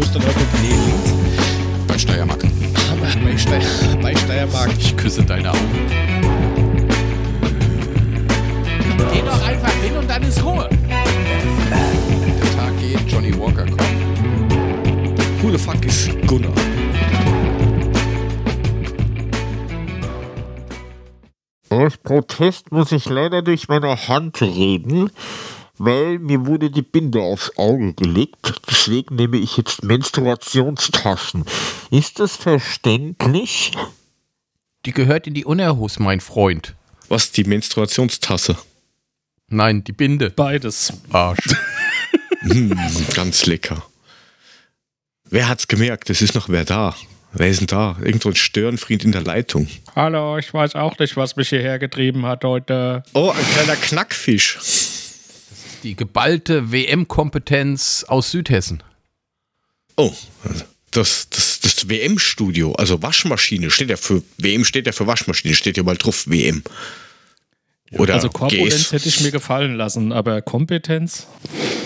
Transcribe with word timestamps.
Eurem 0.00 0.24
Nee, 0.62 1.84
Bei 1.86 1.98
Steiermark. 1.98 2.40
bei, 3.24 3.36
Steier, 3.36 3.60
bei 4.00 4.14
Steiermark. 4.16 4.70
Ich 4.78 4.96
küsse 4.96 5.22
deine 5.22 5.50
Augen. 5.50 5.58
Geh 9.12 9.20
doch 9.22 9.46
einfach 9.46 9.72
hin 9.82 9.96
und 9.98 10.08
dann 10.08 10.22
ist 10.22 10.42
Ruhe. 10.42 10.68
Der 10.88 12.56
Tag 12.56 12.78
geht, 12.80 13.10
Johnny 13.12 13.38
Walker 13.38 13.66
kommt. 13.66 15.42
Who 15.42 15.50
the 15.50 15.58
fuck 15.58 15.84
ist 15.84 16.10
Gunnar? 16.26 16.52
Aus 21.68 21.96
Protest 21.98 22.72
muss 22.72 22.90
ich 22.92 23.06
leider 23.08 23.42
durch 23.42 23.68
meine 23.68 24.08
Hand 24.08 24.40
reden, 24.40 25.10
weil 25.80 26.18
mir 26.18 26.44
wurde 26.44 26.70
die 26.70 26.82
Binde 26.82 27.22
aufs 27.22 27.56
Auge 27.56 27.94
gelegt. 27.94 28.52
Deswegen 28.68 29.16
nehme 29.16 29.38
ich 29.38 29.56
jetzt 29.56 29.82
Menstruationstaschen. 29.82 31.46
Ist 31.90 32.18
das 32.18 32.36
verständlich? 32.36 33.72
Die 34.84 34.92
gehört 34.92 35.26
in 35.26 35.32
die 35.32 35.46
Unerhus, 35.46 35.98
mein 35.98 36.20
Freund. 36.20 36.74
Was, 37.08 37.32
die 37.32 37.44
Menstruationstasse? 37.44 38.58
Nein, 39.48 39.82
die 39.82 39.92
Binde. 39.92 40.30
Beides. 40.30 40.92
Arsch. 41.10 41.38
Hm, 42.42 42.74
ganz 43.12 43.44
lecker. 43.44 43.84
Wer 45.28 45.46
hat's 45.46 45.68
gemerkt? 45.68 46.08
Es 46.08 46.22
ist 46.22 46.34
noch 46.34 46.48
wer 46.48 46.64
da. 46.64 46.96
Wer 47.34 47.48
ist 47.48 47.60
denn 47.60 47.66
da? 47.66 47.98
Irgend 48.02 48.22
so 48.22 48.30
ein 48.30 48.34
Störenfried 48.34 49.04
in 49.04 49.12
der 49.12 49.20
Leitung. 49.20 49.68
Hallo, 49.94 50.38
ich 50.38 50.54
weiß 50.54 50.74
auch 50.74 50.98
nicht, 50.98 51.18
was 51.18 51.36
mich 51.36 51.50
hierher 51.50 51.78
getrieben 51.78 52.24
hat 52.24 52.42
heute. 52.44 53.02
Oh, 53.12 53.30
ein 53.30 53.44
kleiner 53.52 53.76
Knackfisch. 53.76 54.56
Die 55.82 55.96
geballte 55.96 56.72
WM-Kompetenz 56.72 58.04
aus 58.06 58.30
Südhessen. 58.30 58.82
Oh, 59.96 60.14
das, 60.90 61.28
das, 61.30 61.60
das 61.60 61.88
WM-Studio, 61.88 62.72
also 62.72 63.02
Waschmaschine, 63.02 63.70
steht 63.70 63.90
ja 63.90 63.96
für 63.96 64.22
WM 64.38 64.64
steht 64.64 64.86
ja 64.86 64.92
für 64.92 65.06
Waschmaschine, 65.06 65.54
steht 65.54 65.76
ja 65.76 65.82
mal 65.82 65.96
drauf 65.96 66.28
WM. 66.28 66.62
Oder 67.92 68.14
also 68.14 68.28
Korpulenz 68.28 68.92
hätte 68.92 69.08
ich 69.08 69.20
mir 69.20 69.30
gefallen 69.30 69.74
lassen, 69.74 70.12
aber 70.12 70.42
Kompetenz? 70.42 71.26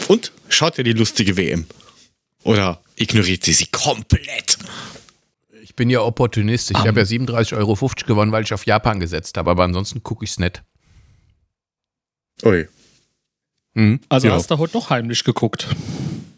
Und 0.09 0.33
schaut 0.49 0.77
ihr 0.79 0.85
die 0.85 0.93
lustige 0.93 1.37
WM? 1.37 1.67
Oder 2.43 2.83
ignoriert 2.97 3.45
sie 3.45 3.55
sie 3.55 3.67
komplett? 3.67 4.59
Ich 5.63 5.75
bin 5.75 5.89
ja 5.89 6.03
Opportunist. 6.03 6.71
Ich 6.71 6.77
habe 6.77 7.01
ja 7.01 7.07
37,50 7.07 7.57
Euro 7.57 7.75
gewonnen, 8.07 8.33
weil 8.33 8.45
ich 8.45 8.53
auf 8.53 8.67
Japan 8.67 9.01
gesetzt 9.01 9.39
habe. 9.39 9.51
Aber 9.51 9.65
ansonsten 9.65 10.03
gucke 10.03 10.25
ich 10.25 10.33
es 10.33 10.39
nicht. 10.39 10.63
Ui. 12.45 12.69
Mhm. 13.75 14.01
Also 14.09 14.29
Ja. 14.29 14.35
hast 14.35 14.51
du 14.51 14.59
heute 14.59 14.73
doch 14.75 14.91
heimlich 14.91 15.25
geguckt. 15.25 15.69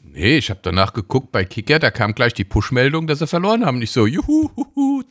Nee, 0.03 0.39
ich 0.39 0.49
habe 0.51 0.61
danach 0.63 0.93
geguckt 0.95 1.31
bei 1.31 1.45
Kicker, 1.45 1.79
da 1.79 1.91
kam 1.91 2.15
gleich 2.15 2.33
die 2.33 2.45
Push-Meldung, 2.45 3.07
dass 3.07 3.19
sie 3.19 3.27
verloren 3.27 3.65
haben. 3.67 3.79
Nicht 3.79 3.93
so, 3.93 4.07
juhu, 4.07 4.51
huhu. 4.57 5.03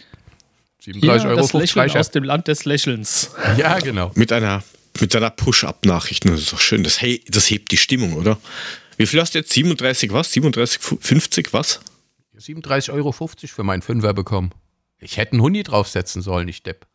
37,50 0.83 1.25
Euro 1.27 1.35
das 1.41 1.53
Lächeln 1.53 1.97
aus 1.97 2.11
dem 2.11 2.23
Land 2.23 2.47
des 2.47 2.65
Lächelns. 2.65 3.31
Ja, 3.57 3.79
genau. 3.79 4.11
Mit 4.15 4.31
einer, 4.31 4.63
mit 4.99 5.15
einer 5.15 5.29
Push-Up-Nachricht. 5.29 6.25
Das 6.27 6.39
ist 6.39 6.53
doch 6.53 6.59
schön. 6.59 6.83
Das, 6.83 7.01
hey, 7.01 7.23
das 7.27 7.49
hebt 7.49 7.71
die 7.71 7.77
Stimmung, 7.77 8.13
oder? 8.13 8.37
Wie 8.97 9.05
viel 9.05 9.19
hast 9.19 9.33
du 9.35 9.39
jetzt? 9.39 9.51
37 9.51 10.11
was? 10.13 10.31
37, 10.31 10.79
50 10.81 11.53
was? 11.53 11.81
37,50 12.37 12.93
Euro 12.93 13.11
für 13.11 13.63
meinen 13.63 13.81
Fünfer 13.81 14.13
bekommen. 14.13 14.51
Ich 14.99 15.17
hätte 15.17 15.33
einen 15.33 15.41
Huni 15.41 15.63
draufsetzen 15.63 16.21
sollen, 16.21 16.45
nicht 16.45 16.65
Depp. 16.65 16.87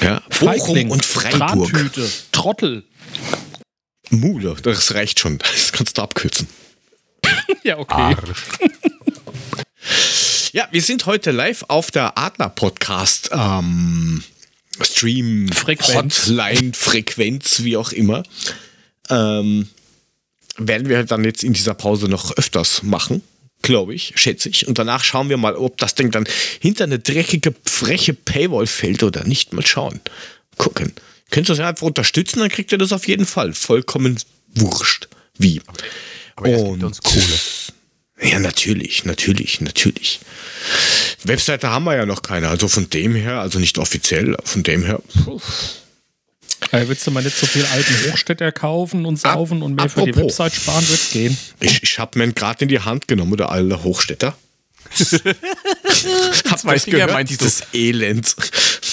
Ja. 0.00 0.20
Bochum 0.28 0.48
Feigling, 0.48 0.90
und 0.90 1.04
Freiburg. 1.04 1.70
Trantüte, 1.70 2.08
Trottel. 2.32 2.84
Mule, 4.10 4.56
das 4.62 4.94
reicht 4.94 5.20
schon. 5.20 5.38
Das 5.38 5.72
kannst 5.72 5.98
du 5.98 6.02
abkürzen. 6.02 6.48
Ja, 7.62 7.78
okay. 7.78 8.16
Ja, 10.52 10.66
wir 10.70 10.80
sind 10.80 11.04
heute 11.04 11.30
live 11.30 11.64
auf 11.68 11.90
der 11.90 12.16
Adler 12.16 12.48
Podcast 12.48 13.30
ähm, 13.32 14.24
Stream 14.80 15.48
Frequenz. 15.52 16.26
Hotline 16.26 16.72
Frequenz, 16.72 17.62
wie 17.64 17.76
auch 17.76 17.92
immer. 17.92 18.22
Ähm, 19.10 19.68
werden 20.56 20.88
wir 20.88 21.04
dann 21.04 21.24
jetzt 21.24 21.44
in 21.44 21.52
dieser 21.52 21.74
Pause 21.74 22.08
noch 22.08 22.36
öfters 22.36 22.82
machen, 22.82 23.22
glaube 23.62 23.94
ich, 23.94 24.14
schätze 24.16 24.48
ich. 24.48 24.66
Und 24.66 24.78
danach 24.78 25.04
schauen 25.04 25.28
wir 25.28 25.36
mal, 25.36 25.54
ob 25.54 25.76
das 25.76 25.94
Ding 25.94 26.10
dann 26.10 26.26
hinter 26.60 26.84
eine 26.84 26.98
dreckige, 26.98 27.54
freche 27.64 28.14
Paywall 28.14 28.66
fällt 28.66 29.02
oder 29.02 29.24
nicht. 29.24 29.52
Mal 29.52 29.66
schauen. 29.66 30.00
Gucken. 30.56 30.92
Könnt 31.30 31.48
ihr 31.48 31.54
das 31.56 31.60
einfach 31.60 31.86
unterstützen, 31.86 32.40
dann 32.40 32.48
kriegt 32.48 32.72
ihr 32.72 32.78
das 32.78 32.92
auf 32.92 33.06
jeden 33.06 33.26
Fall. 33.26 33.52
Vollkommen 33.52 34.18
wurscht. 34.54 35.08
Wie. 35.36 35.60
Aber 36.36 36.48
es 36.48 36.56
gibt 36.56 36.68
Und- 36.68 36.84
uns 36.84 37.02
Kohle. 37.02 37.38
Ja, 38.20 38.40
natürlich, 38.40 39.04
natürlich, 39.04 39.60
natürlich. 39.60 40.18
Webseite 41.22 41.70
haben 41.70 41.84
wir 41.84 41.94
ja 41.94 42.04
noch 42.04 42.22
keine, 42.22 42.48
also 42.48 42.66
von 42.66 42.90
dem 42.90 43.14
her, 43.14 43.38
also 43.40 43.60
nicht 43.60 43.78
offiziell, 43.78 44.36
von 44.42 44.64
dem 44.64 44.84
her. 44.84 45.00
puh. 45.24 45.40
Äh, 46.72 46.88
willst 46.88 47.06
du 47.06 47.12
mal 47.12 47.22
nicht 47.22 47.36
so 47.36 47.46
viel 47.46 47.64
alten 47.66 48.10
Hochstädter 48.12 48.50
kaufen 48.50 49.06
und 49.06 49.18
saufen 49.20 49.62
und 49.62 49.76
mehr 49.76 49.88
für 49.88 50.02
die 50.02 50.10
apropos. 50.10 50.38
Website 50.40 50.54
sparen, 50.60 50.88
wird's 50.88 51.10
gehen? 51.12 51.38
Ich, 51.60 51.80
ich 51.84 51.98
habe 52.00 52.18
mir 52.18 52.32
gerade 52.32 52.62
in 52.62 52.68
die 52.68 52.80
Hand 52.80 53.06
genommen, 53.06 53.36
der 53.36 53.50
alte 53.52 53.84
Hochstädter. 53.84 54.36
Zwei 56.02 56.74
das 56.74 56.84
Finger 56.84 56.96
gehört? 56.98 57.12
meinst 57.12 57.32
du? 57.32 57.36
Dieses 57.36 57.62
Elend, 57.72 58.36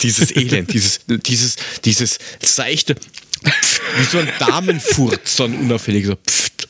dieses 0.02 0.36
Elend, 0.36 0.74
dieses, 0.74 1.00
dieses, 1.08 1.56
dieses 1.84 2.20
seichte, 2.42 2.96
wie 3.98 4.04
so 4.04 4.20
ein 4.20 4.32
Damenfurz, 4.40 5.36
so 5.38 5.44
ein 5.46 5.58
unauffälliger 5.60 6.16
Pft. 6.16 6.68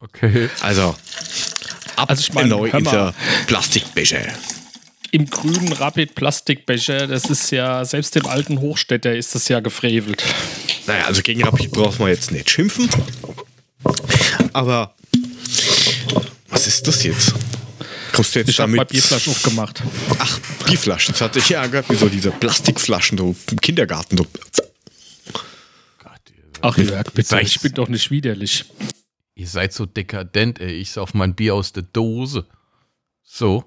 Okay. 0.00 0.48
Also, 0.60 0.96
ab 1.96 2.10
Also 2.10 2.20
ich 2.20 2.32
mein, 2.32 2.48
neu 2.48 2.66
in 2.66 2.82
mal. 2.82 2.90
der 2.90 3.14
Plastikbecher. 3.46 4.18
Im 5.12 5.28
grünen 5.28 5.72
Rapid-Plastikbecher, 5.72 7.06
das 7.06 7.26
ist 7.26 7.50
ja, 7.50 7.84
selbst 7.84 8.14
dem 8.14 8.26
alten 8.26 8.60
Hochstädter 8.60 9.14
ist 9.14 9.34
das 9.34 9.46
ja 9.48 9.60
gefrevelt. 9.60 10.24
Naja, 10.86 11.04
also 11.04 11.22
gegen 11.22 11.44
Rapid 11.44 11.70
braucht 11.70 12.00
man 12.00 12.08
jetzt 12.08 12.32
nicht 12.32 12.50
schimpfen. 12.50 12.88
Aber 14.52 14.94
was 16.48 16.66
ist 16.66 16.86
das 16.88 17.02
jetzt? 17.04 17.34
Kommst 18.12 18.34
du 18.34 18.40
jetzt 18.40 18.48
Ich 18.50 18.60
habe 18.60 18.72
mal? 18.72 18.84
Bierflaschen 18.84 19.32
aufgemacht. 19.32 19.82
Ach, 20.18 20.38
Bierflaschen. 20.66 21.12
Das 21.12 21.20
hatte 21.20 21.38
ich 21.38 21.48
ja 21.48 21.66
gehört, 21.66 21.88
wie 21.90 21.96
so 21.96 22.08
diese 22.08 22.30
Plastikflaschen 22.30 23.18
so 23.18 23.34
im 23.50 23.60
Kindergarten. 23.60 24.16
So. 24.16 24.26
Ach 26.62 26.78
Jörg, 26.78 27.12
bitte, 27.12 27.40
ich 27.40 27.60
bin 27.60 27.72
doch 27.74 27.88
nicht 27.88 28.10
widerlich. 28.10 28.64
Ihr 29.34 29.48
seid 29.48 29.72
so 29.72 29.84
dekadent, 29.84 30.60
ey. 30.60 30.72
Ich 30.72 30.92
sauf 30.92 31.12
mein 31.14 31.34
Bier 31.34 31.54
aus 31.54 31.72
der 31.72 31.82
Dose. 31.82 32.46
So. 33.24 33.64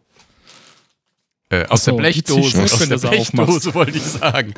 Äh, 1.49 1.65
aus 1.65 1.83
so, 1.83 1.91
der 1.91 1.97
Blechdose. 1.97 2.63
Aus 2.63 2.79
der 2.79 2.97
Blechdose 2.97 3.73
wollte 3.73 3.97
ich 3.97 4.03
sagen. 4.03 4.53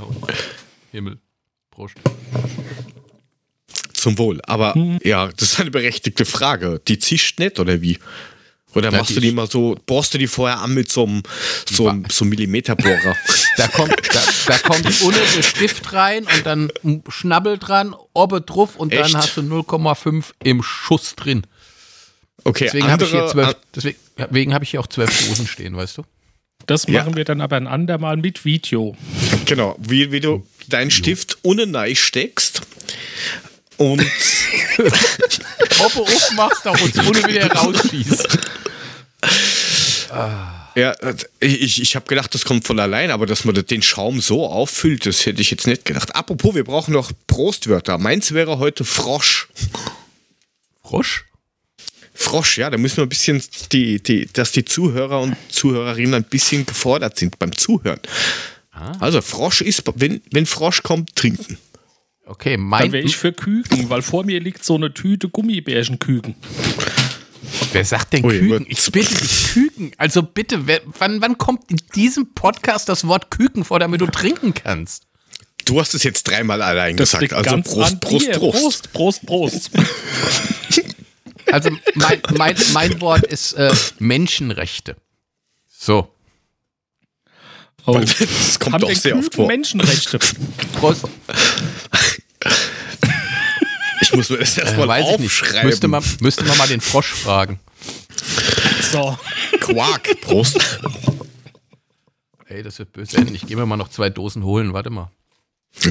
Oh, 0.00 0.26
Himmel. 0.90 1.18
Prost. 1.70 1.96
Zum 3.92 4.16
Wohl. 4.18 4.40
Aber 4.46 4.74
ja, 5.02 5.28
das 5.28 5.52
ist 5.52 5.60
eine 5.60 5.70
berechtigte 5.70 6.24
Frage. 6.24 6.80
Die 6.88 6.98
zischt 6.98 7.38
nicht, 7.38 7.58
oder 7.58 7.82
wie? 7.82 7.98
Oder 8.74 8.90
Na, 8.90 8.98
machst 8.98 9.10
die 9.10 9.14
du 9.14 9.20
die 9.20 9.32
mal 9.32 9.48
so, 9.48 9.76
bohrst 9.86 10.14
du 10.14 10.18
die 10.18 10.26
vorher 10.26 10.58
an 10.60 10.74
mit 10.74 10.90
so 10.90 11.04
einem, 11.04 11.22
so 11.70 11.88
einem, 11.88 12.04
so 12.10 12.24
einem 12.24 12.30
Millimeterbohrer? 12.30 13.16
Da 13.56 13.68
kommt, 13.68 13.94
da, 14.12 14.20
da 14.48 14.58
kommt 14.58 14.84
der 14.84 15.42
Stift 15.44 15.92
rein 15.92 16.24
und 16.24 16.44
dann 16.44 16.72
Schnabbel 17.08 17.56
dran, 17.58 17.94
oben 18.12 18.44
drauf 18.44 18.74
und 18.74 18.92
Echt? 18.92 19.14
dann 19.14 19.16
hast 19.16 19.36
du 19.36 19.42
0,5 19.42 20.24
im 20.42 20.60
Schuss 20.64 21.14
drin. 21.14 21.46
Okay, 22.42 22.64
Deswegen 22.64 22.90
habe 22.90 23.04
ich 23.04 23.10
hier 23.12 23.24
zwölf, 23.28 23.56
deswegen, 23.74 23.96
deswegen 24.18 24.54
habe 24.54 24.64
ich 24.64 24.70
hier 24.72 24.80
auch 24.80 24.88
zwölf 24.88 25.28
Dosen 25.28 25.46
stehen, 25.46 25.76
weißt 25.76 25.98
du? 25.98 26.02
Das 26.66 26.86
Ja. 26.88 27.04
machen 27.04 27.16
wir 27.16 27.24
dann 27.24 27.40
aber 27.40 27.54
ein 27.56 27.68
andermal 27.68 28.16
mit 28.16 28.44
Video. 28.44 28.96
Genau, 29.44 29.76
wie, 29.78 30.10
wie 30.10 30.18
du 30.18 30.44
deinen 30.68 30.90
Stift 30.90 31.38
ohne 31.42 31.66
Nein 31.68 31.94
steckst 31.94 32.62
und 33.76 34.04
Oppe 34.78 36.00
aufmachst, 36.00 36.60
da 36.64 36.70
uns 36.70 36.98
ohne 36.98 37.26
wieder 37.26 37.50
rausschießt. 37.52 38.38
ja, 40.74 40.94
ich, 41.40 41.82
ich 41.82 41.96
habe 41.96 42.06
gedacht, 42.06 42.34
das 42.34 42.44
kommt 42.44 42.66
von 42.66 42.78
allein, 42.78 43.10
aber 43.10 43.26
dass 43.26 43.44
man 43.44 43.54
den 43.54 43.82
Schaum 43.82 44.20
so 44.20 44.46
auffüllt, 44.48 45.06
das 45.06 45.26
hätte 45.26 45.40
ich 45.40 45.50
jetzt 45.50 45.66
nicht 45.66 45.84
gedacht. 45.84 46.14
Apropos, 46.14 46.54
wir 46.54 46.64
brauchen 46.64 46.92
noch 46.92 47.12
Prostwörter. 47.26 47.98
Meins 47.98 48.32
wäre 48.32 48.58
heute 48.58 48.84
Frosch. 48.84 49.48
Frosch? 50.82 51.24
Frosch, 52.14 52.58
ja, 52.58 52.70
da 52.70 52.78
müssen 52.78 52.98
wir 52.98 53.02
ein 53.04 53.08
bisschen, 53.08 53.42
die, 53.72 54.00
die, 54.00 54.28
dass 54.32 54.52
die 54.52 54.64
Zuhörer 54.64 55.20
und 55.20 55.36
Zuhörerinnen 55.48 56.14
ein 56.14 56.24
bisschen 56.24 56.64
gefordert 56.64 57.18
sind 57.18 57.38
beim 57.40 57.56
Zuhören. 57.56 58.00
Also 59.00 59.20
Frosch 59.20 59.60
ist, 59.60 59.82
wenn, 59.96 60.20
wenn 60.30 60.46
Frosch 60.46 60.82
kommt, 60.82 61.14
trinken. 61.16 61.58
Okay, 62.26 62.56
Dann 62.56 62.60
mein. 62.60 62.92
wäre 62.92 63.04
ich 63.04 63.16
für 63.16 63.32
Küken, 63.32 63.90
weil 63.90 64.02
vor 64.02 64.24
mir 64.24 64.40
liegt 64.40 64.64
so 64.64 64.74
eine 64.74 64.92
Tüte 64.94 65.28
Gummibärchenküken. 65.28 66.34
Wer 67.72 67.84
sagt 67.84 68.12
denn 68.14 68.24
Ui, 68.24 68.38
Küken? 68.38 68.66
Ich 68.68 68.90
bitte 68.90 69.14
dich, 69.14 69.52
Küken. 69.52 69.92
Also 69.98 70.22
bitte, 70.22 70.66
wer, 70.66 70.80
wann, 70.98 71.20
wann 71.20 71.36
kommt 71.38 71.70
in 71.70 71.76
diesem 71.94 72.32
Podcast 72.32 72.88
das 72.88 73.06
Wort 73.06 73.30
Küken 73.30 73.64
vor, 73.64 73.78
damit 73.78 74.00
du 74.00 74.06
trinken 74.06 74.54
kannst? 74.54 75.06
Du 75.66 75.80
hast 75.80 75.94
es 75.94 76.02
jetzt 76.02 76.24
dreimal 76.24 76.62
allein 76.62 76.96
Das 76.96 77.12
gesagt. 77.12 77.32
Also 77.32 77.60
Prost, 77.62 78.00
Prost. 78.00 78.30
Prost. 78.32 78.92
Prost, 78.92 79.26
Prost, 79.26 79.26
Prost. 79.26 79.70
Also 81.52 81.70
mein, 81.94 82.20
mein, 82.36 82.56
mein 82.72 83.00
Wort 83.00 83.24
ist 83.24 83.52
äh, 83.54 83.72
Menschenrechte. 83.98 84.96
So, 85.68 86.13
Oh. 87.86 87.98
Das 87.98 88.58
kommt 88.58 88.74
Haben 88.74 88.80
doch 88.82 88.88
denn 88.88 88.96
sehr 88.96 89.18
oft 89.18 89.34
vor. 89.34 89.46
Menschenrechte? 89.46 90.18
Prost. 90.80 91.04
Ich 94.00 94.12
muss 94.12 94.30
mir 94.30 94.38
das 94.38 94.56
Äh, 94.56 94.62
erstmal 94.62 94.98
nicht. 95.00 95.08
aufschreiben. 95.08 95.68
Müsste 95.68 95.88
man, 95.88 96.02
müsste 96.20 96.44
man 96.44 96.58
mal 96.58 96.68
den 96.68 96.80
Frosch 96.80 97.12
fragen. 97.12 97.60
So. 98.92 99.18
Quark. 99.60 100.20
Prost. 100.20 100.58
Ey, 102.46 102.62
das 102.62 102.78
wird 102.78 102.92
böse 102.92 103.16
enden. 103.16 103.34
Ich 103.34 103.46
gehe 103.46 103.56
mir 103.56 103.66
mal 103.66 103.76
noch 103.76 103.88
zwei 103.88 104.10
Dosen 104.10 104.44
holen. 104.44 104.72
Warte 104.72 104.90
mal. 104.90 105.10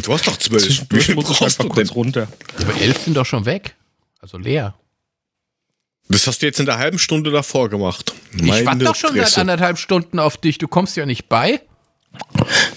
Du 0.01 0.13
hast 0.13 0.27
doch 0.27 0.37
zwölf. 0.37 0.63
Wie 0.89 1.01
viel 1.01 1.15
muss 1.15 1.29
ich 1.29 1.37
brauchst 1.37 1.59
einfach 1.59 1.63
du 1.63 1.63
denn? 1.63 1.73
kurz 1.87 1.91
runter. 1.95 2.27
Aber 2.61 2.79
elf 2.79 3.03
sind 3.03 3.15
doch 3.17 3.25
schon 3.25 3.45
weg. 3.45 3.75
Also 4.19 4.37
leer. 4.37 4.75
Das 6.09 6.27
hast 6.27 6.41
du 6.41 6.45
jetzt 6.45 6.59
in 6.59 6.65
der 6.65 6.77
halben 6.77 6.99
Stunde 6.99 7.31
davor 7.31 7.69
gemacht. 7.69 8.13
ich 8.35 8.65
warte 8.65 8.85
doch 8.85 8.95
schon 8.95 9.13
seit 9.13 9.23
Fresse. 9.23 9.41
anderthalb 9.41 9.77
Stunden 9.77 10.19
auf 10.19 10.37
dich. 10.37 10.57
Du 10.57 10.67
kommst 10.67 10.95
ja 10.95 11.05
nicht 11.05 11.27
bei. 11.27 11.61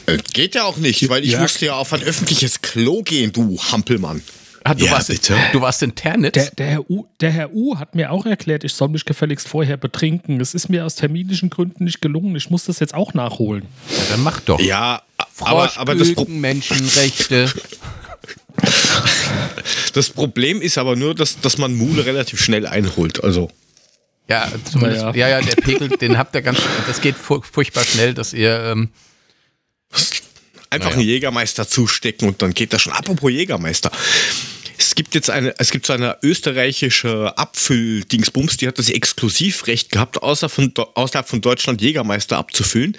Äh, 0.07 0.19
Geht 0.33 0.55
ja 0.55 0.65
auch 0.65 0.77
nicht, 0.77 1.09
weil 1.09 1.25
ich 1.25 1.33
Ja. 1.33 1.41
musste 1.41 1.67
ja 1.67 1.75
auf 1.75 1.93
ein 1.93 2.03
öffentliches 2.03 2.63
Klo 2.63 3.03
gehen, 3.03 3.33
du 3.33 3.59
Hampelmann. 3.61 4.23
Ah, 4.65 4.75
du, 4.75 4.85
Ja, 4.85 4.93
warst, 4.93 5.09
bitte. 5.09 5.37
du 5.53 5.61
warst 5.61 5.83
in 5.85 5.95
Ternitz. 5.95 6.33
Der, 6.35 6.51
der, 6.51 6.67
Herr 6.67 6.91
U, 6.91 7.05
der 7.21 7.31
Herr 7.31 7.53
U 7.55 7.79
hat 7.79 7.95
mir 7.95 8.11
auch 8.11 8.27
erklärt, 8.27 8.65
ich 8.65 8.73
soll 8.73 8.89
mich 8.89 9.05
gefälligst 9.05 9.47
vorher 9.47 9.77
betrinken. 9.77 10.41
Es 10.41 10.55
ist 10.55 10.69
mir 10.69 10.85
aus 10.85 10.97
terminischen 10.97 11.51
Gründen 11.51 11.85
nicht 11.85 12.01
gelungen. 12.01 12.35
Ich 12.35 12.51
muss 12.51 12.65
das 12.65 12.81
jetzt 12.81 12.93
auch 12.95 13.15
nachholen. 13.15 13.63
ja, 13.91 13.97
dann 14.11 14.23
mach 14.25 14.41
doch. 14.41 14.61
Ja, 14.61 15.03
aber, 15.39 15.71
aber 15.77 15.95
das, 15.95 16.09
Pro 16.09 16.23
Froschküken, 16.25 16.41
Menschenrechte. 16.41 17.49
das 19.95 20.11
Problem 20.11 20.61
ist 20.61 20.79
aber 20.79 20.97
nur, 20.97 21.15
dass, 21.15 21.41
dass 21.41 21.59
man 21.59 21.75
Mule 21.75 22.05
relativ 22.07 22.41
schnell 22.43 22.67
einholt. 22.67 23.23
Also, 23.23 23.51
Ja, 24.29 24.49
zumindest, 24.71 25.05
Naja. 25.05 25.29
ja, 25.29 25.39
ja, 25.41 25.41
der 25.47 25.55
Pegel, 25.63 25.89
den 25.91 26.19
habt 26.19 26.35
ihr 26.35 26.43
ganz, 26.43 26.59
das 26.89 27.01
geht 27.01 27.17
fu- 27.17 27.41
furchtbar 27.43 27.85
schnell, 27.85 28.15
dass 28.15 28.33
ihr, 28.33 28.61
ähm, 28.73 28.89
einfach 30.71 30.91
Naja. 30.91 30.99
einen 30.99 31.09
Jägermeister 31.09 31.69
zustecken 31.69 32.29
und 32.29 32.43
dann 32.43 32.55
geht 32.55 32.73
das 32.73 32.83
schon. 32.83 32.93
Apropos 32.93 33.31
Jägermeister. 33.31 33.91
Es 34.79 34.95
gibt 34.95 35.15
jetzt 35.15 35.31
eine, 35.31 35.55
es 35.59 35.71
gibt 35.71 35.87
so 35.87 35.95
eine 35.95 36.19
österreichische 36.23 37.37
Abfüll-Dingsbums, 37.39 38.59
die 38.59 38.69
hat 38.69 38.79
das 38.79 38.91
Exklusivrecht 38.91 39.91
gehabt, 39.91 40.23
außer 40.23 40.49
von, 40.51 40.73
außerhalb 40.77 41.27
von 41.27 41.41
Deutschland 41.41 41.81
Jägermeister 41.81 42.37
abzufüllen. 42.37 42.97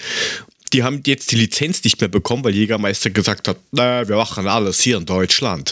Die 0.73 0.83
haben 0.83 1.01
jetzt 1.05 1.31
die 1.31 1.35
Lizenz 1.35 1.83
nicht 1.83 2.01
mehr 2.01 2.07
bekommen, 2.09 2.43
weil 2.43 2.55
Jägermeister 2.55 3.09
gesagt 3.09 3.47
hat, 3.47 3.57
naja, 3.71 4.07
wir 4.07 4.15
machen 4.17 4.47
alles 4.47 4.81
hier 4.81 4.97
in 4.97 5.05
Deutschland. 5.05 5.71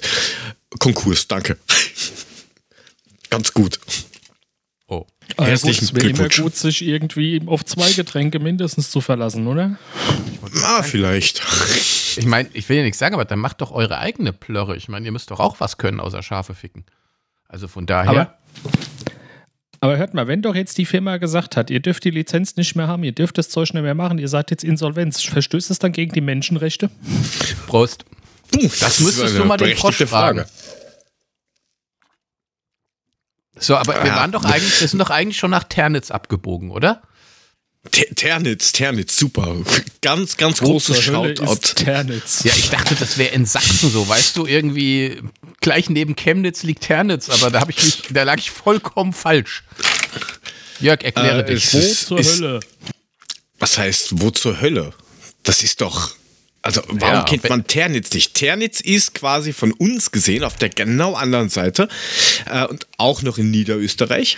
Konkurs, 0.79 1.27
danke. 1.27 1.57
Ganz 3.29 3.51
gut. 3.51 3.79
Ah, 5.37 5.43
ja, 5.43 5.45
gut, 5.45 5.47
Herzlichen 5.49 5.83
es 5.85 5.93
wäre 5.93 6.05
immer 6.05 6.13
Glückwunsch. 6.13 6.41
gut, 6.41 6.55
sich 6.55 6.85
irgendwie 6.85 7.41
auf 7.45 7.65
zwei 7.65 7.91
Getränke 7.91 8.39
mindestens 8.39 8.89
zu 8.89 9.01
verlassen, 9.01 9.47
oder? 9.47 9.77
Ah, 10.63 10.81
vielleicht. 10.83 11.41
Ich 12.17 12.25
meine, 12.25 12.47
ich 12.53 12.69
will 12.69 12.77
ja 12.77 12.83
nichts 12.83 12.99
sagen, 12.99 13.13
aber 13.15 13.25
dann 13.25 13.39
macht 13.39 13.59
doch 13.61 13.71
eure 13.71 13.97
eigene 13.97 14.31
Plörre. 14.31 14.77
Ich 14.77 14.87
meine, 14.87 15.05
ihr 15.05 15.11
müsst 15.11 15.31
doch 15.31 15.39
auch 15.39 15.59
was 15.59 15.77
können, 15.77 15.99
außer 15.99 16.23
Schafe 16.23 16.53
ficken. 16.53 16.85
Also 17.49 17.67
von 17.67 17.85
daher. 17.85 18.09
Aber, 18.09 18.37
aber 19.81 19.97
hört 19.97 20.13
mal, 20.13 20.27
wenn 20.27 20.41
doch 20.41 20.55
jetzt 20.55 20.77
die 20.77 20.85
Firma 20.85 21.17
gesagt 21.17 21.57
hat, 21.57 21.69
ihr 21.69 21.81
dürft 21.81 22.05
die 22.05 22.11
Lizenz 22.11 22.55
nicht 22.55 22.75
mehr 22.75 22.87
haben, 22.87 23.03
ihr 23.03 23.11
dürft 23.11 23.37
das 23.37 23.49
Zeug 23.49 23.73
nicht 23.73 23.83
mehr 23.83 23.95
machen, 23.95 24.17
ihr 24.17 24.29
seid 24.29 24.51
jetzt 24.51 24.63
Insolvenz, 24.63 25.21
verstößt 25.21 25.69
es 25.69 25.79
dann 25.79 25.91
gegen 25.91 26.13
die 26.13 26.21
Menschenrechte? 26.21 26.89
Prost. 27.67 28.05
Das 28.79 28.99
müsstest 28.99 29.37
du 29.37 29.45
mal 29.45 29.57
den 29.57 29.75
Frosch 29.75 29.97
fragen. 29.97 30.45
So, 33.57 33.75
aber 33.77 34.03
wir 34.03 34.11
waren 34.11 34.31
doch 34.31 34.43
eigentlich, 34.43 34.81
wir 34.81 34.87
sind 34.87 34.99
doch 34.99 35.09
eigentlich 35.09 35.37
schon 35.37 35.51
nach 35.51 35.63
Ternitz 35.63 36.11
abgebogen, 36.11 36.71
oder? 36.71 37.01
Ter- 37.91 38.13
Ternitz, 38.15 38.71
Ternitz, 38.71 39.15
super. 39.15 39.55
Ganz, 40.01 40.37
ganz 40.37 40.59
großes 40.59 41.01
Shoutout. 41.01 41.43
ist 41.43 41.75
Ternitz. 41.75 42.43
Ja, 42.43 42.51
ich 42.55 42.69
dachte, 42.69 42.95
das 42.95 43.17
wäre 43.17 43.33
in 43.33 43.45
Sachsen 43.45 43.89
so, 43.91 44.07
weißt 44.09 44.35
du, 44.37 44.45
irgendwie 44.47 45.21
gleich 45.61 45.89
neben 45.89 46.15
Chemnitz 46.15 46.63
liegt 46.63 46.83
Ternitz, 46.83 47.29
aber 47.29 47.51
da 47.51 47.59
habe 47.61 47.71
ich 47.71 47.83
mich, 47.83 48.03
da 48.09 48.23
lag 48.23 48.37
ich 48.39 48.49
vollkommen 48.51 49.13
falsch. 49.13 49.63
Jörg, 50.79 51.03
erkläre 51.03 51.43
Äh, 51.43 51.53
dich. 51.53 51.73
Wo 51.73 51.77
ist- 51.77 52.07
zur 52.07 52.19
ist- 52.19 52.41
Hölle? 52.41 52.59
Was 53.59 53.77
heißt, 53.77 54.19
wo 54.21 54.31
zur 54.31 54.59
Hölle? 54.59 54.91
Das 55.43 55.61
ist 55.63 55.79
doch. 55.79 56.11
Also, 56.65 56.81
warum 56.87 56.99
Ja, 56.99 57.23
kennt 57.23 57.47
man 57.47 57.65
Ternitz 57.67 58.11
nicht? 58.13 58.33
Ternitz 58.33 58.81
ist 58.81 59.13
quasi 59.13 59.53
von 59.53 59.71
uns 59.71 60.09
gesehen 60.11 60.43
auf 60.43 60.55
der 60.55 60.69
genau 60.69 61.13
anderen 61.13 61.49
Seite 61.49 61.87
äh, 62.51 62.65
und 62.65 62.87
auch 62.97 63.21
noch 63.21 63.37
in 63.37 63.51
Niederösterreich. 63.51 64.37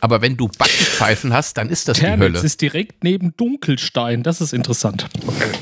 Aber 0.00 0.20
wenn 0.20 0.36
du 0.36 0.48
Backenpfeifen 0.48 1.32
hast, 1.32 1.56
dann 1.56 1.70
ist 1.70 1.86
das 1.88 1.96
die 1.98 2.02
Ternitz 2.04 2.22
Hölle. 2.36 2.40
ist 2.40 2.60
direkt 2.60 3.04
neben 3.04 3.32
Dunkelstein, 3.36 4.22
das 4.22 4.40
ist 4.40 4.52
interessant. 4.52 5.06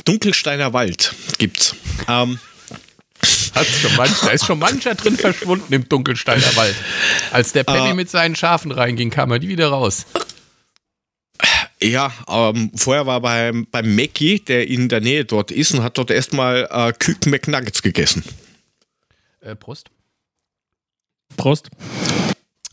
Dunkelsteiner 0.06 0.72
Wald 0.72 1.14
gibt's. 1.38 1.74
Ähm, 2.08 2.38
Hat 3.54 3.66
schon 3.66 3.96
manch, 3.96 4.12
da 4.20 4.28
ist 4.30 4.44
schon 4.46 4.58
mancher 4.58 4.94
drin 4.94 5.16
verschwunden 5.16 5.72
im 5.72 5.88
Dunkelsteiner 5.88 6.54
Wald. 6.56 6.74
Als 7.30 7.52
der 7.52 7.64
Penny 7.64 7.90
Ah. 7.90 7.94
mit 7.94 8.10
seinen 8.10 8.36
Schafen 8.36 8.72
reinging, 8.72 9.10
kam 9.10 9.30
er 9.32 9.38
die 9.38 9.48
wieder 9.48 9.68
raus. 9.68 10.06
Ja, 11.82 12.12
ähm, 12.28 12.70
vorher 12.74 13.06
war 13.06 13.20
beim, 13.20 13.66
beim 13.70 13.94
Mackie, 13.94 14.40
der 14.40 14.66
in 14.68 14.88
der 14.88 15.00
Nähe 15.00 15.24
dort 15.24 15.50
ist 15.50 15.74
und 15.74 15.82
hat 15.82 15.98
dort 15.98 16.10
erstmal 16.10 16.68
äh, 16.70 16.92
Küken 16.92 17.30
McNuggets 17.30 17.82
gegessen. 17.82 18.24
Äh, 19.40 19.54
Prost. 19.56 19.88
Prost. 21.36 21.68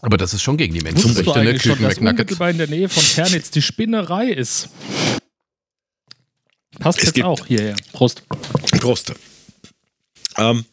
Aber 0.02 0.18
das 0.18 0.34
ist 0.34 0.42
schon 0.42 0.58
gegen 0.58 0.74
die 0.74 0.82
Wusstest 0.84 1.04
du 1.04 1.08
Menschenrechte, 1.10 1.40
ne? 1.44 1.50
eigentlich 1.50 1.62
schon, 1.64 1.72
Küken 1.74 1.84
dass 1.86 1.96
McNuggets. 1.96 2.20
unmittelbar 2.20 2.50
in 2.50 2.58
der 2.58 2.68
Nähe 2.68 2.90
von 2.90 3.04
Ternitz 3.04 3.52
die 3.52 3.62
Spinnerei 3.62 4.28
ist? 4.30 4.70
Passt 6.80 7.00
Es 7.00 7.06
jetzt 7.06 7.14
gibt- 7.16 7.28
auch 7.28 7.46
hierher. 7.46 7.76
Prost. 7.92 8.24
Prost. 8.80 9.14
Ähm, 10.38 10.66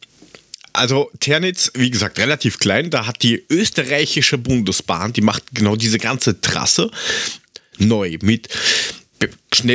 also 0.73 1.11
Ternitz, 1.19 1.71
wie 1.75 1.91
gesagt, 1.91 2.17
relativ 2.17 2.57
klein. 2.57 2.89
Da 2.89 3.05
hat 3.05 3.21
die 3.23 3.45
österreichische 3.49 4.37
Bundesbahn, 4.37 5.13
die 5.13 5.21
macht 5.21 5.43
genau 5.53 5.75
diese 5.75 5.97
ganze 5.97 6.39
Trasse 6.41 6.89
neu 7.77 8.17
mit, 8.21 8.49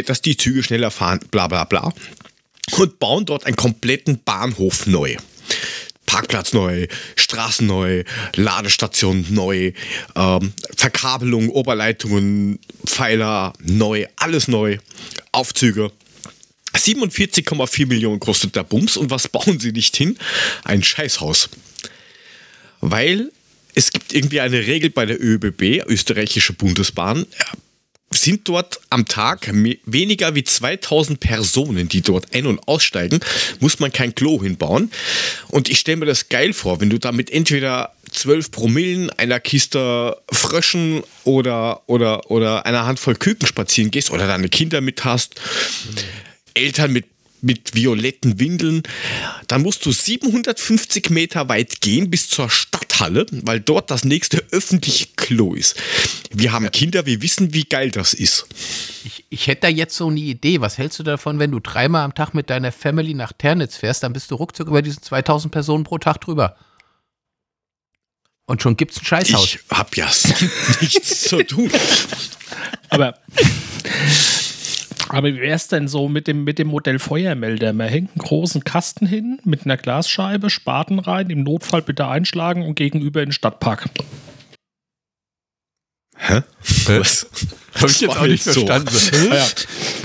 dass 0.06 0.22
die 0.22 0.36
Züge 0.36 0.62
schneller 0.62 0.90
fahren, 0.90 1.20
bla 1.30 1.48
bla 1.48 1.64
bla. 1.64 1.92
Und 2.72 2.98
bauen 2.98 3.26
dort 3.26 3.46
einen 3.46 3.56
kompletten 3.56 4.22
Bahnhof 4.24 4.86
neu. 4.86 5.16
Parkplatz 6.06 6.52
neu, 6.52 6.86
Straßen 7.16 7.66
neu, 7.66 8.04
Ladestation 8.36 9.26
neu, 9.30 9.72
ähm, 10.14 10.52
Verkabelung, 10.76 11.50
Oberleitungen, 11.50 12.58
Pfeiler 12.86 13.52
neu, 13.60 14.06
alles 14.16 14.48
neu, 14.48 14.78
Aufzüge. 15.32 15.92
47,4 16.74 17.86
Millionen 17.86 18.20
kostet 18.20 18.54
der 18.54 18.64
Bums 18.64 18.96
und 18.96 19.10
was 19.10 19.28
bauen 19.28 19.58
sie 19.58 19.72
nicht 19.72 19.96
hin? 19.96 20.16
Ein 20.64 20.82
Scheißhaus. 20.82 21.48
Weil 22.80 23.32
es 23.74 23.90
gibt 23.90 24.12
irgendwie 24.12 24.40
eine 24.40 24.66
Regel 24.66 24.90
bei 24.90 25.06
der 25.06 25.20
ÖBB, 25.20 25.86
österreichische 25.86 26.52
Bundesbahn, 26.52 27.26
sind 28.10 28.48
dort 28.48 28.80
am 28.90 29.06
Tag 29.06 29.50
weniger 29.84 30.34
wie 30.34 30.44
2000 30.44 31.20
Personen, 31.20 31.88
die 31.88 32.02
dort 32.02 32.34
ein- 32.34 32.46
und 32.46 32.66
aussteigen, 32.68 33.20
muss 33.60 33.80
man 33.80 33.92
kein 33.92 34.14
Klo 34.14 34.42
hinbauen. 34.42 34.90
Und 35.48 35.68
ich 35.68 35.80
stelle 35.80 35.98
mir 35.98 36.06
das 36.06 36.28
geil 36.28 36.52
vor, 36.52 36.80
wenn 36.80 36.90
du 36.90 36.98
damit 36.98 37.30
entweder 37.30 37.92
12 38.10 38.50
Promillen, 38.50 39.10
einer 39.10 39.40
Kiste 39.40 40.16
Fröschen 40.30 41.02
oder, 41.24 41.82
oder, 41.86 42.30
oder 42.30 42.64
einer 42.64 42.86
Handvoll 42.86 43.16
Küken 43.16 43.46
spazieren 43.46 43.90
gehst 43.90 44.10
oder 44.10 44.26
deine 44.26 44.48
Kinder 44.48 44.80
mit 44.80 45.04
hast, 45.04 45.40
Eltern 46.54 46.92
mit, 46.92 47.06
mit 47.42 47.74
violetten 47.74 48.38
Windeln, 48.38 48.82
dann 49.48 49.62
musst 49.62 49.84
du 49.86 49.92
750 49.92 51.10
Meter 51.10 51.48
weit 51.48 51.80
gehen 51.80 52.10
bis 52.10 52.28
zur 52.28 52.50
Stadthalle, 52.50 53.26
weil 53.30 53.60
dort 53.60 53.90
das 53.90 54.04
nächste 54.04 54.44
öffentliche 54.50 55.06
Klo 55.16 55.54
ist. 55.54 55.76
Wir 56.30 56.52
haben 56.52 56.70
Kinder, 56.70 57.06
wir 57.06 57.22
wissen, 57.22 57.54
wie 57.54 57.64
geil 57.64 57.90
das 57.90 58.14
ist. 58.14 58.46
Ich, 59.04 59.24
ich 59.28 59.46
hätte 59.46 59.62
da 59.62 59.68
jetzt 59.68 59.96
so 59.96 60.08
eine 60.08 60.20
Idee. 60.20 60.60
Was 60.60 60.78
hältst 60.78 60.98
du 60.98 61.02
davon, 61.02 61.38
wenn 61.38 61.50
du 61.50 61.60
dreimal 61.60 62.04
am 62.04 62.14
Tag 62.14 62.34
mit 62.34 62.50
deiner 62.50 62.72
Family 62.72 63.14
nach 63.14 63.32
Ternitz 63.32 63.76
fährst? 63.76 64.02
Dann 64.02 64.12
bist 64.12 64.30
du 64.30 64.34
ruckzuck 64.34 64.68
über 64.68 64.82
diesen 64.82 65.02
2000 65.02 65.52
Personen 65.52 65.84
pro 65.84 65.98
Tag 65.98 66.20
drüber. 66.20 66.56
Und 68.46 68.62
schon 68.62 68.76
gibt's 68.76 68.98
ein 69.00 69.04
Scheißhaus. 69.04 69.54
Ich 69.54 69.60
hab 69.70 69.96
ja 69.96 70.06
nichts 70.80 71.22
zu 71.22 71.42
tun. 71.42 71.70
Aber, 72.88 73.18
aber 75.08 75.28
wie 75.28 75.40
wäre 75.40 75.54
es 75.54 75.68
denn 75.68 75.88
so 75.88 76.08
mit 76.08 76.26
dem, 76.26 76.44
mit 76.44 76.58
dem 76.58 76.68
Modell 76.68 76.98
Feuermelder? 76.98 77.72
Man 77.72 77.88
hängt 77.88 78.10
einen 78.10 78.24
großen 78.26 78.64
Kasten 78.64 79.06
hin 79.06 79.38
mit 79.44 79.64
einer 79.64 79.76
Glasscheibe, 79.76 80.50
Spaten 80.50 80.98
rein, 80.98 81.30
im 81.30 81.42
Notfall 81.42 81.82
bitte 81.82 82.06
einschlagen 82.06 82.62
und 82.62 82.74
gegenüber 82.74 83.22
in 83.22 83.28
den 83.28 83.32
Stadtpark. 83.32 83.88
Hä? 86.18 86.42
Was? 86.86 87.26
Habe 87.74 87.90
ich 87.90 88.00
jetzt 88.00 88.16
auch 88.16 88.26
nicht 88.26 88.42
so. 88.42 88.66
verstanden. 88.66 89.34
Ja, 89.34 89.46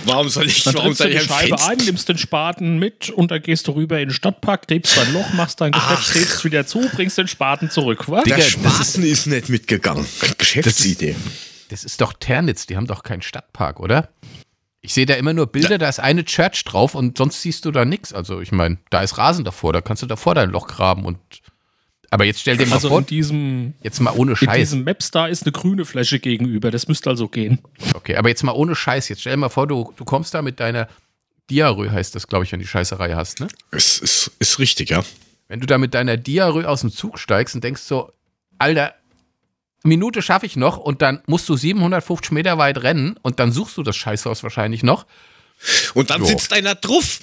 Warum 0.05 0.27
soll 0.27 0.47
ich, 0.47 0.63
dann 0.63 0.73
warum 0.73 0.93
soll 0.93 1.07
ich 1.07 1.21
die 1.21 1.25
Scheibe 1.25 1.57
Fenster? 1.57 1.69
ein, 1.69 1.77
nimmst 1.77 2.09
den 2.09 2.17
Spaten 2.17 2.79
mit 2.79 3.09
und 3.09 3.31
dann 3.31 3.41
gehst 3.41 3.67
du 3.67 3.71
rüber 3.71 3.99
in 3.99 4.09
den 4.09 4.13
Stadtpark, 4.13 4.67
gräbst 4.67 4.97
dein 4.97 5.13
Loch, 5.13 5.31
machst 5.33 5.61
dein 5.61 5.71
Geschäft, 5.71 6.01
Ach. 6.09 6.11
gräbst 6.13 6.43
wieder 6.43 6.65
zu, 6.67 6.81
bringst 6.93 7.17
den 7.17 7.29
Spaten 7.29 7.69
zurück. 7.69 8.09
Was? 8.09 8.25
Der 8.25 8.41
Spaten 8.41 9.03
ist 9.03 9.27
nicht 9.27 9.47
mitgegangen. 9.47 10.05
Geschäftsidee. 10.37 11.15
Das 11.69 11.85
ist 11.85 12.01
doch 12.01 12.11
Ternitz, 12.11 12.65
die 12.65 12.75
haben 12.75 12.87
doch 12.87 13.03
keinen 13.03 13.21
Stadtpark, 13.21 13.79
oder? 13.79 14.09
Ich 14.81 14.93
sehe 14.93 15.05
da 15.05 15.13
immer 15.13 15.33
nur 15.33 15.47
Bilder, 15.47 15.77
da 15.77 15.87
ist 15.87 15.99
eine 15.99 16.25
Church 16.25 16.63
drauf 16.63 16.95
und 16.95 17.17
sonst 17.17 17.41
siehst 17.41 17.65
du 17.65 17.71
da 17.71 17.85
nichts. 17.85 18.13
Also 18.13 18.41
ich 18.41 18.51
meine, 18.51 18.77
da 18.89 19.01
ist 19.01 19.17
Rasen 19.17 19.45
davor, 19.45 19.73
da 19.73 19.81
kannst 19.81 20.01
du 20.01 20.07
davor 20.07 20.33
dein 20.35 20.49
Loch 20.49 20.67
graben 20.67 21.05
und 21.05 21.19
aber 22.13 22.25
jetzt 22.25 22.41
stell 22.41 22.57
dir 22.57 22.65
mal 22.65 22.75
Also 22.75 22.89
vor, 22.89 22.99
in 22.99 23.05
diesem, 23.05 23.73
jetzt 23.81 24.01
mal 24.01 24.11
ohne 24.11 24.31
in 24.31 24.37
Scheiß. 24.37 24.57
diesem 24.57 24.83
Maps 24.83 25.11
da 25.11 25.27
ist 25.27 25.43
eine 25.43 25.53
grüne 25.53 25.85
Fläche 25.85 26.19
gegenüber. 26.19 26.69
Das 26.69 26.89
müsste 26.89 27.09
also 27.09 27.29
gehen. 27.29 27.59
Okay, 27.93 28.17
aber 28.17 28.27
jetzt 28.27 28.43
mal 28.43 28.51
ohne 28.51 28.75
Scheiß. 28.75 29.07
Jetzt 29.07 29.21
stell 29.21 29.31
dir 29.33 29.37
mal 29.37 29.49
vor, 29.49 29.65
du, 29.65 29.93
du 29.95 30.03
kommst 30.03 30.33
da 30.33 30.41
mit 30.41 30.59
deiner 30.59 30.89
Diarrhoe, 31.49 31.89
heißt 31.89 32.13
das, 32.13 32.27
glaube 32.27 32.43
ich, 32.43 32.51
wenn 32.51 32.59
die 32.59 32.67
Scheißerei 32.67 33.13
hast, 33.13 33.39
ne? 33.39 33.47
Ist, 33.71 33.99
ist, 34.01 34.31
ist 34.39 34.59
richtig, 34.59 34.89
ja. 34.89 35.03
Wenn 35.47 35.61
du 35.61 35.67
da 35.67 35.77
mit 35.77 35.93
deiner 35.93 36.17
Diarrhoe 36.17 36.67
aus 36.67 36.81
dem 36.81 36.91
Zug 36.91 37.17
steigst 37.17 37.55
und 37.55 37.63
denkst 37.63 37.81
so, 37.81 38.11
Alter, 38.57 38.93
Minute 39.83 40.21
schaffe 40.21 40.45
ich 40.45 40.55
noch 40.55 40.77
und 40.77 41.01
dann 41.01 41.21
musst 41.25 41.47
du 41.49 41.55
750 41.57 42.31
Meter 42.31 42.57
weit 42.57 42.83
rennen 42.83 43.15
und 43.21 43.39
dann 43.39 43.51
suchst 43.51 43.77
du 43.77 43.83
das 43.83 43.95
Scheißhaus 43.95 44.43
wahrscheinlich 44.43 44.83
noch 44.83 45.05
Und 45.93 46.09
dann 46.09 46.21
Jo. 46.21 46.27
sitzt 46.27 46.53
einer 46.53 46.75
drauf. 46.75 47.19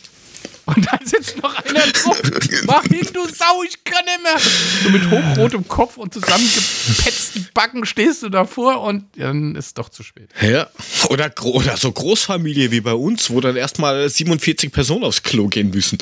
und 0.66 0.86
dann 0.86 1.00
sitzt 1.04 1.40
noch 1.42 1.54
einer 1.64 1.86
drauf. 1.86 2.20
Mach 2.66 2.82
hin, 2.84 3.06
du 3.12 3.26
Sau, 3.26 3.62
ich 3.66 3.82
kann 3.84 4.04
nicht 4.04 4.22
mehr. 4.22 4.38
So 4.84 4.90
mit 4.90 5.10
hochrotem 5.10 5.66
Kopf 5.66 5.96
und 5.96 6.12
zusammengepetzten 6.14 7.48
Backen 7.54 7.84
stehst 7.86 8.22
du 8.22 8.28
davor 8.28 8.82
und 8.82 9.04
dann 9.16 9.54
ist 9.56 9.78
doch 9.78 9.88
zu 9.88 10.02
spät. 10.02 10.30
Ja. 10.40 10.68
Oder, 11.10 11.30
gro 11.30 11.52
oder 11.52 11.76
so 11.76 11.90
Großfamilie 11.90 12.70
wie 12.70 12.80
bei 12.80 12.92
uns, 12.92 13.30
wo 13.30 13.40
dann 13.40 13.56
erstmal 13.56 14.08
47 14.08 14.70
Personen 14.72 15.04
aufs 15.04 15.22
Klo 15.22 15.48
gehen 15.48 15.70
müssen. 15.70 15.98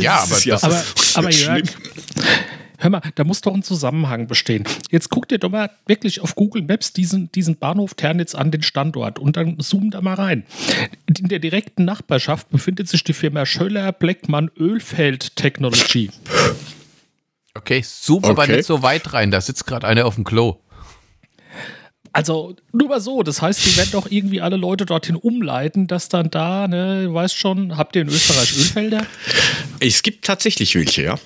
Ja, 0.00 0.20
aber 0.22 0.36
ist 0.38 0.44
ja 0.44 0.54
das 0.54 0.64
Aber, 0.64 0.84
aber 1.14 1.30
schlimm. 1.32 1.56
Jörg, 1.56 1.68
hör 2.82 2.90
mal, 2.90 3.02
da 3.14 3.24
muss 3.24 3.40
doch 3.40 3.54
ein 3.54 3.62
Zusammenhang 3.62 4.26
bestehen. 4.26 4.64
Jetzt 4.90 5.08
guck 5.08 5.28
dir 5.28 5.38
doch 5.38 5.50
mal 5.50 5.70
wirklich 5.86 6.20
auf 6.20 6.34
Google 6.34 6.62
Maps 6.62 6.92
diesen, 6.92 7.30
diesen 7.32 7.56
Bahnhof 7.56 7.94
Ternitz 7.94 8.34
an, 8.34 8.50
den 8.50 8.62
Standort, 8.62 9.18
und 9.18 9.36
dann 9.36 9.56
zoom 9.60 9.90
da 9.90 10.00
mal 10.00 10.14
rein. 10.14 10.44
In 11.18 11.28
der 11.28 11.38
direkten 11.38 11.84
Nachbarschaft 11.84 12.50
befindet 12.50 12.88
sich 12.88 13.04
die 13.04 13.12
Firma 13.12 13.46
Schöller 13.46 13.92
Bleckmann 13.92 14.50
Ölfeld 14.58 15.36
Technology. 15.36 16.10
Okay, 17.54 17.82
super, 17.84 18.30
aber 18.30 18.42
Okay. 18.42 18.56
nicht 18.56 18.66
so 18.66 18.82
weit 18.82 19.12
rein. 19.12 19.30
Da 19.30 19.40
sitzt 19.40 19.66
gerade 19.66 19.86
einer 19.86 20.06
auf 20.06 20.14
dem 20.16 20.24
Klo. 20.24 20.56
Also 22.14 22.56
nur 22.72 22.88
mal 22.88 23.00
so, 23.00 23.22
das 23.22 23.40
heißt, 23.40 23.64
die 23.64 23.76
werden 23.76 23.88
doch 23.92 24.10
irgendwie 24.10 24.42
alle 24.42 24.56
Leute 24.56 24.84
dorthin 24.84 25.16
umleiten, 25.16 25.86
dass 25.86 26.10
dann 26.10 26.28
da, 26.30 26.68
ne, 26.68 27.04
du 27.04 27.14
weißt 27.14 27.34
schon, 27.36 27.78
habt 27.78 27.96
ihr 27.96 28.02
in 28.02 28.08
Österreich 28.08 28.54
Ölfelder? 28.58 29.06
Es 29.80 30.02
gibt 30.02 30.24
tatsächlich 30.26 30.74
welche, 30.74 31.02
ja. 31.04 31.18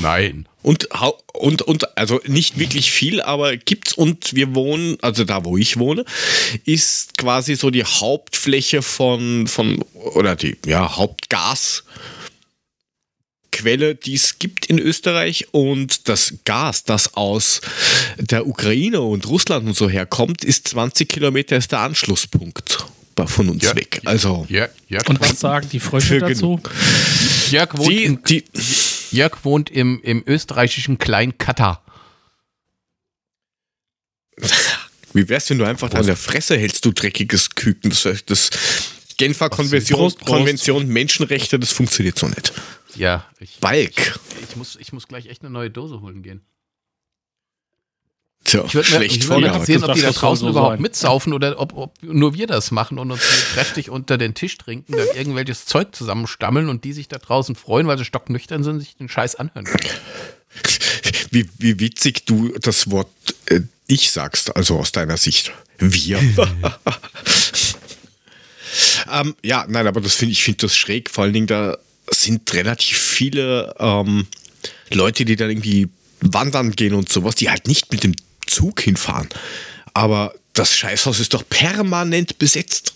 Nein. 0.00 0.46
Und, 0.62 0.88
und, 1.32 1.62
und, 1.62 1.98
also 1.98 2.20
nicht 2.26 2.58
wirklich 2.58 2.92
viel, 2.92 3.20
aber 3.20 3.56
gibt's 3.56 3.94
und 3.94 4.34
wir 4.34 4.54
wohnen, 4.54 4.96
also 5.02 5.24
da, 5.24 5.44
wo 5.44 5.56
ich 5.56 5.76
wohne, 5.78 6.04
ist 6.64 7.18
quasi 7.18 7.56
so 7.56 7.70
die 7.70 7.84
Hauptfläche 7.84 8.80
von, 8.82 9.48
von 9.48 9.84
oder 10.14 10.36
die, 10.36 10.56
ja, 10.64 10.96
Hauptgasquelle, 10.96 11.82
die 13.96 14.14
es 14.14 14.38
gibt 14.38 14.66
in 14.66 14.78
Österreich 14.78 15.48
und 15.50 16.08
das 16.08 16.34
Gas, 16.44 16.84
das 16.84 17.14
aus 17.14 17.60
der 18.18 18.46
Ukraine 18.46 19.00
und 19.00 19.26
Russland 19.26 19.66
und 19.66 19.76
so 19.76 19.88
herkommt, 19.88 20.44
ist 20.44 20.68
20 20.68 21.08
Kilometer 21.08 21.56
ist 21.56 21.72
der 21.72 21.80
Anschlusspunkt 21.80 22.86
von 23.26 23.48
uns 23.48 23.64
Ja. 23.64 23.76
weg. 23.76 24.00
Also, 24.04 24.46
Jörg, 24.48 24.70
Jörg, 24.88 25.08
Und 25.08 25.20
was 25.20 25.38
sagen 25.40 25.68
die 25.70 25.80
Frösche 25.80 26.18
dazu? 26.18 26.60
Jörg 27.50 27.76
wohnt, 27.76 27.90
die, 27.90 28.04
in, 28.04 28.22
die, 28.22 28.44
Jörg 29.12 29.44
wohnt 29.44 29.70
im, 29.70 30.00
im 30.02 30.22
österreichischen 30.26 30.98
Klein-Katar. 30.98 31.84
Wie 35.12 35.28
wär's, 35.28 35.50
wenn 35.50 35.58
du 35.58 35.64
einfach 35.64 35.90
da 35.90 36.00
in 36.00 36.06
der 36.06 36.16
Fresse 36.16 36.56
hältst, 36.56 36.84
du 36.84 36.92
dreckiges 36.92 37.54
Küken? 37.54 37.90
Das, 37.90 38.24
das 38.24 38.50
Genfer 39.18 39.50
Konvention, 39.50 39.98
Prost, 39.98 40.18
Prost. 40.18 40.30
Konvention 40.30 40.88
Menschenrechte, 40.88 41.58
das 41.58 41.72
funktioniert 41.72 42.18
so 42.18 42.28
nicht. 42.28 42.52
Ja, 42.96 43.26
ich, 43.38 43.58
Balk. 43.60 44.18
ich, 44.42 44.56
muss, 44.56 44.76
ich 44.76 44.92
muss 44.92 45.06
gleich 45.08 45.26
echt 45.26 45.42
eine 45.42 45.50
neue 45.50 45.70
Dose 45.70 46.00
holen 46.00 46.22
gehen. 46.22 46.40
Tja, 48.44 48.64
Ich 48.66 48.74
würde 48.74 48.90
mir, 48.90 48.96
schlecht 48.96 49.16
ich 49.16 49.28
mir 49.28 49.46
interessieren, 49.46 49.84
ob 49.84 49.94
die 49.94 50.02
da 50.02 50.10
draußen 50.10 50.44
so 50.44 50.50
überhaupt 50.50 50.74
sein. 50.74 50.82
mitsaufen 50.82 51.32
oder 51.32 51.58
ob, 51.60 51.76
ob 51.76 51.94
nur 52.02 52.34
wir 52.34 52.46
das 52.46 52.70
machen 52.70 52.98
und 52.98 53.10
uns 53.10 53.22
kräftig 53.52 53.88
unter 53.88 54.18
den 54.18 54.34
Tisch 54.34 54.58
trinken, 54.58 54.96
dann 54.96 55.06
irgendwelches 55.16 55.66
Zeug 55.66 55.94
zusammenstammeln 55.94 56.68
und 56.68 56.84
die 56.84 56.92
sich 56.92 57.08
da 57.08 57.18
draußen 57.18 57.54
freuen, 57.54 57.86
weil 57.86 57.98
sie 57.98 58.04
stocknüchtern 58.04 58.64
sind 58.64 58.74
und 58.74 58.80
sich 58.80 58.96
den 58.96 59.08
Scheiß 59.08 59.36
anhören 59.36 59.64
können. 59.64 59.88
Wie, 61.30 61.48
wie 61.58 61.80
witzig 61.80 62.26
du 62.26 62.48
das 62.58 62.90
Wort 62.90 63.08
äh, 63.46 63.60
ich 63.86 64.10
sagst, 64.10 64.54
also 64.56 64.78
aus 64.78 64.92
deiner 64.92 65.16
Sicht. 65.16 65.52
Wir. 65.78 66.18
ähm, 69.12 69.34
ja, 69.42 69.66
nein, 69.68 69.86
aber 69.86 70.00
das 70.00 70.14
finde 70.14 70.32
ich 70.32 70.42
finde 70.42 70.58
das 70.58 70.76
schräg. 70.76 71.10
Vor 71.10 71.24
allen 71.24 71.32
Dingen, 71.32 71.46
da 71.46 71.76
sind 72.10 72.52
relativ 72.54 72.98
viele 72.98 73.74
ähm, 73.78 74.26
Leute, 74.90 75.24
die 75.24 75.36
dann 75.36 75.50
irgendwie 75.50 75.88
wandern 76.20 76.72
gehen 76.72 76.94
und 76.94 77.08
sowas, 77.08 77.34
die 77.34 77.50
halt 77.50 77.66
nicht 77.66 77.92
mit 77.92 78.04
dem 78.04 78.14
Zug 78.52 78.80
hinfahren. 78.80 79.28
Aber 79.94 80.34
das 80.52 80.76
Scheißhaus 80.76 81.20
ist 81.20 81.34
doch 81.34 81.48
permanent 81.48 82.38
besetzt. 82.38 82.94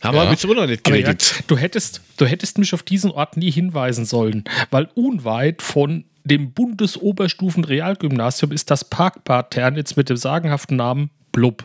Haben 0.01 0.15
wir 0.17 0.23
Ja. 0.25 0.31
jetzt 0.31 0.43
immer 0.43 0.55
noch 0.55 0.65
nicht 0.67 0.85
Aber 0.85 0.95
ja, 0.97 1.13
du, 1.47 1.57
hättest, 1.57 2.01
du 2.17 2.25
hättest 2.25 2.57
mich 2.57 2.73
auf 2.73 2.83
diesen 2.83 3.11
Ort 3.11 3.37
nie 3.37 3.51
hinweisen 3.51 4.05
sollen, 4.05 4.43
weil 4.71 4.89
unweit 4.95 5.61
von 5.61 6.05
dem 6.23 6.51
Bundesoberstufen-Realgymnasium 6.53 8.51
ist 8.51 8.69
das 8.71 8.83
Parkbad 8.83 9.51
Ternitz 9.51 9.95
mit 9.95 10.09
dem 10.09 10.17
sagenhaften 10.17 10.75
Namen 10.77 11.09
Blub. 11.31 11.63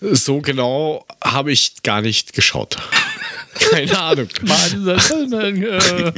So 0.00 0.40
genau 0.40 1.06
habe 1.22 1.52
ich 1.52 1.82
gar 1.82 2.00
nicht 2.02 2.32
geschaut. 2.32 2.76
Keine 3.70 3.98
Ahnung. 3.98 4.28
äh, 4.42 6.12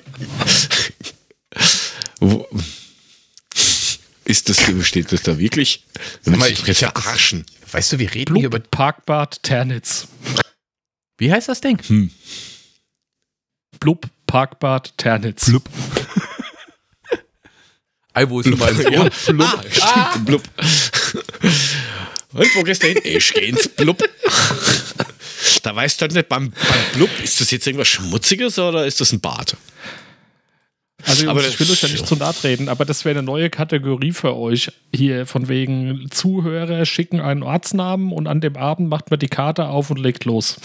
Wo, 2.18 2.46
ist 4.24 4.48
das, 4.48 4.60
steht 4.86 5.12
das 5.12 5.22
da 5.22 5.38
wirklich? 5.38 5.84
Sag 6.22 6.36
mal, 6.36 6.50
ich 6.50 6.60
ich- 6.60 6.66
jetzt 6.66 6.78
verarschen. 6.80 7.44
Weißt 7.70 7.92
du, 7.92 7.98
wir 7.98 8.12
reden 8.14 8.36
hier 8.36 8.46
über. 8.46 8.58
Blub 8.58 8.70
Parkbad 8.70 9.42
Ternitz. 9.42 10.08
Wie 11.18 11.30
heißt 11.32 11.48
das 11.48 11.60
Ding? 11.60 11.80
Hm. 11.86 12.10
Blub 13.80 14.08
Parkbad 14.26 14.96
Ternitz. 14.96 15.46
Blub. 15.46 15.68
Ei, 18.16 18.26
wo 18.30 18.40
ist 18.40 18.46
denn 18.46 18.58
mein 18.58 18.74
Sohn? 18.74 18.92
Ja, 18.92 19.08
blub. 19.32 19.48
Ah, 19.82 20.10
stimmt, 20.10 20.24
blub. 20.24 20.42
Und 22.32 22.56
wo 22.56 22.62
gehst 22.62 22.82
du 22.82 22.86
hin? 22.86 22.98
Ich 23.04 23.34
geh 23.34 23.48
ins 23.48 23.68
Blub. 23.68 24.02
Da 25.62 25.76
weißt 25.76 26.00
du 26.00 26.02
halt 26.02 26.14
nicht, 26.14 26.28
beim, 26.28 26.50
beim 26.50 26.80
Blub, 26.94 27.10
ist 27.22 27.40
das 27.40 27.50
jetzt 27.50 27.66
irgendwas 27.66 27.88
Schmutziges 27.88 28.58
oder 28.58 28.86
ist 28.86 29.00
das 29.02 29.12
ein 29.12 29.20
Bad? 29.20 29.56
Also 31.04 31.28
Aber 31.28 31.46
ich 31.46 31.60
will 31.60 31.70
euch 31.70 31.82
ja 31.82 31.88
nicht 31.90 32.06
zu 32.06 32.16
nahe 32.16 32.34
treten, 32.34 32.70
aber 32.70 32.86
das 32.86 33.04
wäre 33.04 33.18
eine 33.18 33.26
neue 33.26 33.50
Kategorie 33.50 34.12
für 34.12 34.34
euch. 34.34 34.72
Hier 34.94 35.26
von 35.26 35.48
wegen 35.48 36.08
Zuhörer 36.10 36.86
schicken 36.86 37.20
einen 37.20 37.42
Ortsnamen 37.42 38.12
und 38.12 38.26
an 38.26 38.40
dem 38.40 38.56
Abend 38.56 38.88
macht 38.88 39.10
man 39.10 39.20
die 39.20 39.28
Karte 39.28 39.66
auf 39.66 39.90
und 39.90 39.98
legt 39.98 40.24
los. 40.24 40.56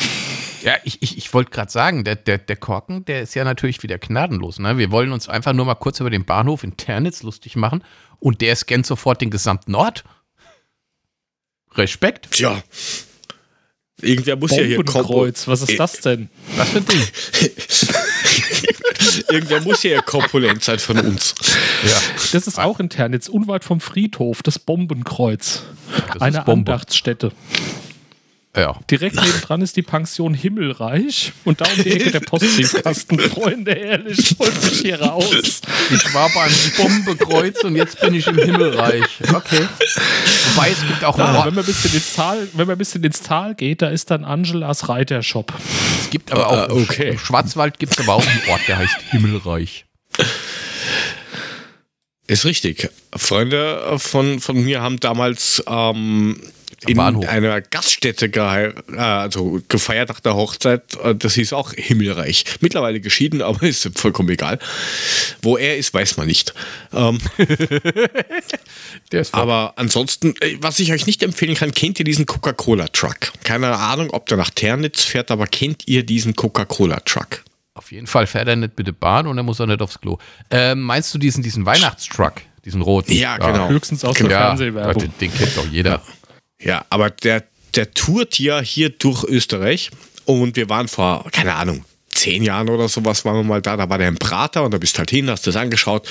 Ja, 0.62 0.76
ich, 0.84 1.02
ich, 1.02 1.18
ich 1.18 1.34
wollte 1.34 1.52
gerade 1.52 1.72
sagen, 1.72 2.04
der, 2.04 2.16
der, 2.16 2.38
der 2.38 2.56
Korken, 2.56 3.06
der 3.06 3.22
ist 3.22 3.34
ja 3.34 3.44
natürlich 3.44 3.82
wieder 3.84 3.98
gnadenlos. 3.98 4.60
Ne? 4.60 4.78
Wir 4.78 4.92
wollen 4.92 5.12
uns 5.12 5.28
einfach 5.28 5.54
nur 5.54 5.66
mal 5.66 5.76
kurz 5.76 6.00
über 6.00 6.10
den 6.10 6.26
Bahnhof 6.26 6.64
in 6.64 6.78
Ternitz 6.78 7.24
lustig 7.24 7.56
machen 7.56 7.84
und 8.20 8.42
der 8.42 8.56
scannt 8.56 8.86
sofort 8.86 9.22
den 9.22 9.32
gesamten 9.32 9.76
Ort. 9.76 10.04
Respekt. 11.74 12.30
Tja. 12.32 12.62
Irgendwer 14.02 14.36
muss 14.36 14.52
ja 14.52 14.64
hier 14.64 14.78
kommen. 14.78 14.88
Bombenkreuz, 14.88 15.48
was 15.48 15.62
ist 15.62 15.80
das 15.80 15.94
denn? 16.02 16.30
Was 16.56 16.70
für 16.70 16.80
ein 16.80 16.86
Ding. 16.86 17.02
Irgendwer 19.30 19.62
muss 19.62 19.84
ja 19.84 20.02
korpulent 20.02 20.64
sein 20.64 20.80
von 20.80 21.00
uns. 21.00 21.36
Ja. 21.84 22.02
Das 22.34 22.48
ist 22.48 22.60
auch 22.60 22.80
in 22.80 22.90
Ternitz, 22.90 23.30
unweit 23.30 23.64
vom 23.64 23.80
Friedhof, 23.80 24.44
das 24.44 24.60
Bombenkreuz. 24.60 25.64
Das 26.14 26.22
Eine 26.22 26.42
Bombe. 26.42 26.72
Andachtsstätte. 26.72 27.32
Ja. 28.56 28.78
Direkt 28.90 29.16
nebendran 29.16 29.62
ist 29.62 29.78
die 29.78 29.82
Pension 29.82 30.34
Himmelreich 30.34 31.32
und 31.46 31.62
da 31.62 31.66
um 31.66 31.84
die 31.84 31.92
Ecke 31.92 32.12
der 32.12 32.20
Postbriefkasten. 32.20 33.18
Freunde, 33.32 33.72
ehrlich, 33.72 34.36
holt 34.40 34.64
mich 34.66 34.82
hier 34.82 35.02
raus. 35.02 35.62
Ich 35.90 36.14
war 36.14 36.30
beim 36.34 36.52
Bombekreuz 36.76 37.64
und 37.64 37.78
jetzt 37.78 38.02
bin 38.02 38.14
ich 38.14 38.28
im 38.28 38.38
Himmelreich. 38.38 39.06
Okay. 39.34 39.66
Wobei 40.54 40.70
es 40.70 40.86
gibt 40.86 41.04
auch 41.06 41.18
einen 41.18 41.36
Ort, 41.38 41.46
wenn, 41.48 41.56
man 41.56 41.64
ein 41.64 41.66
bisschen 41.68 41.94
ins 41.94 42.14
Tal, 42.14 42.48
wenn 42.52 42.68
man 42.68 42.76
ein 42.76 42.78
bisschen 42.78 43.04
ins 43.06 43.22
Tal 43.22 43.56
geht, 43.56 43.82
da 43.82 43.88
ist 43.88 44.12
dann 44.12 44.26
Angelas 44.26 44.90
Reitershop. 44.90 45.54
es 46.02 46.10
gibt 46.10 46.32
aber 46.34 46.48
auch 46.50 46.70
Äh, 46.70 46.82
okay. 46.82 47.10
im 47.12 47.20
Schwarzwald 47.20 47.80
gibt 47.80 47.94
es 47.94 48.00
aber 48.00 48.16
auch 48.16 48.28
einen 48.28 48.42
Ort, 48.50 48.68
der 48.68 48.80
heißt 48.80 48.98
Himmelreich. 49.12 49.86
Ist 52.32 52.46
richtig. 52.46 52.90
Freunde 53.16 53.98
von, 53.98 54.40
von 54.40 54.64
mir 54.64 54.82
haben 54.82 55.00
damals 55.02 55.62
ähm, 55.68 56.40
in 56.88 56.96
Bahnhof. 56.96 57.28
einer 57.28 57.60
Gaststätte 57.60 58.28
gehei- 58.30 58.74
äh, 58.94 58.98
also 58.98 59.62
gefeiert 59.68 60.08
nach 60.08 60.22
der 60.22 60.36
Hochzeit. 60.36 60.82
Äh, 61.04 61.14
Das 61.14 61.34
hieß 61.34 61.52
auch 61.52 61.74
Himmelreich. 61.74 62.46
Mittlerweile 62.62 63.02
geschieden, 63.02 63.42
aber 63.48 63.64
ist 63.64 63.90
vollkommen 64.00 64.30
egal. 64.30 64.60
Wo 65.42 65.58
er 65.58 65.78
ist, 65.78 65.94
weiß 65.94 66.16
man 66.16 66.28
nicht. 66.28 66.54
Ähm, 66.94 67.18
aber 69.34 69.74
ansonsten, 69.76 70.34
äh, 70.40 70.56
was 70.62 70.80
ich 70.80 70.94
euch 70.94 71.06
nicht 71.08 71.24
empfehlen 71.24 71.56
kann, 71.56 71.74
kennt 71.74 72.00
ihr 72.00 72.06
diesen 72.06 72.26
Coca-Cola-Truck? 72.26 73.34
Keine 73.44 73.76
Ahnung, 73.76 74.10
ob 74.12 74.28
der 74.28 74.38
nach 74.38 74.52
Ternitz 74.52 75.04
fährt, 75.04 75.32
aber 75.32 75.48
kennt 75.48 75.88
ihr 75.88 76.04
diesen 76.04 76.36
Coca-Cola-Truck? 76.36 77.44
Auf 77.82 77.92
jeden 77.92 78.06
Fall 78.06 78.28
fährt 78.28 78.48
er 78.48 78.56
nicht 78.56 78.78
mit 78.78 78.86
der 78.86 78.92
Bahn 78.92 79.26
und 79.26 79.38
er 79.38 79.44
muss 79.44 79.60
auch 79.60 79.66
nicht 79.66 79.82
aufs 79.82 80.00
Klo. 80.00 80.20
Ähm, 80.52 80.82
meinst 80.82 81.12
du 81.16 81.18
diesen, 81.18 81.42
diesen 81.42 81.66
Weihnachtstruck, 81.66 82.36
diesen 82.64 82.84
roten? 82.84 83.12
Ja, 83.12 83.38
genau. 83.38 83.70
Höchstens 83.70 84.06
aus 84.06 84.16
der 84.18 84.30
Ja, 84.30 84.38
Fernsehwerbung. 84.50 85.02
den, 85.02 85.14
den 85.20 85.34
kennt 85.34 85.58
doch 85.58 85.66
jeder. 85.66 86.00
Ja, 86.62 86.86
aber 86.92 87.10
der, 87.10 87.44
der 87.74 87.92
tourt 87.92 88.38
ja 88.38 88.60
hier 88.62 88.92
durch 88.92 89.24
Österreich 89.24 89.90
und 90.26 90.58
wir 90.58 90.70
waren 90.70 90.88
vor, 90.88 91.26
keine 91.32 91.56
Ahnung, 91.56 91.84
zehn 92.10 92.44
Jahren 92.44 92.70
oder 92.70 92.88
sowas 92.88 93.26
waren 93.26 93.38
wir 93.38 93.44
mal 93.44 93.64
da, 93.64 93.78
da 93.78 93.90
war 93.90 93.98
der 93.98 94.10
im 94.10 94.18
Prater 94.20 94.62
und 94.64 94.72
da 94.72 94.78
bist 94.78 95.00
halt 95.00 95.10
hin, 95.10 95.28
hast 95.32 95.48
das 95.48 95.56
angeschaut, 95.56 96.08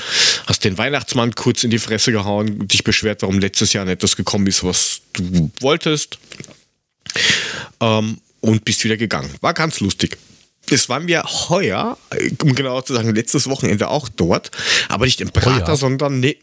hast 0.48 0.64
den 0.64 0.76
Weihnachtsmann 0.76 1.36
kurz 1.36 1.62
in 1.62 1.70
die 1.70 1.78
Fresse 1.78 2.10
gehauen, 2.10 2.66
dich 2.66 2.82
beschwert, 2.82 3.22
warum 3.22 3.38
letztes 3.38 3.74
Jahr 3.74 3.84
nicht 3.84 4.02
das 4.02 4.16
gekommen 4.16 4.48
ist, 4.48 4.64
was 4.64 5.02
du 5.12 5.52
wolltest 5.60 6.18
ähm, 7.80 8.18
und 8.40 8.64
bist 8.64 8.82
wieder 8.82 8.96
gegangen. 8.96 9.30
War 9.40 9.54
ganz 9.54 9.78
lustig. 9.78 10.18
Das 10.70 10.88
waren 10.88 11.06
wir 11.08 11.22
heuer, 11.24 11.98
äh, 12.10 12.30
um 12.42 12.54
genau 12.54 12.80
zu 12.80 12.94
sagen, 12.94 13.14
letztes 13.14 13.48
Wochenende 13.48 13.88
auch 13.88 14.08
dort, 14.08 14.50
aber 14.88 15.04
nicht 15.04 15.20
im 15.20 15.30
Prater, 15.30 15.68
Heuer? 15.68 15.76
sondern 15.76 16.20
ne 16.20 16.36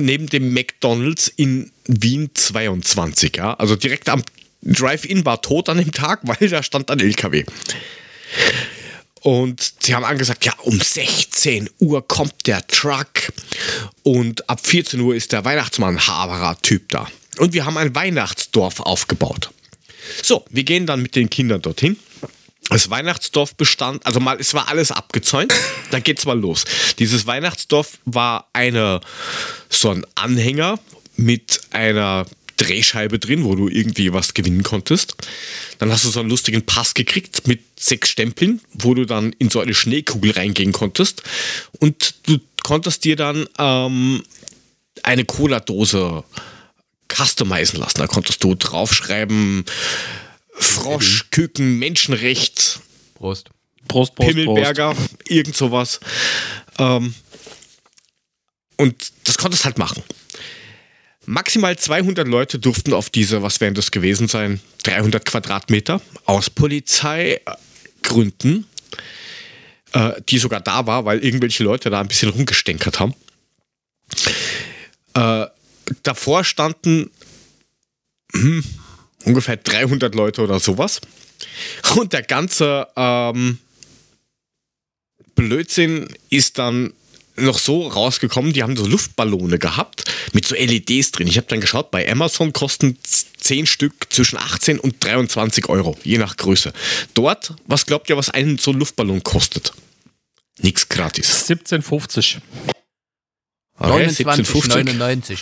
neben 0.00 0.28
dem 0.28 0.54
McDonalds 0.54 1.28
in 1.28 1.70
Wien 1.86 2.30
22. 2.32 3.36
Ja? 3.36 3.54
Also 3.54 3.76
direkt 3.76 4.08
am 4.08 4.22
Drive-In 4.62 5.24
war 5.24 5.42
tot 5.42 5.68
an 5.68 5.78
dem 5.78 5.92
Tag, 5.92 6.20
weil 6.24 6.48
da 6.48 6.62
stand 6.62 6.90
ein 6.90 7.00
LKW. 7.00 7.44
Und 9.20 9.74
sie 9.80 9.94
haben 9.94 10.04
angesagt, 10.04 10.44
ja, 10.44 10.52
um 10.62 10.78
16 10.78 11.70
Uhr 11.80 12.06
kommt 12.06 12.46
der 12.46 12.66
Truck 12.66 13.32
und 14.02 14.48
ab 14.50 14.60
14 14.66 15.00
Uhr 15.00 15.14
ist 15.14 15.32
der 15.32 15.44
Weihnachtsmann 15.46 16.06
Haberer 16.06 16.58
Typ 16.60 16.90
da. 16.90 17.08
Und 17.38 17.54
wir 17.54 17.64
haben 17.64 17.78
ein 17.78 17.94
Weihnachtsdorf 17.94 18.80
aufgebaut. 18.80 19.50
So, 20.22 20.44
wir 20.50 20.64
gehen 20.64 20.86
dann 20.86 21.00
mit 21.02 21.16
den 21.16 21.30
Kindern 21.30 21.62
dorthin. 21.62 21.96
Das 22.70 22.90
Weihnachtsdorf 22.90 23.54
bestand, 23.54 24.04
also 24.06 24.20
mal, 24.20 24.38
es 24.40 24.54
war 24.54 24.68
alles 24.68 24.90
abgezäunt. 24.90 25.52
Dann 25.90 26.02
geht's 26.02 26.24
mal 26.24 26.38
los. 26.38 26.64
Dieses 26.98 27.26
Weihnachtsdorf 27.26 27.98
war 28.04 28.48
eine, 28.52 29.00
so 29.68 29.90
ein 29.90 30.06
Anhänger 30.14 30.78
mit 31.16 31.60
einer 31.70 32.26
Drehscheibe 32.56 33.18
drin, 33.18 33.44
wo 33.44 33.54
du 33.54 33.68
irgendwie 33.68 34.12
was 34.12 34.34
gewinnen 34.34 34.62
konntest. 34.62 35.14
Dann 35.78 35.90
hast 35.90 36.04
du 36.04 36.10
so 36.10 36.20
einen 36.20 36.30
lustigen 36.30 36.64
Pass 36.64 36.94
gekriegt 36.94 37.46
mit 37.46 37.62
sechs 37.78 38.10
Stempeln, 38.10 38.60
wo 38.72 38.94
du 38.94 39.04
dann 39.04 39.32
in 39.38 39.50
so 39.50 39.60
eine 39.60 39.74
Schneekugel 39.74 40.32
reingehen 40.32 40.72
konntest. 40.72 41.22
Und 41.80 42.14
du 42.26 42.38
konntest 42.62 43.04
dir 43.04 43.16
dann 43.16 43.46
ähm, 43.58 44.22
eine 45.02 45.24
Cola-Dose 45.24 46.24
customizen 47.12 47.80
lassen. 47.80 47.98
Da 47.98 48.06
konntest 48.06 48.42
du 48.42 48.54
draufschreiben, 48.54 49.64
Frosch, 50.54 51.30
Küken, 51.30 51.78
Menschenrecht, 51.78 52.80
Prost. 53.14 53.50
Prost, 53.88 53.88
Prost, 53.88 54.14
Prost. 54.14 54.30
Pimmelberger, 54.30 54.94
irgend 55.28 55.56
sowas. 55.56 56.00
Ähm, 56.78 57.14
und 58.76 59.12
das 59.24 59.38
konntest 59.38 59.64
halt 59.64 59.78
machen. 59.78 60.02
Maximal 61.26 61.78
200 61.78 62.28
Leute 62.28 62.58
durften 62.58 62.92
auf 62.92 63.08
diese, 63.10 63.42
was 63.42 63.60
wären 63.60 63.74
das 63.74 63.90
gewesen 63.90 64.28
sein, 64.28 64.60
300 64.82 65.24
Quadratmeter 65.24 66.00
aus 66.26 66.50
Polizeigründen, 66.50 68.66
äh, 69.92 70.12
die 70.28 70.38
sogar 70.38 70.60
da 70.60 70.86
war, 70.86 71.06
weil 71.06 71.20
irgendwelche 71.20 71.64
Leute 71.64 71.90
da 71.90 72.00
ein 72.00 72.08
bisschen 72.08 72.28
rumgestänkert 72.28 73.00
haben. 73.00 73.14
Äh, 75.14 75.46
davor 76.02 76.44
standen 76.44 77.10
hm, 78.32 78.62
ungefähr 79.24 79.56
300 79.56 80.14
Leute 80.14 80.42
oder 80.42 80.60
sowas. 80.60 81.00
Und 81.96 82.12
der 82.12 82.22
ganze 82.22 82.88
ähm, 82.96 83.58
Blödsinn 85.34 86.08
ist 86.30 86.58
dann 86.58 86.92
noch 87.36 87.58
so 87.58 87.88
rausgekommen, 87.88 88.52
die 88.52 88.62
haben 88.62 88.76
so 88.76 88.86
Luftballone 88.86 89.58
gehabt 89.58 90.04
mit 90.32 90.46
so 90.46 90.54
LEDs 90.54 91.10
drin. 91.10 91.26
Ich 91.26 91.36
habe 91.36 91.48
dann 91.48 91.60
geschaut, 91.60 91.90
bei 91.90 92.10
Amazon 92.10 92.52
kosten 92.52 92.96
10 93.02 93.66
Stück 93.66 94.06
zwischen 94.10 94.38
18 94.38 94.78
und 94.78 95.02
23 95.02 95.68
Euro, 95.68 95.96
je 96.04 96.18
nach 96.18 96.36
Größe. 96.36 96.72
Dort, 97.14 97.54
was 97.66 97.86
glaubt 97.86 98.08
ihr, 98.08 98.16
was 98.16 98.30
ein 98.30 98.58
so 98.58 98.70
ein 98.70 98.78
Luftballon 98.78 99.22
kostet? 99.22 99.72
Nix 100.60 100.88
gratis. 100.88 101.50
1750. 101.50 102.38
Okay, 103.76 104.06
29,99. 104.06 105.38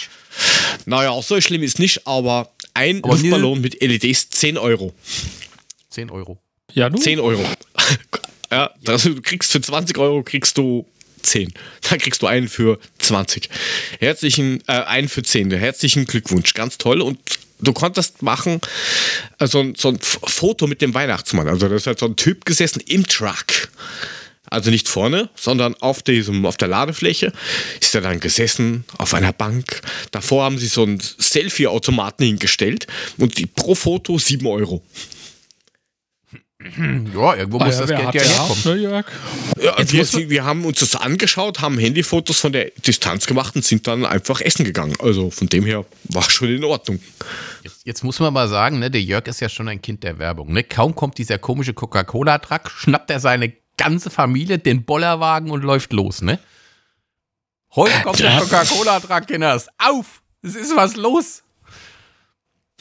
Naja, 0.87 1.21
so 1.21 1.39
schlimm 1.41 1.63
ist 1.63 1.79
nicht, 1.79 2.07
aber 2.07 2.51
ein 2.75 2.99
Aber 3.03 3.15
Luftballon 3.15 3.61
mit 3.61 3.81
LEDs 3.81 4.31
10 4.31 4.59
Euro. 4.59 4.93
10 5.91 6.11
Euro. 6.11 6.39
Ja, 6.73 6.89
nun. 6.91 7.01
10 7.01 7.21
Euro. 7.21 7.45
ja, 8.51 8.71
also 8.87 9.11
du 9.15 9.21
kriegst 9.23 9.53
für 9.53 9.61
20 9.61 9.99
Euro 9.99 10.23
kriegst 10.23 10.57
du 10.59 10.87
10. 11.23 11.53
Dann 11.89 11.99
kriegst 11.99 12.23
du 12.23 12.27
einen 12.27 12.49
für 12.49 12.79
20. 12.99 13.49
Herzlichen, 14.01 14.63
äh, 14.67 14.73
einen 14.73 15.09
für 15.09 15.23
10. 15.23 15.51
Herzlichen 15.53 16.07
Glückwunsch. 16.07 16.55
Ganz 16.55 16.79
toll. 16.79 17.01
Und 17.01 17.19
du 17.61 17.73
konntest 17.73 18.23
machen 18.23 18.61
äh, 19.39 19.47
so, 19.47 19.61
ein- 19.61 19.75
so 19.77 19.89
ein 19.89 19.97
F- 20.01 20.19
Foto 20.27 20.67
mit 20.67 20.81
dem 20.83 20.95
Weihnachtsmann. 20.95 21.47
Also 21.49 21.69
da 21.69 21.77
ist 21.77 21.87
halt 21.87 21.99
so 21.99 22.07
ein 22.07 22.17
Typ 22.17 22.45
gesessen 22.45 22.81
im 22.87 23.07
Truck. 23.07 23.69
Also 24.53 24.71
nicht 24.71 24.89
vorne, 24.89 25.31
sondern 25.35 25.75
auf, 25.81 26.03
diesem, 26.03 26.45
auf 26.47 26.57
der 26.57 26.69
Ladefläche 26.69 27.33
ist 27.81 27.95
er 27.95 28.03
dann 28.03 28.21
gesessen 28.21 28.85
auf 28.99 29.15
einer 29.15 29.33
Bank. 29.33 29.81
Davor 30.11 30.45
haben 30.45 30.59
sie 30.59 30.67
so 30.67 30.83
einen 30.83 31.01
Selfie-Automaten 31.01 32.25
hingestellt 32.25 32.87
und 33.19 33.39
die 33.39 33.47
pro 33.47 33.75
Foto 33.75 34.19
7 34.19 34.47
Euro. 34.47 34.83
Ja, 37.15 37.35
irgendwo 37.35 37.59
muss 37.59 37.77
Ah 37.77 37.81
das 37.81 37.89
wer 37.89 38.11
Geld 38.11 38.15
ja 38.15 38.23
herkommen. 38.23 38.63
ne, 38.65 38.83
Jörg? 38.83 39.07
Ja, 39.61 39.75
Jetzt 39.79 40.17
wir, 40.17 40.31
wir 40.31 40.45
haben 40.45 40.65
uns 40.65 40.79
das 40.79 40.95
angeschaut, 40.95 41.61
haben 41.61 41.79
Handyfotos 41.79 42.39
von 42.39 42.53
der 42.53 42.71
Distanz 42.87 43.27
gemacht 43.27 43.57
und 43.57 43.65
sind 43.65 43.87
dann 43.87 44.05
einfach 44.05 44.41
essen 44.41 44.65
gegangen. 44.65 44.95
Also 45.01 45.31
von 45.31 45.49
dem 45.49 45.65
her 45.65 45.85
war 46.05 46.23
schon 46.31 46.49
in 46.49 46.65
Ordnung. 46.65 47.01
Jetzt, 47.65 47.81
jetzt 47.85 48.05
muss 48.05 48.21
man 48.21 48.33
mal 48.33 48.49
sagen, 48.49 48.79
ne, 48.79 48.91
der 48.91 49.03
Jörg 49.03 49.27
ist 49.27 49.41
ja 49.41 49.49
schon 49.49 49.69
ein 49.69 49.83
Kind 49.83 50.05
der 50.05 50.19
Werbung. 50.19 50.53
Ne? 50.53 50.63
Kaum 50.63 50.95
kommt 50.95 51.19
dieser 51.19 51.39
komische 51.39 51.75
Coca-Cola-Truck, 51.75 52.71
schnappt 52.71 53.11
er 53.11 53.21
seine 53.21 53.53
ganze 53.83 54.11
Familie, 54.11 54.59
den 54.59 54.85
Bollerwagen 54.85 55.51
und 55.51 55.63
läuft 55.63 55.93
los, 55.93 56.23
ne? 56.23 56.39
Heute 57.75 58.01
kommt 58.03 58.19
der 58.19 58.33
Ja. 58.33 58.41
Coca-Cola-Truck, 58.41 59.27
Kinders. 59.27 59.69
Auf! 59.79 60.23
Es 60.43 60.55
ist 60.55 60.77
was 60.77 60.97
los. 60.97 61.43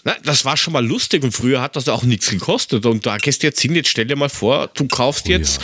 Na, 0.04 0.16
das 0.24 0.46
war 0.46 0.58
schon 0.58 0.74
mal 0.74 0.86
lustig 0.86 1.24
und 1.24 1.32
früher 1.32 1.62
hat 1.62 1.76
das 1.76 1.88
auch 1.88 2.04
nichts 2.04 2.30
gekostet. 2.30 2.86
Und 2.86 3.06
da 3.06 3.18
gehst 3.18 3.44
du 3.44 3.48
jetzt 3.48 3.62
hin, 3.62 3.76
jetzt 3.76 3.90
stell 3.90 4.06
dir 4.06 4.16
mal 4.16 4.30
vor, 4.30 4.68
du 4.74 4.88
kaufst 4.88 5.28
jetzt 5.28 5.62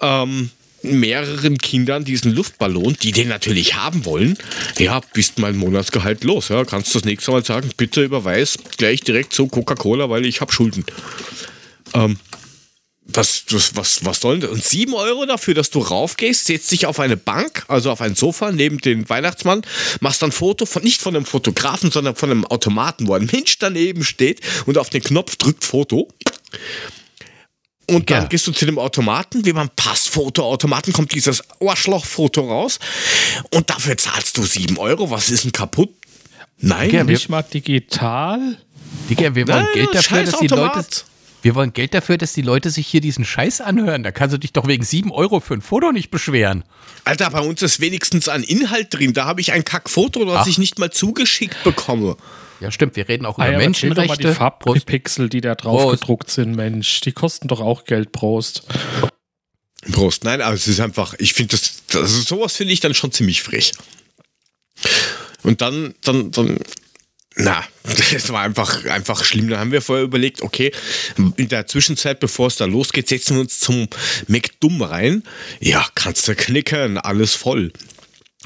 ähm, 0.00 0.50
mehreren 0.82 1.58
Kindern 1.58 2.04
diesen 2.04 2.34
Luftballon, 2.34 2.96
die 3.02 3.12
den 3.12 3.28
natürlich 3.28 3.74
haben 3.74 4.04
wollen. 4.06 4.36
Ja, 4.78 5.00
bist 5.12 5.38
mein 5.38 5.56
Monatsgehalt 5.56 6.24
los. 6.24 6.48
Ja, 6.48 6.64
kannst 6.64 6.94
du 6.94 6.98
das 6.98 7.04
nächste 7.04 7.30
Mal 7.30 7.44
sagen, 7.44 7.70
bitte 7.76 8.02
überweis 8.02 8.58
gleich 8.78 9.02
direkt 9.02 9.32
zu 9.34 9.46
Coca-Cola, 9.46 10.08
weil 10.10 10.24
ich 10.24 10.40
habe 10.40 10.52
Schulden. 10.52 10.84
Ähm, 11.94 12.18
was, 13.04 13.44
was, 13.74 14.04
was, 14.04 14.20
soll 14.20 14.38
denn 14.38 14.48
das? 14.48 14.50
Und 14.50 14.64
7 14.64 14.94
Euro 14.94 15.26
dafür, 15.26 15.54
dass 15.54 15.70
du 15.70 15.80
raufgehst, 15.80 16.46
setzt 16.46 16.70
dich 16.70 16.86
auf 16.86 17.00
eine 17.00 17.16
Bank, 17.16 17.64
also 17.68 17.90
auf 17.90 18.00
ein 18.00 18.14
Sofa 18.14 18.52
neben 18.52 18.78
den 18.78 19.08
Weihnachtsmann, 19.08 19.62
machst 20.00 20.22
dann 20.22 20.30
ein 20.30 20.32
Foto 20.32 20.66
von, 20.66 20.82
nicht 20.82 21.00
von 21.00 21.14
einem 21.16 21.26
Fotografen, 21.26 21.90
sondern 21.90 22.14
von 22.14 22.30
einem 22.30 22.44
Automaten, 22.46 23.08
wo 23.08 23.14
ein 23.14 23.28
Mensch 23.30 23.58
daneben 23.58 24.04
steht 24.04 24.40
und 24.66 24.78
auf 24.78 24.88
den 24.88 25.02
Knopf 25.02 25.36
drückt 25.36 25.64
Foto. 25.64 26.08
Und 27.88 28.08
dann 28.10 28.22
Ja. 28.22 28.28
gehst 28.28 28.46
du 28.46 28.52
zu 28.52 28.64
dem 28.64 28.78
Automaten, 28.78 29.44
wie 29.44 29.52
beim 29.52 29.68
Passfotoautomaten 29.70 30.92
kommt 30.92 31.12
dieses 31.12 31.42
Arschlochfoto 31.60 32.42
raus 32.48 32.78
und 33.52 33.68
dafür 33.68 33.96
zahlst 33.96 34.36
du 34.38 34.44
7 34.44 34.78
Euro. 34.78 35.10
Was 35.10 35.28
ist 35.28 35.44
denn 35.44 35.52
kaputt? 35.52 35.90
Nein, 36.58 37.06
Nicht 37.06 37.28
mal 37.28 37.42
digital. 37.42 38.56
Digga, 39.10 39.34
wir 39.34 39.48
wollen 39.48 39.64
Nein, 39.64 39.74
Geld 39.74 39.94
dafür, 39.94 40.22
dass 40.22 40.38
die 40.38 40.46
Leute. 40.46 40.84
Wir 41.42 41.54
wollen 41.56 41.72
Geld 41.72 41.92
dafür, 41.92 42.18
dass 42.18 42.32
die 42.32 42.42
Leute 42.42 42.70
sich 42.70 42.86
hier 42.86 43.00
diesen 43.00 43.24
Scheiß 43.24 43.60
anhören. 43.60 44.02
Da 44.04 44.12
kannst 44.12 44.32
du 44.32 44.38
dich 44.38 44.52
doch 44.52 44.66
wegen 44.68 44.84
7 44.84 45.10
Euro 45.10 45.40
für 45.40 45.54
ein 45.54 45.60
Foto 45.60 45.90
nicht 45.92 46.10
beschweren. 46.10 46.64
Alter, 47.04 47.30
bei 47.30 47.40
uns 47.40 47.60
ist 47.62 47.80
wenigstens 47.80 48.28
ein 48.28 48.44
Inhalt 48.44 48.94
drin. 48.94 49.12
Da 49.12 49.24
habe 49.24 49.40
ich 49.40 49.52
ein 49.52 49.64
Kackfoto, 49.64 50.24
das 50.24 50.42
Ach. 50.42 50.46
ich 50.46 50.58
nicht 50.58 50.78
mal 50.78 50.90
zugeschickt 50.90 51.62
bekomme. 51.64 52.16
Ja, 52.60 52.70
stimmt, 52.70 52.94
wir 52.94 53.08
reden 53.08 53.26
auch 53.26 53.38
Ah 53.38 53.48
über 53.48 53.52
ja, 53.52 53.58
aber 53.58 53.64
erzähl 53.64 53.90
doch 53.90 53.96
mal 53.96 54.02
Menschenrechte. 54.06 54.28
die. 54.28 54.34
Farbpixel, 54.34 55.28
die 55.28 55.40
da 55.40 55.56
drauf 55.56 55.82
Prost. 55.82 56.00
gedruckt 56.00 56.30
sind, 56.30 56.54
Mensch. 56.54 57.00
Die 57.00 57.10
kosten 57.12 57.48
doch 57.48 57.60
auch 57.60 57.84
Geld, 57.84 58.12
Prost. 58.12 58.62
Prost. 59.90 60.22
Nein, 60.22 60.40
aber 60.40 60.54
es 60.54 60.68
ist 60.68 60.78
einfach, 60.78 61.14
ich 61.18 61.32
finde 61.32 61.56
das, 61.56 61.82
das 61.88 62.12
ist, 62.12 62.28
sowas 62.28 62.54
finde 62.54 62.72
ich 62.72 62.78
dann 62.78 62.94
schon 62.94 63.10
ziemlich 63.10 63.42
frech. 63.42 63.72
Und 65.42 65.60
dann, 65.60 65.94
dann, 66.02 66.30
dann, 66.30 66.58
na, 67.36 67.64
das 68.12 68.30
war 68.30 68.42
einfach, 68.42 68.84
einfach 68.84 69.24
schlimm. 69.24 69.48
Da 69.48 69.58
haben 69.58 69.72
wir 69.72 69.82
vorher 69.82 70.04
überlegt, 70.04 70.42
okay, 70.42 70.72
in 71.36 71.48
der 71.48 71.66
Zwischenzeit, 71.66 72.20
bevor 72.20 72.48
es 72.48 72.56
da 72.56 72.64
losgeht, 72.66 73.08
setzen 73.08 73.36
wir 73.36 73.42
uns 73.42 73.58
zum 73.58 73.88
McDumm 74.28 74.82
rein. 74.82 75.22
Ja, 75.60 75.86
kannst 75.94 76.28
du 76.28 76.34
knicken, 76.34 76.98
alles 76.98 77.34
voll. 77.34 77.72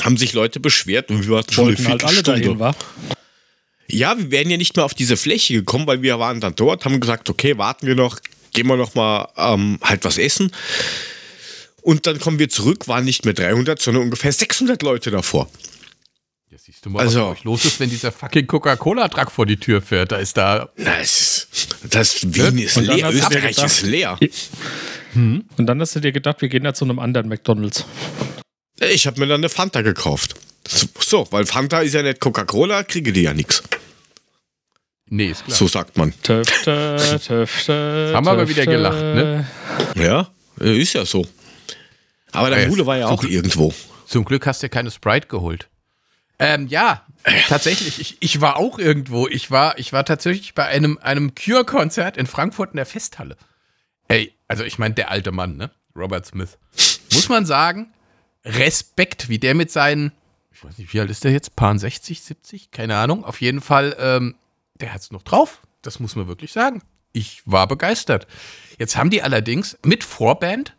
Haben 0.01 0.17
sich 0.17 0.33
Leute 0.35 0.61
beschwert 0.61 1.11
und 1.11 1.27
wir 1.27 1.39
hatten 1.39 1.53
schon 1.53 1.77
eine 1.77 1.89
halt 1.89 2.05
alle 2.05 2.23
dahin, 2.23 2.43
Viertelstunde. 2.45 2.61
wa? 2.61 2.77
Ja, 3.89 4.19
wir 4.19 4.31
wären 4.31 4.51
ja 4.51 4.57
nicht 4.57 4.77
mehr 4.77 4.85
auf 4.85 4.95
diese 4.95 5.17
Fläche 5.17 5.55
gekommen, 5.55 5.87
weil 5.87 6.03
wir 6.03 6.19
waren 6.19 6.41
dann 6.41 6.55
dort, 6.55 6.85
haben 6.85 7.01
gesagt, 7.01 7.31
okay, 7.31 7.57
warten 7.57 7.87
wir 7.87 7.95
noch, 7.95 8.19
gehen 8.53 8.67
wir 8.67 8.77
noch 8.77 8.95
mal 8.95 9.29
ähm, 9.37 9.79
halt 9.83 10.05
was 10.05 10.19
essen. 10.19 10.51
Und 11.83 12.07
dann 12.07 12.19
kommen 12.19 12.39
wir 12.41 12.49
zurück, 12.49 12.89
waren 12.89 13.05
nicht 13.05 13.25
mehr 13.25 13.35
300, 13.35 13.81
sondern 13.81 14.03
ungefähr 14.03 14.33
600 14.33 14.83
Leute 14.83 15.13
davor. 15.13 15.49
Ja, 16.77 16.83
siehst 16.83 16.87
du 16.87 16.91
mal, 16.91 17.01
Also- 17.01 17.31
was 17.31 17.45
los 17.45 17.65
ist, 17.65 17.81
wenn 17.81 17.91
dieser 17.91 18.13
fucking 18.13 18.47
Coca-Cola-Truck 18.47 19.31
vor 19.31 19.47
die 19.47 19.57
Tür 19.57 19.81
fährt. 19.83 20.13
Da 20.13 20.17
ist 20.17 20.37
da. 20.37 20.69
Ist, 21.01 21.49
das 21.91 22.23
Wien 22.35 22.59
ist 22.59 22.77
leer, 22.77 23.11
Österreich 23.11 23.57
gedacht- 23.57 23.67
ist 23.67 23.83
leer. 23.83 24.19
Und 25.15 25.47
dann 25.59 25.81
hast 25.81 25.97
du 25.97 26.01
dir 26.01 26.13
gedacht, 26.13 26.43
wir 26.43 26.49
gehen 26.49 26.65
da 26.65 26.75
zu 26.75 26.85
einem 26.85 26.99
anderen 26.99 27.29
McDonalds. 27.29 27.85
Ich 28.91 29.07
habe 29.07 29.19
mir 29.21 29.27
dann 29.27 29.41
eine 29.41 29.49
Fanta 29.49 29.81
gekauft. 29.83 30.35
So, 31.01 31.27
weil 31.31 31.47
Fanta 31.47 31.81
ist 31.81 31.95
ja 31.95 32.03
nicht 32.03 32.21
Coca-Cola, 32.21 32.83
kriege 32.83 33.13
die 33.13 33.23
ja 33.23 33.33
nichts. 33.33 33.63
Nee, 35.09 35.29
ist 35.29 35.45
klar. 35.45 35.57
So 35.57 35.69
sagt 35.69 35.97
man. 35.97 36.13
Töfte, 36.23 37.21
Töfte. 37.25 38.11
Haben 38.13 38.27
wir 38.27 38.33
aber 38.33 38.49
wieder 38.49 38.67
gelacht, 38.67 38.99
ne? 38.99 39.47
Ja, 39.95 40.29
ist 40.59 40.93
ja 40.95 41.07
so. 41.07 41.25
Aber 42.33 42.51
der 42.51 42.63
Ja, 42.63 42.69
Mule 42.69 42.85
war 42.85 42.99
ja 42.99 43.07
auch 43.07 43.21
Glück- 43.23 43.31
irgendwo. 43.31 43.73
Zum 44.07 44.25
Glück 44.25 44.45
hast 44.47 44.63
du 44.63 44.69
keine 44.69 44.91
Sprite 44.91 45.29
geholt. 45.29 45.69
Ähm, 46.39 46.67
ja, 46.67 47.05
tatsächlich, 47.49 48.01
ich, 48.01 48.17
ich 48.21 48.41
war 48.41 48.57
auch 48.57 48.79
irgendwo. 48.79 49.27
Ich 49.27 49.51
war, 49.51 49.79
ich 49.79 49.93
war 49.93 50.05
tatsächlich 50.05 50.55
bei 50.55 50.67
einem, 50.67 50.99
einem 50.99 51.35
Cure-Konzert 51.35 52.17
in 52.17 52.27
Frankfurt 52.27 52.73
in 52.73 52.77
der 52.77 52.87
Festhalle. 52.87 53.37
Ey, 54.09 54.35
also 54.49 54.65
ich 54.65 54.79
meine, 54.79 54.95
der 54.95 55.11
alte 55.11 55.33
Mann, 55.33 55.57
ne? 55.57 55.71
Robert 55.97 56.27
Smith. 56.27 56.59
Muss 57.13 57.29
man 57.29 57.47
sagen, 57.47 57.93
Respekt, 58.45 59.29
wie 59.29 59.39
der 59.39 59.55
mit 59.55 59.71
seinen, 59.71 60.13
ich 60.53 60.63
weiß 60.63 60.79
nicht, 60.79 60.93
wie 60.93 61.01
alt 61.01 61.11
ist 61.11 61.25
der 61.25 61.33
jetzt? 61.33 61.57
Paar 61.57 61.77
60, 61.77 62.23
70? 62.23 62.71
Keine 62.71 62.97
Ahnung. 62.97 63.25
Auf 63.25 63.41
jeden 63.41 63.61
Fall, 63.61 63.97
ähm, 63.99 64.37
der 64.81 64.93
hat's 64.93 65.11
noch 65.11 65.23
drauf. 65.23 65.63
Das 65.83 66.01
muss 66.01 66.17
man 66.17 66.29
wirklich 66.29 66.53
sagen. 66.53 66.83
Ich 67.13 67.43
war 67.47 67.67
begeistert. 67.67 68.27
Jetzt 68.79 68.97
haben 68.97 69.11
die 69.11 69.23
allerdings 69.23 69.79
mit 69.85 70.05
Vorband 70.05 70.77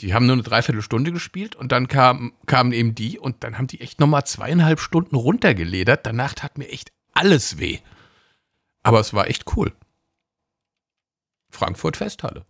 die 0.00 0.14
haben 0.14 0.26
nur 0.26 0.34
eine 0.34 0.42
Dreiviertelstunde 0.42 1.12
gespielt 1.12 1.56
und 1.56 1.72
dann 1.72 1.88
kam, 1.88 2.32
kamen 2.46 2.72
eben 2.72 2.94
die 2.94 3.18
und 3.18 3.44
dann 3.44 3.58
haben 3.58 3.66
die 3.66 3.80
echt 3.80 4.00
nochmal 4.00 4.24
zweieinhalb 4.24 4.80
Stunden 4.80 5.16
runtergeledert. 5.16 6.06
Danach 6.06 6.34
tat 6.34 6.58
mir 6.58 6.68
echt 6.68 6.92
alles 7.12 7.58
weh. 7.58 7.78
Aber 8.82 9.00
es 9.00 9.12
war 9.12 9.28
echt 9.28 9.44
cool. 9.56 9.72
Frankfurt 11.50 11.96
Festhalle. 11.96 12.44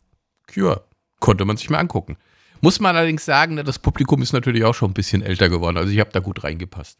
Cure. 0.52 0.84
Konnte 1.18 1.44
man 1.44 1.56
sich 1.56 1.70
mal 1.70 1.78
angucken. 1.78 2.16
Muss 2.60 2.80
man 2.80 2.96
allerdings 2.96 3.24
sagen, 3.24 3.54
ne, 3.54 3.64
das 3.64 3.78
Publikum 3.78 4.22
ist 4.22 4.32
natürlich 4.32 4.64
auch 4.64 4.74
schon 4.74 4.90
ein 4.90 4.94
bisschen 4.94 5.22
älter 5.22 5.48
geworden. 5.48 5.76
Also 5.76 5.90
ich 5.90 6.00
habe 6.00 6.10
da 6.12 6.20
gut 6.20 6.44
reingepasst. 6.44 6.98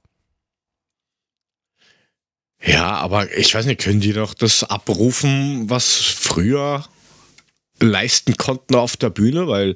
Ja, 2.63 2.97
aber 2.97 3.35
ich 3.37 3.55
weiß 3.55 3.67
nicht, 3.67 3.81
können 3.81 4.01
die 4.01 4.13
doch 4.13 4.35
das 4.35 4.65
abrufen, 4.65 5.71
was 5.71 5.97
früher 5.97 6.85
leisten 7.81 8.37
konnten 8.37 8.75
auf 8.75 8.97
der 8.97 9.11
Bühne? 9.11 9.49
Weil, 9.49 9.75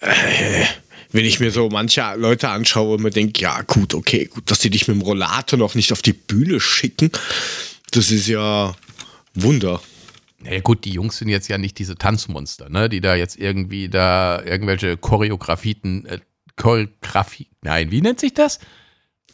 äh, 0.00 0.64
wenn 1.12 1.24
ich 1.24 1.40
mir 1.40 1.50
so 1.50 1.68
manche 1.68 2.02
Leute 2.16 2.48
anschaue 2.48 2.96
und 2.96 3.02
mir 3.02 3.10
denke, 3.10 3.40
ja, 3.40 3.62
gut, 3.62 3.94
okay, 3.94 4.26
gut, 4.26 4.50
dass 4.50 4.58
die 4.58 4.70
dich 4.70 4.88
mit 4.88 4.96
dem 4.96 5.02
Rollator 5.02 5.58
noch 5.58 5.74
nicht 5.74 5.92
auf 5.92 6.02
die 6.02 6.12
Bühne 6.12 6.60
schicken, 6.60 7.10
das 7.92 8.10
ist 8.10 8.26
ja 8.26 8.74
Wunder. 9.34 9.80
Naja 10.40 10.60
gut, 10.60 10.84
die 10.84 10.90
Jungs 10.90 11.18
sind 11.18 11.28
jetzt 11.28 11.48
ja 11.48 11.56
nicht 11.56 11.78
diese 11.78 11.96
Tanzmonster, 11.96 12.68
ne? 12.68 12.88
Die 12.88 13.00
da 13.00 13.14
jetzt 13.14 13.36
irgendwie 13.36 13.88
da 13.88 14.42
irgendwelche 14.42 14.96
Choreografien, 14.96 16.04
äh, 16.06 16.18
Choreografie, 16.56 17.48
nein, 17.62 17.90
wie 17.90 18.00
nennt 18.00 18.20
sich 18.20 18.34
das? 18.34 18.60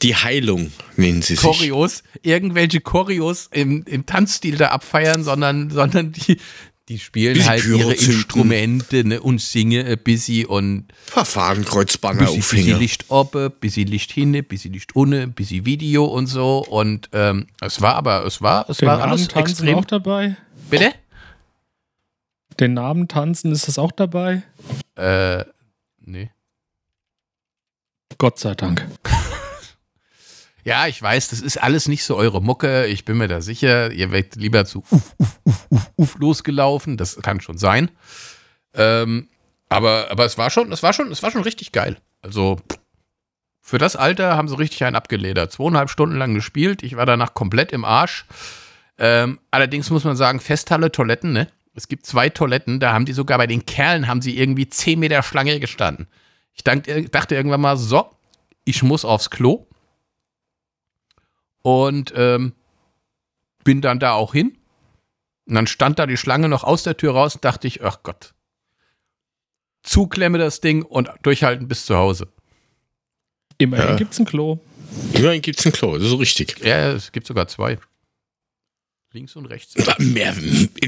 Die 0.03 0.17
Heilung 0.17 0.73
nennen 0.97 1.21
sie 1.21 1.35
sich. 1.35 1.43
Choreos, 1.43 2.03
irgendwelche 2.23 2.81
Choreos 2.81 3.49
im, 3.53 3.85
im 3.85 4.07
Tanzstil 4.07 4.57
da 4.57 4.69
abfeiern, 4.69 5.25
sondern, 5.25 5.71
sondern 5.71 6.13
die, 6.13 6.39
die 6.91 6.99
spielen 6.99 7.35
Bisschen 7.35 7.49
halt 7.49 7.65
ihre 7.65 7.95
zünden. 7.95 8.15
Instrumente 8.17 9.05
ne, 9.05 9.21
und 9.21 9.41
singen 9.41 9.87
ein 9.87 9.97
bisschen 9.99 10.47
und 10.47 10.87
Verfahren, 11.07 11.65
Kreuzbanner, 11.65 12.19
bisschen, 12.19 12.37
bisschen 12.41 12.59
Aufhänger. 12.63 12.79
Licht 12.79 13.05
oben, 13.11 13.53
bisschen 13.61 13.87
Licht 13.87 14.11
hinne, 14.11 14.43
bisschen 14.43 14.73
Licht 14.73 14.97
unne, 14.97 15.29
bisschen 15.29 15.65
Video 15.65 16.05
und 16.05 16.27
so 16.27 16.59
und 16.59 17.09
ähm, 17.13 17.47
es 17.61 17.81
war 17.81 17.95
aber, 17.95 18.27
es 18.27 18.43
war, 18.43 18.69
es 18.69 18.79
Den 18.79 18.89
war 18.89 18.99
Namen 18.99 19.11
alles 19.13 19.29
tanzen 19.29 19.51
extrem. 19.51 19.79
auch 19.79 19.85
dabei? 19.85 20.37
Bitte? 20.69 20.93
Den 22.59 22.75
Namen 22.75 23.07
tanzen, 23.07 23.53
ist 23.53 23.69
das 23.69 23.79
auch 23.79 23.93
dabei? 23.93 24.43
Äh, 24.97 25.45
nee. 26.01 26.31
Gott 28.19 28.41
sei 28.41 28.55
Dank. 28.57 28.85
Ja, 30.65 30.87
ich 30.87 31.01
weiß, 31.01 31.29
das 31.29 31.41
ist 31.41 31.57
alles 31.57 31.89
nicht 31.89 32.05
so 32.05 32.17
eure 32.17 32.43
Mucke. 32.43 32.87
Ich 32.87 33.05
bin 33.05 33.19
mir 33.19 33.29
da 33.29 33.41
sicher. 33.41 33.91
Ihr 33.93 34.11
werdet 34.11 34.37
lieber 34.37 34.65
zu 34.65 34.85
uff, 34.91 35.15
uff, 35.19 35.41
uff, 35.45 35.67
uff, 35.71 35.91
uff 35.97 36.19
losgelaufen. 36.19 36.97
Das 36.97 37.17
kann 37.23 37.41
schon 37.41 37.59
sein. 37.59 37.91
Ähm, 38.75 39.29
aber, 39.69 40.09
aber 40.11 40.25
es 40.25 40.37
war 40.37 40.51
schon, 40.51 40.73
es 40.73 40.83
war 40.83 40.93
schon, 40.93 41.11
es 41.11 41.23
war 41.23 41.31
schon 41.31 41.43
richtig 41.43 41.73
geil. 41.73 41.97
Also 42.23 42.59
für 43.61 43.79
das 43.79 43.97
Alter 43.97 44.37
haben 44.37 44.49
sie 44.49 44.59
richtig 44.59 44.85
einen 44.85 44.97
abgeledert. 44.97 45.53
Zweieinhalb 45.53 45.91
Stunden 45.91 46.17
lang 46.17 46.35
gespielt. 46.35 46.83
Ich 46.83 46.97
war 46.97 47.07
danach 47.07 47.35
komplett 47.35 47.73
im 47.73 47.85
Arsch. 47.85 48.27
Ähm, 48.99 49.39
allerdings 49.51 49.91
muss 49.91 50.05
man 50.05 50.17
sagen, 50.17 50.41
Festhalle, 50.41 50.93
Toiletten, 50.93 51.33
ne? 51.33 51.49
Es 51.75 51.89
gibt 51.89 52.05
zwei 52.05 52.29
Toiletten, 52.29 52.81
da 52.81 52.93
haben 52.93 53.05
die 53.05 53.13
sogar 53.13 53.39
bei 53.39 53.47
den 53.47 53.65
Kerlen 53.65 54.09
haben 54.09 54.21
sie 54.21 54.37
irgendwie 54.37 54.69
10 54.69 54.99
Meter 54.99 55.23
Schlange 55.23 55.61
gestanden. 55.61 56.09
Ich 56.53 56.65
dachte, 56.65 57.09
dachte 57.09 57.37
irgendwann 57.37 57.61
mal, 57.61 57.77
so, 57.77 58.11
ich 58.65 58.83
muss 58.83 59.05
aufs 59.05 59.31
Klo. 59.31 59.69
Und 61.63 62.13
ähm, 62.17 62.53
bin 63.65 63.81
dann 63.81 63.99
da 64.01 64.13
auch 64.13 64.33
hin. 64.33 64.57
Und 65.47 65.55
dann 65.55 65.67
stand 65.67 65.99
da 65.99 66.07
die 66.07 66.17
Schlange 66.17 66.49
noch 66.49 66.65
aus 66.65 66.83
der 66.85 66.97
Tür 66.97 67.13
raus 67.13 67.35
und 67.35 67.45
dachte 67.45 67.67
ich, 67.67 67.83
ach 67.85 68.03
Gott. 68.03 68.35
Zuklemme 69.83 70.39
das 70.39 70.61
Ding 70.61 70.83
und 70.83 71.09
durchhalten 71.23 71.67
bis 71.69 71.87
zu 71.87 71.97
Hause. 71.97 72.29
Immerhin 73.59 73.89
Ja. 73.91 73.97
gibt's 73.97 74.19
ein 74.19 74.27
Klo. 74.27 74.59
Immerhin 75.15 75.43
gibt 75.43 75.59
es 75.59 75.67
ein 75.67 75.73
Klo, 75.73 75.95
das 75.95 76.05
ist 76.05 76.11
so 76.11 76.17
richtig. 76.17 76.59
Ja, 76.65 76.93
es 76.93 77.13
gibt 77.13 77.27
sogar 77.27 77.47
zwei. 77.49 77.79
Links 79.13 79.35
und 79.37 79.47
rechts. 79.47 79.75
Aber 79.77 80.01
Mehr, 80.03 80.35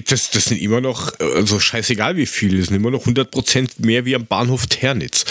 das, 0.07 0.31
das 0.31 0.45
sind 0.45 0.61
immer 0.61 0.81
noch, 0.81 1.19
also 1.19 1.59
scheißegal 1.59 2.17
wie 2.17 2.27
viele, 2.27 2.59
das 2.59 2.69
sind 2.69 2.77
immer 2.77 2.91
noch 2.91 3.05
100% 3.05 3.85
mehr 3.85 4.05
wie 4.05 4.15
am 4.15 4.27
Bahnhof 4.27 4.67
Ternitz. 4.69 5.25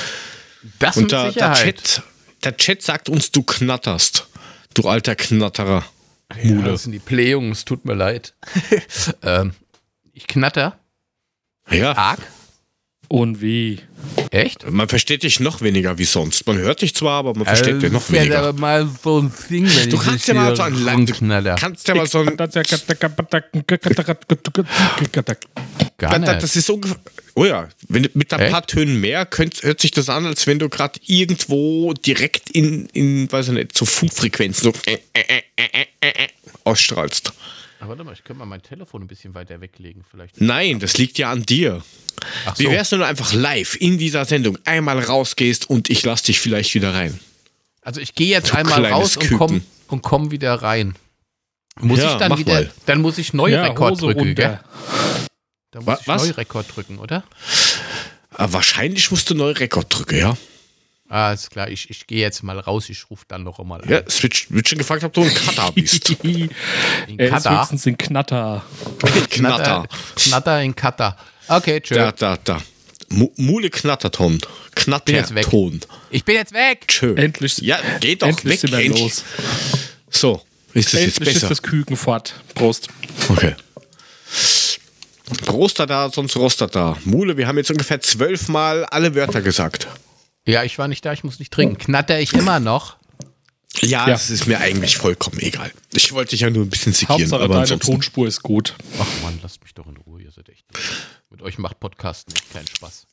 Das 0.80 0.98
Und 0.98 1.04
mit 1.04 1.12
der, 1.14 1.24
der, 1.24 1.32
Sicherheit. 1.32 1.78
Chat, 1.84 2.04
der 2.44 2.58
Chat 2.58 2.82
sagt 2.82 3.08
uns, 3.10 3.32
du 3.32 3.44
knatterst. 3.44 4.28
Du 4.74 4.88
alter 4.88 5.16
Knatterer. 5.16 5.84
Ja, 6.42 6.62
das 6.62 6.84
sind 6.84 6.94
die 6.94 7.00
Plähungen, 7.00 7.52
es 7.52 7.66
tut 7.66 7.86
mir 7.86 7.94
leid. 7.94 8.34
ähm, 9.24 9.54
ich 10.14 10.28
knatter. 10.28 10.80
Ja, 11.70 11.92
Arg. 11.94 12.20
Und 13.08 13.42
wie? 13.42 13.80
Echt? 14.30 14.72
man 14.72 14.88
versteht 14.88 15.24
dich 15.24 15.42
noch 15.42 15.62
weniger 15.62 15.98
wie 15.98 16.06
sonst. 16.06 16.48
Man 16.48 16.58
hört 16.58 16.82
dich 16.82 16.96
zwar, 16.96 17.20
aber 17.20 17.34
man 17.34 17.46
versteht 17.46 17.82
dich 17.82 17.92
noch 17.92 18.10
weniger. 18.10 18.40
aber 18.40 18.54
mal 18.58 18.90
so 19.04 19.20
ein 19.20 19.34
Ding, 19.50 19.66
wenn 19.66 19.90
Du 19.90 19.98
ich 19.98 20.04
kannst 20.04 20.28
ja 20.30 20.34
mal 20.34 20.56
so 20.56 20.64
ein 20.64 20.74
Land, 20.76 21.20
kannst 21.60 21.90
ja 21.90 21.96
mal 21.96 22.08
so 22.08 22.20
ein, 22.20 22.38
Gar 26.02 26.20
da- 26.20 26.32
nicht. 26.34 26.44
Das 26.44 26.56
ist 26.56 26.70
ungefähr. 26.70 26.98
Oh 27.36 27.46
ja, 27.46 27.70
wenn, 27.88 28.10
mit 28.14 28.34
ein 28.34 28.40
Echt? 28.42 28.52
paar 28.52 28.66
Tönen 28.68 29.00
mehr 29.00 29.26
könnt, 29.26 29.64
hört 29.64 29.80
sich 29.80 29.92
das 29.92 30.10
an, 30.10 30.26
als 30.26 30.48
wenn 30.48 30.60
du 30.60 30.68
gerade 30.68 31.00
irgendwo 31.06 31.94
direkt 31.94 32.50
in, 32.50 32.88
in, 32.88 33.32
weiß 33.32 33.48
ich 33.50 33.54
nicht, 33.54 33.78
so 33.78 33.86
Funkfrequenzen 33.86 34.64
so 34.74 34.80
äh, 34.86 34.98
äh, 35.14 35.22
äh, 35.24 35.42
äh, 35.56 35.86
äh, 36.02 36.08
äh, 36.26 36.28
ausstrahlst. 36.66 37.32
Aber 37.80 37.90
warte 37.92 38.04
mal, 38.04 38.14
ich 38.14 38.24
könnte 38.24 38.40
mal 38.40 38.46
mein 38.46 38.62
Telefon 38.62 39.04
ein 39.04 39.08
bisschen 39.08 39.34
weiter 39.34 39.60
weglegen, 39.62 40.04
vielleicht. 40.10 40.42
Nein, 40.42 40.80
das 40.80 40.98
liegt 40.98 41.18
ja 41.18 41.32
an 41.32 41.44
dir. 41.44 41.82
Ach 42.46 42.60
Wie 42.60 42.64
so. 42.66 42.72
wär's, 42.72 42.92
wenn 42.92 43.00
du 43.00 43.06
einfach 43.06 43.34
live 43.34 43.76
in 43.80 43.98
dieser 43.98 44.26
Sendung 44.26 44.58
einmal 44.66 45.00
rausgehst 45.00 45.70
und 45.70 45.90
ich 45.90 46.04
lass 46.04 46.22
dich 46.24 46.40
vielleicht 46.40 46.74
wieder 46.76 46.94
rein? 46.94 47.20
Also 47.82 48.02
ich 48.02 48.14
gehe 48.14 48.28
jetzt 48.28 48.52
Du 48.52 48.58
einmal 48.58 48.86
raus 48.86 49.18
und 49.18 49.30
komm, 49.38 49.62
und 49.88 50.02
komm 50.04 50.30
wieder 50.32 50.54
rein. 50.56 50.96
Muss 51.80 52.00
Ja, 52.00 52.12
ich 52.12 52.18
dann 52.20 52.30
mach 52.30 52.38
wieder, 52.38 52.54
mal. 52.54 52.72
dann 52.86 53.02
muss 53.02 53.18
ich 53.18 53.34
Neurekord 53.34 53.94
Hose 53.94 54.02
drücken, 54.14 54.36
gell? 54.36 54.60
Wa- 55.74 55.92
muss 55.94 56.02
ich 56.02 56.08
was? 56.08 56.24
Neurekord 56.28 56.76
drücken, 56.76 57.00
oder? 57.00 57.24
Aber 58.32 58.44
Ah, 58.44 58.54
wahrscheinlich 58.54 59.10
musst 59.12 59.30
du 59.30 59.36
neue 59.36 59.60
Rekord 59.60 59.94
drücken, 59.96 60.18
ja? 60.18 60.38
Ah, 61.10 61.34
ist 61.34 61.52
klar, 61.52 61.68
ich, 61.70 61.90
ich 61.90 62.08
gehe 62.08 62.22
jetzt 62.22 62.42
mal 62.42 62.58
raus, 62.58 62.90
ich 62.90 63.10
rufe 63.10 63.26
dann 63.28 63.44
noch 63.44 63.60
einmal 63.60 63.82
an. 63.82 63.90
Ja, 63.90 64.00
es 64.08 64.24
wird, 64.24 64.34
schon 64.38 64.78
gefragt, 64.78 65.04
ob 65.04 65.12
du 65.12 65.24
ein 65.24 65.34
Cutter 65.34 65.72
bist. 65.76 66.10
In 66.24 66.50
er 67.18 67.30
Katar. 67.30 67.62
höchstens 67.62 67.86
ein 67.86 67.98
Knatter. 67.98 68.64
Knatter. 69.30 69.88
Knatter 70.16 70.62
in 70.62 70.74
Katar. 70.74 71.18
Okay, 71.50 71.82
tschö. 71.82 71.96
Da, 71.96 72.12
da, 72.14 72.38
da. 72.38 72.62
Mu- 73.10 73.32
Mule 73.36 73.70
Knatterton. 73.70 74.38
bin 74.38 74.46
jetzt 75.16 75.36
weg. 75.36 75.44
Knatterton. 75.44 75.82
Ich 76.12 76.24
bin 76.24 76.36
jetzt 76.36 76.54
weg. 76.54 76.88
Tschö. 76.88 77.14
Endlich, 77.16 77.58
Ja, 77.58 77.78
geht 78.00 78.22
doch 78.22 78.30
endlich 78.30 78.54
weg. 78.54 78.60
sind 78.62 78.72
wir 78.72 78.80
endlich. 78.80 79.02
los. 79.02 79.24
So, 80.10 80.42
ist 80.74 80.94
das 80.94 81.02
jetzt 81.02 81.18
Endlich 81.18 81.28
ist 81.36 81.42
besser? 81.42 81.50
das 81.50 81.62
Küken 81.62 81.98
fort. 81.98 82.36
Prost. 82.56 82.88
Okay. 83.28 83.56
Roster 85.50 85.86
da, 85.88 86.10
sonst 86.12 86.36
Roster 86.36 86.68
da. 86.68 86.98
Mule, 87.06 87.38
wir 87.38 87.48
haben 87.48 87.58
jetzt 87.58 87.72
ungefähr 87.72 88.02
zwölfmal 88.02 88.86
alle 88.86 89.16
Wörter 89.16 89.42
gesagt. 89.42 89.88
Ja, 90.48 90.64
ich 90.64 90.78
war 90.78 90.88
nicht 90.88 91.06
da, 91.06 91.14
ich 91.14 91.24
muss 91.24 91.40
nicht 91.40 91.52
trinken. 91.54 91.78
Knatter 91.78 92.20
ich 92.20 92.34
immer 92.34 92.60
noch. 92.60 92.98
Ja, 93.80 94.06
Ja. 94.06 94.06
das 94.08 94.30
ist 94.30 94.48
mir 94.48 94.60
eigentlich 94.60 94.98
vollkommen 94.98 95.40
egal. 95.40 95.72
Ich 95.94 96.12
wollte 96.12 96.32
dich 96.32 96.42
ja 96.42 96.50
nur 96.50 96.66
ein 96.66 96.70
bisschen 96.70 96.94
sekieren, 96.94 97.22
Hauptsache 97.22 97.42
aber 97.44 97.48
deine 97.54 97.62
ansonsten. 97.62 97.92
Tonspur 97.92 98.28
ist 98.28 98.44
gut. 98.44 98.76
Ach 99.00 99.06
man, 99.24 99.40
lasst 99.42 99.62
mich 99.64 99.74
doch 99.74 99.88
in 99.88 99.98
Ruhe, 99.98 100.22
ihr 100.22 100.32
seid 100.32 100.50
echt. 100.50 100.66
Mit 101.30 101.42
euch 101.42 101.58
macht 101.58 101.80
Podcasten 101.80 102.34
echt 102.36 102.52
keinen 102.52 102.68
Spaß. 102.68 103.06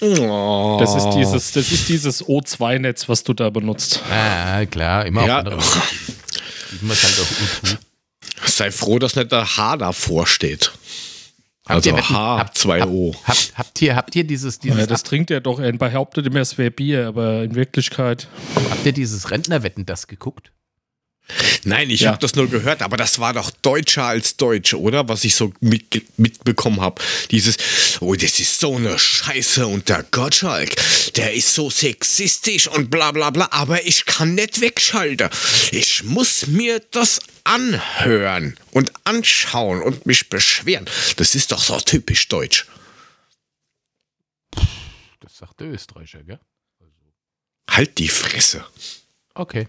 Oh. 0.00 0.78
Das 0.80 0.94
ist 0.96 1.10
dieses, 1.14 1.52
das 1.52 1.70
ist 1.70 1.88
dieses 1.88 2.24
O2-Netz, 2.24 3.08
was 3.08 3.22
du 3.24 3.32
da 3.34 3.50
benutzt. 3.50 4.00
Ah, 4.10 4.64
klar, 4.66 5.06
immer 5.06 5.26
Ja. 5.26 5.34
auf 5.40 5.46
andere. 5.46 5.60
Halt 5.60 6.82
U2. 6.82 7.76
Sei 8.46 8.70
froh, 8.72 8.98
dass 8.98 9.14
nicht 9.16 9.30
der 9.30 9.56
H 9.56 9.76
davor 9.76 10.26
steht. 10.26 10.72
Habt 11.66 11.70
Also 11.76 11.90
ihr 11.90 11.96
Wetten- 11.96 12.14
H, 12.14 12.38
habt- 12.38 12.58
2O. 12.58 13.14
Habt, 13.24 13.52
habt, 13.56 13.82
ihr, 13.82 13.96
habt 13.96 14.14
ihr 14.16 14.24
dieses, 14.24 14.58
dieses, 14.58 14.78
Ja, 14.80 14.86
das 14.86 15.02
trinkt 15.02 15.30
er 15.30 15.40
doch. 15.40 15.58
Er 15.58 15.72
behauptet 15.72 16.26
immer, 16.26 16.40
es 16.40 16.58
wäre 16.58 16.70
Bier, 16.70 17.06
aber 17.08 17.42
in 17.42 17.54
Wirklichkeit. 17.54 18.28
habt 18.70 18.84
ihr 18.84 18.92
dieses 18.92 19.30
Rentnerwetten 19.30 19.86
das 19.86 20.06
geguckt? 20.06 20.52
Nein, 21.64 21.88
ich 21.88 22.00
Ja. 22.02 22.10
habe 22.10 22.18
das 22.20 22.34
nur 22.34 22.48
gehört, 22.48 22.82
aber 22.82 22.96
das 22.98 23.18
war 23.18 23.32
doch 23.32 23.50
deutscher 23.50 24.04
als 24.04 24.36
Deutsch, 24.36 24.74
oder? 24.74 25.08
Was 25.08 25.24
ich 25.24 25.34
so 25.34 25.52
mit, 25.60 26.18
mitbekommen 26.18 26.80
habe. 26.82 27.00
Dieses, 27.30 27.56
oh, 28.00 28.14
das 28.14 28.38
ist 28.40 28.60
so 28.60 28.76
eine 28.76 28.98
Scheiße 28.98 29.66
und 29.66 29.88
der 29.88 30.02
Gottschalk, 30.02 30.74
der 31.16 31.32
ist 31.32 31.54
so 31.54 31.70
sexistisch 31.70 32.68
und 32.68 32.90
bla 32.90 33.10
bla 33.12 33.30
bla, 33.30 33.48
aber 33.52 33.86
ich 33.86 34.04
kann 34.04 34.34
nicht 34.34 34.60
wegschalten. 34.60 35.30
Ich 35.72 36.04
muss 36.04 36.46
mir 36.46 36.80
das 36.90 37.20
anhören 37.44 38.56
und 38.72 38.92
anschauen 39.04 39.82
und 39.82 40.04
mich 40.06 40.28
beschweren. 40.28 40.84
Das 41.16 41.34
ist 41.34 41.52
doch 41.52 41.62
so 41.62 41.80
typisch 41.80 42.28
deutsch. 42.28 42.66
Das 45.20 45.38
sagt 45.38 45.60
der 45.60 45.68
Österreicher, 45.68 46.22
gell? 46.22 46.40
Halt 47.70 47.96
die 47.98 48.08
Fresse. 48.08 48.64
Okay. 49.34 49.68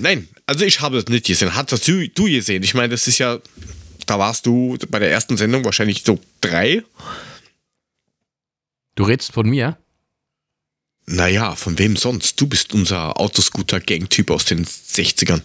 Nein, 0.00 0.28
also 0.46 0.64
ich 0.64 0.80
habe 0.80 0.96
das 0.96 1.06
nicht 1.06 1.26
gesehen. 1.26 1.54
Hast 1.54 1.72
das 1.72 1.82
du, 1.82 2.08
du 2.08 2.24
gesehen? 2.24 2.62
Ich 2.62 2.74
meine, 2.74 2.90
das 2.90 3.06
ist 3.06 3.18
ja, 3.18 3.38
da 4.06 4.18
warst 4.18 4.46
du 4.46 4.76
bei 4.88 4.98
der 4.98 5.10
ersten 5.10 5.36
Sendung 5.36 5.64
wahrscheinlich 5.64 6.02
so 6.04 6.18
drei. 6.40 6.82
Du 8.94 9.04
redest 9.04 9.32
von 9.32 9.48
mir? 9.48 9.78
Naja, 11.06 11.54
von 11.54 11.78
wem 11.78 11.96
sonst? 11.96 12.40
Du 12.40 12.46
bist 12.46 12.74
unser 12.74 13.20
Autoscooter-Gang-Typ 13.20 14.30
aus 14.30 14.44
den 14.44 14.64
60ern. 14.64 15.42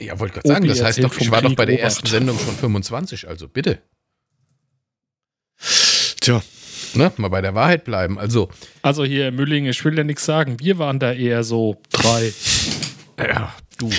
Ja, 0.00 0.18
wollte 0.18 0.34
gerade 0.34 0.48
sagen, 0.48 0.64
Obi 0.64 0.68
das 0.68 0.82
heißt 0.82 1.04
doch, 1.04 1.16
ich 1.18 1.30
war 1.30 1.42
doch 1.42 1.54
bei 1.54 1.66
der 1.66 1.74
Obacht. 1.74 1.84
ersten 1.84 2.06
Sendung 2.06 2.38
schon 2.38 2.56
25, 2.56 3.28
also 3.28 3.46
bitte. 3.46 3.80
Tja, 6.20 6.42
Ne? 6.94 7.12
Mal 7.16 7.28
bei 7.28 7.40
der 7.40 7.54
Wahrheit 7.54 7.84
bleiben. 7.84 8.18
Also, 8.18 8.50
Also 8.82 9.04
hier, 9.04 9.32
Mülling, 9.32 9.66
ich 9.66 9.84
will 9.84 9.96
ja 9.96 10.04
nichts 10.04 10.24
sagen. 10.24 10.58
Wir 10.60 10.78
waren 10.78 10.98
da 10.98 11.12
eher 11.12 11.44
so 11.44 11.80
drei. 11.90 12.32
ja, 13.18 13.54
du. 13.78 13.90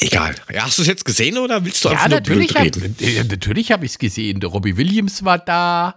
egal. 0.00 0.34
Ja, 0.52 0.64
hast 0.64 0.78
du 0.78 0.82
es 0.82 0.88
jetzt 0.88 1.04
gesehen 1.04 1.38
oder 1.38 1.64
willst 1.64 1.84
du 1.84 1.88
Ja, 1.88 1.94
einfach 1.94 2.08
nur 2.08 2.18
natürlich 2.20 2.54
blöd 2.54 2.74
habe 2.76 2.82
reden? 2.84 2.96
äh, 3.00 3.24
natürlich 3.24 3.72
hab 3.72 3.82
ich 3.82 3.92
es 3.92 3.98
gesehen. 3.98 4.40
Der 4.40 4.50
Robbie 4.50 4.76
Williams 4.76 5.24
war 5.24 5.38
da 5.38 5.96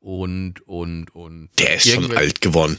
und, 0.00 0.60
und, 0.66 1.14
und. 1.14 1.50
Der 1.58 1.76
ist 1.76 1.88
schon 1.88 2.16
alt 2.16 2.40
geworden. 2.40 2.78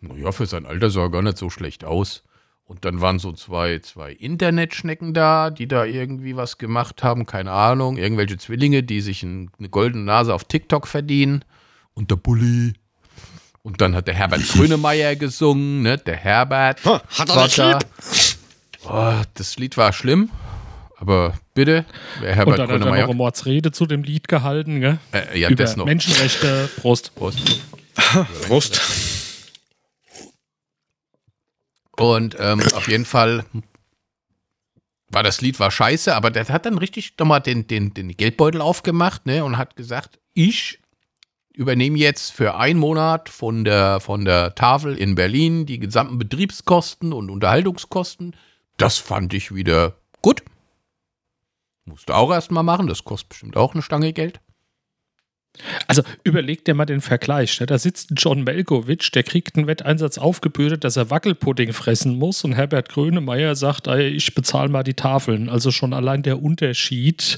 Naja, 0.00 0.32
für 0.32 0.46
sein 0.46 0.66
Alter 0.66 0.90
sah 0.90 1.02
er 1.02 1.10
gar 1.10 1.22
nicht 1.22 1.38
so 1.38 1.48
schlecht 1.48 1.84
aus. 1.84 2.24
Und 2.64 2.84
dann 2.84 3.00
waren 3.00 3.18
so 3.18 3.32
zwei, 3.32 3.78
zwei 3.80 4.12
Internetschnecken 4.12 5.14
da, 5.14 5.50
die 5.50 5.68
da 5.68 5.84
irgendwie 5.84 6.36
was 6.36 6.58
gemacht 6.58 7.02
haben, 7.04 7.26
keine 7.26 7.52
Ahnung. 7.52 7.98
Irgendwelche 7.98 8.38
Zwillinge, 8.38 8.82
die 8.82 9.00
sich 9.00 9.22
ein, 9.22 9.50
eine 9.58 9.68
goldene 9.68 10.04
Nase 10.04 10.34
auf 10.34 10.44
TikTok 10.44 10.88
verdienen. 10.88 11.44
Und 11.94 12.10
der 12.10 12.16
Bulli. 12.16 12.72
Und 13.62 13.80
dann 13.80 13.94
hat 13.94 14.08
der 14.08 14.14
Herbert 14.14 14.42
Grönemeyer 14.48 15.14
gesungen, 15.16 15.82
ne? 15.82 15.96
Der 15.98 16.16
Herbert. 16.16 16.84
Ha, 16.84 17.00
hat 17.16 17.28
er 17.28 17.42
nicht 17.44 17.58
da. 17.58 17.72
lieb? 17.72 17.86
Oh, 18.84 19.22
das 19.34 19.56
Lied 19.56 19.76
war 19.76 19.92
schlimm. 19.92 20.30
Aber 20.96 21.34
bitte, 21.54 21.84
wer 22.20 22.30
Und 22.30 22.36
Herbert 22.36 22.58
dann 22.58 22.62
hat 22.64 22.70
er 22.70 22.78
noch 22.78 22.86
Grönemeyer. 22.86 23.04
eine 23.04 23.14
Mordsrede 23.14 23.70
zu 23.72 23.86
dem 23.86 24.02
Lied 24.02 24.26
gehalten, 24.28 24.80
gell? 24.80 24.98
Äh, 25.12 25.38
ja, 25.38 25.48
Über 25.48 25.62
das 25.62 25.76
noch. 25.76 25.84
Menschenrechte. 25.84 26.68
Prost. 26.76 27.14
Prost. 27.14 27.60
Prost. 28.46 28.80
Und 31.96 32.36
ähm, 32.38 32.60
auf 32.74 32.88
jeden 32.88 33.04
Fall 33.04 33.44
war 35.08 35.22
das 35.22 35.40
Lied 35.40 35.60
war 35.60 35.70
scheiße, 35.70 36.14
aber 36.16 36.30
der 36.30 36.48
hat 36.48 36.66
dann 36.66 36.78
richtig 36.78 37.14
nochmal 37.18 37.40
den, 37.40 37.66
den, 37.66 37.92
den 37.94 38.16
Geldbeutel 38.16 38.60
aufgemacht 38.60 39.26
ne, 39.26 39.44
und 39.44 39.58
hat 39.58 39.76
gesagt, 39.76 40.18
ich 40.34 40.78
übernehme 41.54 41.98
jetzt 41.98 42.32
für 42.32 42.56
einen 42.56 42.78
Monat 42.78 43.28
von 43.28 43.64
der, 43.64 44.00
von 44.00 44.24
der 44.24 44.54
Tafel 44.54 44.96
in 44.96 45.14
Berlin 45.14 45.66
die 45.66 45.78
gesamten 45.78 46.18
Betriebskosten 46.18 47.12
und 47.12 47.30
Unterhaltungskosten. 47.30 48.34
Das 48.76 48.98
fand 48.98 49.34
ich 49.34 49.54
wieder 49.54 49.96
gut. 50.22 50.42
Musste 51.84 52.14
auch 52.14 52.32
erstmal 52.32 52.62
machen, 52.62 52.86
das 52.86 53.04
kostet 53.04 53.30
bestimmt 53.30 53.56
auch 53.56 53.74
eine 53.74 53.82
Stange 53.82 54.12
Geld. 54.12 54.40
Also 55.86 56.02
überleg 56.24 56.64
dir 56.64 56.74
mal 56.74 56.86
den 56.86 57.02
Vergleich. 57.02 57.60
Ne? 57.60 57.66
Da 57.66 57.78
sitzt 57.78 58.12
John 58.16 58.42
Melkowitsch, 58.42 59.14
der 59.14 59.22
kriegt 59.22 59.56
einen 59.56 59.66
Wetteinsatz 59.66 60.16
aufgebürdet, 60.16 60.84
dass 60.84 60.96
er 60.96 61.10
Wackelpudding 61.10 61.74
fressen 61.74 62.16
muss 62.16 62.42
und 62.44 62.54
Herbert 62.54 62.88
Grönemeyer 62.88 63.54
sagt, 63.54 63.86
ey, 63.86 64.08
ich 64.08 64.34
bezahle 64.34 64.70
mal 64.70 64.82
die 64.82 64.94
Tafeln. 64.94 65.50
Also 65.50 65.70
schon 65.70 65.92
allein 65.92 66.22
der 66.22 66.42
Unterschied 66.42 67.36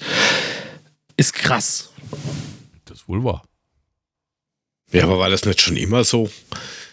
ist 1.16 1.35
krass. 1.35 1.92
Das 2.85 2.98
ist 2.98 3.09
wohl 3.09 3.24
wahr. 3.24 3.42
Ja, 4.92 5.05
aber 5.05 5.18
war 5.18 5.31
das 5.31 5.44
nicht 5.44 5.61
schon 5.61 5.77
immer 5.77 6.05
so, 6.05 6.31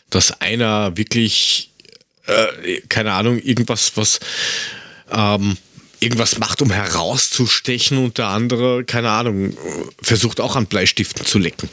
dass 0.10 0.42
einer 0.42 0.98
wirklich 0.98 1.72
äh, 2.26 2.82
keine 2.90 3.14
Ahnung, 3.14 3.40
irgendwas, 3.40 3.96
was 3.96 4.20
ähm, 5.12 5.58
irgendwas 6.00 6.40
macht, 6.40 6.62
um 6.62 6.72
herauszustechen 6.72 7.98
und 7.98 8.18
der 8.18 8.28
andere, 8.28 8.84
keine 8.86 9.10
Ahnung, 9.10 9.56
versucht 10.02 10.40
auch 10.40 10.56
an 10.56 10.66
Bleistiften 10.66 11.26
zu 11.26 11.40
lecken. 11.40 11.70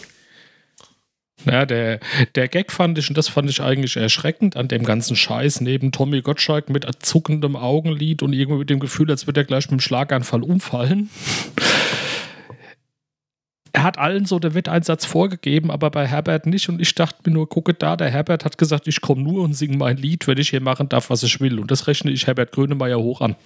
Ja, 1.45 1.65
der, 1.65 2.01
der 2.35 2.49
Gag 2.49 2.73
fand 2.73 2.99
ich, 2.99 3.09
und 3.09 3.17
das 3.17 3.29
fand 3.29 3.49
ich 3.49 3.63
eigentlich 3.63 3.97
erschreckend 3.97 4.57
an 4.57 4.69
dem 4.69 4.85
ganzen 4.85 5.17
Scheiß, 5.17 5.61
neben 5.61 5.93
Tommy 5.93 6.21
Gottschalk 6.21 6.69
mit 6.69 6.87
zuckendem 6.99 7.55
Augenlid 7.55 8.23
und 8.23 8.33
irgendwie 8.33 8.59
mit 8.59 8.71
dem 8.71 8.81
Gefühl, 8.81 9.11
als 9.11 9.27
würde 9.27 9.43
er 9.43 9.45
gleich 9.45 9.67
mit 9.67 9.79
dem 9.79 9.81
Schlaganfall 9.81 10.43
umfallen. 10.43 11.11
Er 13.79 13.85
hat 13.85 13.97
allen 13.97 14.27
so 14.27 14.41
den 14.41 14.55
Wetteinsatz 14.55 15.05
vorgegeben, 15.05 15.71
aber 15.71 15.93
bei 15.93 16.05
Herbert 16.05 16.47
nicht. 16.47 16.69
Und 16.69 16.81
ich 16.81 16.97
dachte 16.97 17.19
mir 17.25 17.33
nur, 17.33 17.49
gucke 17.49 17.75
da, 17.75 17.97
der 17.97 18.11
Herbert 18.11 18.45
hat 18.45 18.59
gesagt, 18.59 18.89
ich 18.89 19.01
komme 19.01 19.23
nur 19.23 19.45
und 19.45 19.55
singe 19.55 19.77
mein 19.77 19.97
Lied, 19.97 20.27
wenn 20.27 20.37
ich 20.37 20.51
hier 20.51 20.61
machen 20.61 20.89
darf, 20.89 21.11
was 21.11 21.23
ich 21.23 21.39
will. 21.39 21.61
Und 21.61 21.71
das 21.71 21.87
rechne 21.87 22.11
ich 22.11 22.27
Herbert 22.27 22.51
Grönemeyer 22.51 22.99
hoch 22.99 23.21
an. 23.21 23.37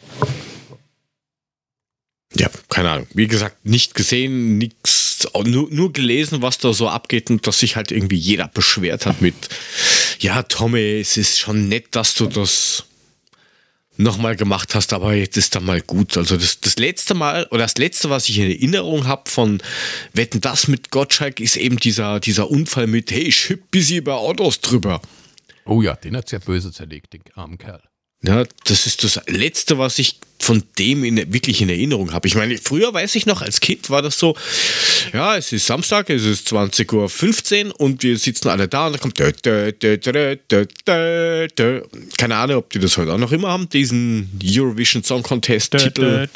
Ja, 2.34 2.48
keine 2.70 2.92
Ahnung. 2.92 3.06
Wie 3.12 3.26
gesagt, 3.26 3.66
nicht 3.66 3.94
gesehen, 3.94 4.56
nichts, 4.56 5.28
nur, 5.44 5.68
nur 5.70 5.92
gelesen, 5.92 6.40
was 6.40 6.56
da 6.56 6.72
so 6.72 6.88
abgeht 6.88 7.28
und 7.28 7.46
dass 7.46 7.58
sich 7.58 7.76
halt 7.76 7.92
irgendwie 7.92 8.16
jeder 8.16 8.48
beschwert 8.48 9.04
hat 9.04 9.20
mit, 9.20 9.34
ja, 10.18 10.44
Tommy, 10.44 11.00
es 11.00 11.18
ist 11.18 11.40
schon 11.40 11.68
nett, 11.68 11.88
dass 11.90 12.14
du 12.14 12.24
das 12.24 12.86
nochmal 14.02 14.36
gemacht 14.36 14.74
hast, 14.74 14.92
aber 14.92 15.14
jetzt 15.14 15.36
ist 15.36 15.54
da 15.54 15.60
mal 15.60 15.80
gut. 15.80 16.16
Also 16.16 16.36
das, 16.36 16.60
das 16.60 16.76
letzte 16.76 17.14
Mal, 17.14 17.46
oder 17.50 17.62
das 17.62 17.78
letzte, 17.78 18.10
was 18.10 18.28
ich 18.28 18.38
in 18.38 18.50
Erinnerung 18.50 19.06
habe 19.06 19.30
von 19.30 19.62
Wetten 20.12 20.40
das 20.40 20.68
mit 20.68 20.90
Gottschalk, 20.90 21.40
ist 21.40 21.56
eben 21.56 21.76
dieser, 21.76 22.20
dieser 22.20 22.50
Unfall 22.50 22.86
mit, 22.86 23.10
hey, 23.10 23.22
ich 23.22 23.48
hüpp 23.48 23.70
bis 23.70 23.90
über 23.90 24.18
Autos 24.18 24.60
drüber. 24.60 25.00
Oh 25.64 25.82
ja, 25.82 25.94
den 25.94 26.16
hat 26.16 26.28
sehr 26.28 26.40
böse 26.40 26.72
zerlegt, 26.72 27.12
den 27.12 27.22
armen 27.34 27.58
Kerl. 27.58 27.82
Ja, 28.24 28.44
das 28.64 28.86
ist 28.86 29.02
das 29.02 29.20
Letzte, 29.26 29.78
was 29.78 29.98
ich 29.98 30.20
von 30.38 30.62
dem 30.78 31.02
in, 31.04 31.16
wirklich 31.32 31.60
in 31.60 31.68
Erinnerung 31.68 32.12
habe. 32.12 32.28
Ich 32.28 32.36
meine, 32.36 32.56
früher 32.56 32.94
weiß 32.94 33.16
ich 33.16 33.26
noch, 33.26 33.42
als 33.42 33.60
Kind 33.60 33.90
war 33.90 34.00
das 34.00 34.18
so, 34.18 34.36
ja, 35.12 35.36
es 35.36 35.52
ist 35.52 35.66
Samstag, 35.66 36.08
es 36.08 36.24
ist 36.24 36.48
20.15 36.48 37.66
Uhr 37.66 37.80
und 37.80 38.02
wir 38.02 38.16
sitzen 38.16 38.48
alle 38.48 38.68
da 38.68 38.86
und 38.86 38.92
da 38.94 38.98
kommt 38.98 39.18
dö, 39.18 39.32
dö, 39.72 39.96
dö, 41.56 41.82
keine 42.16 42.36
Ahnung, 42.36 42.56
ob 42.58 42.70
die 42.70 42.78
das 42.78 42.96
heute 42.96 43.12
auch 43.12 43.18
noch 43.18 43.32
immer 43.32 43.48
haben, 43.48 43.68
diesen 43.68 44.30
Eurovision 44.42 45.02
Song 45.02 45.22
Contest 45.22 45.72
Titel. 45.72 46.28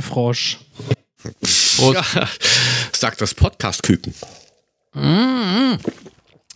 Frosch. 0.00 1.94
Ja, 1.94 2.28
sagt 2.92 3.20
das 3.20 3.34
Podcast-Küken. 3.34 4.14
Mm 4.94 5.78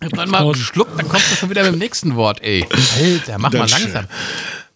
Irgendwann 0.03 0.31
mal 0.31 0.43
einen 0.43 0.55
Schluck, 0.55 0.97
dann 0.97 1.09
kommst 1.09 1.31
du 1.31 1.37
schon 1.37 1.51
wieder 1.51 1.63
mit 1.63 1.73
dem 1.73 1.79
nächsten 1.79 2.17
Wort, 2.17 2.43
ey. 2.43 2.67
Alter, 2.99 3.39
mach 3.39 3.53
mal 3.53 3.69
langsam. 3.69 4.07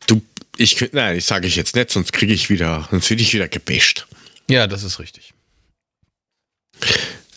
Du, 0.06 0.22
ich, 0.56 0.92
nein, 0.92 1.18
ich 1.18 1.24
sage 1.24 1.46
ich 1.46 1.56
jetzt 1.56 1.74
nicht, 1.74 1.90
sonst 1.90 2.12
kriege 2.12 2.32
ich 2.32 2.48
wieder, 2.48 2.86
sonst 2.90 3.10
werde 3.10 3.22
ich 3.22 3.34
wieder 3.34 3.48
gebäscht. 3.48 4.06
Ja, 4.48 4.66
das 4.66 4.84
ist 4.84 4.98
richtig. 4.98 5.34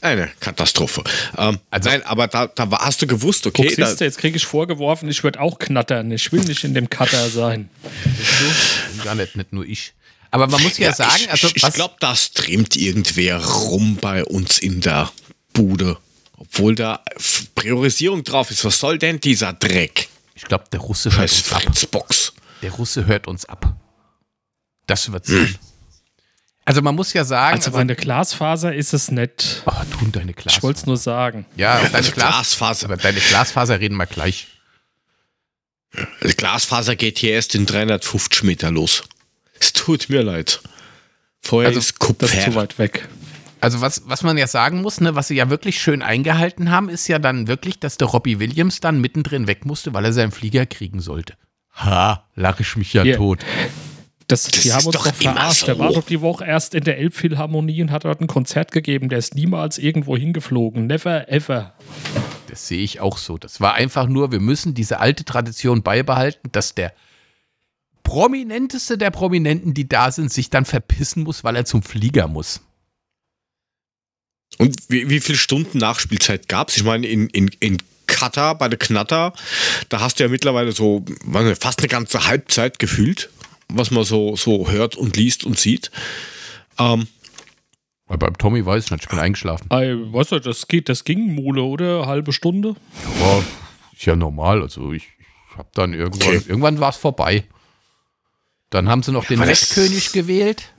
Eine 0.02 0.30
Katastrophe. 0.39 1.04
Ähm, 1.38 1.60
also, 1.71 1.89
nein, 1.89 2.04
aber 2.04 2.28
da, 2.28 2.47
da 2.47 2.69
hast 2.80 3.02
du 3.02 3.08
gewusst, 3.08 3.45
okay. 3.47 3.73
Guck, 3.75 3.97
du, 3.97 4.06
jetzt 4.06 4.17
kriege 4.17 4.38
ich 4.38 4.45
vorgeworfen, 4.45 5.10
ich 5.10 5.23
würde 5.23 5.41
auch 5.41 5.60
knattern. 5.60 6.12
Ich 6.12 6.32
will 6.32 6.41
nicht 6.41 6.63
in 6.63 6.73
dem 6.73 6.89
Cutter 6.89 7.30
sein. 7.30 7.69
Du? 7.93 9.04
Gar 9.04 9.15
nicht, 9.15 9.36
nicht 9.36 9.52
nur 9.52 9.65
ich. 9.65 9.93
Aber 10.32 10.47
man 10.47 10.62
muss 10.62 10.78
ja, 10.78 10.89
ja 10.89 10.95
sagen, 10.95 11.23
ich, 11.23 11.32
also. 11.32 11.47
Ich, 11.54 11.63
ich 11.63 11.73
glaube, 11.73 11.95
da 11.99 12.15
streamt 12.15 12.78
irgendwer 12.78 13.43
rum 13.43 13.97
bei 13.99 14.23
uns 14.23 14.60
in 14.60 14.80
der 14.80 15.12
Bude. 15.54 15.97
Obwohl 16.52 16.76
da 16.76 17.04
Priorisierung 17.56 18.24
drauf 18.24 18.52
ist. 18.52 18.66
Was 18.66 18.80
soll 18.80 18.98
denn 18.98 19.20
dieser 19.20 19.54
Dreck? 19.54 20.10
Ich 20.36 20.44
glaube, 20.44 20.66
der 20.72 20.80
Russe 20.80 21.16
hört 21.16 21.32
uns 21.32 21.94
ab. 21.94 22.04
Der 22.62 22.72
Russe 22.72 23.06
hört 23.06 23.28
uns 23.28 23.46
ab. 23.46 23.76
Das 24.88 25.12
wird 25.12 25.26
sein. 25.26 25.48
Hm. 25.48 25.56
Also 26.66 26.82
man 26.82 26.96
muss 26.96 27.14
ja 27.14 27.26
sagen. 27.26 27.58
Also, 27.58 27.70
also 27.70 27.80
eine 27.80 27.96
Glasfaser 27.96 28.74
ist 28.74 28.94
es 28.94 29.10
nicht. 29.12 29.64
Oh, 29.66 29.72
tun 29.98 30.12
deine 30.12 30.34
Glasfaser. 30.34 30.58
Ich 30.58 30.64
wollte 30.64 30.80
es 30.82 30.86
nur 30.86 30.98
sagen. 30.98 31.46
Ja, 31.56 31.80
deine 31.80 31.94
also 31.94 32.12
Glasfaser. 32.12 32.86
Aber 32.86 32.98
deine 32.98 33.20
Glasfaser 33.20 33.80
reden 33.80 33.96
wir 33.98 34.06
gleich. 34.06 34.48
Die 36.24 36.36
Glasfaser 36.36 36.96
geht 36.96 37.18
hier 37.18 37.32
erst 37.32 37.56
in 37.56 37.66
350 37.66 38.44
Meter 38.44 38.72
los. 38.72 39.04
Es 39.60 39.74
tut 39.74 40.10
mir 40.10 40.22
leid. 40.22 40.62
Vorher 41.42 41.70
also, 41.70 41.80
ist 41.80 42.00
Kupfer. 42.00 42.28
Das 42.28 42.36
ist 42.36 42.44
zu 42.46 42.56
weit 42.56 42.78
weg. 42.78 43.08
Also 43.62 43.82
was, 43.82 44.04
was 44.08 44.24
man 44.24 44.38
ja 44.38 44.48
sagen 44.48 44.82
muss, 44.82 45.02
ne, 45.02 45.15
was 45.15 45.28
sie 45.28 45.36
ja 45.36 45.50
wirklich 45.50 45.82
schön 45.82 46.02
eingehalten 46.02 46.72
haben, 46.72 46.89
ist 46.89 47.08
ja 47.08 47.19
dann 47.19 47.48
wirklich, 47.48 47.80
dass 47.80 47.98
der 47.98 48.08
Robbie 48.08 48.39
Williams 48.39 48.80
dann 48.80 49.02
mittendrin 49.02 49.48
weg 49.48 49.65
musste, 49.65 49.93
weil 49.93 50.06
er 50.06 50.13
seinen 50.13 50.32
Flieger 50.32 50.65
kriegen 50.65 51.02
sollte. 51.02 51.34
Ha, 51.76 52.26
lache 52.36 52.62
ich 52.62 52.76
mich 52.76 52.93
ja 52.93 53.04
yeah. 53.04 53.17
tot. 53.17 53.39
Das, 54.28 54.43
das 54.43 54.62
die 54.62 54.72
haben 54.72 54.86
uns 54.86 54.95
doch 54.95 55.12
verarscht. 55.13 55.62
So. 55.62 55.65
Der 55.65 55.80
war 55.80 55.91
doch 55.91 56.06
die 56.06 56.22
Woche 56.22 56.45
erst 56.45 56.76
in 56.76 56.84
der 56.84 57.00
Elbphilharmonie 57.00 57.82
und 57.82 57.91
hat 57.91 58.06
dort 58.06 58.22
ein 58.22 58.28
Konzert 58.28 58.72
gegeben. 58.72 59.10
Der 59.10 59.17
ist 59.17 59.34
niemals 59.34 59.78
irgendwo 59.78 60.15
hingeflogen. 60.15 60.86
Never 60.86 61.30
ever. 61.30 61.74
Das 62.48 62.67
sehe 62.67 62.82
ich 62.82 63.00
auch 63.00 63.17
so. 63.17 63.38
Das 63.38 63.60
war 63.60 63.74
einfach 63.74 64.08
nur, 64.08 64.32
wir 64.32 64.39
müssen 64.39 64.74
diese 64.74 65.00
alte 65.00 65.26
Tradition 65.26 65.82
beibehalten, 65.82 66.50
dass 66.52 66.76
der 66.76 66.93
prominenteste 68.04 68.98
der 68.98 69.10
Prominenten, 69.10 69.74
die 69.74 69.89
da 69.89 70.12
sind, 70.12 70.32
sich 70.32 70.50
dann 70.50 70.65
verpissen 70.65 71.24
muss, 71.24 71.43
weil 71.43 71.56
er 71.56 71.65
zum 71.65 71.82
Flieger 71.82 72.28
muss. 72.28 72.62
Und 74.60 74.76
wie, 74.89 75.10
wie 75.10 75.22
viele 75.22 75.38
Stunden 75.38 75.78
Nachspielzeit 75.78 76.50
gab 76.50 76.67
es? 76.67 76.78
Ich 76.78 76.84
meine, 76.84 77.08
in, 77.08 77.30
in, 77.30 77.50
in 77.62 77.78
Katar, 78.08 78.58
bei 78.58 78.67
der 78.67 78.78
Knatter, 78.78 79.34
da 79.88 80.02
hast 80.02 80.19
du 80.19 80.24
ja 80.24 80.30
mittlerweile 80.30 80.74
so 80.74 81.06
fast 81.60 81.80
eine 81.80 81.88
ganze 81.88 82.28
Halbzeit 82.28 82.78
gefühlt, 82.78 83.30
was 83.69 83.89
man 83.89 84.04
so, 84.04 84.36
so 84.36 84.69
hört 84.69 84.95
und 84.95 85.15
liest 85.15 85.45
und 85.45 85.58
sieht. 85.58 85.91
Ähm, 86.78 87.08
Weil 88.08 88.17
beim 88.17 88.38
Tommy 88.38 88.65
weiß 88.65 88.86
ich 88.86 88.91
nicht, 88.91 89.04
ich 89.04 89.10
bin 89.10 89.19
eingeschlafen. 89.19 89.67
Ey, 89.69 89.95
weißt 89.95 90.34
du, 90.34 90.39
das, 90.39 90.67
geht, 90.67 90.89
das 90.89 91.06
ging 91.06 91.36
Mole, 91.36 91.62
oder? 91.62 92.06
Halbe 92.06 92.34
Stunde? 92.34 92.76
Ja, 93.22 93.43
ist 93.95 94.06
ja 94.06 94.17
normal. 94.17 94.62
Also 94.62 94.91
ich, 94.91 95.08
ich 95.52 95.58
habe 95.58 95.69
dann 95.74 95.93
irgendwann, 95.93 96.36
okay. 96.36 96.43
irgendwann 96.50 96.82
war 96.82 96.89
es 96.89 96.98
vorbei. 96.98 97.45
Dann 98.72 98.89
haben 98.89 99.04
sie 99.04 99.13
noch 99.13 99.24
ja, 99.30 99.38
den 99.38 99.48
Westkönig 99.48 100.12
gewählt. 100.12 100.74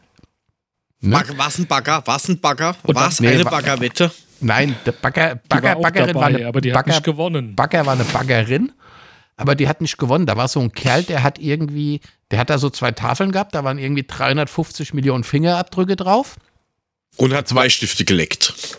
Ne? 1.01 1.23
Was 1.37 1.59
ein 1.59 1.67
Bagger? 1.67 2.03
Was 2.05 2.29
ein 2.29 2.41
Bagger? 2.41 2.77
Was 2.83 3.21
nee, 3.21 3.29
eine 3.29 3.45
Baggerwette? 3.45 4.11
Nein, 4.41 4.77
der 4.85 4.93
Bagger, 4.93 5.41
Bagger, 5.49 5.75
war 5.75 5.81
Baggerin 5.83 6.07
dabei, 6.09 6.21
war 6.21 6.27
eine 6.29 6.47
aber 6.47 6.61
die 6.61 6.71
Bagger, 6.71 6.79
hat 6.79 6.87
nicht 6.87 7.05
gewonnen. 7.05 7.55
Bagger 7.57 7.87
war 7.87 7.95
eine 7.95 8.05
Baggerin, 8.05 8.73
aber 9.37 9.55
die 9.55 9.69
hat 9.69 9.81
nicht 9.81 9.99
gewonnen. 9.99 10.27
Da 10.27 10.37
war 10.37 10.49
so 10.49 10.61
ein 10.61 10.73
Kerl, 10.73 11.03
der 11.03 11.23
hat 11.23 11.39
irgendwie, 11.39 12.01
der 12.31 12.39
hat 12.39 12.51
da 12.51 12.59
so 12.59 12.71
zwei 12.71 12.93
Tafeln 12.93 13.33
gehabt, 13.33 13.55
da 13.55 13.65
waren 13.65 13.79
irgendwie 13.79 14.05
350 14.07 14.95
Millionen 14.95 15.25
Fingerabdrücke 15.25 15.97
drauf. 15.97 16.37
Und 17.17 17.33
hat 17.33 17.49
zwei 17.49 17.69
Stifte 17.69 18.05
geleckt. 18.05 18.79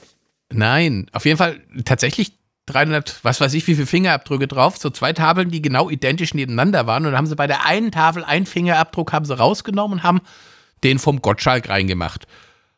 Nein, 0.52 1.08
auf 1.12 1.26
jeden 1.26 1.38
Fall 1.38 1.62
tatsächlich 1.86 2.34
300, 2.68 3.20
was 3.24 3.42
weiß 3.42 3.54
ich, 3.54 3.66
wie 3.68 3.76
viele 3.76 3.88
Fingerabdrücke 3.88 4.48
drauf. 4.48 4.78
So 4.78 4.90
zwei 4.90 5.14
Tafeln, 5.14 5.50
die 5.50 5.62
genau 5.62 5.90
identisch 5.90 6.34
nebeneinander 6.34 6.88
waren. 6.88 7.06
Und 7.06 7.12
dann 7.12 7.18
haben 7.18 7.28
sie 7.28 7.36
bei 7.36 7.48
der 7.48 7.66
einen 7.66 7.92
Tafel 7.92 8.24
einen 8.24 8.46
Fingerabdruck 8.46 9.12
haben 9.14 9.26
sie 9.26 9.38
rausgenommen 9.38 10.00
und 10.00 10.04
haben 10.04 10.22
den 10.84 11.00
vom 11.00 11.22
Gottschalk 11.22 11.70
reingemacht. 11.70 12.26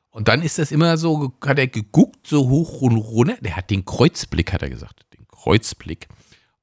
Und 0.10 0.28
dann 0.28 0.44
ist 0.44 0.60
das 0.60 0.72
immer 0.72 0.98
so, 0.98 1.34
hat 1.44 1.58
er 1.58 1.68
geguckt, 1.68 2.28
so 2.28 2.48
hoch 2.48 2.82
und 2.82 2.98
runter. 2.98 3.38
Der 3.42 3.56
hat 3.56 3.70
den 3.70 3.84
Kreuzblick, 3.84 4.54
hat 4.54 4.62
er 4.62 4.70
gesagt. 4.70 5.02
Den 5.14 5.28
Kreuzblick. 5.28 6.08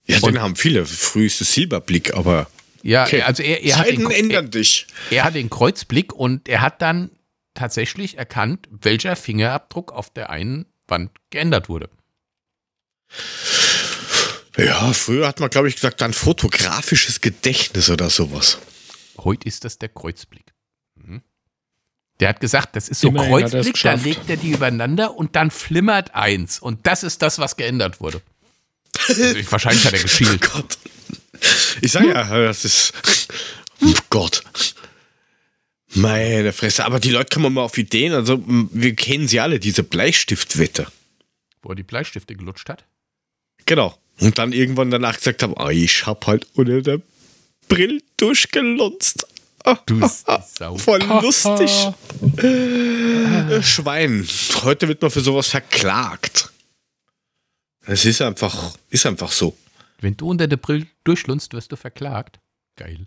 Ja, 0.05 0.19
und, 0.19 0.35
den 0.35 0.43
haben 0.43 0.57
viele. 0.57 0.87
Früheste 0.87 1.45
Silberblick, 1.45 2.15
aber. 2.15 2.49
Ja, 2.83 3.05
okay. 3.05 3.23
also 3.23 3.43
er, 3.43 3.63
er 3.63 3.75
Zeiten 3.75 4.05
hat 4.05 4.13
den, 4.13 4.25
ändern 4.25 4.45
er, 4.47 4.51
dich. 4.51 4.87
Er 5.11 5.25
hat 5.25 5.35
den 5.35 5.51
Kreuzblick 5.51 6.13
und 6.13 6.49
er 6.49 6.61
hat 6.61 6.81
dann 6.81 7.11
tatsächlich 7.55 8.17
erkannt, 8.17 8.69
welcher 8.71 9.17
Fingerabdruck 9.17 9.93
auf 9.93 10.11
der 10.11 10.31
einen 10.31 10.67
Wand 10.87 11.11
geändert 11.31 11.69
wurde. 11.69 11.91
Ja, 14.57 14.93
früher 14.93 15.27
hat 15.27 15.41
man, 15.41 15.51
glaube 15.51 15.69
ich, 15.69 15.75
gesagt, 15.75 16.01
dann 16.01 16.13
fotografisches 16.13 17.21
Gedächtnis 17.21 17.91
oder 17.91 18.11
sowas. 18.11 18.59
Heute 19.19 19.47
ist 19.47 19.65
das 19.65 19.79
der 19.79 19.89
Kreuzblick. 19.89 20.53
Der 22.21 22.29
hat 22.29 22.41
gesagt, 22.41 22.77
das 22.77 22.89
ist 22.89 23.01
so 23.01 23.09
Immerhin 23.09 23.49
Kreuzblick, 23.49 23.81
dann 23.83 24.05
legt 24.05 24.29
er 24.29 24.37
die 24.37 24.51
übereinander 24.51 25.17
und 25.17 25.37
dann 25.37 25.51
flimmert 25.51 26.15
eins. 26.15 26.59
Und 26.59 26.87
das 26.87 27.03
ist 27.03 27.23
das, 27.23 27.39
was 27.39 27.57
geändert 27.57 28.01
wurde. 28.01 28.21
Also 29.09 29.23
ich, 29.23 29.51
wahrscheinlich 29.51 29.85
hat 29.85 29.95
er 29.95 30.03
geschielt. 30.03 30.41
Oh 30.53 30.59
Gott. 30.59 30.79
Ich 31.81 31.93
sag 31.93 32.05
ja, 32.05 32.23
das 32.25 32.67
ist. 32.67 32.93
Oh 33.83 33.95
Gott. 34.11 34.43
Meine 35.95 36.53
Fresse. 36.53 36.85
Aber 36.85 37.01
die 37.01 37.11
Leute 37.11 37.35
kommen 37.35 37.55
mal 37.55 37.63
auf 37.63 37.79
Ideen. 37.79 38.13
Also, 38.13 38.45
wir 38.47 38.95
kennen 38.95 39.27
sie 39.27 39.41
alle, 39.41 39.59
diese 39.59 39.83
Bleistiftwette. 39.83 40.87
Wo 41.63 41.71
er 41.71 41.77
die 41.77 41.83
Bleistifte 41.83 42.37
gelutscht 42.37 42.69
hat? 42.69 42.85
Genau. 43.65 43.99
Und 44.21 44.39
dann 44.39 44.53
irgendwann 44.53 44.91
danach 44.91 45.17
gesagt 45.17 45.43
haben: 45.43 45.55
oh, 45.57 45.69
ich 45.69 46.07
hab 46.07 46.27
halt 46.27 46.47
ohne 46.57 46.83
der 46.83 47.01
Brill 47.69 48.03
durchgelunzt. 48.19 49.27
Du 49.87 50.01
Sau. 50.59 50.77
Voll 50.77 51.03
lustig. 51.03 51.71
Äh, 52.37 53.63
Schwein. 53.63 54.27
Heute 54.63 54.89
wird 54.89 55.01
man 55.03 55.11
für 55.11 55.21
sowas 55.21 55.49
verklagt. 55.49 56.51
Es 57.87 58.05
ist 58.05 58.21
einfach, 58.23 58.75
ist 58.91 59.07
einfach 59.07 59.33
so. 59.33 59.57
Wenn 60.01 60.17
du 60.17 60.29
unter 60.29 60.47
der 60.47 60.57
Brille 60.57 60.87
durchlunzt, 61.05 61.53
wirst 61.55 61.73
du 61.73 61.77
verklagt. 61.77 62.39
Geil. 62.77 63.07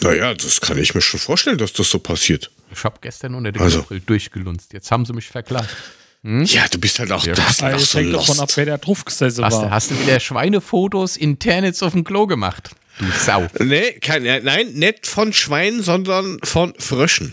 Naja, 0.00 0.34
das 0.34 0.60
kann 0.60 0.78
ich 0.78 0.94
mir 0.94 1.00
schon 1.00 1.20
vorstellen, 1.20 1.58
dass 1.58 1.72
das 1.72 1.90
so 1.90 1.98
passiert. 1.98 2.50
Ich 2.72 2.82
habe 2.84 2.98
gestern 3.00 3.34
unter 3.34 3.52
der 3.52 3.62
Also. 3.62 3.82
Brille 3.82 4.00
durchgelunzt. 4.00 4.72
Jetzt 4.72 4.90
haben 4.90 5.04
sie 5.04 5.12
mich 5.12 5.28
verklagt. 5.28 5.74
Hm? 6.22 6.44
Ja, 6.44 6.66
du 6.68 6.78
bist 6.78 6.98
halt 6.98 7.12
auch, 7.12 7.24
Ja. 7.24 7.32
du 7.34 7.42
bist 7.42 7.62
halt 7.62 7.74
auch 7.74 7.80
Es 7.80 7.90
so 7.92 7.98
hängt 7.98 8.12
davon 8.14 8.38
ab, 8.40 8.50
wer 8.54 8.64
der 8.66 8.78
drauf 8.78 9.04
gesessen 9.04 9.44
Hast, 9.44 9.56
du- 9.56 9.62
war. 9.62 9.70
hast 9.70 9.90
du 9.90 9.98
wieder 10.00 10.20
Schweinefotos 10.20 11.16
in 11.16 11.38
Ternitz 11.38 11.82
auf 11.82 11.92
dem 11.92 12.04
Klo 12.04 12.26
gemacht? 12.26 12.70
Du 12.98 13.06
Sau. 13.18 13.46
Nee, 13.58 13.92
kein, 14.00 14.24
nein, 14.44 14.72
nicht 14.74 15.06
von 15.06 15.32
Schweinen, 15.32 15.82
sondern 15.82 16.38
von 16.44 16.74
Fröschen. 16.78 17.32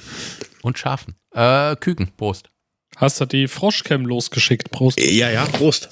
Und 0.61 0.79
Schafen. 0.79 1.15
Äh, 1.33 1.75
Küken. 1.75 2.11
Prost. 2.15 2.49
Hast 2.95 3.19
du 3.19 3.25
die 3.25 3.47
Froschcam 3.49 4.05
losgeschickt, 4.05 4.71
Prost? 4.71 4.97
Ja, 4.99 5.29
ja, 5.29 5.45
Prost. 5.45 5.89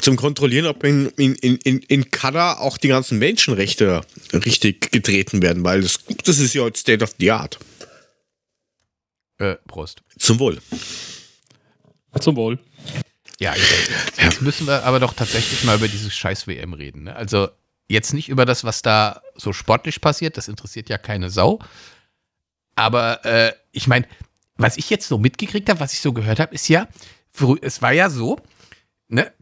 Zum 0.00 0.16
Kontrollieren, 0.16 0.66
ob 0.66 0.82
in, 0.84 1.08
in, 1.16 1.34
in, 1.36 1.56
in, 1.58 1.78
in 1.80 2.10
Katar 2.10 2.60
auch 2.60 2.78
die 2.78 2.88
ganzen 2.88 3.18
Menschenrechte 3.18 4.00
richtig 4.32 4.92
getreten 4.92 5.42
werden, 5.42 5.62
weil 5.64 5.82
das, 5.82 5.98
das 6.24 6.38
ist 6.38 6.54
ja 6.54 6.64
jetzt 6.64 6.80
State 6.80 7.02
of 7.04 7.10
the 7.18 7.30
Art. 7.32 7.58
Äh, 9.38 9.56
Prost. 9.66 10.00
Zum 10.18 10.38
Wohl. 10.38 10.58
Zum 12.18 12.36
Wohl. 12.36 12.58
Ja, 13.38 13.54
jetzt, 13.54 14.20
jetzt 14.20 14.42
müssen 14.42 14.66
wir 14.66 14.84
aber 14.84 15.00
doch 15.00 15.14
tatsächlich 15.14 15.64
mal 15.64 15.76
über 15.76 15.88
dieses 15.88 16.14
scheiß 16.14 16.46
WM 16.46 16.74
reden. 16.74 17.04
Ne? 17.04 17.16
Also 17.16 17.48
jetzt 17.88 18.12
nicht 18.12 18.28
über 18.28 18.44
das, 18.44 18.64
was 18.64 18.82
da 18.82 19.22
so 19.34 19.52
sportlich 19.52 20.00
passiert, 20.00 20.36
das 20.36 20.48
interessiert 20.48 20.88
ja 20.88 20.98
keine 20.98 21.30
Sau. 21.30 21.58
Aber 22.74 23.24
äh, 23.24 23.52
ich 23.72 23.86
meine, 23.86 24.06
was 24.56 24.76
ich 24.76 24.90
jetzt 24.90 25.08
so 25.08 25.18
mitgekriegt 25.18 25.68
habe, 25.68 25.80
was 25.80 25.92
ich 25.92 26.00
so 26.00 26.12
gehört 26.12 26.38
habe, 26.38 26.54
ist 26.54 26.68
ja, 26.68 26.88
es 27.62 27.82
war 27.82 27.92
ja 27.92 28.10
so, 28.10 28.38
ne? 29.08 29.32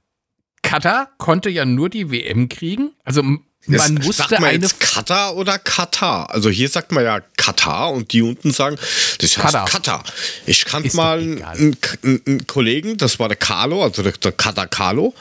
Katar 0.63 1.11
konnte 1.19 1.51
ja 1.51 1.65
nur 1.65 1.89
die 1.89 2.11
WM 2.11 2.49
kriegen. 2.49 2.93
Also 3.05 3.23
man 3.67 3.97
Das- 3.97 4.07
musste 4.07 4.23
sagt 4.23 4.31
man 4.41 4.45
eine 4.51 4.59
jetzt 4.63 4.81
Katar 4.81 5.37
oder 5.37 5.59
Katar? 5.59 6.31
Also 6.31 6.49
hier 6.49 6.69
sagt 6.69 6.93
man 6.93 7.05
ja 7.05 7.21
Katar 7.37 7.91
und 7.93 8.13
die 8.13 8.23
unten 8.23 8.51
sagen, 8.53 8.77
das 9.21 9.37
heißt 9.37 9.53
Katar. 9.55 9.67
Katar. 9.69 10.05
Ich 10.47 10.65
kannte 10.65 10.97
mal 10.97 11.19
einen, 11.19 11.77
einen, 12.03 12.47
Kollegen, 12.47 12.97
das 12.97 13.19
war 13.19 13.29
der 13.29 13.37
Carlo, 13.37 13.83
also 13.83 14.03
der, 14.03 14.13
der 14.13 14.33
Katar 14.33 14.67
Carlo, 14.69 15.15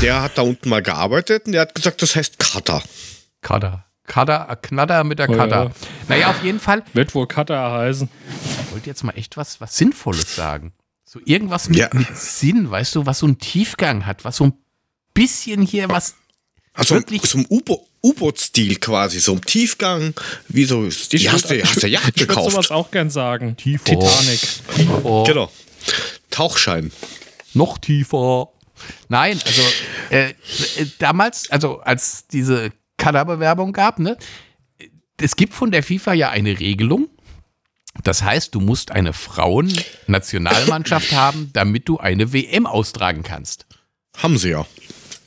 der 0.00 0.22
hat 0.22 0.38
da 0.38 0.42
unten 0.42 0.68
mal 0.68 0.82
gearbeitet 0.82 1.46
und 1.46 1.52
der 1.52 1.62
hat 1.62 1.74
gesagt, 1.74 2.00
das 2.02 2.16
heißt 2.16 2.38
Katar. 2.38 2.82
Kader. 3.42 3.84
Kader, 4.06 4.58
Knatter 4.60 5.04
mit 5.04 5.18
der 5.20 5.30
Oh 5.30 5.34
ja. 5.34 5.70
Naja, 6.08 6.30
auf 6.30 6.42
jeden 6.42 6.60
Fall. 6.60 6.82
Wird 6.92 7.14
wohl 7.14 7.26
Cutter 7.28 7.70
heißen. 7.72 8.08
Ich 8.66 8.72
wollte 8.72 8.88
jetzt 8.90 9.04
mal 9.04 9.12
echt 9.12 9.36
was, 9.36 9.60
was 9.60 9.76
Sinnvolles 9.76 10.34
sagen. 10.34 10.72
So 11.04 11.20
irgendwas 11.24 11.68
mit, 11.68 11.78
Ja. 11.78 11.88
mit 11.92 12.16
Sinn, 12.16 12.70
weißt 12.70 12.94
du, 12.96 13.06
was 13.06 13.20
so 13.20 13.26
einen 13.26 13.38
Tiefgang 13.38 14.04
hat, 14.04 14.24
was 14.24 14.36
so 14.36 14.44
ein 14.44 14.52
bisschen 15.14 15.62
hier 15.62 15.88
was. 15.88 16.14
Also 16.74 16.94
Wirklich? 16.94 17.22
so 17.22 17.38
U-Boot-Stil 18.04 18.76
quasi, 18.76 19.20
so 19.20 19.34
im 19.34 19.44
Tiefgang, 19.44 20.14
wie 20.48 20.64
so, 20.64 20.88
die 20.88 21.30
hast 21.30 21.50
du, 21.50 21.62
hast 21.62 21.82
du 21.82 21.88
Yacht 21.88 22.12
Ich 22.16 22.22
würde 22.22 22.34
sowas 22.34 22.52
gekauft. 22.54 22.70
auch 22.72 22.90
gern 22.90 23.10
sagen. 23.10 23.56
Tiefer. 23.56 23.84
Titanic. 23.84 24.40
Oh, 25.04 25.24
Genau. 25.24 25.50
Tauchschein. 26.30 26.90
Noch 27.54 27.78
tiefer. 27.78 28.48
Nein, 29.08 29.40
also 29.44 29.62
äh, 30.10 30.30
äh, 30.30 30.34
damals, 30.98 31.50
also 31.50 31.80
als 31.80 32.26
diese 32.26 32.72
Kaderbewerbung 32.96 33.72
gab, 33.72 33.98
ne, 33.98 34.16
es 35.20 35.36
gibt 35.36 35.54
von 35.54 35.70
der 35.70 35.82
FIFA 35.82 36.14
ja 36.14 36.30
eine 36.30 36.58
Regelung. 36.58 37.08
Das 38.02 38.22
heißt, 38.22 38.54
du 38.54 38.60
musst 38.60 38.90
eine 38.90 39.12
Frauen-Nationalmannschaft 39.12 41.12
haben, 41.16 41.50
damit 41.52 41.88
du 41.88 41.98
eine 41.98 42.32
WM 42.32 42.66
austragen 42.66 43.22
kannst. 43.22 43.66
Haben 44.16 44.38
sie 44.38 44.50
ja. 44.50 44.66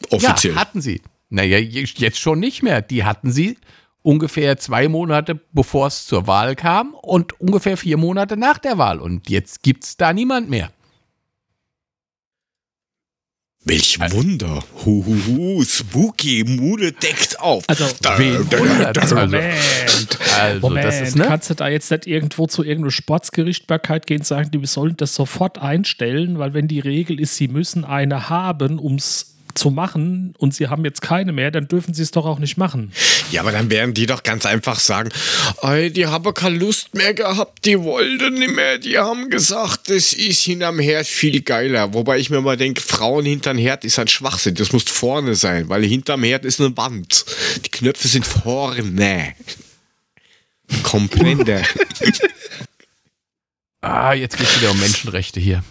Offiziell. 0.09 0.55
Ja, 0.55 0.59
hatten 0.59 0.81
sie. 0.81 1.01
Naja, 1.29 1.57
je- 1.57 1.85
jetzt 1.97 2.19
schon 2.19 2.39
nicht 2.39 2.63
mehr. 2.63 2.81
Die 2.81 3.03
hatten 3.03 3.31
sie 3.31 3.57
ungefähr 4.03 4.57
zwei 4.57 4.87
Monate, 4.87 5.39
bevor 5.51 5.87
es 5.87 6.05
zur 6.05 6.27
Wahl 6.27 6.55
kam 6.55 6.93
und 6.93 7.39
ungefähr 7.39 7.75
vier 7.77 7.97
Monate 7.97 8.37
nach 8.37 8.57
der 8.59 8.77
Wahl. 8.77 8.99
Und 8.99 9.29
jetzt 9.29 9.63
gibt's 9.63 9.97
da 9.97 10.13
niemand 10.13 10.49
mehr. 10.49 10.71
Welch 13.67 13.99
Wunder. 14.11 14.63
Huhuhu, 14.85 15.63
spooky, 15.63 16.43
Mule 16.47 16.91
deckt 16.91 17.39
auf. 17.39 17.63
Also, 17.67 17.87
Da- 17.99 18.19
wen 18.19 18.47
da- 18.47 18.91
da- 18.93 19.01
Also- 19.01 19.15
Moment. 19.15 20.19
Also, 20.39 20.59
Moment, 20.61 20.85
das 20.85 21.01
ist, 21.01 21.15
ne? 21.15 21.23
kannst 21.25 21.49
du 21.49 21.55
da 21.55 21.67
jetzt 21.67 21.89
nicht 21.89 22.05
irgendwo 22.05 22.45
zu 22.45 22.63
irgendeiner 22.63 22.91
Sportsgerichtbarkeit 22.91 24.05
gehen 24.05 24.19
und 24.19 24.25
sagen, 24.27 24.51
die 24.51 24.63
sollen 24.67 24.95
das 24.97 25.15
sofort 25.15 25.57
einstellen, 25.57 26.37
weil 26.37 26.53
wenn 26.53 26.67
die 26.67 26.79
Regel 26.79 27.19
ist, 27.19 27.37
sie 27.37 27.47
müssen 27.47 27.85
eine 27.85 28.29
haben, 28.29 28.77
um 28.77 28.95
es 28.95 29.34
zu 29.55 29.71
machen 29.71 30.33
und 30.37 30.53
sie 30.53 30.67
haben 30.67 30.85
jetzt 30.85 31.01
keine 31.01 31.31
mehr, 31.31 31.49
dann 31.49 31.67
dürfen 31.67 31.93
sie 31.93 32.03
es 32.03 32.11
doch 32.11 32.25
auch 32.25 32.39
nicht 32.39 32.57
machen. 32.57 32.91
Ja, 33.31 33.41
aber 33.41 33.51
dann 33.51 33.69
werden 33.69 33.93
die 33.93 34.05
doch 34.05 34.23
ganz 34.23 34.45
einfach 34.45 34.79
sagen, 34.79 35.09
Ey, 35.61 35.91
die 35.91 36.07
haben 36.07 36.33
keine 36.33 36.57
Lust 36.57 36.93
mehr 36.93 37.13
gehabt, 37.13 37.65
die 37.65 37.79
wollten 37.79 38.35
nicht 38.35 38.55
mehr, 38.55 38.77
die 38.77 38.97
haben 38.97 39.29
gesagt, 39.29 39.89
das 39.89 40.13
ist 40.13 40.41
hinterm 40.41 40.79
Herd 40.79 41.07
viel 41.07 41.41
geiler. 41.41 41.93
Wobei 41.93 42.19
ich 42.19 42.29
mir 42.29 42.41
mal 42.41 42.57
denke, 42.57 42.81
Frauen 42.81 43.25
hinterm 43.25 43.57
Herd 43.57 43.85
ist 43.85 43.97
ein 43.97 44.07
Schwachsinn, 44.07 44.55
das 44.55 44.71
muss 44.71 44.83
vorne 44.83 45.35
sein, 45.35 45.69
weil 45.69 45.83
hinterm 45.83 46.23
Herd 46.23 46.45
ist 46.45 46.59
eine 46.59 46.75
Wand. 46.77 47.25
Die 47.65 47.69
Knöpfe 47.69 48.07
sind 48.07 48.25
vorne. 48.25 49.33
Komplette. 50.83 51.63
Ah, 53.85 54.13
jetzt 54.13 54.37
geht's 54.37 54.59
wieder 54.59 54.71
um 54.71 54.79
Menschenrechte 54.79 55.39
hier. 55.39 55.63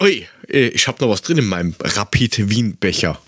Ui, 0.00 0.26
äh, 0.48 0.68
ich 0.68 0.86
habe 0.86 1.02
noch 1.02 1.10
was 1.10 1.22
drin 1.22 1.38
in 1.38 1.46
meinem 1.46 1.74
Rapid 1.80 2.48
Wien 2.50 2.76
Becher. 2.76 3.20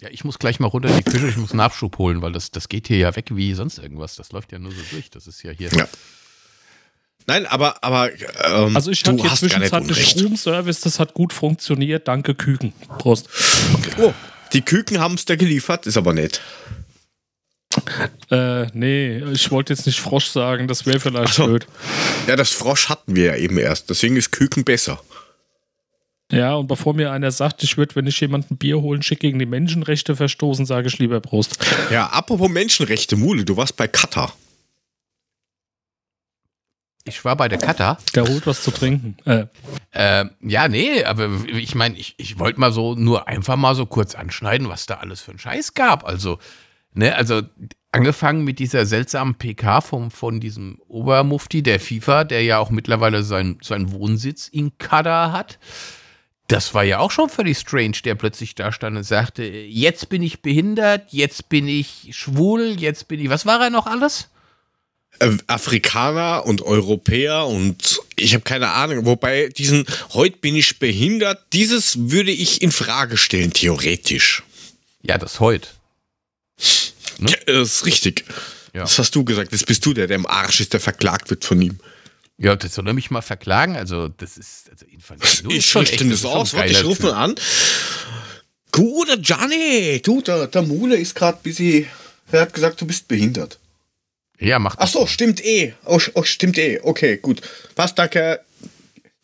Ja, 0.00 0.08
ich 0.10 0.24
muss 0.24 0.38
gleich 0.38 0.58
mal 0.58 0.66
runter 0.66 0.88
in 0.88 0.96
die 0.96 1.04
Küche, 1.04 1.28
ich 1.28 1.36
muss 1.36 1.54
Nachschub 1.54 1.98
holen, 1.98 2.22
weil 2.22 2.32
das, 2.32 2.50
das 2.50 2.68
geht 2.68 2.88
hier 2.88 2.98
ja 2.98 3.14
weg 3.14 3.26
wie 3.30 3.54
sonst 3.54 3.78
irgendwas. 3.78 4.16
Das 4.16 4.32
läuft 4.32 4.50
ja 4.52 4.58
nur 4.58 4.72
so 4.72 4.80
durch. 4.90 5.10
Das 5.10 5.26
ist 5.26 5.42
ja 5.42 5.52
hier. 5.52 5.70
Ja. 5.72 5.86
Nein, 7.26 7.46
aber, 7.46 7.82
aber 7.84 8.10
ähm, 8.44 8.74
Also 8.74 8.90
ich 8.90 9.04
hatte 9.04 9.20
hier 9.20 9.30
hast 9.30 9.48
gar 9.48 9.60
nicht 9.60 9.70
zwischenzeitlich. 9.70 10.24
Room-Service, 10.24 10.80
das 10.80 10.98
hat 10.98 11.14
gut 11.14 11.32
funktioniert. 11.32 12.08
Danke, 12.08 12.34
Küken. 12.34 12.72
Prost. 12.98 13.28
Oh, 13.98 14.12
die 14.52 14.62
Küken 14.62 14.98
haben 14.98 15.14
es 15.14 15.24
da 15.24 15.36
geliefert, 15.36 15.86
ist 15.86 15.96
aber 15.96 16.12
nett. 16.12 16.40
Äh, 18.30 18.66
nee, 18.72 19.18
ich 19.32 19.50
wollte 19.50 19.72
jetzt 19.72 19.86
nicht 19.86 20.00
Frosch 20.00 20.26
sagen, 20.26 20.68
das 20.68 20.84
wäre 20.84 21.00
vielleicht 21.00 21.34
so. 21.34 21.46
blöd. 21.46 21.66
Ja, 22.26 22.36
das 22.36 22.50
Frosch 22.50 22.88
hatten 22.88 23.14
wir 23.16 23.24
ja 23.26 23.36
eben 23.36 23.56
erst, 23.56 23.88
deswegen 23.88 24.16
ist 24.16 24.30
Küken 24.32 24.64
besser. 24.64 25.00
Ja, 26.32 26.54
und 26.54 26.66
bevor 26.66 26.94
mir 26.94 27.12
einer 27.12 27.30
sagt, 27.30 27.62
ich 27.62 27.76
würde, 27.76 27.94
wenn 27.94 28.06
ich 28.06 28.18
jemanden 28.20 28.56
Bier 28.56 28.80
holen 28.80 29.02
schicke, 29.02 29.20
gegen 29.20 29.38
die 29.38 29.46
Menschenrechte 29.46 30.16
verstoßen, 30.16 30.64
sage 30.64 30.88
ich 30.88 30.98
lieber 30.98 31.20
Prost. 31.20 31.58
Ja, 31.90 32.06
apropos 32.06 32.48
Menschenrechte, 32.48 33.16
Mule, 33.16 33.44
du 33.44 33.56
warst 33.56 33.76
bei 33.76 33.86
Katar. 33.86 34.32
Ich 37.04 37.24
war 37.24 37.36
bei 37.36 37.48
der 37.48 37.58
Kata. 37.58 37.98
Der 38.14 38.24
holt 38.26 38.46
was 38.46 38.62
zu 38.62 38.70
trinken. 38.70 39.16
Äh, 39.24 39.46
Ähm, 39.92 40.30
ja, 40.40 40.68
nee, 40.68 41.04
aber 41.04 41.28
ich 41.48 41.74
meine, 41.74 41.96
ich, 41.98 42.14
ich 42.16 42.38
wollte 42.38 42.58
mal 42.60 42.72
so 42.72 42.94
nur 42.94 43.28
einfach 43.28 43.56
mal 43.56 43.74
so 43.74 43.84
kurz 43.86 44.14
anschneiden, 44.14 44.68
was 44.68 44.86
da 44.86 44.94
alles 44.94 45.20
für 45.20 45.32
einen 45.32 45.38
Scheiß 45.38 45.74
gab. 45.74 46.06
Also, 46.06 46.38
ne, 46.94 47.14
also 47.14 47.42
angefangen 47.90 48.44
mit 48.44 48.58
dieser 48.58 48.86
seltsamen 48.86 49.34
PK 49.34 49.80
vom, 49.82 50.10
von 50.10 50.40
diesem 50.40 50.78
Obermufti 50.88 51.62
der 51.62 51.78
FIFA, 51.80 52.24
der 52.24 52.42
ja 52.44 52.58
auch 52.58 52.70
mittlerweile 52.70 53.22
sein, 53.22 53.58
seinen 53.60 53.92
Wohnsitz 53.92 54.48
in 54.48 54.78
Katar 54.78 55.32
hat. 55.32 55.58
Das 56.52 56.74
war 56.74 56.84
ja 56.84 56.98
auch 56.98 57.10
schon 57.10 57.30
völlig 57.30 57.56
strange, 57.56 57.96
der 58.04 58.14
plötzlich 58.14 58.54
da 58.54 58.72
stand 58.72 58.94
und 58.98 59.04
sagte, 59.04 59.42
jetzt 59.42 60.10
bin 60.10 60.22
ich 60.22 60.42
behindert, 60.42 61.10
jetzt 61.10 61.48
bin 61.48 61.66
ich 61.66 62.10
schwul, 62.10 62.76
jetzt 62.78 63.08
bin 63.08 63.20
ich, 63.20 63.30
was 63.30 63.46
war 63.46 63.58
er 63.58 63.70
noch 63.70 63.86
alles? 63.86 64.28
Äh, 65.20 65.30
Afrikaner 65.46 66.44
und 66.44 66.60
Europäer 66.60 67.46
und 67.46 68.00
ich 68.16 68.34
habe 68.34 68.44
keine 68.44 68.68
Ahnung, 68.68 69.06
wobei 69.06 69.48
diesen 69.48 69.86
heute 70.12 70.36
bin 70.36 70.54
ich 70.54 70.78
behindert, 70.78 71.42
dieses 71.54 72.10
würde 72.10 72.32
ich 72.32 72.60
in 72.60 72.70
Frage 72.70 73.16
stellen, 73.16 73.54
theoretisch. 73.54 74.42
Ja, 75.00 75.16
das 75.16 75.40
heute. 75.40 75.70
Ne? 77.16 77.30
Ja, 77.30 77.36
das 77.46 77.76
ist 77.76 77.86
richtig. 77.86 78.26
Ja. 78.74 78.82
Das 78.82 78.98
hast 78.98 79.14
du 79.14 79.24
gesagt, 79.24 79.52
jetzt 79.52 79.64
bist 79.64 79.86
du 79.86 79.94
der, 79.94 80.06
der 80.06 80.16
im 80.16 80.26
Arsch 80.26 80.60
ist, 80.60 80.74
der 80.74 80.80
verklagt 80.80 81.30
wird 81.30 81.46
von 81.46 81.62
ihm. 81.62 81.78
Ja, 82.42 82.56
das 82.56 82.74
soll 82.74 82.88
er 82.88 82.92
mich 82.92 83.10
mal 83.10 83.22
verklagen. 83.22 83.76
Also, 83.76 84.08
das 84.08 84.36
ist, 84.36 84.68
also 84.70 84.84
Infantino 84.86 85.50
ist 85.50 85.56
ich 85.56 85.66
schon 85.66 85.82
echt, 85.84 86.10
das 86.10 86.24
aus, 86.24 86.54
warte, 86.54 86.72
ich 86.72 86.84
rufe 86.84 87.04
mal 87.04 87.12
an. 87.12 87.34
Guter 88.72 89.16
Gianni, 89.16 90.00
du, 90.02 90.20
der, 90.22 90.48
der 90.48 90.62
Mule 90.62 90.96
ist 90.96 91.14
gerade 91.14 91.38
busy. 91.42 91.86
Er 92.32 92.40
hat 92.40 92.52
gesagt, 92.52 92.80
du 92.80 92.86
bist 92.86 93.06
behindert. 93.06 93.58
Ja, 94.40 94.58
macht 94.58 94.78
Ach 94.80 94.88
so, 94.88 95.06
stimmt 95.06 95.44
eh. 95.44 95.74
Oh, 95.84 96.00
oh, 96.14 96.24
stimmt 96.24 96.58
eh. 96.58 96.80
Okay, 96.82 97.18
gut. 97.18 97.42
Passt, 97.76 97.96
danke. 97.98 98.40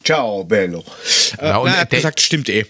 Ciao, 0.05 0.45
Bello. 0.45 0.85
Äh, 1.39 1.57
und 1.57 1.67
na, 1.67 1.75
er 1.75 1.81
hat 1.81 1.93
der- 1.93 1.99
gesagt, 1.99 2.21
stimmt 2.21 2.49
eh. 2.49 2.67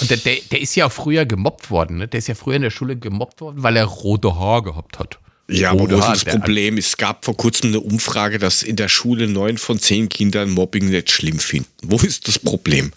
Und 0.00 0.10
der, 0.10 0.18
der, 0.18 0.36
der 0.52 0.60
ist 0.60 0.76
ja 0.76 0.86
auch 0.86 0.92
früher 0.92 1.26
gemobbt 1.26 1.72
worden. 1.72 1.98
Ne? 1.98 2.06
Der 2.06 2.18
ist 2.18 2.28
ja 2.28 2.36
früher 2.36 2.56
in 2.56 2.62
der 2.62 2.70
Schule 2.70 2.96
gemobbt 2.96 3.40
worden, 3.40 3.64
weil 3.64 3.76
er 3.76 3.84
rote 3.84 4.36
Haare 4.36 4.62
gehabt 4.62 5.00
hat. 5.00 5.18
Ja, 5.50 5.70
aber 5.70 5.90
wo 5.90 5.98
ist 5.98 6.06
das 6.06 6.24
Problem? 6.24 6.76
Es 6.76 6.96
gab 6.96 7.24
vor 7.24 7.36
kurzem 7.36 7.70
eine 7.70 7.80
Umfrage, 7.80 8.38
dass 8.38 8.62
in 8.62 8.76
der 8.76 8.88
Schule 8.88 9.26
neun 9.26 9.56
von 9.56 9.78
zehn 9.78 10.08
Kindern 10.08 10.50
Mobbing 10.50 10.90
nicht 10.90 11.10
schlimm 11.10 11.38
finden. 11.38 11.70
Wo 11.82 11.96
ist 11.96 12.28
das 12.28 12.38
Problem? 12.38 12.92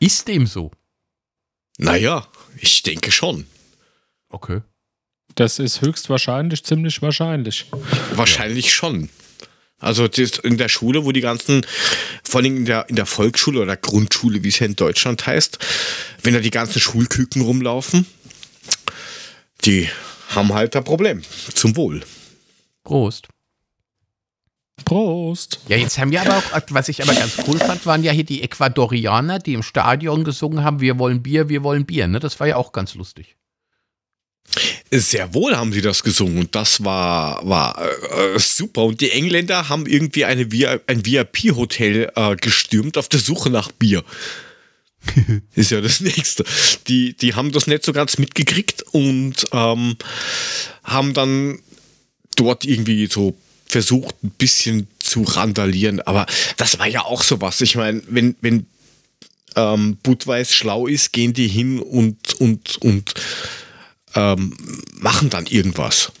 Ist 0.00 0.26
dem 0.26 0.46
so? 0.46 0.70
Naja, 1.78 2.26
ich 2.58 2.82
denke 2.82 3.12
schon. 3.12 3.46
Okay. 4.30 4.62
Das 5.34 5.58
ist 5.58 5.82
höchstwahrscheinlich 5.82 6.64
ziemlich 6.64 7.02
wahrscheinlich. 7.02 7.66
Wahrscheinlich 8.14 8.72
schon. 8.72 9.10
Also 9.78 10.08
das 10.08 10.38
in 10.38 10.56
der 10.56 10.70
Schule, 10.70 11.04
wo 11.04 11.12
die 11.12 11.20
ganzen, 11.20 11.66
vor 12.24 12.40
allem 12.40 12.56
in 12.56 12.64
der, 12.64 12.88
in 12.88 12.96
der 12.96 13.04
Volksschule 13.04 13.60
oder 13.60 13.76
Grundschule, 13.76 14.42
wie 14.42 14.48
es 14.48 14.58
ja 14.58 14.66
in 14.66 14.76
Deutschland 14.76 15.26
heißt, 15.26 15.58
wenn 16.22 16.32
da 16.32 16.40
die 16.40 16.50
ganzen 16.50 16.80
Schulküken 16.80 17.42
rumlaufen, 17.42 18.06
die 19.66 19.90
haben 20.36 20.52
halt 20.52 20.76
ein 20.76 20.84
Problem. 20.84 21.22
Zum 21.54 21.76
Wohl. 21.76 22.02
Prost. 22.84 23.28
Prost. 24.84 25.60
Ja, 25.68 25.76
jetzt 25.76 25.98
haben 25.98 26.10
wir 26.10 26.20
aber 26.20 26.36
auch, 26.36 26.62
was 26.68 26.88
ich 26.88 27.02
aber 27.02 27.14
ganz 27.14 27.38
cool 27.48 27.58
fand, 27.58 27.86
waren 27.86 28.04
ja 28.04 28.12
hier 28.12 28.24
die 28.24 28.42
Ecuadorianer, 28.42 29.38
die 29.38 29.54
im 29.54 29.62
Stadion 29.62 30.22
gesungen 30.22 30.62
haben, 30.62 30.80
wir 30.80 30.98
wollen 30.98 31.22
Bier, 31.22 31.48
wir 31.48 31.62
wollen 31.62 31.86
Bier. 31.86 32.06
Ne? 32.06 32.20
Das 32.20 32.38
war 32.38 32.46
ja 32.46 32.56
auch 32.56 32.72
ganz 32.72 32.94
lustig. 32.94 33.36
Sehr 34.92 35.34
wohl 35.34 35.56
haben 35.56 35.72
sie 35.72 35.80
das 35.80 36.04
gesungen 36.04 36.38
und 36.38 36.54
das 36.54 36.84
war, 36.84 37.46
war 37.46 37.76
äh, 37.80 38.38
super. 38.38 38.84
Und 38.84 39.00
die 39.00 39.10
Engländer 39.10 39.68
haben 39.68 39.86
irgendwie 39.86 40.24
eine, 40.24 40.46
ein 40.86 41.04
VIP-Hotel 41.04 42.12
äh, 42.14 42.36
gestürmt 42.36 42.96
auf 42.96 43.08
der 43.08 43.18
Suche 43.18 43.50
nach 43.50 43.72
Bier. 43.72 44.04
Ist 45.54 45.70
ja 45.70 45.80
das 45.80 46.00
nächste. 46.00 46.44
Die, 46.88 47.14
die 47.14 47.34
haben 47.34 47.52
das 47.52 47.66
nicht 47.66 47.84
so 47.84 47.92
ganz 47.92 48.18
mitgekriegt 48.18 48.82
und 48.92 49.34
ähm, 49.52 49.96
haben 50.84 51.14
dann 51.14 51.58
dort 52.36 52.64
irgendwie 52.64 53.06
so 53.06 53.36
versucht, 53.66 54.22
ein 54.22 54.30
bisschen 54.30 54.88
zu 54.98 55.22
randalieren. 55.22 56.00
Aber 56.00 56.26
das 56.56 56.78
war 56.78 56.86
ja 56.86 57.02
auch 57.04 57.22
sowas. 57.22 57.60
Ich 57.60 57.76
meine, 57.76 58.02
wenn, 58.08 58.36
wenn 58.40 58.66
ähm, 59.56 59.96
Budweis 60.02 60.54
schlau 60.54 60.86
ist, 60.86 61.12
gehen 61.12 61.32
die 61.32 61.48
hin 61.48 61.80
und, 61.80 62.34
und, 62.34 62.76
und 62.82 63.14
ähm, 64.14 64.56
machen 64.98 65.30
dann 65.30 65.46
irgendwas. 65.46 66.12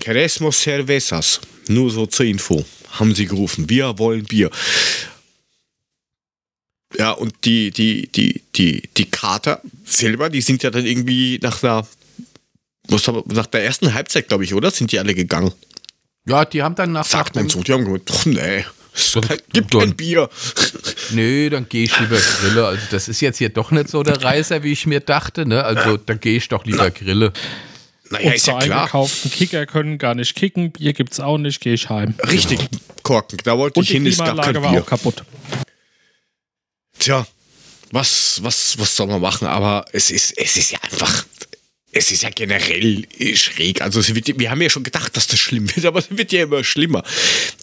Queremos 0.00 0.60
cervezas. 0.60 1.40
Nur 1.68 1.90
so 1.90 2.06
zur 2.06 2.26
Info. 2.26 2.64
Haben 2.90 3.14
sie 3.14 3.26
gerufen. 3.26 3.70
Wir 3.70 3.98
wollen 3.98 4.24
Bier. 4.24 4.50
Ja, 6.98 7.10
und 7.12 7.34
die, 7.44 7.70
die, 7.70 8.08
die, 8.08 8.42
die, 8.54 8.82
die 8.96 9.04
Kater 9.06 9.60
selber, 9.84 10.30
die 10.30 10.40
sind 10.40 10.62
ja 10.62 10.70
dann 10.70 10.86
irgendwie 10.86 11.38
nach 11.42 11.62
einer, 11.62 11.86
was 12.88 13.08
haben 13.08 13.22
wir, 13.26 13.34
nach 13.34 13.46
der 13.46 13.64
ersten 13.64 13.92
Halbzeit, 13.94 14.28
glaube 14.28 14.44
ich, 14.44 14.54
oder? 14.54 14.70
Sind 14.70 14.92
die 14.92 14.98
alle 14.98 15.14
gegangen? 15.14 15.52
Ja, 16.26 16.44
die 16.44 16.62
haben 16.62 16.74
dann 16.74 16.92
nach. 16.92 17.04
Sagt 17.04 17.34
man 17.34 17.48
so. 17.48 17.62
Die 17.62 17.72
haben 17.72 17.84
gesagt, 17.84 18.10
doch, 18.10 18.24
nee, 18.26 18.64
es 18.94 19.18
gibt 19.52 19.74
dann- 19.74 19.80
kein 19.80 19.96
Bier. 19.96 20.28
Nee, 21.10 21.50
dann 21.50 21.68
gehe 21.68 21.84
ich 21.84 22.00
lieber 22.00 22.16
Grille. 22.16 22.66
Also 22.66 22.82
das 22.90 23.08
ist 23.08 23.20
jetzt 23.20 23.36
hier 23.36 23.50
doch 23.50 23.70
nicht 23.70 23.88
so 23.90 24.02
der 24.02 24.22
Reißer, 24.22 24.62
wie 24.62 24.72
ich 24.72 24.86
mir 24.86 25.00
dachte. 25.00 25.44
Ne? 25.46 25.62
Also 25.62 25.98
dann 25.98 26.18
gehe 26.18 26.38
ich 26.38 26.48
doch 26.48 26.64
lieber 26.64 26.90
Grille. 26.90 27.32
Naja, 28.10 28.32
ist 28.32 28.46
ja 28.46 28.58
klar. 28.58 28.80
eingekauften 28.82 29.30
Kicker 29.30 29.66
können 29.66 29.98
gar 29.98 30.14
nicht 30.14 30.34
kicken. 30.34 30.72
Bier 30.72 30.94
gibt's 30.94 31.20
auch 31.20 31.36
nicht, 31.36 31.60
gehe 31.60 31.74
ich 31.74 31.90
heim. 31.90 32.14
Richtig, 32.26 32.58
Korken. 33.02 33.38
Da 33.44 33.58
wollte 33.58 33.80
ich 33.80 33.90
hin, 33.90 34.06
es 34.06 34.16
gab 34.16 34.28
kein 34.28 34.34
Klimaanlage 34.36 34.62
war 34.62 34.70
Bier. 34.72 34.80
auch 34.82 34.86
kaputt. 34.86 35.24
Tja, 36.98 37.26
was, 37.90 38.40
was, 38.42 38.78
was 38.78 38.96
soll 38.96 39.06
man 39.06 39.20
machen? 39.20 39.46
Aber 39.46 39.84
es 39.92 40.10
ist, 40.10 40.36
es 40.36 40.56
ist 40.56 40.72
ja 40.72 40.78
einfach, 40.82 41.24
es 41.96 42.10
ist 42.10 42.22
ja 42.24 42.30
generell 42.30 43.06
schräg. 43.36 43.80
Also 43.80 44.06
wird, 44.14 44.38
wir 44.38 44.50
haben 44.50 44.60
ja 44.60 44.68
schon 44.68 44.82
gedacht, 44.82 45.16
dass 45.16 45.26
das 45.28 45.38
schlimm 45.38 45.74
wird, 45.76 45.86
aber 45.86 46.00
es 46.00 46.06
wird 46.10 46.32
ja 46.32 46.42
immer 46.42 46.64
schlimmer. 46.64 47.02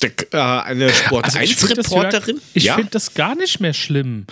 Der, 0.01 0.11
äh, 0.31 0.37
eine 0.67 0.93
Sport 0.93 1.25
Also 1.25 1.39
ich 1.39 1.51
1 1.51 1.59
finde 1.59 1.75
das, 1.75 1.91
Reporterin, 1.91 2.35
wieder- 2.37 2.45
ich 2.53 2.63
ja, 2.63 2.75
find 2.75 2.95
das 2.95 3.13
gar 3.13 3.35
nicht 3.35 3.59
mehr 3.59 3.73
schlimm. 3.73 4.25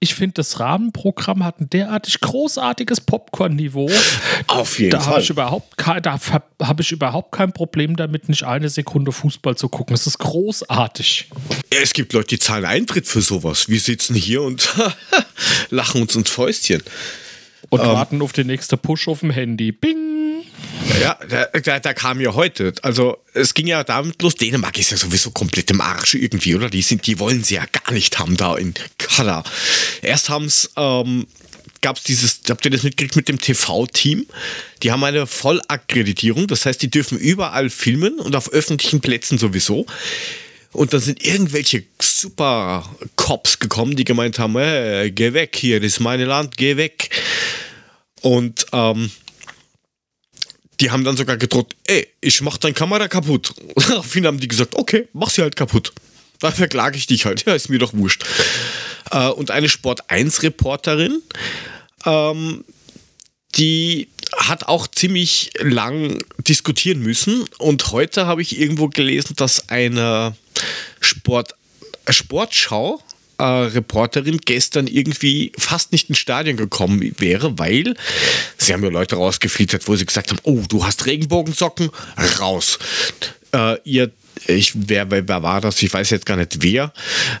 Ich 0.00 0.14
finde, 0.14 0.34
das 0.34 0.60
Rahmenprogramm 0.60 1.44
hat 1.44 1.60
ein 1.60 1.70
derartig 1.70 2.20
großartiges 2.20 3.00
Popcorn-Niveau. 3.00 3.90
auf 4.48 4.78
jeden 4.78 4.90
Da 4.90 4.98
habe 5.00 5.12
Fall. 5.12 5.22
ich, 5.22 5.30
überhaupt 5.30 5.76
kein- 5.78 6.02
da 6.02 6.20
hab 6.60 6.80
ich 6.80 6.92
überhaupt 6.92 7.32
kein 7.32 7.52
Problem 7.52 7.96
damit, 7.96 8.28
nicht 8.28 8.42
eine 8.44 8.68
Sekunde 8.68 9.12
Fußball 9.12 9.56
zu 9.56 9.68
gucken. 9.70 9.94
Es 9.94 10.06
ist 10.06 10.18
großartig. 10.18 11.30
Es 11.70 11.92
gibt 11.94 12.12
Leute, 12.12 12.28
die 12.28 12.38
zahlen 12.38 12.64
Eintritt 12.66 13.06
für 13.06 13.22
sowas. 13.22 13.68
Wir 13.70 13.80
sitzen 13.80 14.14
hier 14.14 14.42
und 14.42 14.68
lachen 15.70 16.02
uns 16.02 16.14
ins 16.14 16.30
Fäustchen. 16.30 16.82
Und 17.70 17.80
Ähm. 17.80 17.86
warten 17.86 18.22
auf 18.22 18.32
den 18.32 18.46
nächsten 18.46 18.78
Push 18.78 19.08
auf 19.08 19.20
dem 19.20 19.30
Handy. 19.30 19.72
Bing! 19.72 20.44
Ja, 21.00 21.18
da, 21.28 21.46
da, 21.46 21.80
da 21.80 21.94
kam 21.94 22.20
ja 22.20 22.34
heute. 22.34 22.72
Also 22.82 23.18
es 23.34 23.54
ging 23.54 23.66
ja 23.66 23.84
damit 23.84 24.20
los. 24.22 24.34
Dänemark 24.34 24.78
ist 24.78 24.90
ja 24.90 24.96
sowieso 24.96 25.30
komplett 25.30 25.70
im 25.70 25.80
Arsch 25.80 26.14
irgendwie, 26.14 26.54
oder? 26.54 26.70
Die 26.70 26.82
sind, 26.82 27.06
die 27.06 27.18
wollen 27.18 27.44
sie 27.44 27.56
ja 27.56 27.64
gar 27.66 27.92
nicht 27.92 28.18
haben 28.18 28.36
da 28.36 28.56
in 28.56 28.74
Katar. 28.96 29.44
Erst 30.02 30.28
haben 30.28 30.46
es, 30.46 30.70
ähm, 30.76 31.26
gab 31.80 31.96
es 31.98 32.04
dieses, 32.04 32.40
habt 32.48 32.64
ihr 32.64 32.70
das 32.70 32.82
mitgekriegt 32.82 33.16
mit 33.16 33.28
dem 33.28 33.38
TV-Team? 33.40 34.26
Die 34.82 34.90
haben 34.90 35.04
eine 35.04 35.26
Vollakkreditierung, 35.26 36.46
das 36.46 36.66
heißt, 36.66 36.80
die 36.82 36.90
dürfen 36.90 37.18
überall 37.18 37.70
filmen 37.70 38.18
und 38.18 38.34
auf 38.34 38.50
öffentlichen 38.50 39.00
Plätzen 39.00 39.38
sowieso. 39.38 39.86
Und 40.72 40.92
dann 40.92 41.00
sind 41.00 41.24
irgendwelche 41.24 41.84
super 42.00 42.88
Cops 43.16 43.58
gekommen, 43.58 43.96
die 43.96 44.04
gemeint 44.04 44.38
haben, 44.38 44.56
äh, 44.56 45.10
geh 45.10 45.32
weg 45.32 45.56
hier, 45.56 45.80
das 45.80 45.92
ist 45.92 46.00
mein 46.00 46.20
Land, 46.20 46.56
geh 46.56 46.76
weg. 46.76 47.10
Und 48.22 48.66
ähm, 48.72 49.10
die 50.80 50.90
haben 50.90 51.04
dann 51.04 51.16
sogar 51.16 51.36
gedroht, 51.36 51.74
ey, 51.86 52.06
ich 52.20 52.40
mach 52.40 52.56
deine 52.58 52.74
Kamera 52.74 53.08
kaputt. 53.08 53.54
Und 53.74 53.88
daraufhin 53.88 54.26
haben 54.26 54.40
die 54.40 54.48
gesagt, 54.48 54.76
okay, 54.76 55.08
mach 55.12 55.30
sie 55.30 55.42
halt 55.42 55.56
kaputt. 55.56 55.92
Dann 56.40 56.52
verklage 56.52 56.96
ich 56.96 57.06
dich 57.06 57.24
halt. 57.24 57.44
Ja, 57.46 57.54
ist 57.54 57.68
mir 57.68 57.78
doch 57.78 57.94
wurscht. 57.94 58.24
Äh, 59.10 59.28
und 59.28 59.50
eine 59.50 59.68
Sport 59.68 60.08
1 60.08 60.42
Reporterin, 60.42 61.20
ähm, 62.04 62.64
die 63.56 64.08
hat 64.36 64.68
auch 64.68 64.86
ziemlich 64.86 65.50
lang 65.58 66.22
diskutieren 66.38 67.00
müssen. 67.00 67.44
Und 67.58 67.90
heute 67.90 68.26
habe 68.26 68.42
ich 68.42 68.60
irgendwo 68.60 68.88
gelesen, 68.88 69.34
dass 69.36 69.68
eine 69.68 70.36
Sport, 71.00 71.54
Sportschau 72.08 73.02
äh, 73.38 73.44
Reporterin 73.44 74.38
gestern 74.44 74.86
irgendwie 74.86 75.52
fast 75.56 75.92
nicht 75.92 76.08
ins 76.08 76.18
Stadion 76.18 76.56
gekommen 76.56 77.14
wäre, 77.18 77.58
weil 77.58 77.94
sie 78.56 78.72
haben 78.72 78.82
ja 78.82 78.90
Leute 78.90 79.16
rausgefiltert, 79.16 79.88
wo 79.88 79.96
sie 79.96 80.06
gesagt 80.06 80.30
haben, 80.30 80.40
oh, 80.42 80.62
du 80.68 80.84
hast 80.84 81.06
Regenbogensocken, 81.06 81.90
raus. 82.40 82.78
Äh, 83.52 83.78
ihr 83.84 84.10
ich, 84.46 84.72
wer, 84.74 85.10
wer, 85.10 85.26
wer 85.26 85.42
war 85.42 85.60
das? 85.60 85.82
Ich 85.82 85.92
weiß 85.92 86.10
jetzt 86.10 86.26
gar 86.26 86.36
nicht 86.36 86.62
wer. 86.62 86.92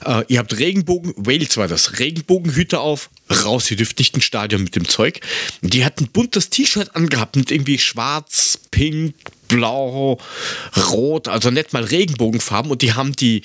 Äh, 0.04 0.24
ihr 0.28 0.38
habt 0.40 0.58
Regenbogen, 0.58 1.14
Wales 1.16 1.56
war 1.56 1.68
das, 1.68 1.98
Regenbogenhüte 1.98 2.80
auf, 2.80 3.10
raus, 3.44 3.70
ihr 3.70 3.76
dürft 3.76 3.98
nicht 3.98 4.14
ins 4.14 4.24
Stadion 4.24 4.64
mit 4.64 4.74
dem 4.74 4.86
Zeug. 4.86 5.20
Die 5.62 5.84
hat 5.84 6.00
ein 6.00 6.08
buntes 6.08 6.50
T-Shirt 6.50 6.96
angehabt 6.96 7.36
mit 7.36 7.50
irgendwie 7.50 7.78
schwarz, 7.78 8.58
pink, 8.70 9.14
blau, 9.48 10.18
rot, 10.90 11.28
also 11.28 11.50
nicht 11.50 11.72
mal 11.72 11.84
Regenbogenfarben 11.84 12.70
und 12.70 12.82
die 12.82 12.92
haben 12.92 13.16
die, 13.16 13.42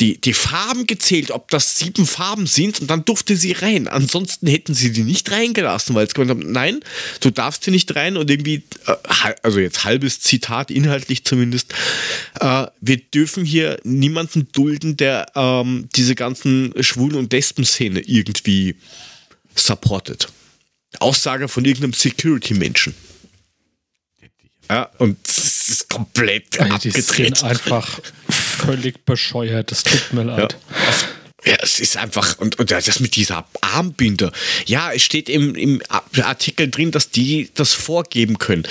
die, 0.00 0.20
die 0.20 0.32
Farben 0.32 0.86
gezählt, 0.86 1.30
ob 1.30 1.48
das 1.50 1.76
sieben 1.76 2.06
Farben 2.06 2.46
sind 2.46 2.80
und 2.80 2.90
dann 2.90 3.04
durfte 3.04 3.36
sie 3.36 3.52
rein. 3.52 3.88
Ansonsten 3.88 4.46
hätten 4.46 4.74
sie 4.74 4.92
die 4.92 5.04
nicht 5.04 5.30
reingelassen, 5.30 5.94
weil 5.94 6.06
es 6.06 6.14
gemeint 6.14 6.30
haben, 6.30 6.52
nein, 6.52 6.80
du 7.20 7.30
darfst 7.30 7.64
hier 7.64 7.72
nicht 7.72 7.94
rein 7.96 8.16
und 8.16 8.30
irgendwie, 8.30 8.62
äh, 8.86 9.34
also 9.42 9.60
jetzt 9.60 9.84
halbes 9.84 10.20
Zitat, 10.20 10.70
inhaltlich 10.70 11.24
zumindest, 11.24 11.72
äh, 12.40 12.66
wir 12.80 12.96
dürfen 12.96 13.44
hier 13.44 13.78
niemanden 13.84 14.48
dulden, 14.52 14.96
der 14.96 15.26
ähm, 15.34 15.88
diese 15.94 16.14
ganzen 16.14 16.74
Schwulen- 16.80 17.16
und 17.16 17.32
Lesben-Szene 17.32 18.00
irgendwie 18.00 18.76
supportet. 19.54 20.28
Aussage 21.00 21.48
von 21.48 21.64
irgendeinem 21.64 21.92
Security-Menschen. 21.92 22.94
Ja, 24.68 24.90
und 24.98 25.18
es 25.26 25.68
ist 25.68 25.88
komplett 25.88 26.56
Ey, 26.58 26.70
die 26.82 26.90
sind 26.90 27.08
abgedreht. 27.10 27.42
einfach 27.44 28.00
völlig 28.28 29.04
bescheuert. 29.04 29.70
Das 29.70 29.84
tut 29.84 30.12
mir 30.12 30.24
leid. 30.24 30.56
Ja, 31.44 31.56
es 31.62 31.78
ist 31.78 31.96
einfach, 31.96 32.38
und, 32.38 32.58
und 32.58 32.70
das 32.72 32.98
mit 32.98 33.14
dieser 33.14 33.46
Armbinde. 33.60 34.32
Ja, 34.64 34.92
es 34.92 35.02
steht 35.02 35.28
im, 35.28 35.54
im 35.54 35.80
Artikel 35.88 36.68
drin, 36.68 36.90
dass 36.90 37.10
die 37.10 37.50
das 37.54 37.72
vorgeben 37.72 38.38
können. 38.38 38.66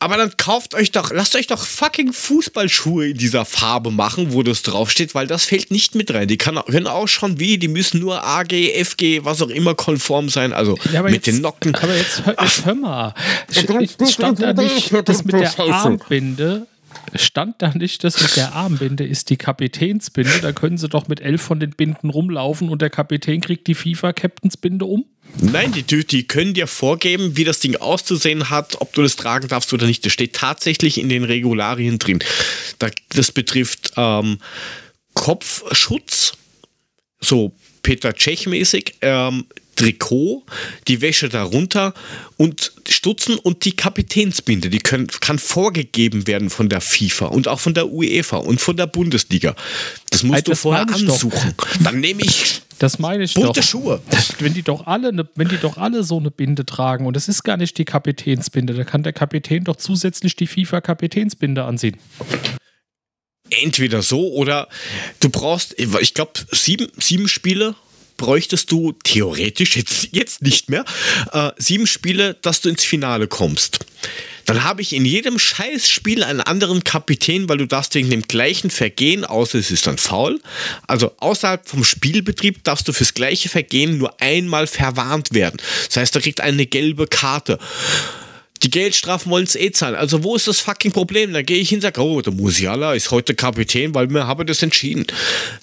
Aber 0.00 0.16
dann 0.16 0.36
kauft 0.36 0.74
euch 0.76 0.92
doch, 0.92 1.10
lasst 1.12 1.34
euch 1.34 1.48
doch 1.48 1.66
fucking 1.66 2.12
Fußballschuhe 2.12 3.08
in 3.08 3.16
dieser 3.18 3.44
Farbe 3.44 3.90
machen, 3.90 4.32
wo 4.32 4.44
das 4.44 4.62
draufsteht, 4.62 5.12
weil 5.16 5.26
das 5.26 5.44
fällt 5.44 5.72
nicht 5.72 5.96
mit 5.96 6.14
rein. 6.14 6.28
Die 6.28 6.36
kann, 6.36 6.54
können 6.66 6.86
auch 6.86 7.08
schon 7.08 7.40
wie, 7.40 7.58
die 7.58 7.66
müssen 7.66 7.98
nur 7.98 8.22
AG, 8.24 8.52
FG, 8.84 9.24
was 9.24 9.42
auch 9.42 9.48
immer 9.48 9.74
konform 9.74 10.28
sein, 10.28 10.52
also 10.52 10.78
Ja, 10.92 11.02
mit 11.02 11.14
jetzt, 11.14 11.26
den 11.26 11.40
Nocken. 11.40 11.74
Aber 11.74 11.96
jetzt, 11.96 12.24
hör- 12.24 12.36
jetzt 12.40 12.64
hör 12.64 12.74
mal. 12.76 13.14
Stand 13.50 14.40
da 14.40 14.52
nicht, 14.52 14.92
das 15.04 15.24
mit 15.24 15.34
der 15.34 15.58
Armbinde. 15.58 16.66
Stand 17.14 17.56
da 17.62 17.72
nicht, 17.74 18.04
das 18.04 18.20
mit 18.20 18.36
der 18.36 18.54
Armbinde 18.54 19.06
ist 19.06 19.30
die 19.30 19.36
Kapitänsbinde. 19.36 20.40
Da 20.40 20.52
können 20.52 20.78
sie 20.78 20.88
doch 20.88 21.08
mit 21.08 21.20
elf 21.20 21.42
von 21.42 21.60
den 21.60 21.70
Binden 21.70 22.10
rumlaufen 22.10 22.68
und 22.68 22.82
der 22.82 22.90
Kapitän 22.90 23.40
kriegt 23.40 23.66
die 23.66 23.74
FIFA-Captainsbinde 23.74 24.84
um. 24.84 25.06
Nein, 25.40 25.72
die, 25.72 25.82
die 25.82 26.26
können 26.26 26.54
dir 26.54 26.66
vorgeben, 26.66 27.36
wie 27.36 27.44
das 27.44 27.60
Ding 27.60 27.76
auszusehen 27.76 28.50
hat, 28.50 28.80
ob 28.80 28.92
du 28.92 29.02
das 29.02 29.16
tragen 29.16 29.48
darfst 29.48 29.72
oder 29.72 29.86
nicht. 29.86 30.04
Das 30.04 30.12
steht 30.12 30.34
tatsächlich 30.34 30.98
in 30.98 31.08
den 31.08 31.24
Regularien 31.24 31.98
drin. 31.98 32.20
Da, 32.78 32.88
das 33.10 33.32
betrifft 33.32 33.92
ähm, 33.96 34.38
Kopfschutz, 35.14 36.32
so 37.20 37.52
Peter 37.82 38.10
Tschech-mäßig. 38.10 38.94
Ähm, 39.02 39.46
Trikot, 39.78 40.44
die 40.88 41.00
Wäsche 41.00 41.28
darunter 41.28 41.94
und 42.36 42.72
Stutzen 42.88 43.38
und 43.38 43.64
die 43.64 43.76
Kapitänsbinde. 43.76 44.70
Die 44.70 44.80
können, 44.80 45.06
kann 45.06 45.38
vorgegeben 45.38 46.26
werden 46.26 46.50
von 46.50 46.68
der 46.68 46.80
FIFA 46.80 47.26
und 47.26 47.46
auch 47.46 47.60
von 47.60 47.74
der 47.74 47.88
UEFA 47.88 48.38
und 48.38 48.60
von 48.60 48.76
der 48.76 48.88
Bundesliga. 48.88 49.54
Das 50.10 50.24
musst 50.24 50.38
Ey, 50.38 50.42
du 50.42 50.50
das 50.50 50.60
vorher 50.60 50.84
ich 50.88 51.04
doch. 51.04 51.12
ansuchen. 51.14 51.54
Dann 51.84 52.00
nehme 52.00 52.22
ich 52.22 52.62
Das 52.80 52.98
meine 52.98 53.22
ich 53.22 53.34
bunte 53.34 53.60
doch. 53.60 53.66
Schuhe. 53.66 54.02
Wenn 54.40 54.52
die 54.52 54.62
doch 54.62 54.88
alle, 54.88 55.12
ne, 55.12 55.28
wenn 55.36 55.48
die 55.48 55.58
doch 55.58 55.76
alle 55.76 56.02
so 56.02 56.18
eine 56.18 56.32
Binde 56.32 56.66
tragen 56.66 57.06
und 57.06 57.16
es 57.16 57.28
ist 57.28 57.44
gar 57.44 57.56
nicht 57.56 57.78
die 57.78 57.84
Kapitänsbinde, 57.84 58.74
dann 58.74 58.84
kann 58.86 59.04
der 59.04 59.12
Kapitän 59.12 59.62
doch 59.62 59.76
zusätzlich 59.76 60.34
die 60.34 60.48
FIFA-Kapitänsbinde 60.48 61.62
anziehen. 61.62 61.98
Entweder 63.50 64.02
so 64.02 64.32
oder 64.32 64.68
du 65.20 65.30
brauchst, 65.30 65.76
ich 65.78 66.14
glaube, 66.14 66.32
sieben, 66.50 66.88
sieben 66.98 67.28
Spiele 67.28 67.76
bräuchtest 68.18 68.70
du 68.70 68.92
theoretisch, 68.92 69.76
jetzt, 69.76 70.08
jetzt 70.12 70.42
nicht 70.42 70.68
mehr, 70.68 70.84
äh, 71.32 71.52
sieben 71.56 71.86
Spiele, 71.86 72.34
dass 72.42 72.60
du 72.60 72.68
ins 72.68 72.84
Finale 72.84 73.26
kommst. 73.26 73.78
Dann 74.44 74.64
habe 74.64 74.80
ich 74.80 74.94
in 74.94 75.04
jedem 75.04 75.38
Scheißspiel 75.38 76.22
einen 76.22 76.40
anderen 76.40 76.82
Kapitän, 76.82 77.50
weil 77.50 77.58
du 77.58 77.66
darfst 77.66 77.94
wegen 77.94 78.08
dem 78.08 78.22
gleichen 78.22 78.70
Vergehen, 78.70 79.26
außer 79.26 79.58
es 79.58 79.70
ist 79.70 79.86
dann 79.86 79.98
faul, 79.98 80.40
also 80.86 81.12
außerhalb 81.18 81.68
vom 81.68 81.84
Spielbetrieb 81.84 82.64
darfst 82.64 82.88
du 82.88 82.94
fürs 82.94 83.12
gleiche 83.12 83.50
Vergehen 83.50 83.98
nur 83.98 84.20
einmal 84.22 84.66
verwarnt 84.66 85.34
werden. 85.34 85.60
Das 85.88 85.98
heißt, 85.98 86.16
da 86.16 86.20
kriegt 86.20 86.40
eine 86.40 86.64
gelbe 86.64 87.06
Karte. 87.06 87.58
Die 88.62 88.70
Geldstrafen 88.70 89.30
wollen 89.30 89.44
es 89.44 89.54
eh 89.54 89.70
zahlen. 89.70 89.94
Also 89.94 90.24
wo 90.24 90.34
ist 90.34 90.48
das 90.48 90.60
fucking 90.60 90.92
Problem? 90.92 91.34
Dann 91.34 91.44
gehe 91.44 91.58
ich 91.58 91.68
hin 91.68 91.76
und 91.76 91.82
sage, 91.82 92.00
oh, 92.00 92.22
der 92.22 92.32
Musiala 92.32 92.94
ist 92.94 93.10
heute 93.10 93.34
Kapitän, 93.34 93.94
weil 93.94 94.08
wir 94.08 94.26
haben 94.26 94.46
das 94.46 94.62
entschieden. 94.62 95.06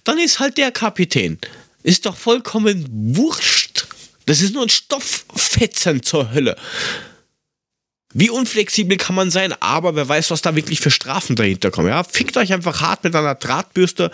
Dann 0.04 0.20
ist 0.20 0.40
halt 0.40 0.58
der 0.58 0.72
Kapitän. 0.72 1.40
Ist 1.86 2.08
doch 2.08 2.18
vollkommen 2.18 2.88
wurscht. 3.16 3.86
Das 4.26 4.42
ist 4.42 4.56
nur 4.56 4.64
ein 4.64 4.70
Stofffetzen 4.70 6.02
zur 6.02 6.34
Hölle. 6.34 6.56
Wie 8.12 8.32
unflexibel 8.32 8.98
kann 8.98 9.14
man 9.14 9.30
sein, 9.30 9.54
aber 9.60 9.96
wer 9.96 10.10
weiß, 10.10 10.32
was 10.32 10.42
da 10.42 10.56
wirklich 10.56 10.80
für 10.80 10.90
Strafen 10.90 11.36
dahinter 11.36 11.70
kommen. 11.70 11.90
Ja, 11.90 12.04
fickt 12.04 12.38
euch 12.38 12.52
einfach 12.54 12.82
hart 12.82 13.04
mit 13.04 13.16
einer 13.16 13.36
Drahtbürste, 13.36 14.10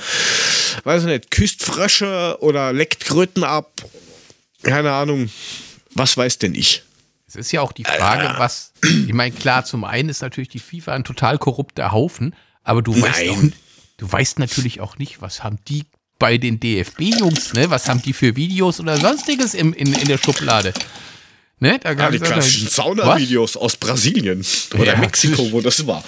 weiß 0.84 1.04
ich 1.04 1.08
nicht, 1.08 1.32
küsst 1.32 1.64
Frösche 1.64 2.36
oder 2.42 2.74
leckt 2.74 3.06
Kröten 3.06 3.46
ab. 3.46 3.72
Keine 4.64 4.92
Ahnung. 4.92 5.30
Was 5.94 6.18
weiß 6.18 6.40
denn 6.40 6.56
ich? 6.56 6.84
Es 7.26 7.36
ist 7.36 7.54
ja 7.54 7.62
auch 7.62 7.72
die 7.72 7.86
Frage, 7.86 8.38
was, 8.38 8.74
ich 8.84 9.14
meine, 9.14 9.34
klar, 9.34 9.64
zum 9.64 9.86
einen 9.86 10.10
ist 10.10 10.22
natürlich 10.22 10.50
die 10.50 10.60
FIFA 10.60 10.92
ein 10.92 11.04
total 11.06 11.38
korrupter 11.38 11.94
Haufen, 11.94 12.36
aber 12.64 12.82
du 12.82 13.02
weißt, 13.02 13.30
auch, 13.30 13.44
du 13.96 14.12
weißt 14.12 14.40
natürlich 14.40 14.82
auch 14.82 14.98
nicht, 14.98 15.22
was 15.22 15.42
haben 15.42 15.58
die 15.70 15.86
bei 16.22 16.38
den 16.38 16.60
DFB-Jungs, 16.60 17.54
ne? 17.54 17.72
Was 17.72 17.90
haben 17.90 18.00
die 18.04 18.14
für 18.14 18.36
Videos 18.36 18.80
oder 18.80 18.96
sonstiges 18.98 19.56
im, 19.56 19.74
in, 19.74 19.92
in 19.92 20.08
der 20.08 20.20
Schublade? 20.20 20.72
Ne? 21.60 21.80
Da 21.80 21.90
Ja, 21.90 21.96
gab's 21.96 22.12
die 22.14 22.20
klassischen? 22.20 22.68
Saunavideos 22.68 23.58
aus 23.58 23.76
Brasilien 23.76 24.46
oder 24.76 24.94
Ja. 24.94 24.98
Mexiko, 25.00 25.52
wo 25.52 25.62
das 25.62 25.88
war. 25.88 26.04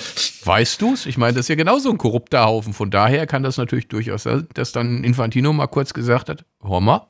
Weißt 0.46 0.80
du's? 0.82 1.08
Ich 1.08 1.18
meine, 1.18 1.34
das 1.34 1.46
ist 1.46 1.50
ja 1.50 1.56
genauso 1.56 1.90
ein 1.90 1.98
korrupter 1.98 2.46
Haufen. 2.46 2.74
Von 2.74 2.92
daher 2.92 3.26
kann 3.26 3.42
das 3.42 3.58
natürlich 3.58 3.88
durchaus 3.88 4.24
sein, 4.24 4.48
dass 4.54 4.72
dann 4.72 5.04
Infantino 5.04 5.52
mal 5.52 5.66
kurz 5.68 5.94
gesagt 5.96 6.30
hat: 6.30 6.46
Hör 6.62 6.80
mal, 6.80 7.08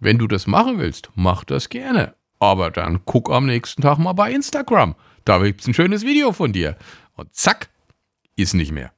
wenn 0.00 0.16
du 0.18 0.26
das 0.26 0.46
machen 0.46 0.78
willst, 0.78 1.10
mach 1.14 1.44
das 1.44 1.68
gerne. 1.68 2.14
Aber 2.38 2.70
dann 2.70 3.00
guck 3.04 3.30
am 3.30 3.44
nächsten 3.46 3.82
Tag 3.82 3.98
mal 3.98 4.14
bei 4.14 4.32
Instagram. 4.32 4.94
Da 5.26 5.38
gibt's 5.42 5.66
ein 5.66 5.74
schönes 5.74 6.02
Video 6.04 6.32
von 6.32 6.52
dir. 6.54 6.76
Und 7.16 7.34
zack, 7.34 7.68
ist 8.34 8.54
nicht 8.54 8.72
mehr. 8.72 8.92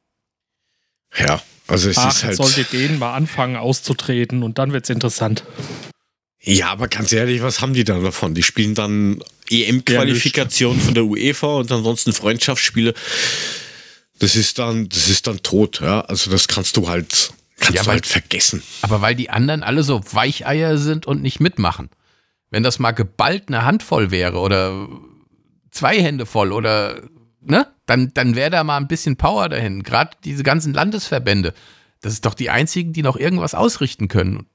Ja, 1.19 1.41
also 1.67 1.89
es 1.91 1.99
Ach, 1.99 2.11
ist 2.11 2.25
halt. 2.25 2.37
sollte 2.37 2.65
denen 2.65 2.99
mal 2.99 3.15
anfangen 3.15 3.57
auszutreten 3.57 4.43
und 4.43 4.59
dann 4.59 4.73
wird's 4.73 4.91
interessant. 4.91 5.45
Ja, 6.41 6.69
aber 6.71 6.89
ganz 6.89 7.11
ehrlich, 7.13 7.41
was 7.43 7.61
haben 7.63 7.73
die 7.73 7.85
dann 7.85 8.05
davon? 8.05 8.35
Die 8.35 8.43
spielen 8.43 8.75
dann 8.75 9.23
EM-Qualifikation 9.49 10.79
von 10.79 10.95
der 10.95 11.05
UEFA 11.05 11.47
und 11.57 11.73
ansonsten 11.73 12.13
Freundschaftsspiele. 12.13 12.93
Das 14.19 14.37
ist 14.37 14.59
dann, 14.59 14.89
das 14.89 15.09
ist 15.09 15.27
dann 15.27 15.43
tot, 15.43 15.81
ja. 15.81 16.03
Also 16.03 16.31
das 16.31 16.47
kannst 16.49 16.77
du 16.77 16.89
halt, 16.89 17.33
kannst 17.59 17.75
Ja, 17.75 17.83
du 17.83 17.87
weil- 17.89 17.95
halt 17.95 18.07
vergessen. 18.07 18.63
Aber 18.83 19.01
weil 19.01 19.15
die 19.15 19.31
anderen 19.31 19.63
alle 19.63 19.83
so 19.83 20.03
Weicheier 20.13 20.77
sind 20.79 21.07
und 21.07 21.23
nicht 21.23 21.41
mitmachen. 21.41 21.89
Wenn 22.51 22.63
das 22.63 22.79
mal 22.79 22.93
geballt 22.93 23.45
eine 23.49 23.65
Handvoll 23.65 24.11
wäre 24.11 24.39
oder 24.39 24.87
zwei 25.71 26.01
Hände 26.01 26.27
voll 26.27 26.53
oder, 26.53 27.03
ne, 27.47 27.67
dann, 27.87 28.13
dann 28.15 28.35
wäre 28.35 28.51
da 28.51 28.65
mal 28.65 28.77
ein 28.77 28.89
bisschen 28.89 29.17
Power 29.17 29.49
dahin. 29.49 29.83
Gerade 29.83 30.11
diese 30.25 30.43
ganzen 30.43 30.73
Landesverbände. 30.75 31.55
Das 32.01 32.13
ist 32.13 32.25
doch 32.25 32.35
die 32.35 32.51
einzigen, 32.51 32.93
die 32.93 33.03
noch 33.03 33.17
irgendwas 33.17 33.55
ausrichten 33.55 34.09
können. 34.09 34.47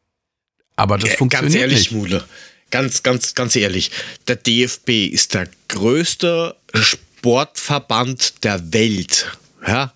Aber 0.76 0.98
das 0.98 1.12
Äh, 1.12 1.18
funktioniert 1.18 1.52
ganz 1.54 1.62
ehrlich, 1.62 1.78
nicht. 1.80 1.92
Mule. 1.92 2.24
Ganz, 2.72 3.02
ganz, 3.04 3.34
ganz 3.34 3.56
ehrlich. 3.56 3.92
Der 4.28 4.36
DFB 4.36 5.08
ist 5.08 5.34
der 5.34 5.50
größte 5.68 6.56
Sportverband 6.74 8.44
der 8.44 8.74
Welt. 8.74 9.32
Ja? 9.66 9.94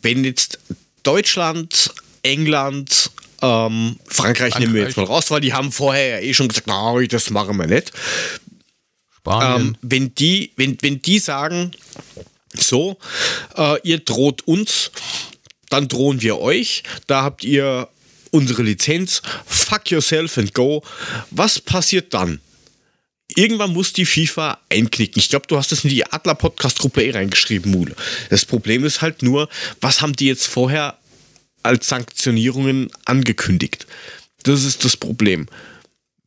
Wenn 0.00 0.24
jetzt 0.24 0.58
Deutschland, 1.02 1.92
England, 2.22 3.10
ähm, 3.42 3.96
Frankreich, 4.06 4.58
nehmen 4.58 4.74
wir 4.74 4.82
jetzt 4.84 4.96
mal 4.96 5.04
raus, 5.04 5.30
weil 5.30 5.40
die 5.40 5.52
haben 5.52 5.72
vorher 5.72 6.20
ja 6.20 6.26
eh 6.26 6.34
schon 6.34 6.48
gesagt, 6.48 6.66
na, 6.66 6.94
das 7.06 7.30
machen 7.30 7.56
wir 7.58 7.66
nicht. 7.66 7.92
Spanien. 9.20 9.68
Ähm, 9.68 9.76
wenn, 9.82 10.14
die, 10.14 10.52
wenn, 10.56 10.78
wenn 10.80 11.02
die 11.02 11.18
sagen, 11.18 11.72
so, 12.54 12.98
äh, 13.56 13.78
ihr 13.82 13.98
droht 13.98 14.46
uns, 14.46 14.90
dann 15.68 15.88
drohen 15.88 16.20
wir 16.22 16.38
euch, 16.38 16.82
da 17.06 17.22
habt 17.22 17.44
ihr 17.44 17.88
unsere 18.30 18.62
Lizenz, 18.62 19.22
fuck 19.46 19.90
yourself 19.90 20.38
and 20.38 20.54
go. 20.54 20.82
Was 21.30 21.60
passiert 21.60 22.14
dann? 22.14 22.40
Irgendwann 23.36 23.72
muss 23.72 23.92
die 23.92 24.06
FIFA 24.06 24.58
einknicken. 24.68 25.20
Ich 25.20 25.28
glaube, 25.28 25.46
du 25.46 25.56
hast 25.56 25.70
das 25.70 25.84
in 25.84 25.90
die 25.90 26.04
Adler-Podcast-Gruppe 26.04 27.04
eh 27.04 27.10
reingeschrieben, 27.12 27.70
Mule. 27.70 27.94
Das 28.28 28.44
Problem 28.44 28.84
ist 28.84 29.02
halt 29.02 29.22
nur, 29.22 29.48
was 29.80 30.00
haben 30.00 30.14
die 30.14 30.26
jetzt 30.26 30.46
vorher 30.46 30.98
als 31.62 31.88
Sanktionierungen 31.88 32.90
angekündigt? 33.04 33.86
Das 34.42 34.64
ist 34.64 34.84
das 34.84 34.96
Problem. 34.96 35.46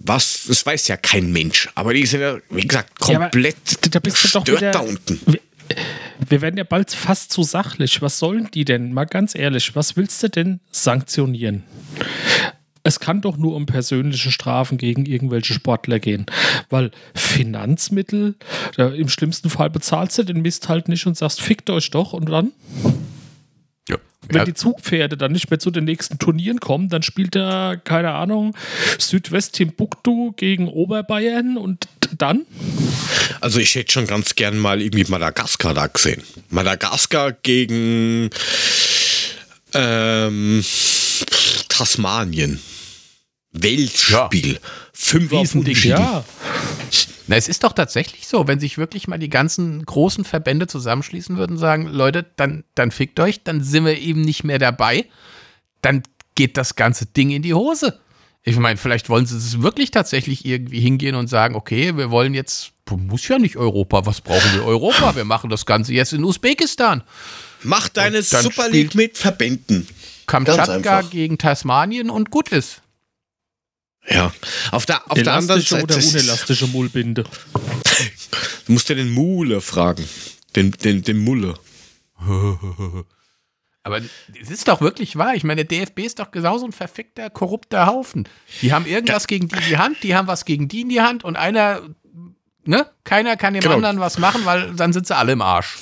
Was, 0.05 0.43
das 0.47 0.65
weiß 0.65 0.87
ja 0.89 0.97
kein 0.97 1.31
Mensch. 1.31 1.69
Aber 1.75 1.93
die 1.93 2.05
sind 2.05 2.21
ja, 2.21 2.37
wie 2.49 2.67
gesagt, 2.67 2.91
Ja, 3.07 3.19
komplett 3.19 3.55
da 3.95 3.99
bist 3.99 4.23
du 4.23 4.27
doch 4.29 4.43
gestört 4.43 4.61
wieder- 4.61 4.71
da 4.71 4.79
unten. 4.79 5.19
Wir 6.29 6.41
werden 6.41 6.57
ja 6.57 6.63
bald 6.65 6.91
fast 6.91 7.31
zu 7.31 7.43
sachlich. 7.43 8.01
Was 8.01 8.19
sollen 8.19 8.49
die 8.53 8.65
denn? 8.65 8.93
Mal 8.93 9.05
ganz 9.05 9.33
ehrlich, 9.33 9.75
was 9.75 9.95
willst 9.95 10.21
du 10.23 10.29
denn 10.29 10.59
sanktionieren? 10.71 11.63
Es 12.83 12.99
kann 12.99 13.21
doch 13.21 13.37
nur 13.37 13.55
um 13.55 13.65
persönliche 13.65 14.29
Strafen 14.29 14.77
gegen 14.77 15.05
irgendwelche 15.05 15.53
Sportler 15.53 15.99
gehen. 15.99 16.25
Weil 16.69 16.91
Finanzmittel, 17.15 18.35
ja, 18.77 18.89
im 18.89 19.07
schlimmsten 19.07 19.49
Fall 19.49 19.69
bezahlst 19.69 20.17
du 20.17 20.23
den 20.23 20.41
Mist 20.41 20.67
halt 20.67 20.89
nicht 20.89 21.07
und 21.07 21.15
sagst, 21.17 21.41
fickt 21.41 21.69
euch 21.69 21.91
doch 21.91 22.11
und 22.13 22.29
dann, 22.29 22.51
ja. 23.89 23.97
wenn 24.27 24.37
Ja, 24.37 24.45
die 24.45 24.53
Zugpferde 24.53 25.17
dann 25.17 25.31
nicht 25.31 25.49
mehr 25.49 25.59
zu 25.59 25.71
den 25.71 25.85
nächsten 25.85 26.19
Turnieren 26.19 26.59
kommen, 26.59 26.89
dann 26.89 27.03
spielt 27.03 27.35
da, 27.35 27.75
keine 27.75 28.11
Ahnung, 28.11 28.55
Südwest 28.97 29.55
Timbuktu 29.55 30.31
gegen 30.33 30.67
Oberbayern 30.67 31.57
und 31.57 31.87
dann? 32.17 32.45
Also 33.41 33.59
ich 33.59 33.75
hätte 33.75 33.91
schon 33.91 34.07
ganz 34.07 34.35
gern 34.35 34.57
mal 34.57 34.81
irgendwie 34.81 35.05
Madagaskar 35.09 35.73
da 35.73 35.87
gesehen. 35.87 36.21
Madagaskar 36.49 37.31
gegen 37.31 38.29
ähm, 39.73 40.63
Tasmanien. 41.69 42.59
Weltspiel. 43.51 44.59
Fünfer 44.93 45.41
Riesending. 45.41 45.77
Ja, 45.83 46.23
Na, 47.27 47.35
es 47.37 47.47
ist 47.47 47.63
doch 47.63 47.73
tatsächlich 47.73 48.27
so, 48.27 48.47
wenn 48.47 48.59
sich 48.59 48.77
wirklich 48.77 49.07
mal 49.07 49.17
die 49.17 49.29
ganzen 49.29 49.85
großen 49.85 50.25
Verbände 50.25 50.67
zusammenschließen 50.67 51.37
würden 51.37 51.53
und 51.53 51.57
sagen, 51.57 51.87
Leute, 51.87 52.25
dann, 52.35 52.63
dann 52.75 52.91
fickt 52.91 53.19
euch, 53.19 53.43
dann 53.43 53.63
sind 53.63 53.85
wir 53.85 53.97
eben 53.97 54.21
nicht 54.21 54.43
mehr 54.43 54.59
dabei, 54.59 55.05
dann 55.81 56.03
geht 56.35 56.57
das 56.57 56.75
ganze 56.75 57.05
Ding 57.05 57.29
in 57.29 57.41
die 57.41 57.53
Hose. 57.53 57.99
Ich 58.43 58.57
meine, 58.57 58.75
vielleicht 58.75 59.07
wollen 59.07 59.25
sie 59.25 59.37
es 59.37 59.61
wirklich 59.61 59.91
tatsächlich 59.91 60.45
irgendwie 60.45 60.81
hingehen 60.81 61.15
und 61.15 61.27
sagen, 61.27 61.55
okay, 61.55 61.95
wir 61.95 62.11
wollen 62.11 62.33
jetzt, 62.33 62.73
muss 62.89 63.25
ja 63.29 63.39
nicht 63.39 63.55
Europa, 63.55 64.05
was 64.05 64.19
brauchen 64.19 64.53
wir 64.53 64.65
Europa? 64.65 65.15
Wir 65.15 65.23
machen 65.23 65.49
das 65.49 65.65
Ganze 65.65 65.93
jetzt 65.93 66.11
in 66.11 66.25
Usbekistan. 66.25 67.03
Mach 67.63 67.87
deine 67.87 68.21
Super 68.21 68.67
League 68.69 68.95
mit 68.95 69.17
Verbänden. 69.17 69.87
Kamtschatka 70.25 71.01
gegen 71.03 71.37
Tasmanien 71.37 72.09
und 72.09 72.31
gut 72.31 72.49
ist. 72.49 72.82
Ja. 74.09 74.33
Auf 74.71 74.85
der, 74.85 75.09
auf 75.09 75.21
der 75.21 75.33
anderen 75.33 75.59
elastische 75.61 75.75
Seite. 75.75 75.83
oder 75.85 75.95
das 75.95 76.05
ist- 76.05 76.13
unelastische 76.15 76.67
Mullbinde. 76.67 77.23
Du 78.65 78.71
musst 78.73 78.89
ja 78.89 78.95
den 78.95 79.11
Mule 79.11 79.61
fragen. 79.61 80.07
Den, 80.55 80.71
den, 80.71 81.01
den 81.03 81.17
Mulle. 81.19 81.55
Aber 83.85 83.97
es 84.41 84.49
ist 84.49 84.67
doch 84.69 84.79
wirklich 84.79 85.17
wahr. 85.17 85.35
Ich 85.35 85.43
meine, 85.43 85.65
der 85.65 85.85
DFB 85.85 85.99
ist 85.99 86.19
doch 86.19 86.31
genauso 86.31 86.65
ein 86.65 86.71
verfickter, 86.71 87.29
korrupter 87.29 87.85
Haufen. 87.85 88.29
Die 88.61 88.71
haben 88.71 88.85
irgendwas 88.85 89.27
gegen 89.27 89.49
die 89.49 89.55
in 89.57 89.63
die 89.67 89.77
Hand, 89.77 89.97
die 90.03 90.15
haben 90.15 90.27
was 90.27 90.45
gegen 90.45 90.69
die 90.69 90.81
in 90.81 90.89
die 90.89 91.01
Hand 91.01 91.25
und 91.25 91.35
einer, 91.35 91.81
ne? 92.63 92.85
Keiner 93.03 93.35
kann 93.35 93.53
dem 93.53 93.61
Genau. 93.61 93.75
anderen 93.75 93.99
was 93.99 94.17
machen, 94.17 94.45
weil 94.45 94.73
dann 94.75 94.93
sind 94.93 95.05
sie 95.07 95.15
alle 95.15 95.33
im 95.33 95.41
Arsch. 95.41 95.77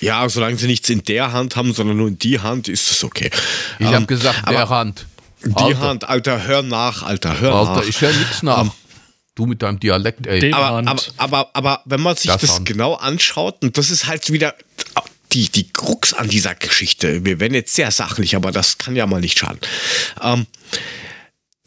Ja, 0.00 0.28
solange 0.28 0.56
sie 0.58 0.66
nichts 0.66 0.90
in 0.90 1.02
der 1.04 1.32
Hand 1.32 1.56
haben, 1.56 1.72
sondern 1.72 1.96
nur 1.96 2.08
in 2.08 2.18
die 2.18 2.38
Hand, 2.38 2.68
ist 2.68 2.90
das 2.90 3.02
okay. 3.02 3.30
Ich 3.78 3.86
Ähm, 3.86 3.94
habe 3.94 4.06
gesagt, 4.06 4.42
aber- 4.42 4.52
der 4.52 4.68
Hand. 4.68 5.06
Die 5.44 5.54
Alter. 5.54 5.80
Hand, 5.80 6.08
Alter, 6.08 6.46
hör 6.46 6.62
nach, 6.62 7.02
Alter, 7.02 7.40
hör 7.40 7.54
Alter, 7.54 7.76
nach. 7.76 7.84
ich 7.88 8.00
höre 8.00 8.12
nichts 8.12 8.42
nach. 8.42 8.66
Du 9.34 9.46
mit 9.46 9.62
deinem 9.62 9.78
Dialekt, 9.78 10.26
ey. 10.26 10.52
Aber, 10.52 10.66
aber, 10.66 10.88
Hand. 10.90 11.12
aber, 11.16 11.50
aber 11.52 11.82
wenn 11.84 12.00
man 12.00 12.16
sich 12.16 12.30
Das 12.30 12.40
das, 12.40 12.64
genau 12.64 12.94
anschaut, 12.94 13.62
und 13.62 13.78
das 13.78 13.90
ist 13.90 14.06
halt 14.06 14.32
wieder 14.32 14.54
die, 15.32 15.48
die 15.48 15.68
Krux 15.70 16.12
an 16.12 16.28
dieser 16.28 16.54
Geschichte. 16.54 17.24
Wir 17.24 17.38
werden 17.38 17.54
jetzt 17.54 17.74
sehr 17.74 17.90
sachlich, 17.90 18.34
aber 18.34 18.50
das 18.50 18.78
kann 18.78 18.96
ja 18.96 19.06
mal 19.06 19.20
nicht 19.20 19.38
schaden. 19.38 19.60
Ähm, 20.22 20.46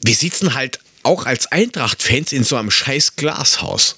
wir 0.04 0.16
sitzen 0.16 0.54
halt 0.54 0.80
auch 1.04 1.26
als 1.26 1.52
Eintracht-Fans 1.52 2.34
in 2.34 2.44
so 2.44 2.58
einem 2.58 2.72
scheiß 2.72 3.16
Glashaus. 3.16 3.98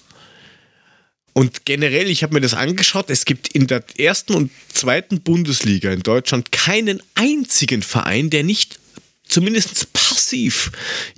Und 1.34 1.66
generell, 1.66 2.10
ich 2.10 2.22
habe 2.22 2.36
mir 2.36 2.42
das 2.42 2.54
angeschaut, 2.54 3.10
es 3.10 3.26
gibt 3.26 3.48
in 3.48 3.66
der 3.66 3.84
ersten 3.98 4.36
und 4.36 4.52
zweiten 4.72 5.22
Bundesliga 5.22 5.92
in 5.92 6.04
Deutschland 6.04 6.52
keinen 6.52 7.02
einzigen 7.16 7.82
Verein, 7.82 8.30
der 8.30 8.44
nicht 8.44 8.80
zumindest 9.28 9.92
passiv 9.94 10.72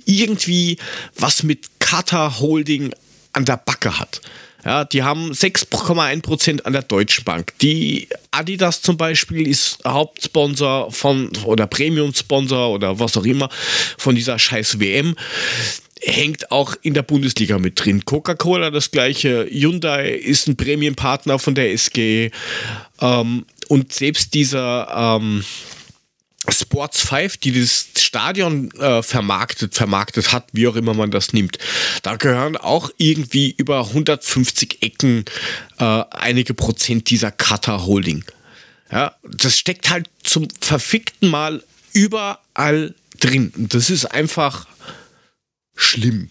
irgendwie 0.04 0.78
was 1.16 1.42
mit 1.42 1.66
Qatar 1.78 2.40
Holding 2.40 2.92
an 3.32 3.44
der 3.44 3.56
Backe 3.58 3.98
hat. 3.98 4.20
Ja, 4.64 4.84
die 4.84 5.04
haben 5.04 5.30
6,1% 5.30 6.62
an 6.62 6.72
der 6.72 6.82
Deutschen 6.82 7.22
Bank. 7.22 7.52
Die 7.60 8.08
Adidas 8.32 8.82
zum 8.82 8.96
Beispiel 8.96 9.46
ist 9.46 9.78
Hauptsponsor 9.86 10.90
von 10.90 11.30
oder 11.44 11.68
Premium-Sponsor 11.68 12.70
oder 12.70 12.98
was 12.98 13.16
auch 13.16 13.24
immer 13.24 13.48
von 13.96 14.16
dieser 14.16 14.40
scheiß 14.40 14.80
WM 14.80 15.14
hängt 16.02 16.50
auch 16.50 16.74
in 16.82 16.94
der 16.94 17.02
Bundesliga 17.02 17.58
mit 17.58 17.84
drin. 17.84 18.04
Coca-Cola 18.04 18.70
das 18.70 18.90
gleiche, 18.90 19.46
Hyundai 19.48 20.10
ist 20.10 20.46
ein 20.46 20.56
Prämienpartner 20.56 21.38
von 21.38 21.54
der 21.54 21.72
SG 21.72 22.30
ähm, 23.00 23.46
und 23.68 23.92
selbst 23.92 24.34
dieser 24.34 25.18
ähm, 25.20 25.44
Sports 26.50 27.00
5, 27.08 27.36
die 27.38 27.60
das 27.60 27.88
Stadion 27.96 28.70
äh, 28.72 29.02
vermarktet, 29.02 29.74
vermarktet 29.74 30.32
hat, 30.32 30.48
wie 30.52 30.68
auch 30.68 30.76
immer 30.76 30.94
man 30.94 31.10
das 31.10 31.32
nimmt. 31.32 31.58
Da 32.02 32.16
gehören 32.16 32.56
auch 32.56 32.90
irgendwie 32.98 33.54
über 33.56 33.80
150 33.80 34.82
Ecken 34.82 35.24
äh, 35.78 35.84
einige 36.10 36.54
Prozent 36.54 37.10
dieser 37.10 37.30
Qatar 37.30 37.86
Holding. 37.86 38.24
Ja, 38.90 39.14
das 39.22 39.58
steckt 39.58 39.90
halt 39.90 40.08
zum 40.22 40.46
verfickten 40.60 41.28
Mal 41.28 41.62
überall 41.92 42.94
drin. 43.18 43.52
Und 43.56 43.74
das 43.74 43.90
ist 43.90 44.06
einfach 44.06 44.66
schlimm. 45.74 46.30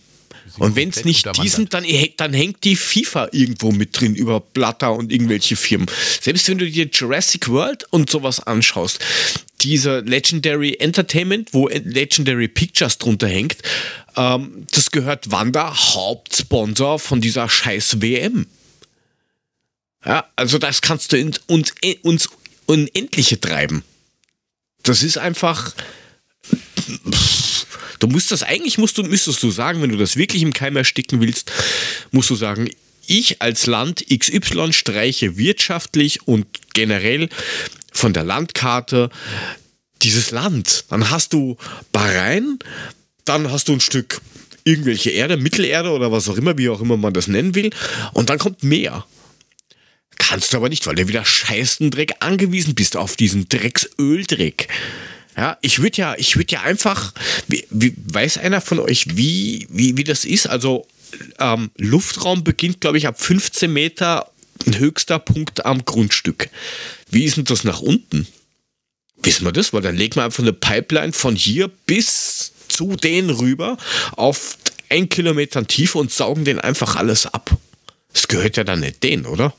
Und 0.57 0.75
wenn 0.75 0.89
es 0.89 1.03
nicht 1.03 1.25
die 1.25 1.29
unterwandert. 1.29 1.55
sind, 1.55 1.73
dann, 1.73 1.85
dann 2.17 2.33
hängt 2.33 2.63
die 2.63 2.75
FIFA 2.75 3.29
irgendwo 3.31 3.71
mit 3.71 3.99
drin 3.99 4.15
über 4.15 4.39
Blatter 4.39 4.93
und 4.93 5.11
irgendwelche 5.11 5.55
Firmen. 5.55 5.87
Selbst 6.21 6.47
wenn 6.47 6.57
du 6.57 6.69
dir 6.69 6.85
Jurassic 6.85 7.49
World 7.49 7.85
und 7.91 8.09
sowas 8.09 8.39
anschaust, 8.39 8.99
dieser 9.61 10.01
Legendary 10.01 10.75
Entertainment, 10.79 11.53
wo 11.53 11.67
Legendary 11.67 12.47
Pictures 12.47 12.97
drunter 12.97 13.27
hängt, 13.27 13.57
ähm, 14.15 14.65
das 14.71 14.91
gehört 14.91 15.31
Wanda, 15.31 15.75
Hauptsponsor 15.75 16.99
von 16.99 17.21
dieser 17.21 17.49
scheiß 17.49 18.01
WM. 18.01 18.47
Ja, 20.05 20.27
also 20.35 20.57
das 20.57 20.81
kannst 20.81 21.11
du 21.11 21.17
in, 21.17 21.35
uns, 21.47 21.73
uns 22.03 22.29
Unendliche 22.67 23.39
treiben. 23.39 23.83
Das 24.83 25.03
ist 25.03 25.17
einfach. 25.17 25.73
Du 27.99 28.07
musst 28.07 28.31
das 28.31 28.43
eigentlich 28.43 28.77
musst 28.77 28.97
du, 28.97 29.03
müsstest 29.03 29.41
du 29.41 29.49
sagen, 29.49 29.81
wenn 29.81 29.89
du 29.89 29.97
das 29.97 30.15
wirklich 30.15 30.41
im 30.43 30.53
Keim 30.53 30.75
ersticken 30.75 31.21
willst, 31.21 31.51
musst 32.11 32.29
du 32.29 32.35
sagen, 32.35 32.69
ich 33.07 33.41
als 33.41 33.65
Land 33.65 34.05
XY 34.07 34.73
streiche 34.73 35.37
wirtschaftlich 35.37 36.27
und 36.27 36.45
generell 36.73 37.29
von 37.95 38.13
der 38.13 38.23
Landkarte 38.23 39.09
dieses 40.01 40.31
Land. 40.31 40.85
Dann 40.89 41.09
hast 41.09 41.33
du 41.33 41.57
Bahrain, 41.91 42.59
dann 43.23 43.51
hast 43.51 43.69
du 43.69 43.73
ein 43.73 43.79
Stück 43.79 44.21
irgendwelche 44.63 45.11
Erde, 45.11 45.37
Mittelerde 45.37 45.91
oder 45.91 46.11
was 46.11 46.27
auch 46.27 46.37
immer, 46.37 46.57
wie 46.57 46.69
auch 46.69 46.81
immer 46.81 46.97
man 46.97 47.13
das 47.13 47.27
nennen 47.27 47.55
will, 47.55 47.69
und 48.13 48.29
dann 48.29 48.39
kommt 48.39 48.63
Meer. 48.63 49.05
Kannst 50.17 50.53
du 50.53 50.57
aber 50.57 50.69
nicht, 50.69 50.85
weil 50.87 50.95
du 50.95 51.07
wieder 51.07 51.25
scheißen 51.25 51.91
Dreck 51.91 52.15
angewiesen 52.19 52.73
bist 52.73 52.97
auf 52.97 53.15
diesen 53.15 53.47
Drecksöldreck. 53.47 54.67
Ja, 55.37 55.57
ich 55.61 55.81
würde 55.81 55.97
ja, 55.97 56.15
ich 56.17 56.35
würde 56.37 56.53
ja 56.53 56.61
einfach, 56.61 57.13
wie, 57.47 57.67
wie, 57.69 57.93
weiß 57.97 58.37
einer 58.37 58.61
von 58.61 58.79
euch, 58.79 59.17
wie, 59.17 59.67
wie, 59.69 59.97
wie 59.97 60.03
das 60.03 60.23
ist? 60.23 60.47
Also, 60.47 60.87
ähm, 61.39 61.69
Luftraum 61.77 62.43
beginnt, 62.43 62.81
glaube 62.81 62.97
ich, 62.97 63.07
ab 63.07 63.21
15 63.21 63.71
Meter, 63.71 64.31
höchster 64.73 65.19
Punkt 65.19 65.65
am 65.65 65.85
Grundstück. 65.85 66.49
Wie 67.09 67.25
ist 67.25 67.37
denn 67.37 67.45
das 67.45 67.63
nach 67.63 67.81
unten? 67.81 68.27
Wissen 69.17 69.45
wir 69.45 69.51
das? 69.51 69.73
Weil 69.73 69.81
dann 69.81 69.95
legen 69.95 70.15
wir 70.15 70.23
einfach 70.23 70.43
eine 70.43 70.53
Pipeline 70.53 71.13
von 71.13 71.35
hier 71.35 71.67
bis 71.67 72.51
zu 72.67 72.95
denen 72.95 73.29
rüber 73.29 73.77
auf 74.13 74.57
ein 74.89 75.09
Kilometer 75.09 75.65
Tiefe 75.65 75.97
und 75.97 76.11
saugen 76.11 76.45
den 76.45 76.59
einfach 76.59 76.95
alles 76.95 77.25
ab. 77.25 77.55
Das 78.11 78.27
gehört 78.27 78.57
ja 78.57 78.63
dann 78.63 78.79
nicht 78.79 79.03
denen, 79.03 79.25
oder? 79.25 79.53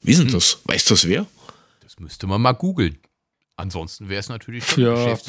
Wie 0.00 0.12
ist 0.12 0.18
denn 0.20 0.32
das? 0.32 0.58
Weißt 0.64 0.90
du 0.90 0.94
das 0.94 1.08
wer? 1.08 1.26
Das 1.80 1.98
müsste 1.98 2.26
man 2.26 2.40
mal 2.42 2.52
googeln. 2.52 2.98
Ansonsten 3.56 4.08
wäre 4.08 4.20
es 4.20 4.28
natürlich 4.28 4.64
schon 4.66 4.82
Ja. 4.84 4.94
Geschäft. 4.94 5.26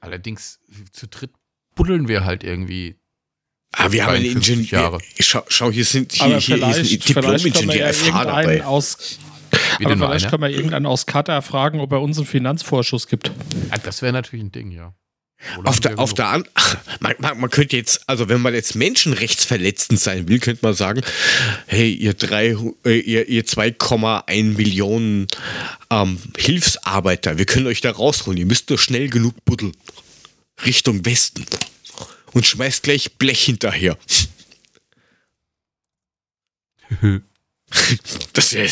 Allerdings 0.00 0.60
zu 0.92 1.08
dritt 1.08 1.30
buddeln 1.74 2.08
wir 2.08 2.24
halt 2.24 2.44
irgendwie. 2.44 2.96
Ah, 3.72 3.92
wir 3.92 4.04
haben 4.06 4.14
einen 4.16 4.40
52 4.42 4.72
Ingenieur. 4.72 4.98
Schau, 5.20 5.42
schau, 5.48 5.70
hier 5.70 5.84
sind 5.84 6.12
hier, 6.12 6.24
Aber 6.24 6.38
hier 6.38 6.56
ist 6.68 6.78
ein 6.78 6.98
Diplom-Ingenieur 7.00 7.76
ja 7.76 7.92
FH 7.92 8.06
irgendeinen 8.06 8.26
dabei. 8.26 8.64
aus, 8.64 9.18
Wieder 9.78 9.90
aber 9.92 10.08
vielleicht 10.08 10.24
einer. 10.24 10.30
können 10.30 10.42
wir 10.42 10.50
irgendeinen 10.50 10.86
aus 10.86 11.06
Katar 11.06 11.42
fragen, 11.42 11.80
ob 11.80 11.92
er 11.92 12.00
uns 12.00 12.16
einen 12.16 12.26
Finanzvorschuss 12.26 13.06
gibt. 13.06 13.30
Ah, 13.70 13.78
das 13.78 14.02
wäre 14.02 14.12
natürlich 14.12 14.44
ein 14.44 14.52
Ding, 14.52 14.70
ja. 14.70 14.94
Oder 15.58 15.68
Auf 15.68 15.80
der, 15.80 15.98
auf 15.98 16.14
der 16.14 16.28
an 16.28 16.48
man, 17.00 17.14
man, 17.18 17.38
man 17.38 17.50
könnte 17.50 17.76
jetzt, 17.76 18.08
also 18.08 18.30
wenn 18.30 18.40
man 18.40 18.54
jetzt 18.54 18.74
menschenrechtsverletzend 18.74 20.00
sein 20.00 20.28
will, 20.28 20.38
könnte 20.38 20.64
man 20.64 20.72
sagen, 20.72 21.02
hey, 21.66 21.92
ihr 21.92 22.14
drei, 22.14 22.56
äh, 22.86 22.98
ihr, 22.98 23.28
ihr 23.28 23.44
2,1 23.44 24.56
Millionen 24.56 25.26
ähm, 25.90 26.18
Hilfsarbeiter, 26.38 27.36
wir 27.36 27.44
können 27.44 27.66
euch 27.66 27.82
da 27.82 27.90
rausholen, 27.90 28.38
ihr 28.38 28.46
müsst 28.46 28.70
nur 28.70 28.78
schnell 28.78 29.10
genug 29.10 29.34
buddeln. 29.44 29.72
Richtung 30.64 31.04
Westen. 31.04 31.44
Und 32.36 32.44
schmeißt 32.46 32.82
gleich 32.82 33.14
Blech 33.14 33.42
hinterher. 33.44 33.96
Das 38.32 38.52
wäre 38.52 38.70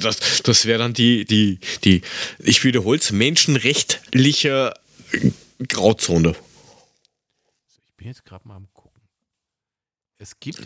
das, 0.00 0.42
das 0.44 0.64
wär 0.66 0.78
dann 0.78 0.94
die, 0.94 1.24
die, 1.24 1.58
die, 1.82 2.02
ich 2.38 2.62
wiederhole 2.62 2.98
es, 2.98 3.10
menschenrechtliche 3.10 4.72
Grauzone. 5.66 6.36
Ich 7.88 7.96
bin 7.96 8.06
jetzt 8.06 8.24
gerade 8.24 8.46
mal 8.46 8.54
am 8.56 8.68
gucken. 8.72 9.02
Es 10.18 10.38
gibt 10.38 10.64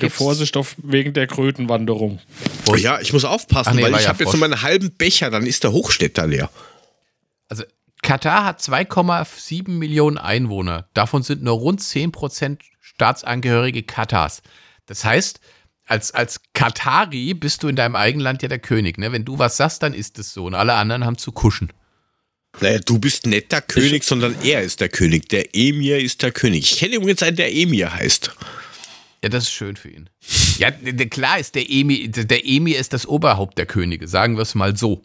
gibt's- 0.00 0.16
Vorsicht 0.16 0.56
auf, 0.56 0.76
wegen 0.82 1.14
der 1.14 1.26
Krötenwanderung. 1.28 2.20
Oh 2.66 2.74
ja, 2.74 3.00
ich 3.00 3.12
muss 3.14 3.24
aufpassen, 3.24 3.70
Ach 3.70 3.74
nee, 3.74 3.82
weil 3.82 3.94
ich 3.94 4.02
ja 4.02 4.08
habe 4.08 4.22
jetzt 4.22 4.32
noch 4.34 4.40
meinen 4.40 4.60
halben 4.60 4.92
Becher, 4.92 5.30
dann 5.30 5.46
ist 5.46 5.64
der 5.64 5.72
Hochstädter 5.72 6.26
leer. 6.26 6.50
Katar 8.06 8.44
hat 8.44 8.60
2,7 8.60 9.68
Millionen 9.68 10.16
Einwohner. 10.16 10.88
Davon 10.94 11.24
sind 11.24 11.42
nur 11.42 11.54
rund 11.54 11.80
10% 11.80 12.58
Staatsangehörige 12.80 13.82
Katars. 13.82 14.42
Das 14.86 15.04
heißt, 15.04 15.40
als, 15.86 16.12
als 16.12 16.40
Katari 16.54 17.34
bist 17.34 17.64
du 17.64 17.68
in 17.68 17.74
deinem 17.74 17.96
eigenen 17.96 18.22
Land 18.22 18.42
ja 18.42 18.48
der 18.48 18.60
König. 18.60 18.96
Ne? 18.96 19.10
Wenn 19.10 19.24
du 19.24 19.40
was 19.40 19.56
sagst, 19.56 19.82
dann 19.82 19.92
ist 19.92 20.20
es 20.20 20.32
so. 20.32 20.44
Und 20.44 20.54
alle 20.54 20.74
anderen 20.74 21.04
haben 21.04 21.18
zu 21.18 21.32
kuschen. 21.32 21.72
Naja, 22.60 22.78
du 22.78 23.00
bist 23.00 23.26
nicht 23.26 23.50
der 23.50 23.60
König, 23.60 24.04
sondern 24.04 24.36
er 24.40 24.62
ist 24.62 24.80
der 24.80 24.88
König. 24.88 25.28
Der 25.28 25.56
Emir 25.56 25.98
ist 25.98 26.22
der 26.22 26.30
König. 26.30 26.72
Ich 26.72 26.78
kenne 26.78 26.94
übrigens 26.94 27.24
einen, 27.24 27.36
der 27.36 27.52
Emir 27.52 27.92
heißt. 27.92 28.30
Ja, 29.24 29.30
das 29.30 29.44
ist 29.44 29.50
schön 29.50 29.74
für 29.74 29.90
ihn. 29.90 30.08
Ja, 30.58 30.70
klar 30.70 31.40
ist 31.40 31.56
der 31.56 31.68
Emir, 31.68 32.08
der 32.08 32.46
Emir 32.46 32.78
ist 32.78 32.92
das 32.92 33.04
Oberhaupt 33.04 33.58
der 33.58 33.66
Könige, 33.66 34.06
sagen 34.06 34.36
wir 34.36 34.42
es 34.42 34.54
mal 34.54 34.76
so. 34.76 35.02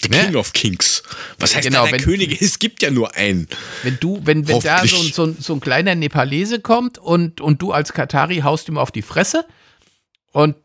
The 0.00 0.08
Ne? 0.08 0.24
King 0.26 0.36
of 0.36 0.52
Kings. 0.52 1.02
Was 1.38 1.54
heißt 1.54 1.66
Genau, 1.68 1.80
da 1.84 1.90
der 1.90 1.98
wenn- 1.98 2.04
König? 2.04 2.40
Es 2.40 2.58
gibt 2.58 2.82
ja 2.82 2.90
nur 2.90 3.14
einen. 3.14 3.46
Wenn 3.82 3.98
du, 4.00 4.20
wenn, 4.24 4.48
wenn 4.48 4.58
da 4.60 4.84
so, 4.86 4.96
so, 5.02 5.32
so 5.38 5.52
ein 5.54 5.60
kleiner 5.60 5.94
Nepalese 5.94 6.60
kommt 6.60 6.98
und, 6.98 7.40
und 7.40 7.60
du 7.62 7.72
als 7.72 7.92
Katari 7.92 8.38
haust 8.38 8.68
ihm 8.68 8.78
auf 8.78 8.90
die 8.90 9.02
Fresse 9.02 9.44
und 10.32 10.56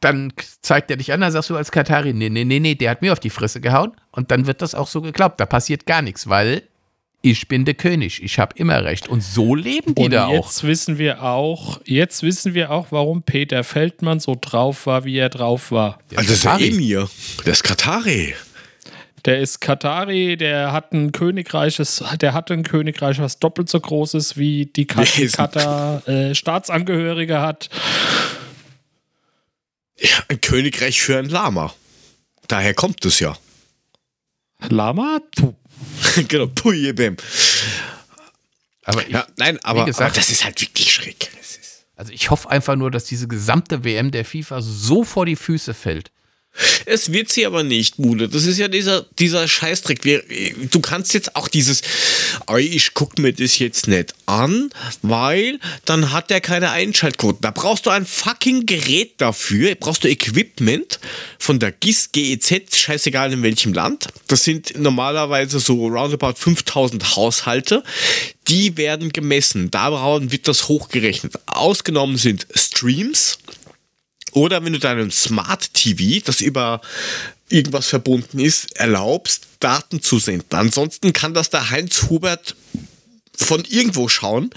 dann 0.00 0.32
zeigt 0.62 0.90
er 0.90 0.96
dich 0.96 1.12
an, 1.12 1.20
dann 1.20 1.30
sagst 1.30 1.50
du 1.50 1.56
als 1.56 1.70
Katari, 1.70 2.14
nee, 2.14 2.30
nee, 2.30 2.44
nee, 2.44 2.58
nee, 2.58 2.74
der 2.74 2.90
hat 2.90 3.02
mir 3.02 3.12
auf 3.12 3.20
die 3.20 3.28
Fresse 3.28 3.60
gehauen 3.60 3.92
und 4.12 4.30
dann 4.30 4.46
wird 4.46 4.62
das 4.62 4.74
auch 4.74 4.88
so 4.88 5.02
geglaubt. 5.02 5.38
Da 5.38 5.44
passiert 5.46 5.84
gar 5.84 6.00
nichts, 6.00 6.26
weil 6.28 6.62
ich 7.22 7.48
bin 7.48 7.66
der 7.66 7.74
König, 7.74 8.22
ich 8.22 8.38
habe 8.38 8.54
immer 8.56 8.82
recht. 8.82 9.08
Und 9.08 9.22
so 9.22 9.54
leben 9.54 9.94
die 9.94 10.04
Und 10.04 10.12
da 10.12 10.24
auch. 10.28 10.32
jetzt 10.46 10.64
wissen 10.64 10.96
wir 10.96 11.22
auch, 11.22 11.82
jetzt 11.84 12.22
wissen 12.22 12.54
wir 12.54 12.70
auch, 12.70 12.86
warum 12.92 13.22
Peter 13.22 13.62
Feldmann 13.62 14.20
so 14.20 14.38
drauf 14.40 14.86
war, 14.86 15.04
wie 15.04 15.18
er 15.18 15.28
drauf 15.28 15.70
war. 15.70 15.98
Der 16.10 16.18
Also 16.20 16.30
das 16.30 16.36
ist 16.38 16.44
der 16.44 16.52
Katari. 16.52 16.68
Emir. 16.70 17.10
Der 17.44 17.52
ist 17.52 17.62
Katari. 17.62 18.34
Der 19.26 19.38
ist 19.40 19.60
Katari, 19.60 20.36
der 20.36 20.72
hat 20.72 20.92
ein 20.92 21.12
Königreiches, 21.12 22.02
der 22.20 22.32
hatte 22.32 22.54
ein 22.54 22.62
Königreich, 22.62 23.18
was 23.18 23.38
doppelt 23.38 23.68
so 23.68 23.78
groß 23.80 24.14
ist, 24.14 24.36
wie 24.38 24.66
die 24.66 24.86
Katar 24.86 26.06
äh, 26.08 26.34
Staatsangehörige 26.34 27.40
hat. 27.40 27.68
Ja, 29.98 30.08
ein 30.28 30.40
Königreich 30.40 31.00
für 31.02 31.18
ein 31.18 31.28
Lama. 31.28 31.74
Daher 32.48 32.74
kommt 32.74 33.04
es 33.04 33.20
ja. 33.20 33.36
Lama? 34.68 35.20
Puh. 35.36 35.54
genau, 36.28 36.46
Pujebem. 36.46 37.16
Aber 38.84 39.02
ich, 39.06 39.12
Ja, 39.12 39.26
nein, 39.36 39.58
aber, 39.62 39.84
gesagt- 39.84 40.10
aber 40.10 40.14
das 40.14 40.30
ist 40.30 40.44
halt 40.44 40.60
wirklich 40.60 40.92
schräg. 40.92 41.30
Also 41.96 42.12
ich 42.14 42.30
hoffe 42.30 42.48
einfach 42.48 42.76
nur, 42.76 42.90
dass 42.90 43.04
diese 43.04 43.28
gesamte 43.28 43.84
WM 43.84 44.10
der 44.10 44.24
FIFA 44.24 44.62
so 44.62 45.04
vor 45.04 45.26
die 45.26 45.36
Füße 45.36 45.74
fällt. 45.74 46.10
Es 46.84 47.12
wird 47.12 47.30
sie 47.30 47.46
aber 47.46 47.62
nicht, 47.62 47.98
Mule. 47.98 48.28
Das 48.28 48.44
ist 48.44 48.58
ja 48.58 48.68
dieser, 48.68 49.06
dieser 49.18 49.46
Scheißdreck. 49.46 50.04
Wir, 50.04 50.22
du 50.70 50.80
kannst 50.80 51.14
jetzt 51.14 51.36
auch 51.36 51.48
dieses, 51.48 51.82
"Ey, 52.48 52.62
ich 52.66 52.92
guck 52.94 53.18
mir 53.18 53.32
das 53.32 53.58
jetzt 53.58 53.86
nicht 53.86 54.14
an, 54.26 54.70
weil 55.02 55.58
dann 55.84 56.12
hat 56.12 56.30
der 56.30 56.40
keine 56.40 56.70
Einschaltquoten. 56.70 57.40
Da 57.42 57.50
brauchst 57.50 57.86
du 57.86 57.90
ein 57.90 58.04
fucking 58.04 58.66
Gerät 58.66 59.20
dafür. 59.20 59.74
Brauchst 59.76 60.04
du 60.04 60.08
Equipment 60.08 60.98
von 61.38 61.58
der 61.58 61.72
GIS, 61.72 62.12
GEZ, 62.12 62.76
scheißegal 62.76 63.32
in 63.32 63.42
welchem 63.42 63.72
Land. 63.72 64.08
Das 64.26 64.44
sind 64.44 64.78
normalerweise 64.78 65.60
so 65.60 65.86
roundabout 65.86 66.34
5000 66.36 67.16
Haushalte. 67.16 67.82
Die 68.48 68.76
werden 68.76 69.12
gemessen. 69.12 69.70
Daran 69.70 70.32
wird 70.32 70.48
das 70.48 70.68
hochgerechnet. 70.68 71.34
Ausgenommen 71.46 72.16
sind 72.16 72.46
Streams. 72.54 73.38
Oder 74.32 74.64
wenn 74.64 74.72
du 74.72 74.78
deinem 74.78 75.10
Smart 75.10 75.74
TV, 75.74 76.22
das 76.24 76.40
über 76.40 76.80
irgendwas 77.48 77.88
verbunden 77.88 78.38
ist, 78.38 78.76
erlaubst, 78.76 79.46
Daten 79.60 80.02
zu 80.02 80.18
senden. 80.18 80.56
Ansonsten 80.56 81.12
kann 81.12 81.34
das 81.34 81.50
der 81.50 81.70
Heinz 81.70 82.08
Hubert 82.08 82.54
von 83.36 83.64
irgendwo 83.68 84.08
schauen. 84.08 84.50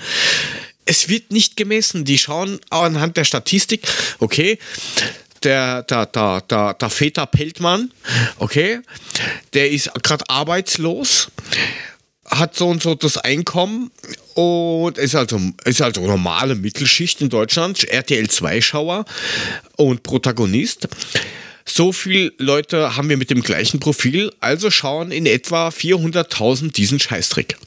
Es 0.86 1.10
wird 1.10 1.32
nicht 1.32 1.58
gemessen. 1.58 2.06
Die 2.06 2.18
schauen 2.18 2.60
anhand 2.70 3.18
der 3.18 3.24
Statistik, 3.24 3.88
okay, 4.20 4.60
der, 5.44 5.84
der, 5.84 6.06
der, 6.06 6.42
der, 6.42 6.74
der 6.74 6.90
Väter 6.90 7.26
Peltmann, 7.26 7.92
okay, 8.38 8.80
der 9.54 9.72
ist 9.72 9.92
gerade 10.02 10.30
arbeitslos, 10.30 11.30
hat 12.26 12.56
so 12.56 12.70
und 12.70 12.82
so 12.82 12.96
das 12.96 13.18
Einkommen 13.18 13.92
und 14.34 14.98
ist 14.98 15.16
also, 15.16 15.40
ist 15.66 15.82
also 15.82 16.02
normale 16.06 16.56
Mittelschicht 16.56 17.22
in 17.22 17.30
Deutschland, 17.30 17.84
RTL 17.84 18.26
2-Schauer 18.26 19.06
und 19.76 20.04
Protagonist. 20.04 20.88
So 21.66 21.92
viele 21.92 22.34
Leute 22.38 22.96
haben 22.96 23.10
wir 23.10 23.18
mit 23.18 23.30
dem 23.30 23.42
gleichen 23.42 23.80
Profil, 23.80 24.32
also 24.40 24.70
schauen 24.70 25.12
in 25.12 25.26
etwa 25.26 25.70
400.000 25.70 26.72
diesen 26.72 27.00
Scheißtrick. 27.00 27.58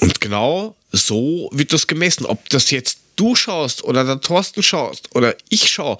Und 0.00 0.20
genau 0.20 0.76
so 0.92 1.50
wird 1.52 1.72
das 1.72 1.86
gemessen. 1.86 2.24
Ob 2.24 2.48
das 2.48 2.70
jetzt 2.70 2.97
du 3.18 3.34
schaust 3.34 3.84
oder 3.84 4.04
der 4.04 4.20
Thorsten 4.20 4.62
schaust 4.62 5.14
oder 5.14 5.34
ich 5.48 5.68
schaue 5.68 5.98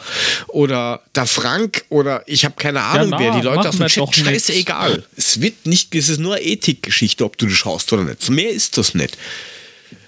oder 0.49 1.03
der 1.15 1.27
Frank 1.27 1.85
oder 1.89 2.23
ich 2.27 2.45
habe 2.45 2.55
keine 2.57 2.81
Ahnung, 2.83 3.11
na, 3.11 3.19
wer 3.19 3.33
die 3.33 3.43
Leute 3.43 3.69
machen 3.77 3.83
aus 3.83 3.95
dem 3.95 4.11
Chat, 4.11 4.25
scheißegal. 4.27 5.05
Es 5.17 5.41
wird 5.41 5.67
nicht, 5.67 5.95
es 5.95 6.09
ist 6.09 6.21
nur 6.21 6.37
eine 6.37 6.45
Ethikgeschichte, 6.45 7.25
ob 7.25 7.37
du 7.37 7.47
das 7.47 7.57
schaust 7.57 7.93
oder 7.93 8.05
nicht. 8.05 8.31
Mehr 8.31 8.51
ist 8.51 8.79
das 8.79 8.95
nicht. 8.95 9.19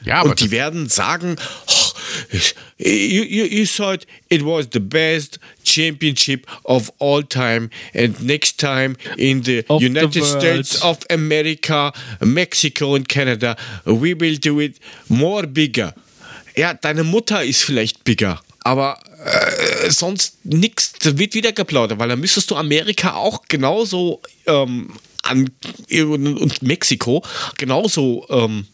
Ja, 0.04 0.20
aber 0.20 0.30
Und 0.30 0.40
die 0.40 0.50
werden 0.50 0.88
sagen, 0.88 1.36
oh, 1.66 2.38
you, 2.78 3.22
you, 3.22 3.44
you 3.44 3.66
thought 3.66 4.06
it 4.30 4.42
was 4.42 4.66
the 4.72 4.80
best 4.80 5.38
championship 5.62 6.46
of 6.64 6.90
all 7.00 7.22
time 7.22 7.68
and 7.94 8.18
next 8.22 8.58
time 8.58 8.96
in 9.16 9.42
the 9.42 9.62
Of 9.68 9.80
the 9.80 9.86
United 9.86 10.22
world. 10.22 10.40
States 10.40 10.82
of 10.82 10.98
America, 11.10 11.92
Mexico 12.20 12.94
and 12.94 13.06
Canada, 13.08 13.56
we 13.84 14.14
will 14.14 14.36
do 14.38 14.60
it 14.60 14.78
more 15.08 15.46
bigger. 15.46 15.92
Ja, 16.56 16.74
deine 16.74 17.04
Mutter 17.04 17.44
ist 17.44 17.62
vielleicht 17.62 18.04
bigger, 18.04 18.40
aber 18.60 18.98
äh, 19.24 19.90
sonst 19.90 20.38
nichts. 20.44 20.92
Da 21.00 21.16
wird 21.18 21.34
wieder 21.34 21.52
geplaudert, 21.52 21.98
weil 21.98 22.08
dann 22.08 22.20
müsstest 22.20 22.50
du 22.50 22.56
Amerika 22.56 23.14
auch 23.14 23.42
genauso 23.48 24.20
ähm, 24.46 24.90
an 25.22 25.50
und 25.92 26.62
Mexiko 26.62 27.22
genauso 27.58 28.26
ähm, 28.30 28.66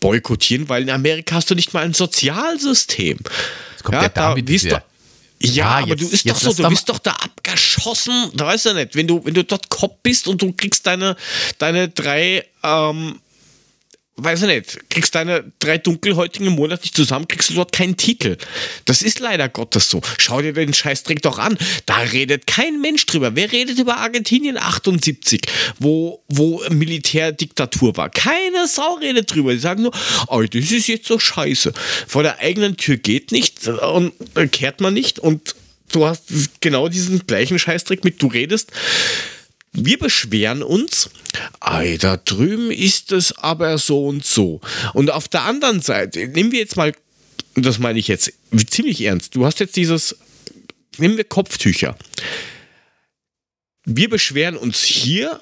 boykottieren, 0.00 0.68
weil 0.68 0.82
in 0.82 0.90
Amerika 0.90 1.36
hast 1.36 1.50
du 1.50 1.54
nicht 1.54 1.72
mal 1.74 1.84
ein 1.84 1.94
Sozialsystem. 1.94 3.18
Jetzt 3.72 3.84
kommt 3.84 4.00
der 4.02 4.08
David 4.08 4.46
bist 4.46 4.64
wieder. 4.64 4.82
ja, 5.40 5.50
Ja, 5.52 5.68
aber 5.78 5.88
jetzt- 5.88 6.00
du 6.02 6.06
ist 6.08 6.28
doch 6.28 6.40
so, 6.40 6.52
du 6.52 6.68
bist 6.68 6.88
doch 6.88 6.98
da 6.98 7.12
abgeschossen, 7.12 8.30
da 8.34 8.46
weißt 8.46 8.66
du 8.66 8.74
nicht, 8.74 8.94
wenn 8.96 9.06
du, 9.06 9.24
wenn 9.24 9.34
du 9.34 9.44
dort 9.44 9.68
Kopf 9.68 9.96
bist 10.02 10.26
und 10.28 10.42
du 10.42 10.52
kriegst 10.52 10.86
deine, 10.86 11.16
deine 11.58 11.88
drei, 11.88 12.44
ähm, 12.62 13.20
weiß 14.16 14.42
ich 14.42 14.48
nicht, 14.48 14.90
kriegst 14.90 15.14
deine 15.14 15.52
drei 15.58 15.76
Dunkelhäutigen 15.76 16.46
im 16.46 16.54
Monat 16.54 16.82
nicht 16.82 16.96
zusammen, 16.96 17.28
kriegst 17.28 17.50
du 17.50 17.54
dort 17.54 17.72
keinen 17.72 17.96
Titel. 17.96 18.38
Das 18.86 19.02
ist 19.02 19.20
leider 19.20 19.48
Gottes 19.48 19.90
so. 19.90 20.00
Schau 20.18 20.40
dir 20.40 20.54
den 20.54 20.72
Scheißdreck 20.72 21.20
doch 21.20 21.38
an. 21.38 21.58
Da 21.84 21.98
redet 21.98 22.46
kein 22.46 22.80
Mensch 22.80 23.04
drüber. 23.04 23.36
Wer 23.36 23.52
redet 23.52 23.78
über 23.78 23.98
Argentinien 23.98 24.56
78, 24.56 25.42
wo, 25.78 26.24
wo 26.28 26.62
Militärdiktatur 26.70 27.96
war? 27.96 28.08
Keine 28.08 28.66
Sau 28.66 28.94
redet 28.94 29.34
drüber. 29.34 29.52
Die 29.52 29.58
sagen 29.58 29.82
nur, 29.82 29.92
oh, 30.28 30.42
das 30.42 30.70
ist 30.70 30.86
jetzt 30.86 31.06
so 31.06 31.18
scheiße. 31.18 31.74
Vor 32.06 32.22
der 32.22 32.38
eigenen 32.38 32.78
Tür 32.78 32.96
geht 32.96 33.32
nicht 33.32 33.68
und 33.68 34.12
äh, 34.34 34.46
kehrt 34.46 34.80
man 34.80 34.94
nicht 34.94 35.18
und 35.18 35.54
du 35.92 36.06
hast 36.06 36.24
genau 36.60 36.88
diesen 36.88 37.26
gleichen 37.26 37.58
Scheißdreck 37.58 38.02
mit, 38.04 38.22
du 38.22 38.28
redest 38.28 38.72
wir 39.76 39.98
beschweren 39.98 40.62
uns, 40.62 41.10
ei, 41.60 41.98
da 41.98 42.16
drüben 42.16 42.70
ist 42.70 43.12
es 43.12 43.36
aber 43.36 43.78
so 43.78 44.06
und 44.06 44.24
so. 44.24 44.60
Und 44.94 45.10
auf 45.10 45.28
der 45.28 45.42
anderen 45.42 45.82
Seite, 45.82 46.26
nehmen 46.28 46.52
wir 46.52 46.60
jetzt 46.60 46.76
mal, 46.76 46.92
das 47.54 47.78
meine 47.78 47.98
ich 47.98 48.08
jetzt 48.08 48.32
ziemlich 48.70 49.02
ernst, 49.02 49.34
du 49.34 49.44
hast 49.44 49.60
jetzt 49.60 49.76
dieses, 49.76 50.16
nehmen 50.98 51.16
wir 51.16 51.24
Kopftücher. 51.24 51.96
Wir 53.84 54.08
beschweren 54.08 54.56
uns 54.56 54.82
hier, 54.82 55.40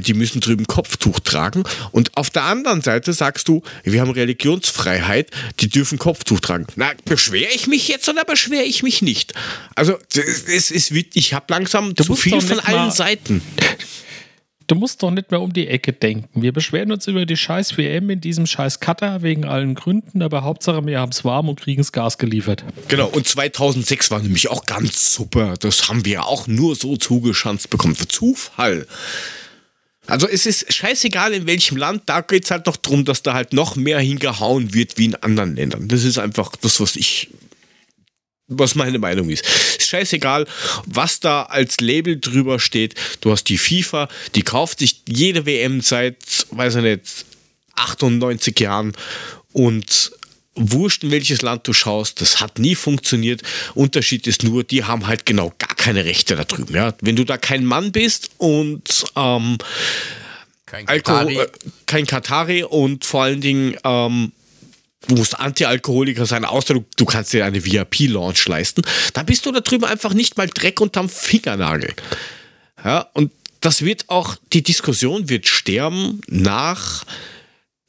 die 0.00 0.14
müssen 0.14 0.40
drüben 0.40 0.66
Kopftuch 0.66 1.20
tragen. 1.20 1.64
Und 1.92 2.16
auf 2.16 2.30
der 2.30 2.44
anderen 2.44 2.82
Seite 2.82 3.12
sagst 3.12 3.48
du, 3.48 3.62
wir 3.84 4.00
haben 4.00 4.10
Religionsfreiheit, 4.10 5.30
die 5.60 5.68
dürfen 5.68 5.98
Kopftuch 5.98 6.40
tragen. 6.40 6.66
Na, 6.76 6.90
beschwere 7.04 7.50
ich 7.52 7.66
mich 7.66 7.88
jetzt 7.88 8.08
oder 8.08 8.24
beschwere 8.24 8.62
ich 8.62 8.82
mich 8.82 9.02
nicht? 9.02 9.34
Also, 9.74 9.98
es 10.14 10.70
ist, 10.70 10.90
ich 10.90 11.34
habe 11.34 11.46
langsam 11.48 11.96
zu 11.96 12.10
musst 12.10 12.22
viel 12.22 12.40
von 12.40 12.60
allen 12.60 12.90
Seiten. 12.90 13.42
Du 14.70 14.76
musst 14.76 15.02
doch 15.02 15.10
nicht 15.10 15.32
mehr 15.32 15.40
um 15.40 15.52
die 15.52 15.66
Ecke 15.66 15.92
denken. 15.92 16.42
Wir 16.42 16.52
beschweren 16.52 16.92
uns 16.92 17.08
über 17.08 17.26
die 17.26 17.36
scheiß 17.36 17.76
WM 17.76 18.08
in 18.08 18.20
diesem 18.20 18.46
scheiß 18.46 18.78
Cutter 18.78 19.20
wegen 19.20 19.44
allen 19.44 19.74
Gründen, 19.74 20.22
aber 20.22 20.44
Hauptsache 20.44 20.86
wir 20.86 21.00
haben 21.00 21.10
es 21.10 21.24
warm 21.24 21.48
und 21.48 21.60
kriegen 21.60 21.80
das 21.80 21.90
Gas 21.90 22.18
geliefert. 22.18 22.62
Genau, 22.86 23.08
und 23.08 23.26
2006 23.26 24.12
war 24.12 24.20
nämlich 24.20 24.48
auch 24.48 24.66
ganz 24.66 25.12
super. 25.12 25.54
Das 25.58 25.88
haben 25.88 26.04
wir 26.04 26.24
auch 26.24 26.46
nur 26.46 26.76
so 26.76 26.96
zugeschanzt 26.96 27.70
bekommen. 27.70 27.96
Für 27.96 28.06
Zufall. 28.06 28.86
Also 30.06 30.28
es 30.28 30.46
ist 30.46 30.72
scheißegal 30.72 31.32
in 31.32 31.48
welchem 31.48 31.76
Land, 31.76 32.04
da 32.06 32.20
geht 32.20 32.44
es 32.44 32.52
halt 32.52 32.66
noch 32.66 32.76
darum, 32.76 33.04
dass 33.04 33.24
da 33.24 33.34
halt 33.34 33.52
noch 33.52 33.74
mehr 33.74 33.98
hingehauen 33.98 34.72
wird 34.72 34.98
wie 34.98 35.06
in 35.06 35.16
anderen 35.16 35.56
Ländern. 35.56 35.88
Das 35.88 36.04
ist 36.04 36.18
einfach 36.18 36.52
das, 36.54 36.78
was 36.78 36.94
ich, 36.94 37.28
was 38.50 38.74
meine 38.74 38.98
Meinung 38.98 39.30
ist. 39.30 39.44
Ist 39.78 39.88
scheißegal, 39.88 40.46
was 40.86 41.20
da 41.20 41.44
als 41.44 41.80
Label 41.80 42.18
drüber 42.20 42.58
steht. 42.60 42.94
Du 43.22 43.30
hast 43.32 43.44
die 43.44 43.58
FIFA, 43.58 44.08
die 44.34 44.42
kauft 44.42 44.80
sich 44.80 45.02
jede 45.08 45.46
WM 45.46 45.80
seit, 45.80 46.16
weiß 46.50 46.76
ich 46.76 46.82
nicht, 46.82 47.24
98 47.76 48.58
Jahren 48.60 48.92
und 49.52 50.12
wurscht 50.56 51.04
in 51.04 51.10
welches 51.10 51.42
Land 51.42 51.66
du 51.66 51.72
schaust, 51.72 52.20
das 52.20 52.40
hat 52.40 52.58
nie 52.58 52.74
funktioniert. 52.74 53.42
Unterschied 53.74 54.26
ist 54.26 54.42
nur, 54.42 54.64
die 54.64 54.84
haben 54.84 55.06
halt 55.06 55.24
genau 55.24 55.54
gar 55.58 55.74
keine 55.76 56.04
Rechte 56.04 56.36
da 56.36 56.44
drüben. 56.44 56.74
Ja? 56.74 56.92
Wenn 57.00 57.16
du 57.16 57.24
da 57.24 57.38
kein 57.38 57.64
Mann 57.64 57.92
bist 57.92 58.30
und 58.36 59.04
ähm, 59.16 59.56
Kein 60.66 60.86
Alkohol, 60.88 61.18
Katari. 61.18 61.38
äh, 61.38 61.48
kein 61.86 62.06
Katari 62.06 62.64
und 62.64 63.04
vor 63.04 63.22
allen 63.22 63.40
Dingen 63.40 63.76
ähm, 63.84 64.32
du 65.08 65.16
musst 65.16 65.38
Anti-Alkoholiker 65.38 66.26
sein, 66.26 66.44
außer 66.44 66.74
du, 66.74 66.84
du 66.96 67.04
kannst 67.04 67.32
dir 67.32 67.44
eine 67.44 67.64
VIP-Launch 67.64 68.46
leisten, 68.46 68.82
dann 69.14 69.26
bist 69.26 69.46
du 69.46 69.52
da 69.52 69.60
drüben 69.60 69.84
einfach 69.84 70.12
nicht 70.12 70.36
mal 70.36 70.48
Dreck 70.48 70.80
unterm 70.80 71.08
Fingernagel. 71.08 71.94
Ja, 72.84 73.08
und 73.14 73.32
das 73.60 73.82
wird 73.82 74.08
auch, 74.08 74.36
die 74.52 74.62
Diskussion 74.62 75.28
wird 75.28 75.46
sterben 75.46 76.20
nach 76.28 77.04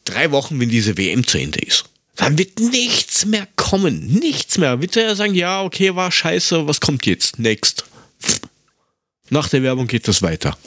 drei 0.04 0.32
Wochen, 0.32 0.60
wenn 0.60 0.70
diese 0.70 0.98
WM 0.98 1.26
zu 1.26 1.38
Ende 1.38 1.60
ist. 1.60 1.86
Dann 2.16 2.38
wird 2.38 2.60
nichts 2.60 3.26
mehr 3.26 3.48
kommen. 3.56 4.06
Nichts 4.06 4.58
mehr. 4.58 4.82
Wird 4.82 4.98
er 4.98 5.04
ja 5.04 5.16
sagen, 5.16 5.34
ja, 5.34 5.64
okay, 5.64 5.96
war 5.96 6.12
scheiße, 6.12 6.68
was 6.68 6.82
kommt 6.82 7.06
jetzt? 7.06 7.40
Next. 7.40 7.86
Nach 9.30 9.48
der 9.48 9.64
Werbung 9.64 9.88
geht 9.88 10.08
das 10.08 10.22
weiter. 10.22 10.58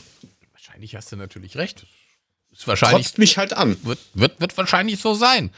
Wahrscheinlich 0.53 0.97
hast 0.97 1.13
du 1.13 1.17
natürlich 1.17 1.57
recht. 1.57 1.87
Ist 2.51 2.67
wahrscheinlich, 2.67 3.07
Trotzt 3.07 3.19
mich 3.19 3.37
halt 3.37 3.53
an. 3.53 3.77
wird, 3.83 3.99
wird, 4.15 4.41
wird 4.41 4.57
wahrscheinlich 4.57 5.01
so 5.01 5.15
sein. 5.15 5.51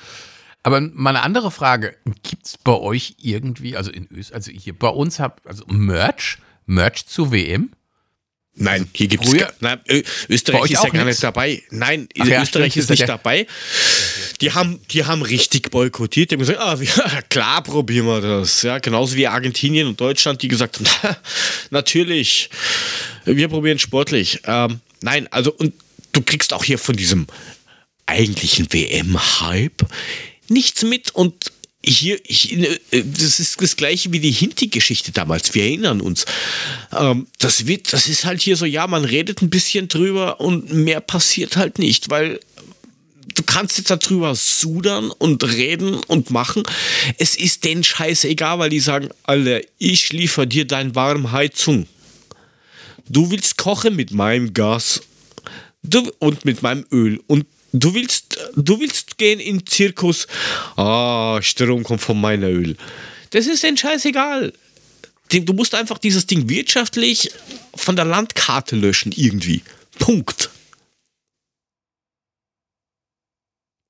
Aber 0.66 0.80
mal 0.80 1.10
eine 1.10 1.22
andere 1.22 1.52
Frage. 1.52 1.94
Gibt 2.24 2.44
es 2.44 2.58
bei 2.58 2.72
euch 2.72 3.14
irgendwie, 3.22 3.76
also 3.76 3.92
in 3.92 4.08
Österreich, 4.10 4.34
also 4.34 4.50
hier 4.50 4.76
bei 4.76 4.88
uns 4.88 5.20
habt, 5.20 5.46
also 5.46 5.64
Merch, 5.68 6.38
Merch 6.66 7.06
zu 7.06 7.30
WM? 7.30 7.70
Nein, 8.54 8.88
hier 8.92 9.06
gibt 9.06 9.24
es 9.26 9.32
Nein, 9.60 9.78
Ö- 9.88 10.02
Österreich 10.28 10.72
ist 10.72 10.82
ja 10.82 10.90
gar 10.90 11.04
nix? 11.04 11.18
nicht 11.18 11.22
dabei. 11.22 11.62
Nein, 11.70 12.08
Ach 12.18 12.26
ja, 12.26 12.42
Österreich 12.42 12.72
stimmt, 12.72 12.82
ist 12.82 12.90
nicht 12.90 13.08
dabei. 13.08 13.46
Die 14.40 14.50
haben, 14.50 14.80
die 14.90 15.04
haben 15.04 15.22
richtig 15.22 15.70
boykottiert. 15.70 16.32
Die 16.32 16.34
haben 16.34 16.40
gesagt, 16.40 16.58
ah, 16.58 16.80
wir, 16.80 16.88
klar 17.28 17.62
probieren 17.62 18.06
wir 18.06 18.20
das. 18.20 18.62
Ja, 18.62 18.80
genauso 18.80 19.14
wie 19.14 19.28
Argentinien 19.28 19.86
und 19.86 20.00
Deutschland, 20.00 20.42
die 20.42 20.48
gesagt 20.48 20.80
haben, 20.80 21.14
natürlich, 21.70 22.50
wir 23.24 23.46
probieren 23.46 23.78
sportlich. 23.78 24.40
Ähm, 24.46 24.80
nein, 25.00 25.28
also 25.30 25.52
und 25.52 25.74
du 26.10 26.22
kriegst 26.22 26.52
auch 26.52 26.64
hier 26.64 26.80
von 26.80 26.96
diesem 26.96 27.28
eigentlichen 28.06 28.72
WM-Hype 28.72 29.86
nichts 30.50 30.82
mit 30.82 31.14
und 31.14 31.52
hier, 31.84 32.18
ich, 32.24 32.52
äh, 32.58 32.78
das 32.90 33.38
ist 33.38 33.60
das 33.60 33.76
gleiche 33.76 34.12
wie 34.12 34.18
die 34.18 34.32
Hinti-Geschichte 34.32 35.12
damals. 35.12 35.54
Wir 35.54 35.64
erinnern 35.64 36.00
uns. 36.00 36.26
Ähm, 36.92 37.28
das, 37.38 37.66
wird, 37.66 37.92
das 37.92 38.08
ist 38.08 38.24
halt 38.24 38.40
hier 38.40 38.56
so, 38.56 38.64
ja, 38.64 38.86
man 38.86 39.04
redet 39.04 39.40
ein 39.42 39.50
bisschen 39.50 39.88
drüber 39.88 40.40
und 40.40 40.72
mehr 40.72 41.00
passiert 41.00 41.56
halt 41.56 41.78
nicht, 41.78 42.10
weil 42.10 42.40
du 43.34 43.42
kannst 43.44 43.78
jetzt 43.78 43.90
darüber 43.90 44.34
sudern 44.34 45.10
und 45.10 45.44
reden 45.44 45.94
und 46.06 46.30
machen. 46.30 46.62
Es 47.18 47.36
ist 47.36 47.64
denen 47.64 47.84
scheißegal, 47.84 48.58
weil 48.58 48.70
die 48.70 48.80
sagen, 48.80 49.10
Alter, 49.22 49.60
ich 49.78 50.12
liefere 50.12 50.46
dir 50.46 50.66
deine 50.66 50.94
warme 50.94 51.32
Heizung. 51.32 51.86
Du 53.08 53.30
willst 53.30 53.56
kochen 53.56 53.94
mit 53.94 54.10
meinem 54.10 54.52
Gas 54.52 55.02
du, 55.82 56.10
und 56.18 56.44
mit 56.44 56.62
meinem 56.62 56.84
Öl 56.90 57.20
und 57.26 57.46
Du 57.78 57.92
willst, 57.92 58.38
du 58.54 58.80
willst 58.80 59.18
gehen 59.18 59.38
in 59.38 59.58
den 59.58 59.66
Zirkus. 59.66 60.26
Ah, 60.76 61.38
Strom 61.42 61.82
kommt 61.82 62.00
von 62.00 62.18
meiner 62.18 62.48
Öl. 62.48 62.76
Das 63.30 63.46
ist 63.46 63.62
denen 63.62 63.76
scheißegal. 63.76 64.52
Du 65.28 65.52
musst 65.52 65.74
einfach 65.74 65.98
dieses 65.98 66.26
Ding 66.26 66.48
wirtschaftlich 66.48 67.30
von 67.74 67.96
der 67.96 68.06
Landkarte 68.06 68.76
löschen, 68.76 69.12
irgendwie. 69.12 69.62
Punkt. 69.98 70.50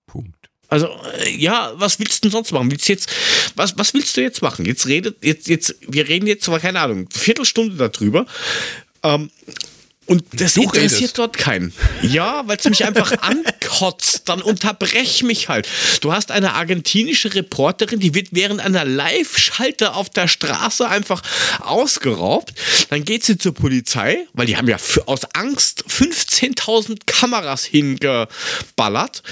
Punkt. 0.06 0.34
Also, 0.68 0.88
äh, 1.18 1.30
ja, 1.36 1.72
was 1.76 2.00
willst 2.00 2.24
du 2.24 2.28
denn 2.28 2.32
sonst 2.32 2.50
machen? 2.50 2.70
Willst 2.70 2.88
jetzt, 2.88 3.08
was, 3.54 3.78
was 3.78 3.94
willst 3.94 4.16
du 4.16 4.22
jetzt 4.22 4.42
machen? 4.42 4.64
Jetzt 4.64 4.88
redet, 4.88 5.22
jetzt, 5.22 5.46
jetzt, 5.46 5.76
wir 5.86 6.08
reden 6.08 6.26
jetzt 6.26 6.44
zwar, 6.44 6.58
keine 6.58 6.80
Ahnung, 6.80 7.08
Viertelstunde 7.10 7.76
darüber. 7.76 8.26
Ähm, 9.04 9.30
und 10.06 10.24
das 10.32 10.54
du 10.54 10.62
interessiert 10.62 11.00
redest. 11.00 11.18
dort 11.18 11.36
keinen. 11.36 11.72
Ja, 12.02 12.44
weil 12.46 12.56
es 12.58 12.64
mich 12.64 12.84
einfach 12.84 13.12
ankotzt. 13.22 14.28
Dann 14.28 14.40
unterbrech 14.40 15.24
mich 15.24 15.48
halt. 15.48 15.68
Du 16.00 16.12
hast 16.12 16.30
eine 16.30 16.54
argentinische 16.54 17.34
Reporterin, 17.34 17.98
die 17.98 18.14
wird 18.14 18.28
während 18.30 18.60
einer 18.60 18.84
Live-Schalte 18.84 19.94
auf 19.94 20.08
der 20.08 20.28
Straße 20.28 20.88
einfach 20.88 21.22
ausgeraubt. 21.60 22.54
Dann 22.88 23.04
geht 23.04 23.24
sie 23.24 23.36
zur 23.36 23.52
Polizei, 23.52 24.26
weil 24.32 24.46
die 24.46 24.56
haben 24.56 24.68
ja 24.68 24.76
aus 25.06 25.24
Angst 25.34 25.84
15.000 25.88 27.00
Kameras 27.06 27.64
hingeballert. 27.64 29.22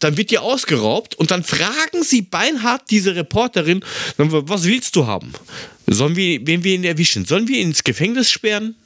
Dann 0.00 0.16
wird 0.16 0.30
die 0.30 0.38
ausgeraubt 0.38 1.14
und 1.16 1.30
dann 1.30 1.42
fragen 1.42 2.02
sie 2.02 2.22
beinhart 2.22 2.82
diese 2.90 3.16
Reporterin, 3.16 3.84
was 4.16 4.64
willst 4.64 4.94
du 4.94 5.06
haben? 5.06 5.32
Sollen 5.86 6.14
wir, 6.14 6.46
wen 6.46 6.62
wir 6.62 6.74
ihn 6.74 6.84
erwischen? 6.84 7.24
Sollen 7.24 7.48
wir 7.48 7.58
ihn 7.58 7.68
ins 7.68 7.82
Gefängnis 7.82 8.30
sperren? 8.30 8.76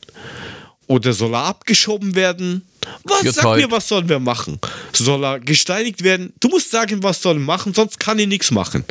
Oder 0.93 1.15
soll 1.15 1.33
er 1.33 1.45
abgeschoben 1.45 2.15
werden? 2.15 2.69
Was? 3.05 3.23
Jetzt 3.23 3.37
Sag 3.37 3.45
halt. 3.45 3.63
mir, 3.63 3.71
was 3.71 3.89
sollen 3.89 4.11
wir 4.11 4.19
machen? 4.19 4.59
Soll 4.93 5.25
er 5.25 5.41
gesteinigt 5.41 6.03
werden? 6.03 6.35
Du 6.39 6.49
musst 6.49 6.71
sagen, 6.71 7.03
was 7.03 7.23
soll 7.23 7.37
er 7.37 7.41
machen, 7.41 7.73
sonst 7.73 7.99
kann 7.99 8.19
ich 8.19 8.27
nichts 8.27 8.51
machen. 8.51 8.85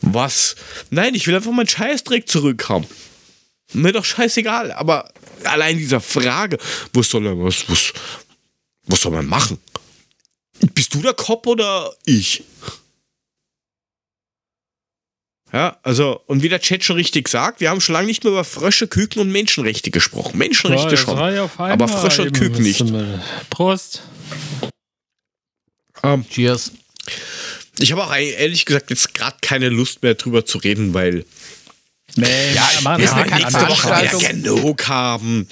Was? 0.00 0.54
Nein, 0.90 1.16
ich 1.16 1.26
will 1.26 1.34
einfach 1.34 1.50
meinen 1.50 1.66
Scheißdreck 1.66 2.28
zurückhaben. 2.28 2.86
Mir 3.72 3.90
doch 3.90 4.04
scheißegal, 4.04 4.70
aber 4.70 5.10
allein 5.42 5.76
dieser 5.76 6.00
Frage, 6.00 6.56
was 6.92 7.10
soll 7.10 7.26
er, 7.26 7.36
was, 7.36 7.68
was, 7.68 7.94
was 8.86 9.00
soll 9.00 9.10
man 9.10 9.26
machen? 9.26 9.58
Bist 10.72 10.94
du 10.94 11.02
der 11.02 11.14
Kopf 11.14 11.48
oder 11.48 11.92
ich? 12.04 12.44
Ja, 15.52 15.78
also, 15.82 16.20
und 16.26 16.42
wie 16.42 16.48
der 16.48 16.60
Chat 16.60 16.84
schon 16.84 16.96
richtig 16.96 17.28
sagt, 17.28 17.60
wir 17.60 17.70
haben 17.70 17.80
schon 17.80 17.94
lange 17.94 18.06
nicht 18.06 18.22
mehr 18.22 18.32
über 18.32 18.44
Frösche, 18.44 18.86
Küken 18.86 19.20
und 19.20 19.32
Menschenrechte 19.32 19.90
gesprochen. 19.90 20.38
Menschenrechte 20.38 20.90
ja, 20.90 20.96
schon. 20.96 21.18
Aber 21.18 21.88
Frösche 21.88 22.22
und 22.22 22.32
Küken 22.32 22.62
nicht. 22.62 22.84
Prost. 23.50 24.02
Um, 26.02 26.10
ähm, 26.10 26.24
Cheers. 26.30 26.72
Ich 27.78 27.90
habe 27.92 28.04
auch 28.04 28.14
ehrlich 28.14 28.64
gesagt 28.64 28.90
jetzt 28.90 29.12
gerade 29.14 29.36
keine 29.40 29.68
Lust 29.68 30.02
mehr 30.02 30.14
drüber 30.14 30.44
zu 30.44 30.58
reden, 30.58 30.94
weil. 30.94 31.24
Nee, 32.16 32.26
ja, 32.54 32.68
wir 32.82 33.04
ja, 33.04 33.24
nächste 33.24 33.68
Woche 33.68 33.88
ja 33.88 34.32
genug 34.32 34.88
haben. 34.88 35.48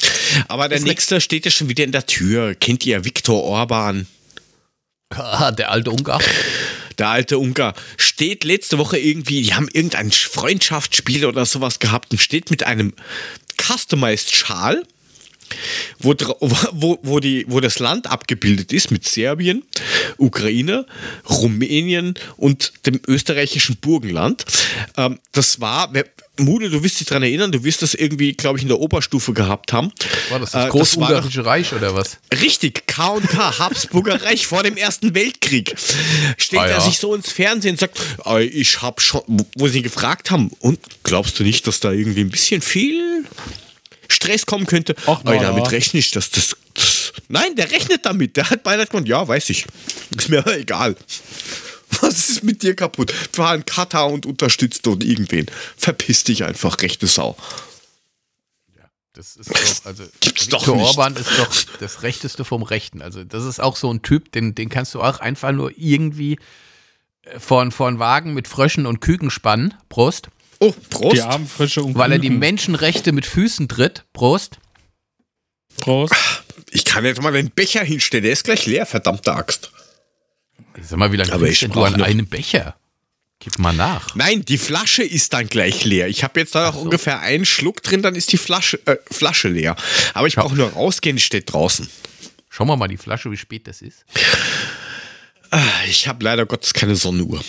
Aber 0.48 0.68
der 0.68 0.80
nächste 0.80 1.20
steht 1.20 1.44
ja 1.44 1.50
schon 1.50 1.68
wieder 1.68 1.84
in 1.84 1.92
der 1.92 2.06
Tür. 2.06 2.54
Kennt 2.54 2.84
ihr 2.84 3.04
Viktor 3.04 3.42
Orban? 3.44 4.06
Ah, 5.10 5.52
der 5.52 5.70
alte 5.70 5.90
Ungar 5.90 6.20
der 6.98 7.08
alte 7.08 7.38
Ungar, 7.38 7.74
steht 7.96 8.44
letzte 8.44 8.78
Woche 8.78 8.98
irgendwie, 8.98 9.42
die 9.42 9.54
haben 9.54 9.68
irgendein 9.72 10.10
Freundschaftsspiel 10.10 11.26
oder 11.26 11.46
sowas 11.46 11.78
gehabt 11.78 12.12
und 12.12 12.18
steht 12.18 12.50
mit 12.50 12.64
einem 12.64 12.92
Customized 13.56 14.34
Schal, 14.34 14.82
wo, 15.98 16.14
wo, 16.40 16.98
wo, 17.02 17.20
die, 17.20 17.44
wo 17.48 17.60
das 17.60 17.78
Land 17.78 18.06
abgebildet 18.06 18.72
ist 18.72 18.90
mit 18.90 19.06
Serbien, 19.06 19.64
Ukraine, 20.18 20.86
Rumänien 21.28 22.14
und 22.36 22.72
dem 22.86 23.00
österreichischen 23.06 23.76
Burgenland. 23.76 24.44
Ähm, 24.96 25.18
das 25.32 25.60
war, 25.60 25.92
Mude, 26.38 26.70
du 26.70 26.82
wirst 26.82 27.00
dich 27.00 27.06
daran 27.06 27.22
erinnern, 27.22 27.52
du 27.52 27.64
wirst 27.64 27.82
das 27.82 27.94
irgendwie, 27.94 28.32
glaube 28.32 28.58
ich, 28.58 28.62
in 28.62 28.68
der 28.68 28.78
Oberstufe 28.78 29.32
gehabt 29.32 29.72
haben. 29.72 29.92
War 30.30 30.38
das 30.38 30.52
das 30.52 30.66
äh, 30.66 30.68
Großungarische 30.68 31.44
Reich 31.44 31.72
oder 31.72 31.94
was? 31.94 32.18
Richtig, 32.40 32.86
K&K, 32.86 33.58
Habsburger 33.58 34.22
Reich 34.22 34.46
vor 34.46 34.62
dem 34.62 34.76
Ersten 34.76 35.14
Weltkrieg. 35.14 35.74
Stellt 36.36 36.62
ah, 36.62 36.68
ja. 36.68 36.74
er 36.74 36.80
sich 36.80 36.98
so 36.98 37.14
ins 37.14 37.30
Fernsehen 37.30 37.72
und 37.72 37.80
sagt, 37.80 37.98
ich 38.50 38.82
habe 38.82 39.00
schon, 39.00 39.22
wo 39.56 39.68
sie 39.68 39.78
ihn 39.78 39.84
gefragt 39.84 40.30
haben, 40.30 40.50
und 40.60 40.78
glaubst 41.02 41.38
du 41.38 41.44
nicht, 41.44 41.66
dass 41.66 41.80
da 41.80 41.92
irgendwie 41.92 42.20
ein 42.20 42.30
bisschen 42.30 42.62
viel 42.62 43.24
Stress 44.08 44.46
kommen 44.46 44.66
könnte? 44.66 44.94
Ach, 45.06 45.20
na, 45.24 45.36
damit 45.38 45.70
rechne 45.70 46.00
ich, 46.00 46.10
dass 46.10 46.30
das, 46.30 46.56
das, 46.74 47.12
Nein, 47.28 47.56
der 47.56 47.70
rechnet 47.70 48.06
damit. 48.06 48.36
Der 48.36 48.48
hat 48.48 48.62
beinahe 48.62 48.86
gesagt, 48.86 49.08
ja, 49.08 49.26
weiß 49.26 49.50
ich. 49.50 49.66
Ist 50.16 50.28
mir 50.28 50.46
egal. 50.46 50.96
Was 52.00 52.28
ist 52.30 52.44
mit 52.44 52.62
dir 52.62 52.74
kaputt? 52.74 53.12
Fahr 53.32 53.54
in 53.54 53.64
Katar 53.64 54.10
und 54.10 54.26
unterstützt 54.26 54.86
dort 54.86 55.04
irgendwen. 55.04 55.46
Verpiss 55.76 56.24
dich 56.24 56.44
einfach, 56.44 56.80
rechte 56.82 57.06
Sau. 57.06 57.36
Ja, 58.76 58.90
das 59.14 59.36
ist 59.36 59.50
doch, 59.50 59.86
also 59.86 60.04
Gibt's 60.20 60.46
Viktor 60.46 60.60
doch 60.60 60.74
nicht. 60.74 60.84
Orban 60.84 61.16
ist 61.16 61.30
doch 61.38 61.78
das 61.80 62.02
Rechteste 62.02 62.44
vom 62.44 62.62
Rechten. 62.62 63.02
Also 63.02 63.24
das 63.24 63.44
ist 63.44 63.60
auch 63.60 63.76
so 63.76 63.92
ein 63.92 64.02
Typ, 64.02 64.32
den, 64.32 64.54
den 64.54 64.68
kannst 64.68 64.94
du 64.94 65.02
auch 65.02 65.20
einfach 65.20 65.52
nur 65.52 65.72
irgendwie 65.76 66.38
äh, 67.22 67.40
von, 67.40 67.72
von 67.72 67.98
Wagen 67.98 68.34
mit 68.34 68.48
Fröschen 68.48 68.86
und 68.86 69.00
Küken 69.00 69.30
spannen. 69.30 69.74
Prost. 69.88 70.28
Oh, 70.60 70.74
Prost. 70.90 71.16
Die 71.16 71.22
armen 71.22 71.48
Frösche 71.48 71.82
und 71.82 71.94
Weil 71.94 72.12
er 72.12 72.18
die 72.18 72.30
Menschenrechte 72.30 73.12
mit 73.12 73.26
Füßen 73.26 73.68
tritt. 73.68 74.04
Prost. 74.12 74.58
Prost. 75.78 76.14
Ich 76.70 76.84
kann 76.84 77.04
jetzt 77.04 77.22
mal 77.22 77.32
den 77.32 77.50
Becher 77.50 77.82
hinstellen, 77.82 78.24
der 78.24 78.32
ist 78.32 78.44
gleich 78.44 78.66
leer, 78.66 78.84
verdammte 78.84 79.32
Axt. 79.32 79.70
Sag 80.82 80.98
mal, 80.98 81.12
wie 81.12 81.16
lange 81.16 81.36
bist 81.38 81.62
du 81.62 81.84
an 81.84 82.02
einem 82.02 82.26
Becher? 82.26 82.76
Gib 83.40 83.58
mal 83.58 83.72
nach. 83.72 84.16
Nein, 84.16 84.44
die 84.44 84.58
Flasche 84.58 85.04
ist 85.04 85.32
dann 85.32 85.48
gleich 85.48 85.84
leer. 85.84 86.08
Ich 86.08 86.24
habe 86.24 86.40
jetzt 86.40 86.54
da 86.56 86.66
noch 86.66 86.74
so. 86.74 86.80
ungefähr 86.80 87.20
einen 87.20 87.44
Schluck 87.44 87.82
drin, 87.82 88.02
dann 88.02 88.16
ist 88.16 88.32
die 88.32 88.36
Flasche, 88.36 88.80
äh, 88.86 88.96
Flasche 89.10 89.48
leer. 89.48 89.76
Aber 90.14 90.26
ich 90.26 90.34
brauche 90.34 90.56
nur 90.56 90.70
rausgehen, 90.70 91.16
die 91.16 91.22
steht 91.22 91.52
draußen. 91.52 91.88
Schauen 92.50 92.66
wir 92.66 92.76
mal 92.76 92.88
die 92.88 92.96
Flasche, 92.96 93.30
wie 93.30 93.36
spät 93.36 93.68
das 93.68 93.80
ist. 93.80 94.04
Ah, 95.50 95.84
ich 95.88 96.08
habe 96.08 96.24
leider 96.24 96.46
Gottes 96.46 96.74
keine 96.74 96.96
Sonnenuhr. 96.96 97.42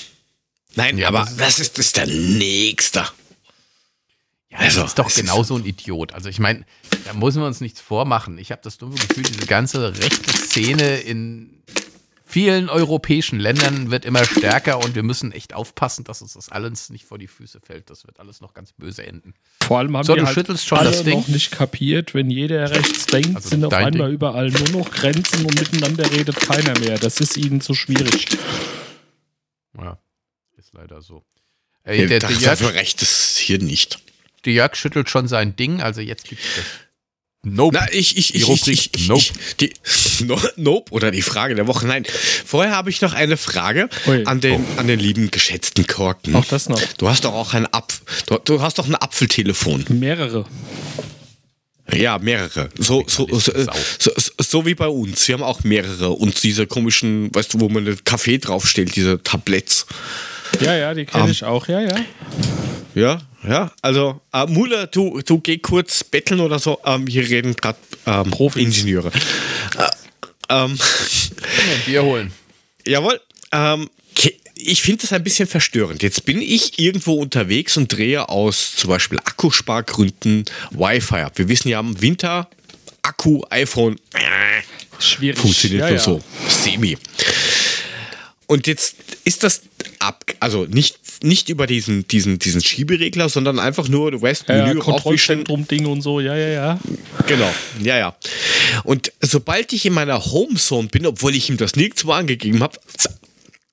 Nein, 0.76 0.98
ja, 1.00 1.08
aber 1.08 1.22
das 1.22 1.32
ist, 1.32 1.40
das 1.40 1.60
ist, 1.60 1.78
das 1.78 1.86
ist 1.88 1.98
der 1.98 2.08
nächste. 2.08 3.08
Ja, 4.52 4.60
also, 4.60 4.82
das 4.82 4.92
ist 4.92 5.00
doch 5.00 5.14
genau 5.14 5.44
so 5.44 5.56
ein 5.56 5.66
Idiot. 5.66 6.14
Also 6.14 6.30
ich 6.30 6.40
meine, 6.40 6.66
da 7.06 7.14
müssen 7.14 7.42
wir 7.42 7.48
uns 7.48 7.62
nichts 7.62 7.82
vormachen. 7.82 8.38
Ich 8.38 8.52
habe 8.52 8.62
das 8.64 8.78
dumme 8.78 8.96
Gefühl, 8.96 9.24
diese 9.24 9.46
ganze 9.48 9.98
rechte 9.98 10.38
Szene 10.38 10.98
in 11.00 11.64
vielen 12.30 12.70
europäischen 12.70 13.40
Ländern 13.40 13.90
wird 13.90 14.06
immer 14.06 14.24
stärker 14.24 14.78
und 14.78 14.94
wir 14.94 15.02
müssen 15.02 15.32
echt 15.32 15.56
aufpassen, 15.56 16.04
dass 16.04 16.22
uns 16.22 16.34
das 16.34 16.50
alles 16.50 16.92
nicht 16.92 17.06
vor 17.06 17.18
die 17.18 17.28
Füße 17.28 17.60
fällt. 17.60 17.90
Das 17.90 18.06
wird 18.06 18.20
alles 18.20 18.40
noch 18.40 18.54
ganz 18.54 18.72
böse 18.72 19.06
enden. 19.06 19.34
Vor 19.64 19.80
allem 19.80 19.98
haben 19.98 20.06
so, 20.06 20.16
wir 20.16 20.26
halt 20.26 20.60
schon 20.60 20.78
alle 20.78 20.92
das 20.92 21.04
Ding. 21.04 21.20
noch 21.20 21.28
nicht 21.28 21.52
kapiert, 21.52 22.14
wenn 22.14 22.30
jeder 22.30 22.70
rechts 22.70 23.08
denkt, 23.08 23.36
also 23.36 23.50
sind 23.50 23.66
auf 23.66 23.74
einmal 23.74 24.10
Ding. 24.10 24.16
überall 24.16 24.50
nur 24.52 24.70
noch 24.70 24.92
Grenzen 24.92 25.44
und 25.44 25.60
miteinander 25.60 26.10
redet 26.12 26.36
keiner 26.36 26.78
mehr. 26.80 27.00
Das 27.00 27.20
ist 27.20 27.36
ihnen 27.36 27.62
zu 27.62 27.74
schwierig. 27.74 28.28
Ja, 29.76 29.98
ist 30.58 30.74
leider 30.74 31.02
so. 31.02 31.26
Ey, 31.84 32.06
der, 32.06 32.20
der, 32.20 32.30
der 32.30 32.38
Jörg, 32.38 32.62
recht 32.76 33.02
ist 33.02 33.38
hier 33.38 33.58
nicht. 33.58 34.00
Der 34.46 34.54
Jörg 34.54 34.76
schüttelt 34.76 35.10
schon 35.10 35.28
sein 35.28 35.56
Ding, 35.56 35.82
also 35.82 36.02
jetzt 36.02 36.26
gibt 36.26 36.42
es 36.44 36.56
das 36.58 36.66
Nope. 37.44 37.78
Na, 37.80 37.88
ich, 37.94 38.18
ich, 38.18 38.36
ich, 38.36 38.50
ich, 38.50 38.68
ich, 38.68 38.90
ich, 38.94 39.08
nope. 39.08 39.24
die, 39.62 39.72
no, 40.26 40.40
nope 40.58 40.92
oder 40.92 41.10
die 41.10 41.22
Frage 41.22 41.56
der 41.56 41.68
Woche. 41.68 41.88
Nein, 41.88 42.06
vorher 42.46 42.76
habe 42.76 42.90
ich 42.90 43.00
noch 43.00 43.14
eine 43.14 43.38
Frage 43.38 43.90
an 44.26 44.42
den, 44.42 44.62
oh. 44.62 44.80
an 44.80 44.88
den 44.88 45.00
lieben 45.00 45.32
geschätzten 45.32 45.88
Korken. 45.88 46.36
Auch 46.36 46.46
das 46.46 46.68
noch. 46.68 46.82
Du 46.98 47.08
hast 47.08 47.24
doch 47.24 47.34
auch 47.34 47.54
ein 47.54 47.66
Apf 47.74 48.02
du, 48.26 48.38
du 48.44 48.62
hast 48.62 48.78
doch 48.78 48.88
ein 48.88 48.96
Apfeltelefon. 48.96 49.86
Mehrere. 49.88 50.46
Ja, 51.94 52.20
mehrere. 52.20 52.70
So, 52.78 53.06
so, 53.08 53.28
so, 53.32 53.52
so, 53.98 54.12
so, 54.38 54.66
wie 54.66 54.76
bei 54.76 54.88
uns. 54.88 55.28
Wir 55.28 55.34
haben 55.34 55.44
auch 55.44 55.64
mehrere. 55.64 56.10
Und 56.10 56.44
diese 56.44 56.68
komischen, 56.68 57.34
weißt 57.34 57.54
du, 57.54 57.62
wo 57.62 57.70
man 57.70 57.86
den 57.86 58.04
Kaffee 58.04 58.38
draufstellt, 58.38 58.96
diese 58.96 59.24
Tabletts. 59.24 59.86
Ja, 60.62 60.76
ja, 60.76 60.94
die 60.94 61.06
kenne 61.06 61.26
um, 61.26 61.32
ich 61.32 61.44
auch, 61.44 61.68
ja, 61.68 61.82
ja. 61.82 61.96
Ja, 62.96 63.22
ja, 63.48 63.72
also 63.82 64.20
äh, 64.34 64.46
Muller, 64.48 64.88
du, 64.88 65.22
du 65.22 65.40
geh 65.40 65.58
kurz 65.60 66.04
betteln 66.04 66.40
oder 66.40 66.60
so. 66.60 66.80
Ähm, 66.86 67.08
wir 67.08 67.30
reden 67.30 67.56
gerade 67.56 67.78
ähm, 68.06 68.34
Ingenieure. 68.56 69.10
Äh, 69.78 69.90
Ähm, 70.52 70.72
Ein 70.72 71.82
Bier 71.86 72.04
holen. 72.04 72.34
Jawohl. 72.86 73.22
Ähm, 73.52 73.90
ich 74.56 74.82
finde 74.82 75.02
das 75.04 75.14
ein 75.14 75.24
bisschen 75.24 75.48
verstörend. 75.48 76.04
Jetzt 76.04 76.26
bin 76.26 76.42
ich 76.42 76.80
irgendwo 76.80 77.14
unterwegs 77.14 77.78
und 77.78 77.88
drehe 77.88 78.28
aus 78.28 78.76
zum 78.76 78.90
Beispiel 78.90 79.18
Akkuspargründen 79.20 80.46
Wi-Fi 80.72 81.16
ab. 81.22 81.34
Wir 81.38 81.48
wissen 81.48 81.70
ja 81.70 81.80
im 81.80 82.02
Winter 82.02 82.50
Akku, 83.02 83.44
iPhone, 83.50 83.98
äh, 84.14 84.20
Schwierig. 85.00 85.40
funktioniert 85.40 85.82
Ja, 85.82 85.88
nur 85.88 85.96
ja. 85.98 86.04
so. 86.04 86.22
Semi. 86.50 86.98
Und 88.50 88.66
jetzt 88.66 88.96
ist 89.26 89.44
das 89.44 89.62
ab, 90.00 90.26
also 90.40 90.66
nicht, 90.66 91.24
nicht 91.24 91.50
über 91.50 91.68
diesen, 91.68 92.08
diesen, 92.08 92.40
diesen 92.40 92.62
Schieberegler, 92.62 93.30
sondern 93.30 93.60
einfach 93.60 93.88
nur 93.88 94.10
du 94.10 94.24
weißt, 94.24 94.50
Ja, 94.50 94.66
Menü 94.66 94.80
raufwischen, 94.80 95.44
Kontrollzentrum-Ding 95.46 95.86
und 95.86 96.02
so, 96.02 96.20
ja, 96.20 96.36
ja, 96.36 96.48
ja. 96.48 96.80
Genau, 97.28 97.54
ja, 97.80 98.00
ja. 98.00 98.16
Und 98.84 99.12
sobald 99.22 99.72
ich 99.72 99.86
in 99.86 99.94
meiner 99.94 100.26
Homezone 100.26 100.88
bin, 100.88 101.06
obwohl 101.06 101.36
ich 101.36 101.48
ihm 101.48 101.58
das 101.58 101.76
nirgendwo 101.76 102.12
angegeben 102.12 102.64
habe, 102.64 102.80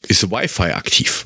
ist 0.09 0.31
Wi-Fi 0.31 0.73
aktiv. 0.73 1.25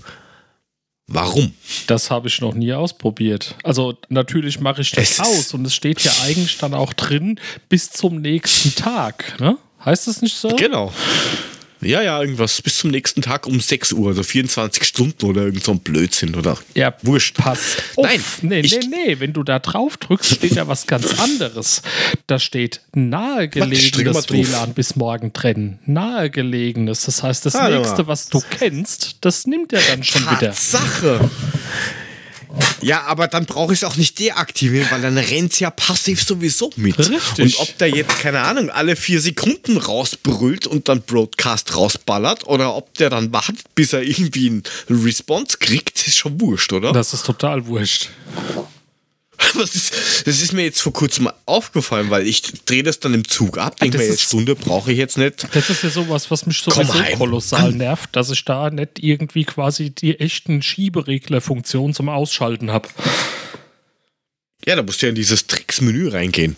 Warum? 1.09 1.53
Das 1.89 2.09
habe 2.09 2.29
ich 2.29 2.41
noch 2.41 2.55
nie 2.55 2.73
ausprobiert. 2.73 3.57
Also 3.65 3.99
natürlich 4.11 4.61
mache 4.61 4.83
ich 4.83 4.93
das 4.93 5.11
Es 5.11 5.19
aus 5.19 5.55
und 5.55 5.67
es 5.67 5.75
steht 5.75 6.03
ja 6.03 6.13
eigentlich 6.23 6.57
dann 6.59 6.73
auch 6.73 6.93
drin 6.93 7.41
bis 7.69 7.91
zum 7.91 8.21
nächsten 8.21 8.77
Tag. 8.77 9.41
Ne? 9.41 9.59
Heißt 9.85 10.07
das 10.07 10.23
nicht 10.23 10.37
so? 10.37 10.51
Genau. 10.51 10.93
Ja, 11.81 12.03
ja, 12.03 12.21
irgendwas 12.21 12.61
bis 12.61 12.77
zum 12.77 12.91
nächsten 12.91 13.23
Tag 13.23 13.47
um 13.47 13.59
6 13.59 13.93
Uhr, 13.93 14.09
also 14.09 14.23
24 14.23 14.85
Stunden 14.85 15.25
oder 15.27 15.43
irgend 15.43 15.65
so 15.65 15.73
ein 15.73 15.81
Blödsinn, 15.81 16.35
oder? 16.35 16.59
Ja, 16.75 16.95
Wurscht. 17.03 17.37
Pass. 17.37 17.77
Auf. 17.97 18.05
Nein, 18.05 18.23
nee, 18.43 18.63
nee, 18.63 18.81
nee. 19.07 19.21
Wenn 19.21 19.33
du 19.33 19.43
da 19.43 19.59
drauf 19.59 19.97
drückst, 19.97 20.35
steht 20.37 20.55
ja 20.55 20.69
was 20.69 20.87
ganz 20.87 21.19
anderes. 21.19 21.83
Da 22.27 22.39
steht 22.39 22.81
nahegelegenes. 22.95 24.31
WLAN 24.31 24.75
bis 24.75 24.97
morgen 24.97 25.33
trennen. 25.33 25.79
Nahegelegenes. 25.87 27.07
Das 27.07 27.23
heißt, 27.23 27.47
das 27.47 27.55
Warte 27.55 27.77
nächste, 27.77 28.07
was 28.07 28.29
du 28.29 28.43
kennst, 28.51 29.17
das 29.23 29.47
nimmt 29.47 29.73
er 29.73 29.81
dann 29.91 30.03
schon 30.05 30.23
wieder. 30.23 30.51
Tatsache. 30.51 31.31
Ja, 32.83 33.03
aber 33.03 33.29
dann 33.29 33.47
brauche 33.47 33.73
ich 33.73 33.81
es 33.81 33.85
auch 33.85 33.97
nicht 33.97 34.19
deaktivieren, 34.19 34.91
weil 34.91 35.03
dann 35.03 35.19
rennt 35.19 35.53
es 35.53 35.61
ja 35.61 35.71
passiv 35.71 36.23
sowieso 36.23 36.71
mit. 36.77 36.99
Richtig. 36.99 37.39
Und 37.39 37.61
ob 37.61 37.79
der 37.79 37.89
jetzt, 37.91 38.19
keine 38.21 38.41
Ahnung, 38.41 38.71
alle 38.71 38.97
vier 38.97 39.21
Sekunden 39.21 39.77
rausbrüllt 39.77 40.67
und 40.67 40.89
dann 40.89 41.03
Broadcast 41.03 41.77
rausballert 41.77 42.47
oder 42.47 42.75
ob 42.75 42.95
der 42.95 43.11
dann 43.11 43.33
wartet, 43.33 43.59
bis 43.75 43.93
er 43.93 44.03
irgendwie 44.03 44.49
einen 44.49 44.63
Response 44.89 45.59
kriegt, 45.59 46.07
ist 46.07 46.19
schon 46.19 46.41
wurscht, 46.41 46.73
oder? 46.73 46.93
Das 46.93 47.13
ist 47.13 47.27
total 47.27 47.67
wurscht. 47.67 48.09
Was 49.55 49.75
ist, 49.75 50.27
das 50.27 50.43
ist 50.43 50.53
mir 50.53 50.63
jetzt 50.63 50.81
vor 50.81 50.93
kurzem 50.93 51.31
aufgefallen, 51.47 52.11
weil 52.11 52.27
ich 52.27 52.43
drehe 52.65 52.83
das 52.83 53.01
dann 53.01 53.15
im 53.15 53.27
Zug 53.27 53.59
ab, 53.59 53.79
denke 53.79 53.99
mir, 53.99 54.07
jetzt 54.07 54.21
Stunde 54.21 54.55
brauche 54.55 54.93
ich 54.93 54.99
jetzt 54.99 55.19
nicht. 55.19 55.47
Das 55.53 55.71
ist 55.71 55.83
ja 55.83 55.91
sowas, 55.91 56.31
was 56.31 56.47
mich 56.47 56.65
heim. 56.67 57.19
kolossal 57.19 57.71
Mann. 57.71 57.79
nervt, 57.79 58.15
dass 58.15 58.31
ich 58.31 58.45
da 58.45 58.71
nicht 58.71 59.03
irgendwie 59.03 59.45
quasi 59.45 59.91
die 59.91 60.19
echten 60.21 60.63
Schiebereglerfunktionen 60.63 61.95
zum 61.95 62.09
Ausschalten 62.09 62.71
habe. 62.71 62.89
Ja, 64.67 64.77
da 64.77 64.83
musst 64.83 65.01
du 65.01 65.07
ja 65.07 65.11
in 65.11 65.17
dieses 65.17 65.47
Tricks-Menü 65.47 66.09
reingehen. 66.09 66.57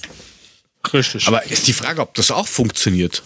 Richtig. 0.93 1.29
Aber 1.29 1.45
ist 1.45 1.69
die 1.69 1.73
Frage, 1.73 2.01
ob 2.01 2.15
das 2.15 2.31
auch 2.31 2.49
funktioniert. 2.49 3.23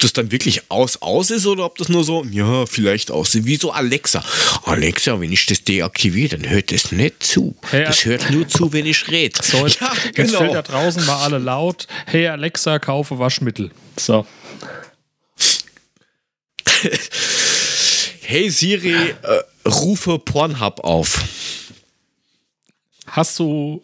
Das 0.00 0.12
dann 0.12 0.30
wirklich 0.30 0.70
aus-aus 0.70 1.30
ist 1.30 1.46
oder 1.46 1.64
ob 1.64 1.78
das 1.78 1.88
nur 1.88 2.04
so, 2.04 2.24
ja, 2.24 2.66
vielleicht 2.66 3.10
aussieht, 3.10 3.44
wie 3.46 3.56
so 3.56 3.72
Alexa. 3.72 4.22
Alexa, 4.64 5.20
wenn 5.20 5.32
ich 5.32 5.46
das 5.46 5.64
deaktiviere, 5.64 6.36
dann 6.36 6.50
hört 6.50 6.72
es 6.72 6.92
nicht 6.92 7.22
zu. 7.22 7.56
Ja. 7.72 7.84
Das 7.84 8.04
hört 8.04 8.30
nur 8.30 8.46
zu, 8.48 8.72
wenn 8.72 8.86
ich 8.86 9.08
rede. 9.08 9.38
so, 9.42 9.66
jetzt, 9.66 9.80
ja, 9.80 9.92
jetzt 10.04 10.14
genau. 10.16 10.52
da 10.52 10.62
draußen 10.62 11.04
mal 11.06 11.22
alle 11.22 11.38
laut, 11.38 11.86
hey 12.06 12.26
Alexa, 12.28 12.78
kaufe 12.78 13.18
Waschmittel. 13.18 13.70
So. 13.96 14.26
Hey 18.28 18.50
Siri, 18.50 19.14
äh, 19.22 19.68
rufe 19.68 20.18
Pornhub 20.18 20.80
auf. 20.80 21.22
Hast 23.06 23.38
du, 23.38 23.80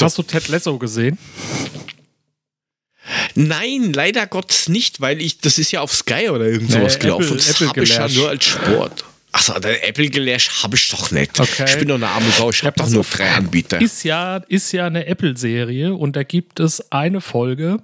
hast 0.00 0.16
du 0.16 0.22
Ted 0.22 0.48
Lasso 0.48 0.78
gesehen? 0.78 1.18
Nein, 3.34 3.92
leider 3.92 4.26
Gottes 4.26 4.68
nicht, 4.68 5.00
weil 5.00 5.20
ich, 5.20 5.38
das 5.38 5.58
ist 5.58 5.70
ja 5.72 5.80
auf 5.80 5.94
Sky 5.94 6.28
oder 6.30 6.46
irgend 6.46 6.70
sowas 6.70 6.94
Nee, 6.94 7.00
gelaufen. 7.00 7.24
Apple- 7.24 7.36
das 7.36 7.60
habe 7.68 7.82
ich 7.84 7.88
ja 7.90 8.08
nur 8.08 8.28
als 8.28 8.44
Sport. 8.44 9.04
Achso, 9.30 9.58
der 9.58 9.86
Apple 9.86 10.08
Gelash 10.08 10.62
habe 10.62 10.76
ich 10.76 10.88
doch 10.88 11.10
nicht. 11.10 11.38
Okay. 11.38 11.64
Ich 11.68 11.78
bin 11.78 11.88
doch 11.88 11.96
eine 11.96 12.08
arme 12.08 12.30
Sau, 12.30 12.48
ich 12.50 12.58
Ja, 12.60 12.66
habe 12.66 12.76
doch 12.80 12.88
nur 12.88 13.00
auf. 13.00 13.10
drei 13.10 13.30
Anbieter. 13.30 13.80
Ist 13.80 14.02
ja, 14.02 14.38
ist 14.48 14.72
ja 14.72 14.86
eine 14.86 15.06
Apple-Serie 15.06 15.94
und 15.94 16.16
da 16.16 16.22
gibt 16.22 16.60
es 16.60 16.90
eine 16.90 17.20
Folge, 17.20 17.78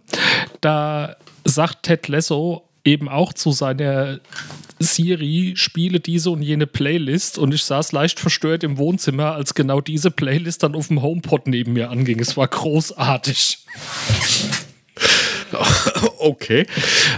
da 0.63 1.17
sagt 1.45 1.83
Ted 1.85 2.09
Lasso 2.09 2.67
eben 2.85 3.09
auch 3.11 3.33
zu 3.35 3.53
seiner 3.53 4.21
Siri, 4.79 5.53
spiele 5.57 6.01
diese 6.01 6.31
und 6.31 6.43
jene 6.43 6.67
Playlist 6.67 7.39
und 7.39 7.55
ich 7.55 7.63
saß 7.65 7.93
leicht 7.93 8.21
verstört 8.21 8.65
im 8.65 8.77
Wohnzimmer, 8.79 9.33
als 9.35 9.55
genau 9.55 9.81
diese 9.81 10.11
Playlist 10.11 10.63
dann 10.63 10.75
auf 10.75 10.89
dem 10.89 11.01
HomePod 11.01 11.47
neben 11.47 11.75
mir 11.75 11.91
anging. 11.91 12.21
Es 12.21 12.37
war 12.37 12.49
großartig. 12.49 13.59
Okay. 16.19 16.67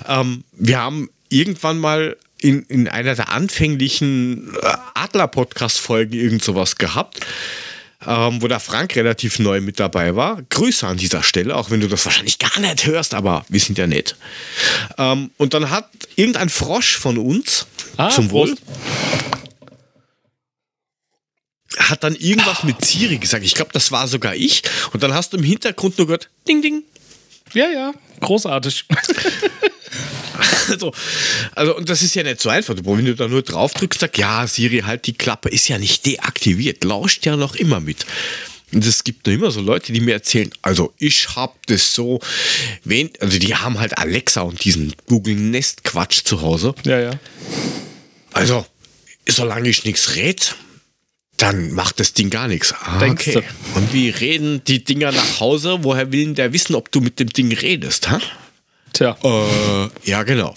Ähm, 0.09 0.43
wir 0.53 0.79
haben 0.79 1.11
irgendwann 1.29 1.79
mal 1.79 2.17
in, 2.41 2.63
in 2.65 2.89
einer 2.89 3.15
der 3.15 3.31
anfänglichen 3.31 4.55
äh, 4.63 4.75
Adler-Podcast-Folgen 4.95 6.13
irgend 6.13 6.43
sowas 6.43 6.77
gehabt, 6.77 7.21
ähm, 8.07 8.43
wo 8.43 8.49
der 8.49 8.61
Frank 8.61 8.97
relativ 8.97 9.39
neu 9.39 9.61
mit 9.61 9.79
dabei 9.81 10.17
war. 10.17 10.43
Grüße 10.51 10.87
an 10.87 10.97
dieser 10.97 11.23
Stelle, 11.23 11.55
auch 11.57 11.71
wenn 11.71 11.81
du 11.81 11.89
das 11.89 12.05
wahrscheinlich 12.05 12.39
gar 12.39 12.59
nicht 12.59 12.87
hörst, 12.87 13.15
aber 13.15 13.45
wir 13.49 13.61
sind 13.61 13.79
ja 13.79 13.87
nett. 13.87 14.17
Ähm, 14.99 15.31
und 15.37 15.55
dann 15.55 15.71
hat 15.71 15.89
irgendein 16.17 16.49
Frosch 16.49 16.97
von 16.97 17.17
uns, 17.19 17.67
Ah, 17.97 18.11
zum 18.11 18.31
Wohl, 18.31 18.49
Prost. 18.49 18.63
hat 21.79 22.03
dann 22.05 22.15
irgendwas 22.17 22.63
mit 22.65 22.85
Siri 22.85 23.19
gesagt. 23.19 23.45
Ich 23.45 23.55
glaube, 23.55 23.71
das 23.73 23.93
war 23.93 24.09
sogar 24.09 24.35
ich. 24.35 24.63
Und 24.93 25.03
dann 25.03 25.15
hast 25.15 25.33
du 25.33 25.37
im 25.37 25.43
Hintergrund 25.45 25.99
nur 25.99 26.07
gehört, 26.09 26.29
ding, 26.49 26.61
ding, 26.63 26.83
Ja, 27.53 27.69
ja, 27.71 27.93
großartig. 28.21 28.85
Also, 30.69 30.93
also, 31.55 31.77
und 31.77 31.89
das 31.89 32.03
ist 32.03 32.15
ja 32.15 32.23
nicht 32.23 32.41
so 32.41 32.49
einfach. 32.49 32.75
Wenn 32.77 33.05
du 33.05 33.15
da 33.15 33.29
nur 33.29 33.43
drauf 33.43 33.73
drückst, 33.73 34.01
sag, 34.01 34.19
ja, 34.19 34.47
Siri, 34.47 34.81
halt 34.81 35.07
die 35.07 35.15
Klappe, 35.15 35.49
ist 35.49 35.69
ja 35.69 35.79
nicht 35.79 36.05
deaktiviert, 36.05 36.85
lauscht 36.85 37.25
ja 37.25 37.37
noch 37.37 37.55
immer 37.55 37.81
mit. 37.81 38.05
Und 38.73 38.85
es 38.85 39.05
gibt 39.05 39.27
noch 39.27 39.33
immer 39.33 39.51
so 39.51 39.61
Leute, 39.61 39.93
die 39.93 40.01
mir 40.01 40.15
erzählen, 40.15 40.51
also 40.63 40.93
ich 40.99 41.37
hab 41.37 41.67
das 41.69 41.95
so, 41.95 42.21
wen, 42.85 43.11
also 43.21 43.39
die 43.39 43.55
haben 43.55 43.79
halt 43.79 43.97
Alexa 43.97 44.41
und 44.41 44.65
diesen 44.65 44.95
Google 45.07 45.37
Nest 45.37 45.85
Quatsch 45.85 46.25
zu 46.25 46.43
Hause. 46.43 46.75
Ja, 46.85 46.99
ja. 46.99 47.13
Also, 48.33 48.67
solange 49.29 49.69
ich 49.69 49.85
nichts 49.85 50.17
red, 50.17 50.57
dann 51.37 51.73
macht 51.73 52.01
das 52.01 52.13
Ding 52.13 52.31
gar 52.31 52.49
nichts. 52.49 52.73
Ah, 52.73 53.03
okay. 53.07 53.43
Und 53.75 53.93
wie 53.93 54.09
reden 54.09 54.63
die 54.65 54.83
Dinger 54.83 55.13
nach 55.13 55.41
Hause? 55.41 55.79
Woher 55.83 56.13
will 56.13 56.25
denn 56.25 56.35
der 56.35 56.53
wissen, 56.53 56.75
ob 56.75 56.91
du 56.93 57.01
mit 57.01 57.19
dem 57.21 57.29
Ding 57.29 57.53
redest? 57.53 58.11
Ha? 58.11 58.21
Tja. 58.93 59.17
Äh, 59.23 59.89
ja, 60.09 60.23
genau. 60.23 60.55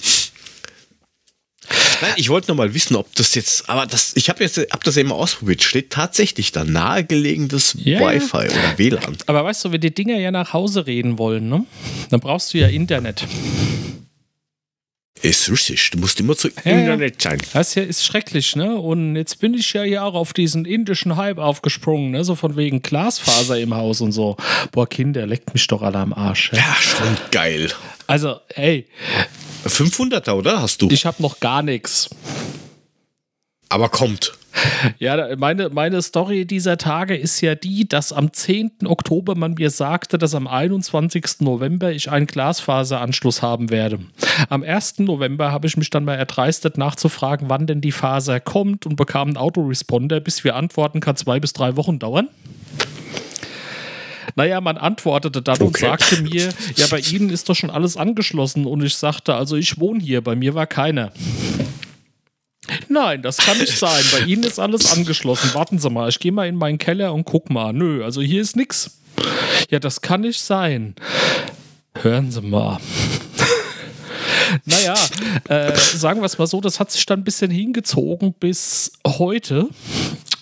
Nein, 2.01 2.13
ich 2.15 2.29
wollte 2.29 2.49
noch 2.49 2.55
mal 2.55 2.73
wissen, 2.73 2.95
ob 2.95 3.13
das 3.15 3.35
jetzt, 3.35 3.69
aber 3.69 3.85
das, 3.85 4.15
ich 4.15 4.29
habe 4.29 4.43
jetzt, 4.43 4.57
hab 4.57 4.83
das 4.83 4.95
eben 4.95 5.11
ausprobiert, 5.11 5.61
steht 5.61 5.89
tatsächlich 5.89 6.51
da 6.51 6.63
nahegelegenes 6.63 7.75
ja. 7.77 7.99
Wi-Fi 7.99 8.37
oder 8.37 8.77
WLAN. 8.77 9.17
Aber 9.25 9.43
weißt 9.43 9.65
du, 9.65 9.71
wenn 9.71 9.81
die 9.81 9.93
Dinger 9.93 10.17
ja 10.17 10.31
nach 10.31 10.53
Hause 10.53 10.87
reden 10.87 11.17
wollen, 11.17 11.49
ne? 11.49 11.65
dann 12.09 12.21
brauchst 12.21 12.53
du 12.53 12.57
ja 12.57 12.67
Internet. 12.67 13.27
Ist 15.21 15.49
richtig, 15.51 15.89
du 15.91 15.97
musst 15.97 16.17
immer 16.21 16.35
zu 16.37 16.47
Ja. 16.63 16.71
Internet 16.71 17.21
sein. 17.21 17.39
Das 17.51 17.73
hier 17.73 17.85
ist 17.85 18.05
schrecklich, 18.05 18.55
ne? 18.55 18.75
Und 18.77 19.17
jetzt 19.17 19.39
bin 19.41 19.53
ich 19.53 19.73
ja 19.73 19.83
hier 19.83 20.03
auch 20.05 20.13
auf 20.13 20.31
diesen 20.31 20.63
indischen 20.63 21.17
Hype 21.17 21.39
aufgesprungen, 21.39 22.11
ne? 22.11 22.23
So 22.23 22.35
von 22.35 22.55
wegen 22.55 22.81
Glasfaser 22.81 23.59
im 23.59 23.73
Haus 23.75 23.99
und 23.99 24.13
so. 24.13 24.37
Boah, 24.71 24.87
Kinder, 24.87 25.27
leckt 25.27 25.53
mich 25.53 25.67
doch 25.67 25.81
alle 25.81 25.97
am 25.97 26.13
Arsch. 26.13 26.53
Ja? 26.53 26.59
Ja, 26.59 26.75
schon 26.79 27.17
geil. 27.31 27.69
Also, 28.07 28.39
hey, 28.53 28.87
500er, 29.65 30.31
oder? 30.31 30.61
Hast 30.61 30.81
du? 30.81 30.89
ich 30.89 31.05
habe 31.05 31.21
noch 31.21 31.41
gar 31.41 31.63
nichts. 31.63 32.09
aber 33.67 33.89
kommt. 33.89 34.38
Ja, 34.99 35.35
meine, 35.37 35.69
meine 35.69 36.01
Story 36.01 36.45
dieser 36.45 36.77
Tage 36.77 37.15
ist 37.15 37.41
ja 37.41 37.55
die, 37.55 37.87
dass 37.87 38.11
am 38.13 38.33
10. 38.33 38.71
Oktober 38.85 39.35
man 39.35 39.53
mir 39.53 39.69
sagte, 39.69 40.17
dass 40.17 40.35
am 40.35 40.47
21. 40.47 41.41
November 41.41 41.91
ich 41.91 42.09
einen 42.09 42.27
Glasfaseranschluss 42.27 43.41
haben 43.41 43.69
werde. 43.69 43.99
Am 44.49 44.63
1. 44.63 44.99
November 44.99 45.51
habe 45.51 45.67
ich 45.67 45.77
mich 45.77 45.89
dann 45.89 46.05
mal 46.05 46.15
erdreistet 46.15 46.77
nachzufragen, 46.77 47.49
wann 47.49 47.67
denn 47.67 47.81
die 47.81 47.91
Faser 47.91 48.39
kommt 48.39 48.85
und 48.85 48.95
bekam 48.95 49.29
einen 49.29 49.37
Autoresponder. 49.37 50.19
Bis 50.19 50.43
wir 50.43 50.55
antworten, 50.55 50.99
kann 50.99 51.15
zwei 51.15 51.39
bis 51.39 51.53
drei 51.53 51.75
Wochen 51.75 51.99
dauern. 51.99 52.27
Naja, 54.35 54.61
man 54.61 54.77
antwortete 54.77 55.41
dann 55.41 55.57
und 55.59 55.67
Okay. 55.69 55.85
sagte 55.87 56.21
mir, 56.21 56.49
ja, 56.75 56.87
bei 56.89 56.99
Ihnen 56.99 57.29
ist 57.29 57.49
doch 57.49 57.55
schon 57.55 57.69
alles 57.69 57.97
angeschlossen. 57.97 58.65
Und 58.65 58.83
ich 58.83 58.95
sagte, 58.95 59.35
also 59.35 59.55
ich 59.55 59.79
wohne 59.79 59.99
hier, 60.01 60.21
bei 60.23 60.35
mir 60.35 60.53
war 60.55 60.67
keiner. 60.67 61.11
Nein, 62.87 63.21
das 63.21 63.37
kann 63.37 63.57
nicht 63.57 63.77
sein. 63.77 64.03
Bei 64.11 64.19
Ihnen 64.21 64.43
ist 64.43 64.59
alles 64.59 64.91
angeschlossen. 64.91 65.53
Warten 65.53 65.79
Sie 65.79 65.89
mal, 65.89 66.09
ich 66.09 66.19
gehe 66.19 66.31
mal 66.31 66.47
in 66.47 66.55
meinen 66.55 66.77
Keller 66.77 67.13
und 67.13 67.25
guck 67.25 67.49
mal. 67.49 67.73
Nö, 67.73 68.03
also 68.03 68.21
hier 68.21 68.41
ist 68.41 68.55
nix. 68.55 68.99
Ja, 69.69 69.79
das 69.79 70.01
kann 70.01 70.21
nicht 70.21 70.41
sein. 70.41 70.95
Hören 71.95 72.31
Sie 72.31 72.41
mal. 72.41 72.79
Naja, 74.65 74.95
äh, 75.47 75.77
sagen 75.77 76.21
wir 76.21 76.25
es 76.25 76.37
mal 76.37 76.47
so, 76.47 76.59
das 76.61 76.79
hat 76.79 76.91
sich 76.91 77.05
dann 77.05 77.19
ein 77.19 77.23
bisschen 77.23 77.51
hingezogen 77.51 78.33
bis 78.33 78.91
heute. 79.05 79.69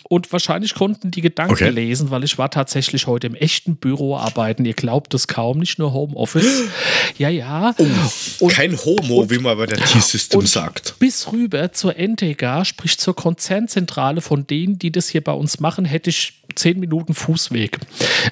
Und 0.09 0.31
wahrscheinlich 0.31 0.73
konnten 0.73 1.11
die 1.11 1.19
Gedanken 1.19 1.51
Okay. 1.53 1.69
lesen, 1.69 2.11
weil 2.11 2.23
ich 2.23 2.37
war 2.37 2.49
tatsächlich 2.49 3.07
heute 3.07 3.27
im 3.27 3.35
echten 3.35 3.75
Büro 3.75 4.15
arbeiten. 4.15 4.63
Ihr 4.63 4.73
glaubt 4.73 5.13
es 5.13 5.27
kaum, 5.27 5.59
nicht 5.59 5.79
nur 5.79 5.93
Homeoffice. 5.93 6.63
Ja, 7.17 7.29
ja. 7.29 7.73
Und- 8.39 8.51
Kein 8.53 8.77
Homo, 8.77 9.21
und- 9.21 9.31
wie 9.31 9.39
man 9.39 9.57
bei 9.57 9.65
der 9.65 9.79
T-System 9.79 10.45
sagt. 10.45 10.95
Bis 10.99 11.31
rüber 11.31 11.71
zur 11.73 11.95
NTG, 11.97 12.63
sprich 12.63 12.99
zur 12.99 13.15
Konzernzentrale 13.15 14.21
von 14.21 14.45
denen, 14.45 14.77
die 14.77 14.91
das 14.91 15.09
hier 15.09 15.23
bei 15.23 15.31
uns 15.31 15.59
machen, 15.59 15.83
hätte 15.85 16.11
ich 16.11 16.43
zehn 16.53 16.79
Minuten 16.79 17.15
Fußweg. 17.15 17.79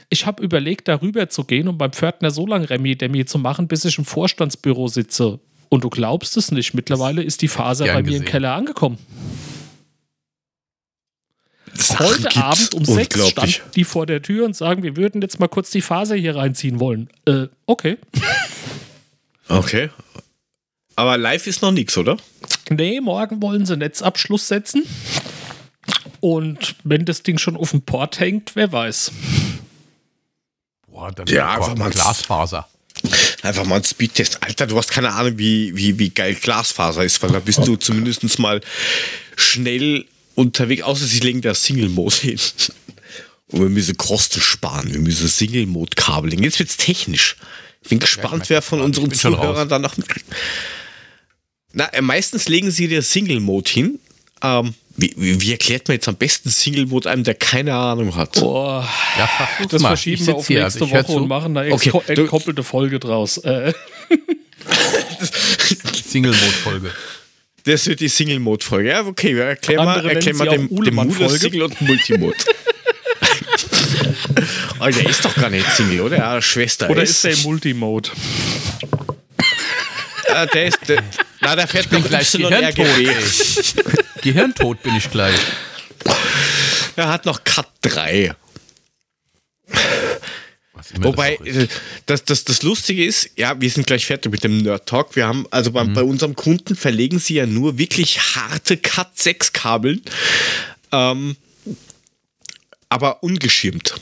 Ich 0.09 0.27
habe 0.27 0.43
überlegt, 0.43 0.87
darüber 0.87 1.29
zu 1.29 1.45
gehen 1.45 1.67
und 1.67 1.79
beim 1.79 1.93
Pförtner 1.93 2.29
so 2.29 2.45
lange 2.45 2.69
Remi-Demi 2.69 3.25
zu 3.25 3.39
machen, 3.39 3.67
bis 3.67 3.85
ich 3.85 3.97
im 3.97 4.05
Vorstandsbüro 4.05 4.87
sitze. 4.87 5.39
Und 5.69 5.83
du 5.83 5.89
glaubst 5.89 6.37
es 6.37 6.51
nicht, 6.51 6.75
mittlerweile 6.75 7.23
ist 7.23 7.41
die 7.41 7.47
Faser 7.47 7.85
Gern 7.85 7.95
bei 7.95 8.01
mir 8.03 8.07
im 8.09 8.13
gesehen. 8.19 8.25
Keller 8.25 8.53
angekommen. 8.53 8.99
Sachen 11.77 12.05
Heute 12.07 12.21
gibt's. 12.23 12.37
Abend 12.37 12.73
um 12.75 12.85
sechs 12.85 13.27
standen 13.29 13.53
die 13.75 13.83
vor 13.83 14.05
der 14.05 14.21
Tür 14.21 14.45
und 14.45 14.55
sagen, 14.55 14.83
wir 14.83 14.95
würden 14.95 15.21
jetzt 15.21 15.39
mal 15.39 15.47
kurz 15.47 15.69
die 15.71 15.81
Faser 15.81 16.15
hier 16.15 16.35
reinziehen 16.35 16.79
wollen. 16.79 17.09
Äh, 17.25 17.47
okay. 17.65 17.97
Okay. 19.47 19.91
Aber 20.95 21.17
live 21.19 21.45
ist 21.45 21.61
noch 21.61 21.71
nichts, 21.71 21.95
oder? 21.99 22.17
Nee, 22.71 22.99
morgen 22.99 23.43
wollen 23.43 23.65
sie 23.67 23.77
Netzabschluss 23.77 24.47
setzen. 24.47 24.83
Und 26.19 26.75
wenn 26.83 27.05
das 27.05 27.21
Ding 27.21 27.37
schon 27.37 27.55
auf 27.55 27.69
dem 27.69 27.83
Port 27.83 28.19
hängt, 28.19 28.55
wer 28.55 28.71
weiß. 28.71 29.11
Boah, 30.87 31.11
dann 31.11 31.27
Ja, 31.27 31.51
einfach 31.53 31.75
mal- 31.75 31.91
Glasfaser. 31.91 32.67
Einfach 33.43 33.65
mal 33.65 33.75
ein 33.75 33.83
Speedtest. 33.83 34.41
Alter, 34.41 34.65
du 34.65 34.77
hast 34.77 34.89
keine 34.89 35.11
Ahnung, 35.13 35.37
wie, 35.37 35.75
wie, 35.75 35.99
wie 35.99 36.09
geil 36.09 36.33
Glasfaser 36.33 37.03
ist, 37.03 37.21
weil 37.21 37.29
da 37.31 37.39
bist 37.39 37.59
du 37.67 37.75
zumindest 37.75 38.39
mal 38.39 38.61
schnell 39.35 40.05
unterwegs, 40.35 40.83
außer 40.83 41.05
sie 41.05 41.19
legen 41.19 41.41
da 41.41 41.53
Single-Mode 41.53 42.15
hin. 42.15 42.39
Und 43.51 43.61
wir 43.61 43.69
müssen 43.69 43.95
Kosten 43.97 44.41
sparen. 44.41 44.91
Wir 44.91 44.99
müssen 44.99 45.27
Single-Mode-Kabeling. 45.27 46.41
Jetzt 46.43 46.59
wird's 46.59 46.77
technisch. 46.77 47.35
Ich 47.83 47.89
bin 47.89 47.99
gespannt, 47.99 48.33
merke 48.37 48.49
wer 48.49 48.57
das 48.59 48.65
von 48.65 48.81
unseren 48.81 49.11
Ich 49.11 49.19
Zuhörern 49.19 49.55
raus. 49.55 49.67
da 49.69 49.77
noch 49.79 49.97
mitkriegt. 49.97 50.25
Na, 51.73 51.85
äh, 51.93 52.01
meistens 52.01 52.47
legen 52.49 52.71
sie 52.71 52.87
dir 52.87 53.01
Single-Mode 53.03 53.69
hin. 53.69 53.99
Ähm, 54.41 54.73
wie, 54.97 55.13
wie, 55.17 55.39
wie 55.41 55.51
erklärt 55.51 55.87
man 55.87 55.95
jetzt 55.95 56.07
am 56.07 56.15
besten 56.15 56.49
Single-Mode 56.49 57.09
einem, 57.11 57.23
der 57.23 57.35
keine 57.35 57.75
Ahnung 57.75 58.15
hat? 58.15 58.39
Boah, 58.39 58.89
Ja, 59.17 59.29
das 59.69 59.81
mal. 59.81 59.89
verschieben 59.89 60.21
Ich 60.21 60.27
wir 60.27 60.35
auf 60.35 60.47
hier, 60.47 60.63
nächste 60.63 60.85
also 60.85 60.95
ich 60.97 61.07
Woche 61.07 61.17
und 61.19 61.27
machen 61.27 61.55
eine 61.57 61.71
Okay, 61.73 61.91
entkoppelte 62.07 62.63
Folge 62.63 62.99
draus. 62.99 63.37
Äh, 63.37 63.73
Single-Mode-Folge. 66.07 66.91
Das 67.65 67.87
wird 67.87 67.99
die 67.99 68.07
Single-Mode-Folge. 68.07 68.89
Ja, 68.89 69.05
okay, 69.05 69.35
wir 69.35 69.45
erklären 69.45 69.85
mal, 69.85 70.07
erklären 70.07 70.37
mal 70.37 70.45
nennen 70.45 70.47
dem, 70.47 70.47
sie 70.47 70.47
auch 70.47 70.53
dem 70.53 70.67
Mule 70.67 70.81
Uhlemann-Folge. 70.81 71.39
Single 71.39 71.63
und 71.63 71.81
Multimode. 71.81 72.37
oh, 74.79 74.85
der 74.85 75.09
ist 75.09 75.25
doch 75.25 75.35
gar 75.35 75.49
nicht 75.49 75.67
Single, 75.71 76.01
oder? 76.01 76.17
Ja, 76.17 76.41
Schwester 76.41 76.89
oder 76.89 77.01
ist. 77.01 77.11
ist 77.11 77.23
der 77.23 77.33
im 77.33 77.41
Multimode? 77.41 78.11
Ja, 80.29 80.45
der 80.45 80.67
ist 80.67 80.79
der, 80.87 81.01
na, 81.41 81.55
der 81.55 81.67
fährt 81.67 81.91
noch 81.91 82.07
gleich 82.07 82.35
YRGB. 82.35 83.09
Gehirntot 84.21 84.83
bin 84.83 84.95
ich 84.95 85.09
gleich. 85.09 85.39
Er 86.95 87.07
hat 87.07 87.25
noch 87.25 87.43
Cut 87.43 87.67
3. 87.81 88.35
Wobei, 90.99 91.37
das 91.43 91.55
äh, 91.55 91.67
das, 92.05 92.23
das, 92.25 92.43
das 92.45 92.63
Lustige 92.63 93.03
ist, 93.05 93.29
ja, 93.35 93.59
wir 93.59 93.69
sind 93.69 93.87
gleich 93.87 94.05
fertig 94.05 94.31
mit 94.31 94.43
dem 94.43 94.59
Nerd 94.59 94.87
Talk. 94.87 95.15
Wir 95.15 95.27
haben, 95.27 95.45
also 95.51 95.69
Mhm. 95.71 95.73
bei, 95.73 95.83
bei 95.85 96.03
unserem 96.03 96.35
Kunden 96.35 96.75
verlegen 96.75 97.19
sie 97.19 97.35
ja 97.35 97.45
nur 97.45 97.77
wirklich 97.77 98.19
harte 98.35 98.77
Cat 98.77 99.17
6 99.17 99.53
Kabeln, 99.53 100.01
ähm, 100.91 101.35
aber 102.89 103.23
ungeschirmt. 103.23 103.95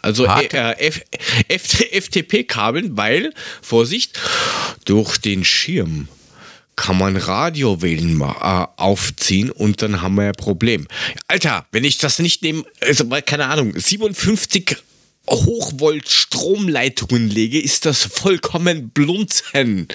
Also 0.00 0.26
äh, 0.26 0.74
F, 0.78 1.00
FTP-Kabeln, 1.48 2.96
weil, 2.96 3.32
Vorsicht, 3.60 4.18
durch 4.84 5.18
den 5.18 5.44
Schirm 5.44 6.08
kann 6.74 6.98
man 6.98 7.16
Radiowellen 7.16 8.20
äh, 8.20 8.24
aufziehen 8.76 9.50
und 9.50 9.82
dann 9.82 10.02
haben 10.02 10.16
wir 10.16 10.24
ein 10.24 10.32
Problem. 10.32 10.88
Alter, 11.28 11.66
wenn 11.70 11.84
ich 11.84 11.98
das 11.98 12.18
nicht 12.18 12.42
nehme, 12.42 12.64
also 12.80 13.06
keine 13.24 13.46
Ahnung, 13.46 13.78
57 13.78 14.76
Hochvolt 15.28 16.08
Stromleitungen 16.08 17.28
lege, 17.30 17.60
ist 17.60 17.86
das 17.86 18.04
vollkommen 18.04 18.90
blunzen. 18.90 19.88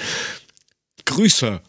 Grüße. 1.06 1.62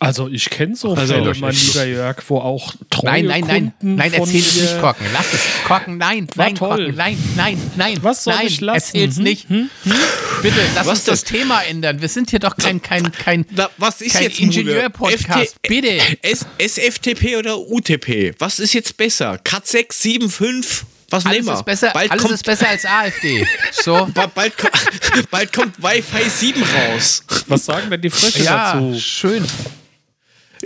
Also 0.00 0.28
ich 0.28 0.48
kenne 0.48 0.76
so 0.76 0.94
Also, 0.94 1.14
Fälle, 1.14 1.34
mein 1.40 1.52
lieber 1.54 1.84
Jörg, 1.84 2.22
wo 2.28 2.38
auch 2.38 2.72
treue 2.88 3.10
Nein, 3.10 3.24
nein, 3.26 3.44
nein. 3.46 3.72
Kunden 3.80 3.94
Nein, 3.96 4.12
erzähl 4.12 4.38
es 4.38 4.54
nicht, 4.54 4.80
Korken. 4.80 5.06
Lass 5.12 5.32
es. 5.32 5.40
Korken, 5.66 5.98
nein, 5.98 6.28
nein. 6.36 6.56
Korken, 6.56 6.94
nein, 6.94 7.18
nein, 7.36 7.60
nein. 7.74 7.98
Was 8.02 8.22
soll 8.22 8.34
nein, 8.34 8.46
ich 8.46 8.60
lassen? 8.60 8.96
Erzähl's 8.96 9.16
Hm? 9.16 9.22
nicht. 9.24 9.48
Bitte, 9.48 10.54
lass 10.76 10.86
Was 10.86 10.98
uns 11.00 11.04
das 11.04 11.24
denn? 11.24 11.40
Thema 11.40 11.62
ändern. 11.62 12.00
Wir 12.00 12.08
sind 12.08 12.30
hier 12.30 12.38
doch 12.38 12.56
kein, 12.56 12.80
kein, 12.80 13.10
kein, 13.10 13.44
Na, 13.50 13.68
was 13.76 14.00
ist 14.00 14.12
kein 14.12 14.24
jetzt? 14.24 14.38
Ingenieur-Podcast. 14.38 15.60
Bitte. 15.62 15.98
S 16.22 16.46
SFTP 16.58 17.36
oder 17.36 17.58
UTP? 17.58 18.34
Was 18.38 18.60
ist 18.60 18.74
jetzt 18.74 18.96
besser? 18.96 19.38
Cat 19.38 19.66
6, 19.66 20.00
7, 20.00 20.30
5? 20.30 20.86
Was 21.10 21.24
Alles 21.24 21.36
nehmen 21.38 21.48
wir? 21.48 21.54
ist 21.54 21.64
besser, 21.64 21.90
bald, 21.94 22.10
alles 22.10 22.22
kommt, 22.22 22.34
ist 22.34 22.44
besser 22.44 22.68
als 22.68 22.84
AfD. 22.84 23.46
So. 23.72 24.06
ba- 24.12 24.26
bald, 24.26 24.58
ko- 24.58 24.68
bald 25.30 25.52
kommt 25.54 25.82
Wi-Fi 25.82 26.28
7 26.28 26.62
raus. 26.62 27.22
Was 27.46 27.64
sagen 27.64 27.88
denn 27.90 28.02
die 28.02 28.10
Frösche 28.10 28.42
Ja, 28.42 28.74
dazu? 28.74 28.98
schön. 29.00 29.46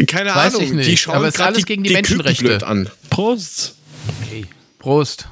Keine 0.08 0.34
Weiß 0.34 0.54
Ahnung. 0.54 0.66
ich 0.66 0.72
nicht, 0.72 0.90
Die 0.90 0.96
schauen 0.96 1.16
aber 1.16 1.28
es 1.28 1.34
ist 1.34 1.40
alles 1.40 1.64
gegen 1.66 1.84
die 1.84 1.90
Küken 1.90 2.02
Menschenrechte. 2.16 2.44
blöd 2.44 2.62
an. 2.64 2.90
Prost. 3.10 3.76
Okay. 4.26 4.46
Prost. 4.80 5.28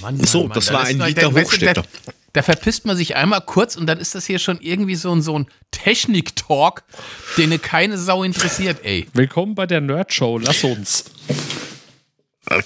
Mann, 0.00 0.16
Mann, 0.16 0.26
So, 0.26 0.44
Mann, 0.44 0.52
das 0.54 0.66
da 0.66 0.72
war 0.74 0.84
ein 0.84 0.98
Liter 0.98 1.32
Hochstädter. 1.32 1.82
Da, 1.82 2.12
da 2.32 2.42
verpisst 2.42 2.84
man 2.86 2.96
sich 2.96 3.14
einmal 3.14 3.42
kurz 3.42 3.76
und 3.76 3.86
dann 3.86 3.98
ist 3.98 4.14
das 4.16 4.26
hier 4.26 4.38
schon 4.40 4.58
irgendwie 4.60 4.96
so 4.96 5.14
ein, 5.14 5.22
so 5.22 5.38
ein 5.38 5.46
Technik-Talk, 5.70 6.82
den 7.36 7.60
keine 7.62 7.98
Sau 7.98 8.24
interessiert, 8.24 8.80
ey. 8.84 9.06
Willkommen 9.12 9.54
bei 9.54 9.66
der 9.66 9.80
Nerd 9.82 10.12
Show. 10.12 10.38
Lass 10.38 10.64
uns. 10.64 11.04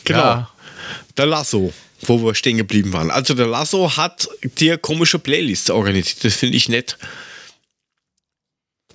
Genau. 0.05 0.19
Ja. 0.21 0.51
Der 1.17 1.27
Lasso, 1.27 1.73
wo 2.03 2.23
wir 2.23 2.35
stehen 2.35 2.57
geblieben 2.57 2.93
waren. 2.93 3.11
Also 3.11 3.35
der 3.35 3.47
Lasso 3.47 3.97
hat 3.97 4.29
dir 4.59 4.79
komische 4.79 5.19
Playlists 5.19 5.71
organisiert. 5.71 6.25
Das 6.25 6.35
finde 6.35 6.57
ich 6.57 6.69
nett. 6.69 6.99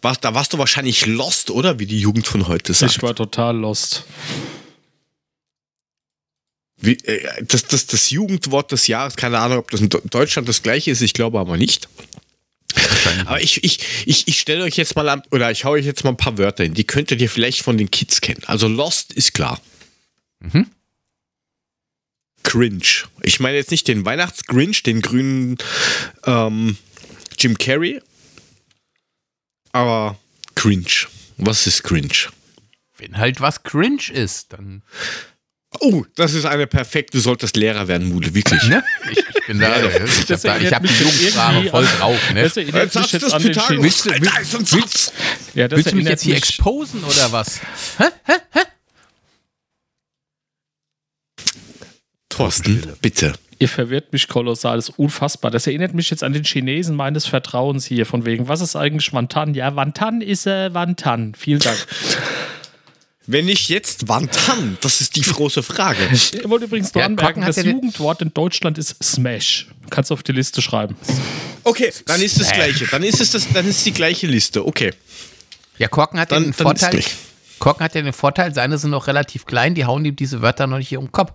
Was, 0.02 0.20
da 0.20 0.34
warst 0.34 0.54
du 0.54 0.58
wahrscheinlich 0.58 1.06
lost, 1.06 1.52
oder? 1.52 1.80
Wie 1.80 1.86
die 1.86 2.00
Jugend 2.00 2.26
von 2.26 2.48
heute 2.48 2.74
sagt. 2.74 2.98
Ich 2.98 3.04
war 3.04 3.16
total 3.16 3.56
lost. 3.56 4.04
Wie, 6.78 6.94
äh, 6.94 7.44
das, 7.44 7.66
das, 7.68 7.86
das 7.86 8.10
Jugendwort 8.10 8.72
des 8.72 8.88
Jahres, 8.88 9.16
keine 9.16 9.40
Ahnung, 9.40 9.60
ob 9.60 9.70
das 9.70 9.82
in 9.82 9.90
Deutschland 9.90 10.50
das 10.50 10.64
gleiche 10.64 10.90
ist, 10.90 11.02
ich 11.02 11.14
glaube 11.14 11.40
aber 11.40 11.58
nicht. 11.58 11.88
Aber 13.26 13.42
ich, 13.42 13.64
ich, 13.64 13.80
ich, 14.06 14.28
ich 14.28 14.40
stelle 14.40 14.64
euch 14.64 14.78
jetzt 14.78 14.96
mal 14.96 15.08
an, 15.10 15.22
oder 15.32 15.52
ich 15.52 15.66
hau 15.66 15.72
euch 15.72 15.86
jetzt 15.86 16.04
mal 16.04 16.12
ein 16.12 16.18
paar 16.18 16.38
Wörter 16.38 16.64
hin, 16.64 16.74
die 16.74 16.84
könntet 16.84 17.22
ihr 17.22 17.30
vielleicht 17.30 17.62
von 17.62 17.78
den 17.78 17.92
Kids 17.92 18.22
kennen. 18.22 18.42
Also 18.46 18.68
Lost 18.68 19.14
ist 19.14 19.34
klar. 19.34 19.60
Mhm. 20.40 20.68
Cringe. 22.44 23.06
Ich 23.22 23.40
meine 23.40 23.58
jetzt 23.58 23.72
nicht 23.72 23.88
den 23.88 24.06
Weihnachtsgrinch, 24.06 24.84
den 24.84 25.02
grünen 25.02 25.58
ähm, 26.26 26.78
Jim 27.38 27.58
Carrey, 27.58 28.02
aber 29.72 30.18
Cringe. 30.56 31.08
Was 31.38 31.66
ist 31.68 31.84
Cringe? 31.84 32.30
Wenn 32.98 33.18
halt 33.18 33.42
was 33.42 33.64
cringe 33.64 34.12
ist, 34.14 34.54
dann. 34.54 34.84
Oh, 35.80 36.04
das 36.16 36.34
ist 36.34 36.46
eine 36.46 36.68
perfekte, 36.68 37.18
du 37.18 37.22
solltest 37.22 37.56
Lehrer 37.56 37.88
werden, 37.88 38.10
Mule, 38.10 38.34
wirklich. 38.36 38.62
Ne? 38.66 38.84
Ich, 39.10 39.18
ich 39.18 39.48
bin 39.48 39.60
da. 39.60 39.76
ich 39.78 39.86
hab, 39.86 40.44
ich 40.44 40.46
erinnert 40.46 40.74
hab 40.74 40.84
die 40.84 40.94
Jugendsprache 40.94 41.70
voll 41.70 41.88
drauf, 41.98 42.34
ne? 42.34 42.44
Das 42.44 42.58
erinnert 42.58 42.94
mich 42.94 43.12
jetzt 43.12 43.34
an 43.34 43.42
den 43.42 43.56
Willst 43.82 44.06
ist 44.06 44.56
ein 44.56 44.66
Satz. 44.66 45.14
Ja, 45.56 45.68
das 45.68 45.78
Willst 45.78 45.92
du 45.94 45.96
mich 45.96 46.08
jetzt 46.08 46.24
hier 46.24 46.36
exposen 46.36 47.04
oder 47.04 47.32
was? 47.32 47.62
Thorsten, 52.42 52.82
bitte. 53.02 53.34
Ihr 53.60 53.70
verwirrt 53.70 54.12
mich 54.12 54.28
kolossal, 54.28 54.78
das 54.78 54.90
ist 54.90 54.98
unfassbar. 54.98 55.52
Das 55.52 55.68
erinnert 55.68 55.94
mich 55.94 56.10
jetzt 56.10 56.24
an 56.24 56.34
den 56.34 56.44
Chinesen 56.44 56.96
meines 56.96 57.28
Vertrauens 57.28 57.86
hier, 57.86 58.08
von 58.08 58.26
wegen, 58.26 58.48
was 58.48 58.62
ist 58.62 58.76
eigentlich 58.76 59.14
Wantan? 59.14 59.54
Ja, 59.54 59.76
Wantan 59.76 60.22
ist 60.22 60.48
äh, 60.48 60.74
Wantan. 60.74 61.36
Vielen 61.38 61.60
Dank. 61.60 61.78
Wenn 63.28 63.46
nicht 63.46 63.70
jetzt, 63.70 64.08
wann 64.08 64.28
dann? 64.48 64.80
Das 64.82 65.00
ist 65.00 65.16
die 65.16 65.22
große 65.22 65.62
Frage. 65.62 66.00
Ich 66.12 66.34
wollte 66.50 66.66
übrigens 66.66 66.92
nur 66.96 67.02
Ja, 67.02 67.06
anmerken, 67.06 67.42
Korken 67.42 67.46
hat 67.46 67.56
das 67.56 67.64
Jugendwort 67.64 68.22
in 68.24 68.34
Deutschland 68.34 68.80
ist 68.80 68.96
Smash. 69.04 69.68
Kannst 69.92 70.10
du 70.10 70.16
auf 70.16 70.24
die 70.24 70.32
Liste 70.32 70.64
schreiben. 70.64 70.96
Okay, 71.64 71.94
dann 72.08 72.20
ist 72.24 72.40
das 72.42 72.52
gleiche. 72.52 72.88
Dann 72.88 73.04
ist 73.04 73.22
es 73.22 73.30
das, 73.30 73.48
dann 73.54 73.68
ist 73.68 73.86
die 73.86 73.94
gleiche 73.94 74.26
Liste. 74.26 74.66
Okay. 74.66 74.92
Ja, 75.78 75.88
Korken 75.88 76.20
hat 76.20 76.32
ja 76.32 76.38
Dann- 76.38 76.46
den 76.46 76.54
Vorteil. 76.54 77.04
Korken 77.60 77.84
hat 77.84 77.94
ja 77.94 78.02
den 78.02 78.12
Vorteil, 78.12 78.56
seine 78.56 78.80
sind 78.80 78.90
noch 78.90 79.06
relativ 79.06 79.46
klein, 79.46 79.76
die 79.76 79.86
hauen 79.86 80.04
ihm 80.04 80.16
diese 80.16 80.42
Wörter 80.42 80.66
noch 80.66 80.80
nicht 80.80 80.90
hier 80.90 80.98
um 80.98 81.06
den 81.06 81.12
Kopf. 81.12 81.34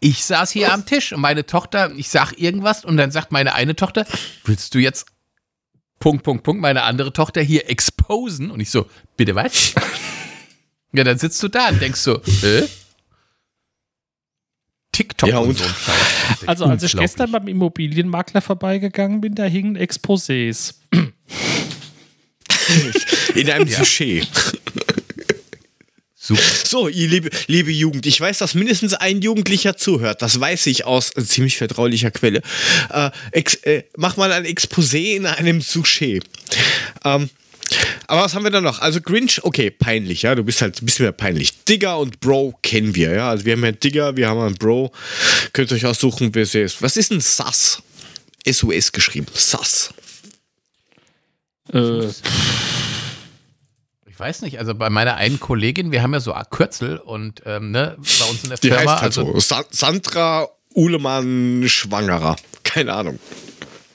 Ich 0.00 0.24
saß 0.24 0.50
hier 0.52 0.72
am 0.72 0.86
Tisch 0.86 1.12
und 1.12 1.20
meine 1.20 1.44
Tochter, 1.44 1.90
ich 1.96 2.08
sag 2.08 2.32
irgendwas 2.38 2.84
und 2.84 2.96
dann 2.96 3.10
sagt 3.10 3.32
meine 3.32 3.54
eine 3.54 3.74
Tochter, 3.74 4.06
willst 4.44 4.74
du 4.74 4.78
jetzt 4.78 5.06
Punkt, 5.98 6.22
Punkt, 6.22 6.44
Punkt, 6.44 6.62
meine 6.62 6.82
andere 6.84 7.12
Tochter 7.12 7.40
hier 7.42 7.68
exposen. 7.68 8.50
Und 8.52 8.60
ich 8.60 8.70
so, 8.70 8.86
bitte 9.16 9.34
was? 9.34 9.74
ja, 10.92 11.02
dann 11.02 11.18
sitzt 11.18 11.42
du 11.42 11.48
da 11.48 11.68
und 11.70 11.82
denkst 11.82 12.00
so, 12.00 12.22
äh? 12.42 12.68
TikTok 14.92 15.28
Ja, 15.28 15.38
und, 15.38 15.48
und- 15.48 15.58
so 15.58 15.64
ein 15.64 15.74
Scheiß. 15.74 16.48
Also 16.48 16.64
als 16.66 16.82
ich 16.84 16.96
gestern 16.96 17.32
beim 17.32 17.48
Immobilienmakler 17.48 18.40
vorbeigegangen 18.40 19.20
bin, 19.20 19.34
da 19.34 19.44
hingen 19.44 19.76
Exposés. 19.76 20.74
In 23.34 23.50
einem 23.50 23.66
Ja. 23.68 23.84
Sujet. 23.84 24.28
Super. 26.28 26.42
So, 26.66 26.88
ihr 26.88 27.08
liebe, 27.08 27.30
liebe 27.46 27.72
Jugend, 27.72 28.04
ich 28.04 28.20
weiß, 28.20 28.36
dass 28.36 28.52
mindestens 28.52 28.92
ein 28.92 29.22
Jugendlicher 29.22 29.78
zuhört. 29.78 30.20
Das 30.20 30.38
weiß 30.38 30.66
ich 30.66 30.84
aus 30.84 31.10
ziemlich 31.12 31.56
vertraulicher 31.56 32.10
Quelle. 32.10 32.42
Äh, 32.90 33.10
ex, 33.32 33.54
äh, 33.62 33.84
mach 33.96 34.18
mal 34.18 34.30
ein 34.32 34.44
Exposé 34.44 35.16
in 35.16 35.24
einem 35.24 35.62
Sujet. 35.62 36.24
Ähm, 37.02 37.30
aber 38.08 38.24
was 38.24 38.34
haben 38.34 38.44
wir 38.44 38.50
da 38.50 38.60
noch? 38.60 38.82
Also 38.82 39.00
Grinch, 39.00 39.42
okay, 39.42 39.70
peinlich, 39.70 40.20
ja, 40.20 40.34
du 40.34 40.44
bist 40.44 40.60
halt 40.60 40.82
ein 40.82 40.84
bisschen 40.84 41.06
mehr 41.06 41.12
peinlich. 41.12 41.64
Digger 41.64 41.96
und 41.96 42.20
Bro 42.20 42.58
kennen 42.62 42.94
wir, 42.94 43.14
ja. 43.14 43.30
Also 43.30 43.46
wir 43.46 43.54
haben 43.54 43.64
einen 43.64 43.80
Digger, 43.80 44.14
wir 44.18 44.28
haben 44.28 44.40
einen 44.40 44.54
Bro. 44.56 44.92
Könnt 45.54 45.70
ihr 45.70 45.76
euch 45.76 45.86
aussuchen, 45.86 46.34
wer 46.34 46.42
es 46.42 46.54
ist. 46.54 46.82
Was 46.82 46.98
ist 46.98 47.10
ein 47.10 47.22
SAS? 47.22 47.82
SUS 48.46 48.92
geschrieben. 48.92 49.28
SAS. 49.32 49.94
Äh, 51.72 52.08
Ich 54.18 54.20
weiß 54.20 54.42
nicht, 54.42 54.58
also 54.58 54.74
bei 54.74 54.90
meiner 54.90 55.14
einen 55.14 55.38
Kollegin, 55.38 55.92
wir 55.92 56.02
haben 56.02 56.12
ja 56.12 56.18
so 56.18 56.34
Kürzel 56.50 56.96
und 56.96 57.40
ähm, 57.46 57.70
ne, 57.70 57.96
bei 58.18 58.24
uns 58.24 58.42
in 58.42 58.48
der 58.48 58.58
Die 58.58 58.66
Firma, 58.66 58.80
heißt 58.80 59.02
halt 59.02 59.16
also 59.16 59.32
so. 59.34 59.38
Sa 59.38 59.64
Sandra 59.70 60.48
Uhlemann 60.74 61.62
Schwangerer. 61.68 62.34
Keine 62.64 62.94
Ahnung. 62.94 63.20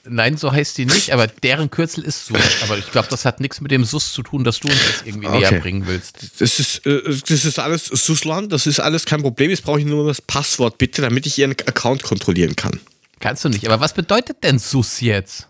nein, 0.08 0.38
so 0.38 0.50
heißt 0.50 0.78
die 0.78 0.86
nicht, 0.86 1.10
aber 1.12 1.26
deren 1.26 1.70
Kürzel 1.70 2.04
ist 2.04 2.24
SUS. 2.24 2.40
Aber 2.62 2.78
ich 2.78 2.90
glaube, 2.90 3.08
das 3.10 3.26
hat 3.26 3.40
nichts 3.40 3.60
mit 3.60 3.70
dem 3.70 3.84
SUS 3.84 4.14
zu 4.14 4.22
tun, 4.22 4.44
dass 4.44 4.60
du 4.60 4.68
uns 4.68 4.78
das 4.86 5.02
irgendwie 5.06 5.26
Okay. 5.26 5.40
näher 5.40 5.60
bringen 5.60 5.86
willst. 5.86 6.40
Das 6.40 6.58
ist, 6.58 6.86
äh, 6.86 7.02
das 7.04 7.44
ist 7.44 7.58
alles 7.58 7.84
Suslan, 7.84 8.48
das 8.48 8.66
ist 8.66 8.80
alles 8.80 9.04
kein 9.04 9.20
Problem. 9.20 9.50
Jetzt 9.50 9.64
brauche 9.64 9.80
ich 9.80 9.84
nur 9.84 10.06
das 10.08 10.22
Passwort 10.22 10.78
bitte, 10.78 11.02
damit 11.02 11.26
ich 11.26 11.36
Ihren 11.38 11.50
Account 11.52 12.02
kontrollieren 12.02 12.56
kann. 12.56 12.80
Kannst 13.20 13.44
du 13.44 13.50
nicht. 13.50 13.66
Aber 13.68 13.78
was 13.78 13.92
bedeutet 13.92 14.42
denn 14.42 14.58
SUS 14.58 15.02
jetzt? 15.02 15.48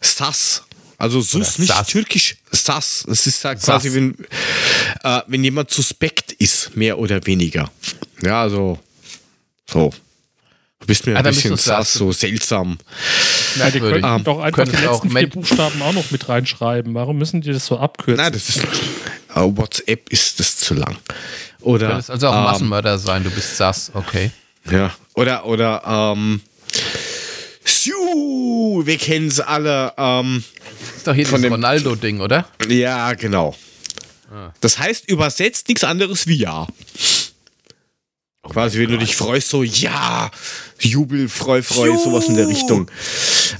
SAS. 0.00 0.64
Also 1.02 1.20
Sus, 1.20 1.34
Oder 1.34 1.60
nicht 1.62 1.72
Sas. 1.72 1.86
türkisch. 1.88 2.36
SAS. 2.52 3.04
Das 3.08 3.26
ist 3.26 3.44
halt 3.44 3.58
Sas. 3.60 3.82
quasi, 3.82 3.92
wenn, 3.92 4.14
äh, 5.02 5.20
wenn 5.26 5.42
jemand 5.42 5.68
suspekt 5.72 6.30
ist, 6.30 6.76
mehr 6.76 6.96
oder 6.96 7.26
weniger. 7.26 7.68
Ja, 8.22 8.42
also 8.42 8.78
so. 9.68 9.92
Du 10.78 10.86
bist 10.86 11.04
mir 11.04 11.16
Ah, 11.16 11.18
ein 11.18 11.24
bisschen. 11.24 11.56
Sass, 11.56 11.94
so 11.94 12.12
seltsam. 12.12 12.78
ja, 13.56 13.68
die 13.72 13.80
könnten 13.80 14.04
Ähm, 14.04 14.22
doch 14.22 14.38
einfach 14.38 14.64
die 14.64 14.76
auch 14.86 15.02
letzten 15.04 15.10
vier 15.18 15.28
Buchstaben 15.28 15.82
auch 15.82 15.92
noch 15.92 16.08
mit 16.12 16.28
reinschreiben. 16.28 16.94
Warum 16.94 17.18
müssen 17.18 17.40
die 17.40 17.52
das 17.52 17.66
so 17.66 17.78
abkürzen? 17.78 18.22
Nein, 18.22 18.32
das 18.32 18.48
ist. 18.48 18.58
Äh, 18.60 18.64
WhatsApp 19.34 20.08
ist 20.08 20.38
das 20.38 20.56
zu 20.56 20.74
lang. 20.74 20.96
Oder. 21.62 21.86
Du 21.86 21.92
könntest 21.94 22.10
also 22.10 22.28
auch 22.28 22.36
ähm, 22.36 22.42
Massenmörder 22.44 22.98
sein, 23.00 23.24
du 23.24 23.30
bist 23.30 23.56
SAS, 23.56 23.90
okay. 23.94 24.30
Ja, 24.70 24.92
oder, 25.14 25.46
oder, 25.46 25.82
ähm, 26.14 26.42
Siu, 27.72 28.82
wir 28.84 28.98
kennen 28.98 29.28
es 29.28 29.40
alle, 29.40 29.92
ähm, 29.96 30.44
ist 30.96 31.06
doch 31.06 31.14
hier 31.14 31.26
Von 31.26 31.42
dem- 31.42 31.52
Ronaldo-Ding, 31.52 32.20
oder? 32.20 32.46
ja, 32.68 33.14
genau. 33.14 33.56
Das 34.60 34.78
heißt 34.78 35.08
übersetzt 35.10 35.68
nichts 35.68 35.84
anderes 35.84 36.26
wie 36.26 36.36
ja. 36.36 36.66
Quasi, 38.48 38.78
wenn 38.78 38.88
du 38.90 38.98
dich 38.98 39.14
freust, 39.14 39.50
so 39.50 39.62
ja, 39.62 40.30
Jubel, 40.80 41.28
Freu, 41.28 41.62
Freu, 41.62 41.96
sowas 41.96 42.26
in 42.26 42.36
der 42.36 42.48
Richtung. 42.48 42.90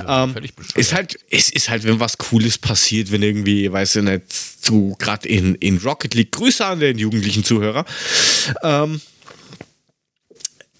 Ähm, 0.09 0.34
ist 0.74 0.93
halt, 0.93 1.18
es 1.30 1.51
ist 1.51 1.68
halt, 1.68 1.84
wenn 1.84 2.01
was 2.01 2.18
Cooles 2.18 2.59
passiert, 2.59 3.12
wenn 3.12 3.22
irgendwie, 3.22 3.70
weiß 3.70 3.97
ich 3.97 4.02
nicht, 4.02 4.22
du 4.64 4.97
gerade 4.98 5.28
in, 5.28 5.55
in 5.56 5.78
Rocket 5.78 6.14
League, 6.14 6.32
Grüße 6.32 6.64
an 6.66 6.80
den 6.80 6.98
jugendlichen 6.98 7.44
Zuhörer, 7.44 7.84
ähm, 8.62 9.01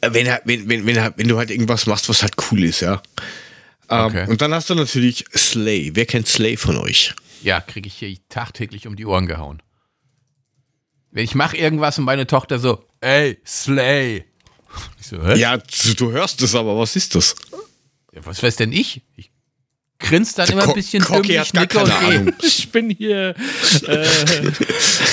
wenn, 0.03 0.27
wenn, 0.45 0.69
wenn, 0.69 0.87
wenn, 0.87 1.12
wenn 1.16 1.29
du 1.29 1.39
halt 1.39 1.51
irgendwas 1.51 1.87
machst, 1.87 2.09
was 2.09 2.23
halt 2.23 2.35
cool 2.51 2.65
ist, 2.65 2.81
ja. 2.81 3.03
Ähm, 3.89 4.07
Okay. 4.07 4.27
Und 4.29 4.41
dann 4.41 4.53
hast 4.55 4.70
du 4.70 4.74
natürlich 4.74 5.24
Slay. 5.37 5.91
Wer 5.95 6.07
kennt 6.07 6.27
Slay 6.27 6.57
von 6.57 6.77
euch? 6.79 7.15
Ja, 7.43 7.61
kriege 7.61 7.89
ich 7.89 7.95
hier 7.95 8.16
tagtäglich 8.29 8.87
um 8.87 8.97
die 8.97 9.05
Ohren 9.07 9.27
gehauen. 9.27 9.62
Wenn 11.11 11.24
ich 11.24 11.35
mache 11.35 11.57
irgendwas 11.57 11.99
und 11.99 12.05
meine 12.05 12.27
Tochter 12.27 12.59
so, 12.59 12.85
ey, 13.01 13.39
Slay. 13.47 14.24
Ich 14.99 15.09
so, 15.09 15.23
hä? 15.23 15.37
Ja, 15.39 15.59
du, 15.59 15.95
du 15.95 16.12
hörst 16.12 16.41
es, 16.41 16.55
aber 16.55 16.79
was 16.79 16.97
ist 16.97 17.15
das? 17.15 17.35
Ja, 18.15 18.24
was 18.24 18.43
weiß 18.43 18.57
denn 18.57 18.73
ich? 18.73 19.03
Ich 19.16 19.31
grinst 19.99 20.39
dann 20.39 20.49
immer 20.49 20.66
ein 20.66 20.74
bisschen 20.74 21.05
dümmlich, 21.05 21.39
hat 21.39 21.53
gar 21.53 21.61
nicke 21.62 21.79
und. 21.79 21.91
Ahnung. 21.91 22.33
Ich 22.43 22.73
bin 22.73 22.89
hier. 22.89 23.35
Äh, 23.87 24.07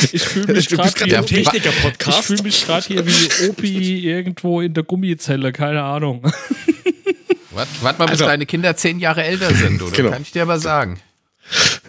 ich 0.12 0.24
fühle 0.24 0.54
mich 0.54 0.70
gerade 0.70 1.06
hier. 1.06 1.20
Ich 1.20 1.26
Techniker-Podcast. 1.28 2.24
fühle 2.28 2.44
mich 2.44 2.66
gerade 2.66 2.86
hier 2.88 3.06
wie 3.06 3.48
Opi 3.50 4.10
irgendwo 4.10 4.62
in 4.62 4.74
der 4.74 4.84
Gummizelle, 4.84 5.52
keine 5.52 5.84
Ahnung. 5.84 6.24
Warte 7.52 7.70
wart 7.82 8.00
mal, 8.00 8.06
bis 8.06 8.12
Also- 8.14 8.26
deine 8.26 8.46
Kinder 8.46 8.76
zehn 8.76 9.00
Jahre 9.00 9.24
älter 9.24 9.54
sind, 9.54 9.82
oder? 9.82 9.92
Genau. 9.96 10.12
Kann 10.12 10.22
ich 10.22 10.32
dir 10.32 10.44
aber 10.44 10.60
sagen. 10.60 11.00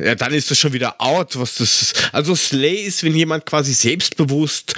Ja, 0.03 0.15
dann 0.15 0.33
ist 0.33 0.51
das 0.51 0.59
schon 0.59 0.73
wieder 0.73 0.99
out, 0.99 1.39
was 1.39 1.57
das 1.57 1.83
ist. 1.83 2.09
Also 2.15 2.35
Slay 2.35 2.77
ist, 2.77 3.05
wenn 3.05 3.15
jemand 3.15 3.45
quasi 3.45 3.75
selbstbewusst 3.75 4.75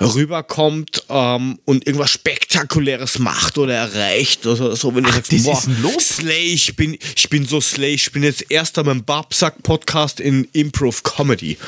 rüberkommt 0.00 1.04
ähm, 1.10 1.58
und 1.66 1.86
irgendwas 1.86 2.12
Spektakuläres 2.12 3.18
macht 3.18 3.58
oder 3.58 3.74
erreicht 3.74 4.46
oder 4.46 4.74
so. 4.74 4.94
Wenn 4.94 5.04
du 5.04 5.12
sagst, 5.12 5.32
das 5.32 5.42
boah? 5.42 6.00
Slay, 6.00 6.52
ich 6.54 6.74
bin, 6.76 6.96
ich 7.14 7.28
bin 7.28 7.46
so 7.46 7.60
Slay, 7.60 7.92
ich 7.92 8.10
bin 8.12 8.22
jetzt 8.22 8.50
erster 8.50 8.82
beim 8.84 9.04
Babsack-Podcast 9.04 10.18
in 10.18 10.44
Improv 10.52 11.02
Comedy. 11.02 11.58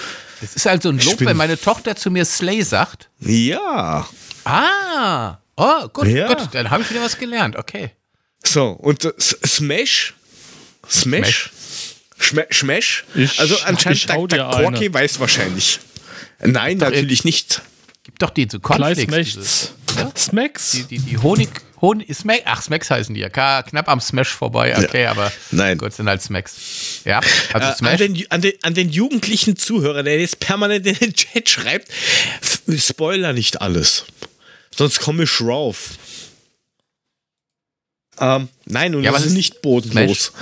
Das 0.45 0.57
ist 0.57 0.67
also 0.67 0.91
ein 0.91 0.99
Lob, 1.01 1.21
wenn 1.21 1.37
meine 1.37 1.59
Tochter 1.61 1.97
zu 1.97 2.11
mir 2.11 2.25
Slay 2.25 2.63
sagt. 2.63 3.09
Ja. 3.21 4.07
Ah, 4.45 5.39
oh, 5.57 5.89
gut, 5.89 6.07
Ja. 6.09 6.29
gut, 6.29 6.49
dann 6.53 6.71
habe 6.71 6.83
ich 6.83 6.91
wieder 6.91 7.03
was 7.03 7.19
gelernt, 7.19 7.57
okay. 7.57 7.91
So, 8.45 8.69
und 8.71 9.05
äh, 9.05 9.13
Smash? 9.19 10.15
Smash? 10.91 11.51
Schme 12.19 12.47
Smash? 12.53 13.05
Ich- 13.15 13.41
also 13.41 13.57
anscheinend 13.65 14.09
der, 14.09 14.27
der 14.29 14.49
eine. 14.57 14.95
weiß 14.95 15.19
wahrscheinlich. 15.21 15.81
Nein, 16.41 16.79
natürlich 16.79 17.25
nicht. 17.25 17.63
Gibt 18.03 18.21
doch 18.23 18.31
die 18.31 18.47
so 18.51 18.61
Gleich 18.61 18.97
Cornflakes. 19.07 19.35
diese- 19.35 19.45
Smacks. 19.91 20.25
Smacks? 20.25 20.71
Die, 20.73 20.83
die, 20.85 20.99
die 20.99 21.19
Honig, 21.19 21.49
Honig, 21.85 22.15
Smack, 22.15 22.43
ach, 22.47 22.63
Smacks 22.63 22.91
heißen 22.91 23.15
die 23.15 23.21
ja. 23.21 23.29
Knapp 23.29 23.89
am 23.89 24.01
Smash 24.01 24.29
vorbei, 24.29 24.75
okay, 24.77 25.07
aber 25.07 25.31
Nein. 25.51 25.77
gut, 25.79 25.93
sind 25.93 26.09
halt 26.09 26.23
Smacks. 26.23 27.03
Ja, 27.05 27.21
also 27.53 27.85
Äh, 27.85 27.89
an, 27.89 27.97
den, 27.99 28.27
an, 28.31 28.41
den, 28.41 28.53
an 28.63 28.75
den 28.75 28.89
jugendlichen 28.89 29.57
Zuhörer, 29.57 30.03
der 30.03 30.19
jetzt 30.19 30.41
permanent 30.41 30.87
in 30.87 30.95
den 30.95 31.13
Chat 31.13 31.49
schreibt, 31.49 31.89
Spoiler 32.77 33.33
nicht 33.33 33.61
alles. 33.61 34.05
Sonst 34.75 35.01
komme 35.01 35.25
ich 35.25 35.41
rauf. 35.41 35.91
Ähm, 38.21 38.49
nein, 38.67 38.95
und 38.95 39.03
Ja, 39.03 39.11
das 39.11 39.23
was 39.23 39.27
ist 39.27 39.35
nicht 39.35 39.63
bodenlos. 39.63 40.33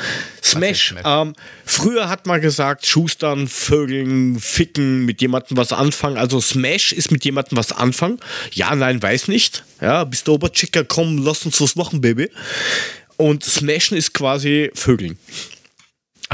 Smash. 0.43 0.89
Smash? 0.89 0.95
Ähm, 1.05 1.35
früher 1.65 2.09
hat 2.09 2.27
man 2.27 2.41
gesagt, 2.41 2.87
Schustern, 2.87 3.49
Vögeln, 3.49 4.39
Ficken, 4.39 5.05
mit 5.05 5.21
jemandem 5.21 5.57
was 5.57 5.73
anfangen. 5.73 6.19
Also 6.19 6.41
Smash 6.41 6.93
ist 6.93 7.11
mit 7.11 7.25
jemandem 7.25 7.57
was 7.57 7.73
anfangen. 7.73 8.19
Ja, 8.53 8.75
nein, 8.75 9.03
weiß 9.03 9.29
nicht. 9.29 9.65
Ja, 9.81 10.05
bist 10.05 10.29
du 10.29 10.35
Oberchicker, 10.35 10.85
komm, 10.85 11.19
lass 11.19 11.47
uns 11.47 11.61
was 11.61 11.77
machen, 11.77 12.01
Baby. 12.01 12.31
Und 13.17 13.45
Smashen 13.45 13.97
ist 13.97 14.15
quasi 14.15 14.71
Vögeln. 14.75 15.19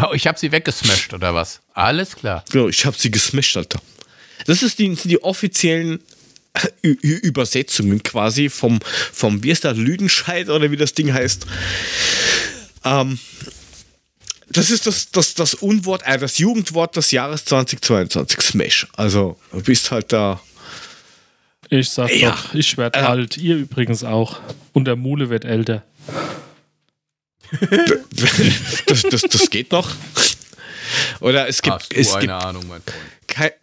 Oh, 0.01 0.13
ich 0.15 0.27
habe 0.27 0.39
sie 0.39 0.53
weggesmashed 0.53 1.13
oder 1.13 1.35
was? 1.35 1.61
Alles 1.75 2.17
klar. 2.17 2.45
Genau, 2.51 2.69
ich 2.69 2.85
habe 2.87 2.97
sie 2.97 3.11
gesmasht, 3.11 3.57
Alter. 3.57 3.81
Das 4.47 4.63
ist 4.63 4.79
die, 4.79 4.87
sind 4.95 5.05
die 5.05 5.23
offiziellen 5.23 6.01
Übersetzungen 6.83 8.03
quasi 8.03 8.49
vom, 8.49 8.79
vom, 9.13 9.43
wie 9.43 9.51
ist 9.51 9.65
das, 9.65 9.77
Lüdenscheid 9.77 10.49
oder 10.49 10.71
wie 10.71 10.77
das 10.77 10.95
Ding 10.95 11.13
heißt. 11.13 11.47
Ähm, 12.85 13.19
das 14.51 14.71
ist 14.71 14.87
das, 14.87 15.11
das, 15.11 15.35
das 15.35 15.55
Unwort, 15.55 16.03
äh, 16.07 16.19
das 16.19 16.39
Jugendwort 16.39 16.97
des 16.97 17.11
Jahres 17.11 17.45
2022, 17.45 18.41
Smash. 18.41 18.87
Also, 18.97 19.39
du 19.53 19.61
bist 19.63 19.91
halt 19.91 20.13
da. 20.13 20.41
Ich 21.71 21.91
sag 21.91 22.11
Ja. 22.17 22.31
doch, 22.31 22.55
ich 22.55 22.77
werde 22.79 22.99
Äh. 22.99 23.03
alt. 23.03 23.37
Ihr 23.37 23.57
übrigens 23.57 24.05
auch. 24.05 24.41
Und 24.73 24.87
der 24.87 24.97
Mule 24.97 25.29
wird 25.29 25.45
älter. 25.45 25.85
Das, 28.87 29.03
das, 29.03 29.23
das 29.23 29.51
geht 29.51 29.71
noch. 29.73 29.91
Oder 31.21 31.49
es 31.49 31.63
gibt, 31.63 31.75
Hast 31.77 31.93
du 31.93 31.97
es 31.97 32.13
eine 32.15 32.21
gibt 32.23 32.33
Ahnung, 32.33 32.67
mein 32.69 32.83
Freund. 32.83 33.55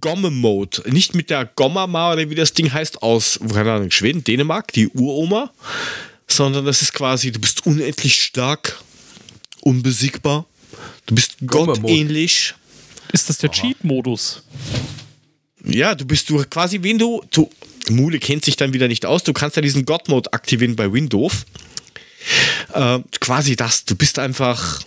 Gomme-Mode. 0.00 0.82
Nicht 0.90 1.14
mit 1.14 1.30
der 1.30 1.44
Gomma 1.44 2.12
oder 2.12 2.30
wie 2.30 2.34
das 2.34 2.52
Ding 2.52 2.72
heißt, 2.72 3.02
aus, 3.02 3.38
keine 3.52 3.72
Ahnung, 3.72 3.90
Schweden, 3.90 4.24
Dänemark, 4.24 4.72
die 4.72 4.88
Uroma, 4.88 5.52
sondern 6.26 6.64
das 6.64 6.82
ist 6.82 6.92
quasi, 6.92 7.30
du 7.32 7.40
bist 7.40 7.66
unendlich 7.66 8.22
stark, 8.22 8.80
unbesiegbar, 9.60 10.46
du 11.06 11.14
bist 11.14 11.36
gottähnlich. 11.46 12.54
Ist 13.12 13.28
das 13.28 13.38
der 13.38 13.50
Cheat-Modus? 13.50 14.42
Ja, 15.64 15.94
du 15.94 16.04
bist 16.04 16.30
du 16.30 16.42
quasi, 16.44 16.82
wenn 16.82 16.98
du, 16.98 17.22
du, 17.30 17.50
Mule 17.90 18.18
kennt 18.18 18.44
sich 18.44 18.56
dann 18.56 18.72
wieder 18.72 18.88
nicht 18.88 19.04
aus, 19.04 19.24
du 19.24 19.32
kannst 19.32 19.56
ja 19.56 19.62
diesen 19.62 19.84
God-Mode 19.84 20.32
aktivieren 20.32 20.76
bei 20.76 20.90
Windows. 20.90 21.44
Äh, 22.72 23.00
quasi 23.20 23.56
das, 23.56 23.84
du 23.84 23.94
bist 23.94 24.18
einfach 24.18 24.82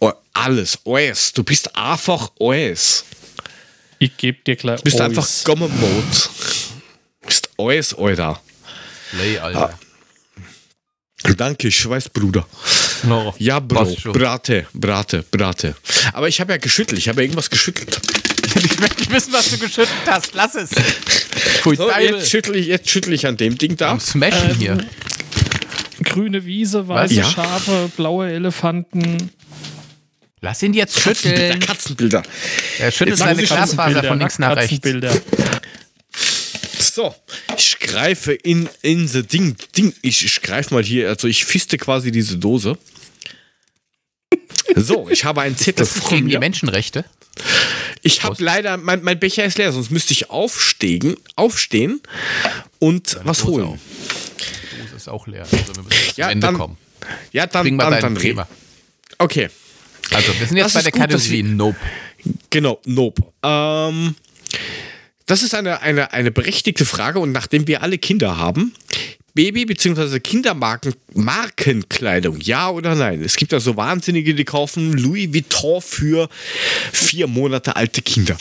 oh, 0.00 0.12
alles. 0.32 0.78
Alles. 0.84 1.32
Du 1.32 1.42
bist 1.42 1.76
einfach 1.76 2.30
alles. 2.40 3.04
Ich 3.98 4.16
gebe 4.16 4.38
dir 4.46 4.56
gleich 4.56 4.78
Du 4.78 4.84
bist 4.84 5.00
alles. 5.00 5.16
einfach 5.18 5.44
Gomme-Mode. 5.44 6.06
Du 7.22 7.26
bist 7.26 7.50
alles, 7.58 7.94
Alter. 7.94 8.40
Play, 9.10 9.38
Alter. 9.38 9.78
Danke, 11.36 11.70
Schweißbruder. 11.70 12.46
No, 13.04 13.34
Ja, 13.38 13.58
Bro. 13.60 13.84
Brate, 14.12 14.66
Brate, 14.72 15.24
Brate. 15.30 15.74
Aber 16.12 16.28
ich 16.28 16.40
habe 16.40 16.52
ja 16.52 16.58
geschüttelt. 16.58 16.98
Ich 16.98 17.08
habe 17.08 17.20
ja 17.20 17.22
irgendwas 17.24 17.50
geschüttelt. 17.50 18.00
Ich 18.56 18.78
möchte 18.78 19.00
nicht 19.00 19.12
wissen, 19.12 19.32
was 19.32 19.50
du 19.50 19.58
geschüttelt 19.58 19.88
hast. 20.06 20.34
Lass 20.34 20.54
es. 20.54 20.70
So, 21.64 21.90
jetzt 22.00 22.30
schüttel 22.30 22.56
ich, 22.56 22.66
jetzt 22.66 22.88
schüttel 22.88 23.12
ich 23.12 23.26
an 23.26 23.36
dem 23.36 23.58
Ding 23.58 23.76
da. 23.76 23.90
Am 23.90 24.00
Smashen 24.00 24.50
Ähm, 24.50 24.56
hier. 24.56 24.78
Grüne 26.04 26.44
Wiese, 26.44 26.86
weiße 26.88 27.14
Ja. 27.14 27.24
Schafe, 27.30 27.90
blaue 27.96 28.30
Elefanten. 28.30 29.30
Lass 30.40 30.62
ihn 30.62 30.72
jetzt 30.74 30.96
Katzenbilder, 31.02 31.44
schütteln. 31.54 31.60
Katzenbilder. 31.60 32.22
Er 32.78 32.92
schüttelt 32.92 33.18
seine 33.18 33.42
Glasfaser 33.42 34.04
von 34.04 34.18
links 34.18 34.38
nach 34.38 34.56
rechts. 34.56 34.70
Katzenbilder. 34.70 35.20
So, 36.80 37.14
ich 37.56 37.78
greife 37.80 38.32
in, 38.32 38.68
in 38.82 39.08
the 39.08 39.22
Ding. 39.22 39.56
Ding. 39.76 39.94
Ich, 40.02 40.24
ich 40.24 40.42
greife 40.42 40.74
mal 40.74 40.82
hier, 40.82 41.08
also 41.08 41.28
ich 41.28 41.44
fiste 41.44 41.76
quasi 41.76 42.10
diese 42.12 42.36
Dose. 42.38 42.78
So, 44.76 45.08
ich 45.08 45.24
habe 45.24 45.40
einen 45.42 45.56
Zettel 45.56 45.84
Das 45.86 45.96
ist 45.96 46.08
gegen 46.08 46.26
die 46.28 46.34
mir. 46.34 46.40
Menschenrechte. 46.40 47.04
Ich 48.02 48.22
habe 48.22 48.36
leider, 48.42 48.76
mein, 48.76 49.02
mein 49.02 49.18
Becher 49.18 49.44
ist 49.44 49.58
leer, 49.58 49.72
sonst 49.72 49.90
müsste 49.90 50.12
ich 50.12 50.30
aufstehen, 50.30 51.16
aufstehen 51.36 52.00
und 52.78 53.16
was 53.24 53.38
Dose 53.38 53.50
holen. 53.50 53.64
auch. 53.66 53.76
Die 54.76 54.82
Dose 54.82 54.96
ist 54.96 55.08
auch 55.08 55.26
leer. 55.26 55.42
Also 55.50 55.76
wir 55.76 55.82
müssen 55.82 56.12
Ja, 56.16 56.26
zum 56.26 56.32
Ende 56.32 56.46
dann- 56.46 56.56
kommen. 56.58 56.78
Ja, 57.32 57.46
dann, 57.46 57.62
Bring 57.62 57.76
mal 57.76 57.90
dann, 57.90 58.00
dann 58.00 58.14
Bremer. 58.14 58.48
Okay, 59.18 59.48
Also, 60.12 60.32
wir 60.38 60.46
sind 60.46 60.56
jetzt 60.56 60.66
Das 60.66 60.72
bei 60.74 60.78
ist 60.80 60.84
der 60.86 60.92
gut, 60.92 61.00
Kategorie 61.02 61.44
wir- 61.44 61.54
Nope. 61.54 61.76
genau, 62.50 62.80
nope. 62.86 63.22
Ähm, 63.42 64.14
das 65.26 65.42
ist 65.42 65.54
eine, 65.54 65.80
eine, 65.82 66.12
eine 66.12 66.30
berechtigte 66.30 66.86
Frage 66.86 67.18
und 67.18 67.32
nachdem 67.32 67.66
wir 67.68 67.82
alle 67.82 67.98
Kinder 67.98 68.38
haben, 68.38 68.72
Baby- 69.34 69.66
bzw. 69.66 70.18
Kindermarken 70.20 70.94
Markenkleidung, 71.14 72.40
ja 72.40 72.70
oder 72.70 72.94
nein? 72.94 73.22
Es 73.22 73.36
gibt 73.36 73.52
ja 73.52 73.60
so 73.60 73.76
Wahnsinnige, 73.76 74.34
die 74.34 74.44
kaufen 74.44 74.94
Louis 74.94 75.32
Vuitton 75.32 75.80
für 75.82 76.28
vier 76.92 77.26
Monate 77.28 77.76
alte 77.76 78.02
Kinder. 78.02 78.36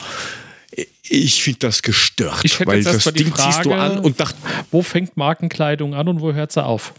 Ich 1.10 1.44
finde 1.44 1.60
das 1.60 1.82
gestört, 1.84 2.40
Ich 2.44 2.60
hätte 2.60 2.68
weil 2.72 2.84
das 2.84 3.06
mal 3.06 3.12
die 3.12 3.26
Ding 3.26 3.36
ziehst 3.36 3.60
du 3.66 3.70
Frage- 3.70 3.76
an 3.82 4.00
und 4.00 4.18
nach, 4.20 4.34
Wo 4.72 4.82
fängt 4.82 5.16
Markenkleidung 5.18 5.94
an 5.94 6.08
und 6.08 6.22
wo 6.22 6.34
hört 6.34 6.52
sie 6.52 6.64
auf? 6.64 6.94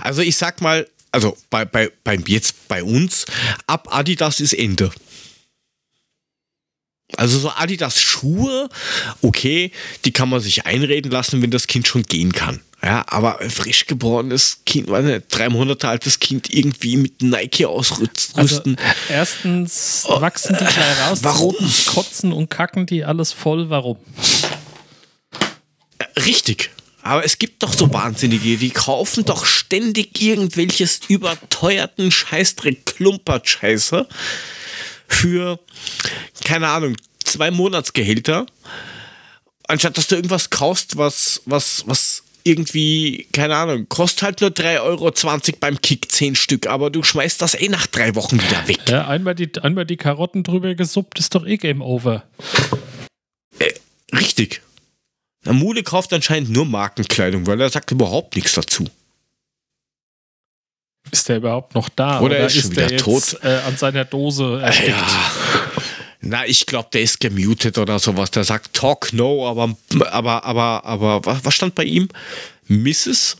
Also 0.00 0.22
ich 0.22 0.36
sag 0.36 0.60
mal, 0.60 0.86
also 1.12 1.36
bei, 1.50 1.64
bei, 1.64 1.90
bei 2.04 2.16
jetzt 2.26 2.68
bei 2.68 2.82
uns, 2.82 3.26
ab 3.66 3.88
Adidas 3.90 4.40
ist 4.40 4.52
Ende. 4.52 4.90
Also 7.16 7.38
so 7.38 7.50
Adidas 7.50 8.00
Schuhe, 8.00 8.68
okay, 9.20 9.72
die 10.04 10.12
kann 10.12 10.28
man 10.28 10.40
sich 10.40 10.66
einreden 10.66 11.10
lassen, 11.10 11.42
wenn 11.42 11.50
das 11.50 11.66
Kind 11.66 11.88
schon 11.88 12.04
gehen 12.04 12.32
kann. 12.32 12.60
Ja, 12.82 13.04
aber 13.08 13.40
ein 13.40 13.50
frisch 13.50 13.86
geborenes 13.86 14.60
Kind, 14.64 14.88
nicht, 14.88 15.24
drei 15.28 15.50
Monate 15.50 15.86
altes 15.88 16.18
Kind 16.18 16.52
irgendwie 16.54 16.96
mit 16.96 17.20
Nike 17.20 17.66
ausrüsten. 17.66 18.40
Also, 18.40 18.62
erstens 19.10 20.06
wachsen 20.08 20.56
die 20.58 20.64
gleich 20.64 21.00
raus, 21.06 21.18
Warum? 21.22 21.56
kotzen 21.86 22.32
und 22.32 22.48
kacken 22.48 22.86
die 22.86 23.04
alles 23.04 23.32
voll. 23.32 23.68
Warum? 23.68 23.98
Richtig. 26.24 26.70
Aber 27.02 27.24
es 27.24 27.38
gibt 27.38 27.62
doch 27.62 27.72
so 27.72 27.92
Wahnsinnige, 27.92 28.56
die 28.56 28.70
kaufen 28.70 29.24
doch 29.24 29.46
ständig 29.46 30.20
irgendwelches 30.20 31.00
überteuerten 31.08 32.10
Scheißdreck, 32.10 32.86
Klumpert-Scheiße 32.86 34.06
für, 35.08 35.58
keine 36.44 36.68
Ahnung, 36.68 36.96
zwei 37.24 37.50
Monatsgehälter, 37.50 38.46
anstatt 39.66 39.96
dass 39.96 40.08
du 40.08 40.16
irgendwas 40.16 40.50
kaufst, 40.50 40.96
was, 40.96 41.42
was, 41.46 41.84
was 41.86 42.22
irgendwie, 42.44 43.26
keine 43.32 43.56
Ahnung, 43.56 43.88
kostet 43.88 44.22
halt 44.22 44.40
nur 44.40 44.50
3,20 44.50 44.80
Euro 44.82 45.12
beim 45.60 45.80
Kick, 45.80 46.10
10 46.10 46.34
Stück, 46.34 46.66
aber 46.66 46.90
du 46.90 47.02
schmeißt 47.02 47.40
das 47.42 47.54
eh 47.54 47.68
nach 47.68 47.86
drei 47.86 48.14
Wochen 48.14 48.40
wieder 48.40 48.68
weg. 48.68 48.78
Ja, 48.88 49.06
einmal, 49.08 49.34
die, 49.34 49.50
einmal 49.60 49.84
die 49.84 49.96
Karotten 49.96 50.42
drüber 50.42 50.74
gesuppt, 50.74 51.18
ist 51.18 51.34
doch 51.34 51.46
eh 51.46 51.56
Game 51.56 51.82
Over. 51.82 52.24
Richtig. 54.12 54.62
Na, 55.44 55.52
Mule 55.52 55.82
kauft 55.82 56.12
anscheinend 56.12 56.50
nur 56.50 56.66
Markenkleidung, 56.66 57.46
weil 57.46 57.60
er 57.60 57.70
sagt 57.70 57.90
überhaupt 57.90 58.36
nichts 58.36 58.54
dazu. 58.54 58.86
Ist 61.10 61.28
der 61.28 61.38
überhaupt 61.38 61.74
noch 61.74 61.88
da? 61.88 62.20
Oder 62.20 62.46
ist 62.46 62.56
schon 62.56 62.74
der 62.74 62.90
wieder 62.90 62.92
jetzt 62.92 63.04
tot? 63.04 63.42
Äh, 63.42 63.60
an 63.66 63.76
seiner 63.76 64.04
Dose 64.04 64.60
erstickt? 64.62 64.88
Ja. 64.88 65.32
Na, 66.20 66.46
ich 66.46 66.66
glaube, 66.66 66.90
der 66.92 67.00
ist 67.00 67.18
gemutet 67.18 67.78
oder 67.78 67.98
sowas. 67.98 68.30
Der 68.30 68.44
sagt 68.44 68.74
Talk 68.74 69.12
no, 69.12 69.48
aber, 69.48 69.74
aber, 70.10 70.44
aber, 70.44 70.84
aber, 70.84 71.44
was, 71.44 71.54
stand 71.54 71.74
bei 71.74 71.84
ihm? 71.84 72.08
Mrs. 72.68 73.38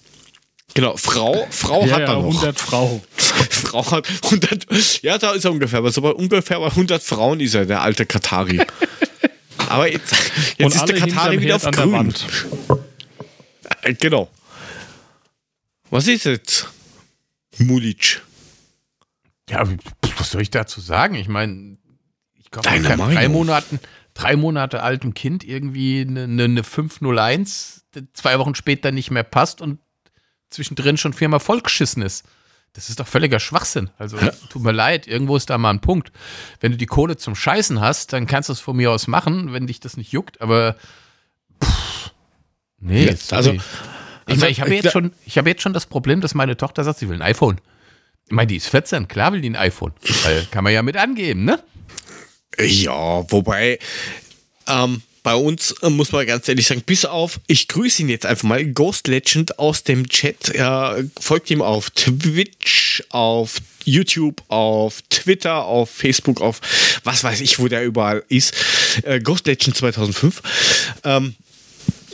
Genau, 0.72 0.96
Frau, 0.96 1.46
Frau 1.50 1.84
Ja, 1.84 1.94
hat 1.94 2.00
ja, 2.00 2.06
er 2.06 2.14
noch. 2.14 2.42
100 2.42 2.58
Frau. 2.58 3.02
Frau 3.16 3.90
hat 3.90 4.08
100, 4.24 5.02
ja, 5.02 5.18
da 5.18 5.32
ist 5.32 5.44
er 5.44 5.52
ungefähr, 5.52 5.80
aber 5.80 5.92
so 5.92 6.00
bei 6.00 6.10
ungefähr 6.10 6.58
bei 6.58 6.68
100 6.68 7.02
Frauen 7.02 7.40
ist 7.40 7.54
er, 7.54 7.66
der 7.66 7.82
alte 7.82 8.06
Katari. 8.06 8.60
Aber 9.70 9.90
jetzt, 9.90 10.14
jetzt 10.58 10.74
ist 10.76 10.84
der 10.86 10.98
Katari 10.98 11.40
wieder 11.40 11.56
auf 11.56 11.64
grün. 11.70 11.92
Wand. 11.92 12.26
Äh, 13.82 13.94
Genau. 13.94 14.28
Was 15.90 16.06
ist 16.06 16.24
jetzt? 16.24 16.68
Mulic. 17.58 18.22
Ja, 19.48 19.64
was 20.18 20.30
soll 20.30 20.42
ich 20.42 20.50
dazu 20.50 20.80
sagen? 20.80 21.16
Ich 21.16 21.28
meine, 21.28 21.76
ich 22.34 22.48
Deine 22.50 22.86
keinem 22.86 23.12
drei? 23.12 23.28
Monaten, 23.28 23.80
drei 24.14 24.36
Monate 24.36 24.82
altem 24.82 25.14
Kind 25.14 25.42
irgendwie 25.42 26.02
eine, 26.02 26.24
eine, 26.24 26.44
eine 26.44 26.62
501, 26.64 27.84
die 27.94 28.12
zwei 28.12 28.38
Wochen 28.38 28.54
später 28.54 28.92
nicht 28.92 29.10
mehr 29.10 29.24
passt 29.24 29.60
und 29.60 29.80
zwischendrin 30.50 30.96
schon 30.96 31.12
viermal 31.12 31.40
vollgeschissen 31.40 32.02
ist. 32.02 32.24
Das 32.72 32.88
ist 32.88 33.00
doch 33.00 33.06
völliger 33.08 33.40
Schwachsinn. 33.40 33.90
Also, 33.98 34.16
tut 34.48 34.62
mir 34.62 34.70
leid, 34.72 35.06
irgendwo 35.08 35.36
ist 35.36 35.50
da 35.50 35.58
mal 35.58 35.70
ein 35.70 35.80
Punkt. 35.80 36.12
Wenn 36.60 36.70
du 36.72 36.78
die 36.78 36.86
Kohle 36.86 37.16
zum 37.16 37.34
Scheißen 37.34 37.80
hast, 37.80 38.12
dann 38.12 38.26
kannst 38.26 38.48
du 38.48 38.52
es 38.52 38.60
von 38.60 38.76
mir 38.76 38.92
aus 38.92 39.08
machen, 39.08 39.52
wenn 39.52 39.66
dich 39.66 39.80
das 39.80 39.96
nicht 39.96 40.12
juckt, 40.12 40.40
aber 40.40 40.76
pff, 41.62 42.10
nee, 42.78 43.06
Ja, 43.06 43.16
sorry. 43.16 43.36
also- 43.36 43.52
ich 44.26 44.34
also, 44.34 44.40
meine, 44.42 44.52
ich 44.52 44.60
habe 44.60 44.74
jetzt 44.74 44.92
schon, 44.92 45.12
ich 45.26 45.38
habe 45.38 45.48
jetzt 45.50 45.62
schon 45.62 45.72
das 45.72 45.86
Problem, 45.86 46.20
dass 46.20 46.34
meine 46.34 46.56
Tochter 46.56 46.84
sagt, 46.84 47.00
sie 47.00 47.08
will 47.08 47.16
ein 47.16 47.22
iPhone. 47.22 47.60
Ich 48.26 48.32
meine, 48.32 48.46
die 48.46 48.56
ist 48.56 48.68
14, 48.68 49.08
klar 49.08 49.32
will 49.32 49.40
die 49.40 49.50
ein 49.50 49.56
iPhone. 49.56 49.92
Weil 50.22 50.46
kann 50.52 50.62
man 50.62 50.72
ja 50.72 50.82
mit 50.82 50.96
angeben, 50.96 51.44
ne? 51.44 51.58
Ja, 52.60 53.28
wobei 53.28 53.80
ähm, 54.68 55.02
bei 55.22 55.34
uns 55.34 55.72
äh, 55.82 55.90
muss 55.90 56.12
man 56.12 56.26
ganz 56.26 56.48
ehrlich 56.48 56.66
sagen, 56.66 56.82
bis 56.84 57.04
auf, 57.04 57.40
ich 57.46 57.68
grüße 57.68 58.02
ihn 58.02 58.08
jetzt 58.08 58.26
einfach 58.26 58.44
mal, 58.44 58.64
Ghost 58.64 59.08
Legend 59.08 59.58
aus 59.58 59.82
dem 59.82 60.08
Chat, 60.08 60.54
äh, 60.54 61.04
folgt 61.18 61.50
ihm 61.50 61.62
auf 61.62 61.90
Twitch, 61.90 63.02
auf 63.10 63.56
YouTube, 63.84 64.42
auf 64.48 65.02
Twitter, 65.08 65.64
auf 65.64 65.90
Facebook, 65.90 66.40
auf 66.40 66.60
was 67.04 67.24
weiß 67.24 67.40
ich, 67.40 67.58
wo 67.58 67.68
der 67.68 67.84
überall 67.84 68.22
ist. 68.28 68.54
Äh, 69.02 69.20
Ghost 69.20 69.46
Legend 69.46 69.76
2005. 69.76 70.42
Ähm, 71.04 71.34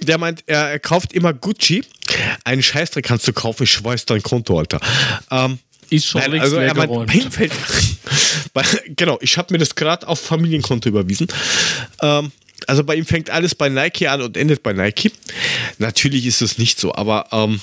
der 0.03 0.19
meint, 0.19 0.45
er, 0.47 0.71
er 0.71 0.79
kauft 0.79 1.13
immer 1.13 1.33
Gucci. 1.33 1.85
Einen 2.45 2.63
Scheißdreck 2.63 3.05
kannst 3.05 3.27
du 3.27 3.33
kaufen, 3.33 3.65
ich 3.65 3.83
weiß 3.83 4.07
dein 4.07 4.23
Konto, 4.23 4.59
Alter. 4.59 4.81
Ähm, 5.31 5.59
Ist 5.91 6.07
schon 6.07 6.21
Nein, 6.21 6.41
also 6.41 6.57
er 6.57 6.75
meint, 6.75 7.35
fällt, 7.35 7.53
bei, 8.53 8.63
genau, 8.89 9.19
ich 9.21 9.37
habe 9.39 9.53
mir 9.53 9.59
das 9.59 9.75
gerade 9.75 10.07
auf 10.07 10.21
Familienkonto 10.21 10.89
überwiesen. 10.89 11.29
Ähm, 12.03 12.31
also 12.67 12.85
bei 12.85 12.97
ihm 12.97 13.07
fängt 13.07 13.31
alles 13.31 13.55
bei 13.55 13.69
Nike 13.69 14.09
an 14.09 14.23
und 14.23 14.37
endet 14.37 14.63
bei 14.63 14.73
Nike. 14.73 15.13
Natürlich 15.79 16.27
ist 16.27 16.43
es 16.43 16.59
nicht 16.59 16.79
so, 16.79 16.95
aber 16.95 17.29
ähm, 17.33 17.61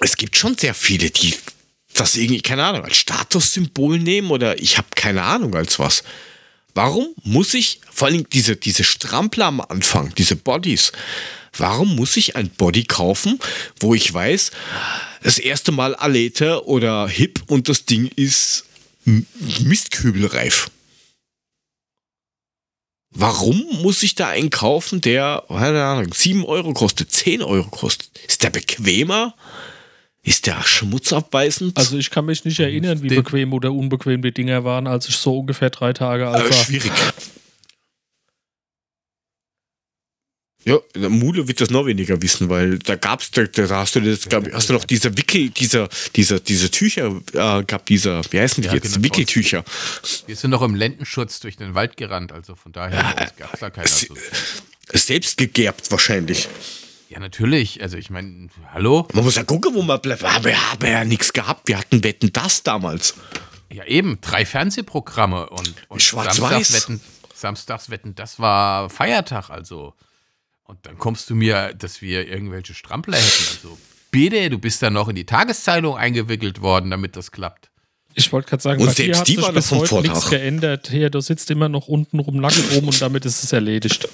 es 0.00 0.16
gibt 0.16 0.36
schon 0.36 0.56
sehr 0.56 0.74
viele, 0.74 1.10
die 1.10 1.34
das 1.94 2.16
irgendwie, 2.16 2.40
keine 2.40 2.64
Ahnung, 2.64 2.84
als 2.84 2.96
Statussymbol 2.96 3.98
nehmen 3.98 4.30
oder 4.30 4.60
ich 4.60 4.78
habe 4.78 4.88
keine 4.94 5.22
Ahnung 5.22 5.54
als 5.54 5.78
was. 5.78 6.02
Warum 6.74 7.08
muss 7.24 7.54
ich, 7.54 7.80
vor 7.90 8.08
allem 8.08 8.28
diese, 8.30 8.56
diese 8.56 8.84
Strampler 8.84 9.46
am 9.46 9.60
Anfang, 9.60 10.14
diese 10.16 10.36
Bodies, 10.36 10.92
warum 11.56 11.96
muss 11.96 12.16
ich 12.16 12.36
ein 12.36 12.50
Body 12.50 12.84
kaufen, 12.84 13.40
wo 13.80 13.94
ich 13.94 14.12
weiß, 14.12 14.52
das 15.22 15.38
erste 15.38 15.72
Mal 15.72 15.96
Alete 15.96 16.66
oder 16.66 17.08
Hip 17.08 17.42
und 17.48 17.68
das 17.68 17.84
Ding 17.84 18.10
ist 18.14 18.64
Mistkübelreif? 19.04 20.70
Warum 23.20 23.64
muss 23.82 24.04
ich 24.04 24.14
da 24.14 24.28
einen 24.28 24.48
kaufen, 24.48 25.00
der, 25.00 25.42
keine 25.48 25.82
Ahnung, 25.82 26.14
7 26.14 26.44
Euro 26.44 26.72
kostet, 26.72 27.10
10 27.10 27.42
Euro 27.42 27.68
kostet? 27.68 28.10
Ist 28.28 28.44
der 28.44 28.50
bequemer? 28.50 29.34
Ist 30.22 30.46
der 30.46 30.62
schmutzabweisend? 30.62 31.76
Also 31.76 31.98
ich 31.98 32.10
kann 32.10 32.26
mich 32.26 32.44
nicht 32.44 32.60
erinnern, 32.60 33.02
wie 33.02 33.08
bequem 33.08 33.52
oder 33.52 33.72
unbequem 33.72 34.22
die 34.22 34.30
Dinger 34.30 34.62
waren, 34.62 34.86
als 34.86 35.08
ich 35.08 35.16
so 35.16 35.40
ungefähr 35.40 35.70
drei 35.70 35.92
Tage 35.92 36.28
alt 36.28 36.46
äh, 36.46 36.50
war. 36.50 36.64
schwierig. 36.64 36.92
Ja, 40.68 41.08
Mule 41.08 41.48
wird 41.48 41.60
das 41.60 41.70
noch 41.70 41.86
weniger 41.86 42.20
wissen, 42.20 42.48
weil 42.50 42.78
da 42.80 42.96
gab's, 42.96 43.30
da, 43.30 43.44
da 43.44 43.68
hast 43.68 43.94
du 43.96 44.00
das, 44.00 44.28
glaub, 44.28 44.52
hast 44.52 44.68
du 44.68 44.74
noch 44.74 44.84
diese 44.84 45.16
Wickel, 45.16 45.48
dieser, 45.48 45.88
dieser, 46.14 46.40
diese 46.40 46.70
Tücher 46.70 47.16
äh, 47.32 47.64
gab 47.64 47.86
dieser, 47.86 48.22
wie 48.30 48.38
heißen 48.38 48.60
die 48.62 48.68
Ja, 48.68 48.74
jetzt? 48.74 48.92
genau. 48.92 49.04
Wickeltücher. 49.04 49.64
Wir 50.26 50.36
sind 50.36 50.50
noch 50.50 50.60
im 50.62 50.74
Lendenschutz 50.74 51.40
durch 51.40 51.56
den 51.56 51.74
Wald 51.74 51.96
gerannt, 51.96 52.32
also 52.32 52.54
von 52.54 52.72
daher 52.72 53.30
gab 53.38 53.54
es 53.54 53.60
da 53.60 53.70
keiner. 53.70 53.86
So. 53.88 54.14
Selbst 54.92 55.38
gegerbt 55.38 55.90
wahrscheinlich. 55.90 56.48
Ja, 57.08 57.18
natürlich. 57.20 57.80
Also 57.80 57.96
ich 57.96 58.10
meine, 58.10 58.48
hallo? 58.72 59.08
Man 59.14 59.24
muss 59.24 59.36
ja 59.36 59.44
gucken, 59.44 59.74
wo 59.74 59.80
man 59.82 60.00
bleibt. 60.02 60.22
Aber 60.24 60.44
wir 60.44 60.70
haben 60.70 60.86
ja 60.86 61.04
nichts 61.04 61.32
gehabt. 61.32 61.66
Wir 61.68 61.78
hatten 61.78 62.04
Wetten 62.04 62.30
das 62.32 62.62
damals. 62.62 63.14
Ja, 63.72 63.84
eben, 63.84 64.18
drei 64.20 64.44
Fernsehprogramme 64.44 65.48
und, 65.48 65.74
und 65.88 66.02
Schwarz-Weiß. 66.02 66.68
Samstags 66.68 66.74
wetten, 66.74 67.00
Samstags 67.34 67.90
wetten, 67.90 68.14
das 68.14 68.38
war 68.38 68.90
Feiertag, 68.90 69.48
also. 69.50 69.94
Und 70.68 70.84
dann 70.86 70.98
kommst 70.98 71.28
du 71.30 71.34
mir, 71.34 71.72
dass 71.74 72.02
wir 72.02 72.28
irgendwelche 72.28 72.74
Strampler 72.74 73.16
hätten. 73.16 73.56
Also, 73.64 73.78
bitte, 74.10 74.50
du 74.50 74.58
bist 74.58 74.82
da 74.82 74.90
noch 74.90 75.08
in 75.08 75.16
die 75.16 75.24
Tageszeitung 75.24 75.96
eingewickelt 75.96 76.60
worden, 76.60 76.90
damit 76.90 77.16
das 77.16 77.32
klappt. 77.32 77.70
Ich 78.14 78.30
wollte 78.32 78.50
gerade 78.50 78.62
sagen, 78.62 78.80
Und 78.80 78.86
bei 78.88 78.92
dir 78.92 79.14
selbst 79.14 79.20
hat 79.20 79.28
die 79.28 79.34
sich 79.36 79.42
waren 79.44 79.54
bis 79.54 79.70
heute 79.72 80.02
nichts 80.02 80.28
geändert. 80.28 80.88
Hier, 80.90 81.08
du 81.10 81.20
sitzt 81.20 81.50
immer 81.50 81.68
noch 81.68 81.88
unten 81.88 82.18
rum, 82.18 82.36
nackt 82.36 82.60
rum 82.74 82.86
und 82.88 83.00
damit 83.00 83.24
ist 83.24 83.42
es 83.42 83.52
erledigt. 83.52 84.08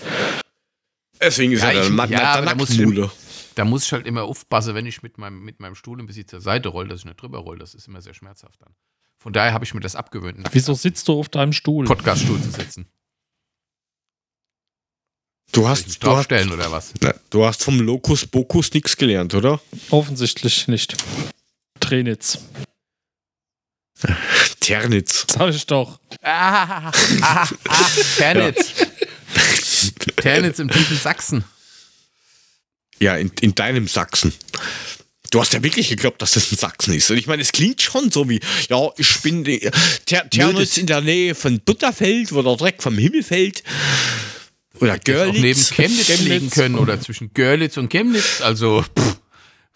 Deswegen 1.20 1.52
ist 1.52 1.62
Ja, 1.62 1.70
er 1.72 1.82
ich- 1.88 2.10
ja, 2.10 2.34
aber 2.34 2.46
da 2.46 2.54
muss 2.54 2.70
ich-. 2.70 3.10
Da 3.54 3.64
muss 3.64 3.84
ich 3.84 3.92
halt 3.92 4.06
immer 4.06 4.24
aufpassen, 4.24 4.74
wenn 4.74 4.86
ich 4.86 5.02
mit 5.02 5.16
meinem, 5.18 5.40
mit 5.44 5.60
meinem 5.60 5.74
Stuhl 5.74 5.98
ein 6.00 6.06
bisschen 6.06 6.26
zur 6.26 6.40
Seite 6.40 6.68
rolle, 6.68 6.88
dass 6.88 7.00
ich 7.00 7.04
nicht 7.06 7.20
drüber 7.22 7.38
rolle. 7.38 7.58
Das 7.60 7.74
ist 7.74 7.86
immer 7.88 8.02
sehr 8.02 8.14
schmerzhaft 8.14 8.60
dann. 8.60 8.74
Von 9.16 9.32
daher 9.32 9.52
habe 9.52 9.64
ich 9.64 9.72
mir 9.74 9.80
das 9.80 9.96
abgewöhnt, 9.96 10.38
Wieso 10.52 10.74
sitzt 10.74 11.08
du 11.08 11.18
auf 11.18 11.28
deinem 11.28 11.52
Stuhl? 11.52 11.84
Podcaststuhl 11.86 12.40
zu 12.42 12.50
sitzen. 12.50 12.86
Du 15.52 15.68
hast, 15.68 16.02
du, 16.02 16.16
hast, 16.16 16.30
oder 16.32 16.70
was? 16.72 16.92
na, 17.00 17.14
du 17.30 17.44
hast 17.44 17.62
vom 17.62 17.78
Locus 17.78 18.26
Bocus 18.26 18.72
nichts 18.72 18.96
gelernt, 18.96 19.34
oder? 19.34 19.60
Offensichtlich 19.90 20.66
nicht. 20.66 20.96
Trenitz. 21.78 22.38
Ternitz. 24.60 25.26
Sag 25.30 25.54
ich 25.54 25.66
doch. 25.66 26.00
Ah, 26.22 26.90
ah, 27.20 27.48
ah, 27.68 27.88
Ternitz. 28.16 28.72
Ternitz 30.16 30.58
im 30.58 30.70
tiefen 30.70 30.96
Sachsen. 30.96 31.44
Ja, 32.98 33.16
in, 33.16 33.30
in 33.40 33.54
deinem 33.54 33.86
Sachsen. 33.86 34.32
Du 35.30 35.40
hast 35.40 35.52
ja 35.52 35.62
wirklich 35.62 35.88
geglaubt, 35.88 36.22
dass 36.22 36.32
das 36.32 36.52
ein 36.52 36.56
Sachsen 36.56 36.94
ist. 36.94 37.10
Und 37.10 37.16
ich 37.16 37.26
meine, 37.26 37.42
es 37.42 37.52
klingt 37.52 37.82
schon 37.82 38.10
so 38.10 38.28
wie, 38.28 38.40
ja, 38.68 38.88
ich 38.96 39.20
bin 39.20 39.44
Ter, 40.06 40.28
Ternitz 40.30 40.76
in 40.78 40.86
der 40.86 41.00
Nähe 41.00 41.34
von 41.34 41.60
Butterfeld, 41.60 42.32
wo 42.32 42.42
der 42.42 42.56
Dreck 42.56 42.82
vom 42.82 42.96
Himmel 42.96 43.22
fällt. 43.22 43.62
Oder 44.80 44.94
Auch 44.94 44.98
neben 45.06 45.32
Görlitz. 45.32 45.70
Chemnitz 45.70 46.18
liegen 46.20 46.50
können 46.50 46.76
oder 46.76 47.00
zwischen 47.00 47.32
Görlitz 47.32 47.76
und 47.76 47.90
Chemnitz. 47.90 48.40
Also, 48.40 48.82
pff, 48.82 49.16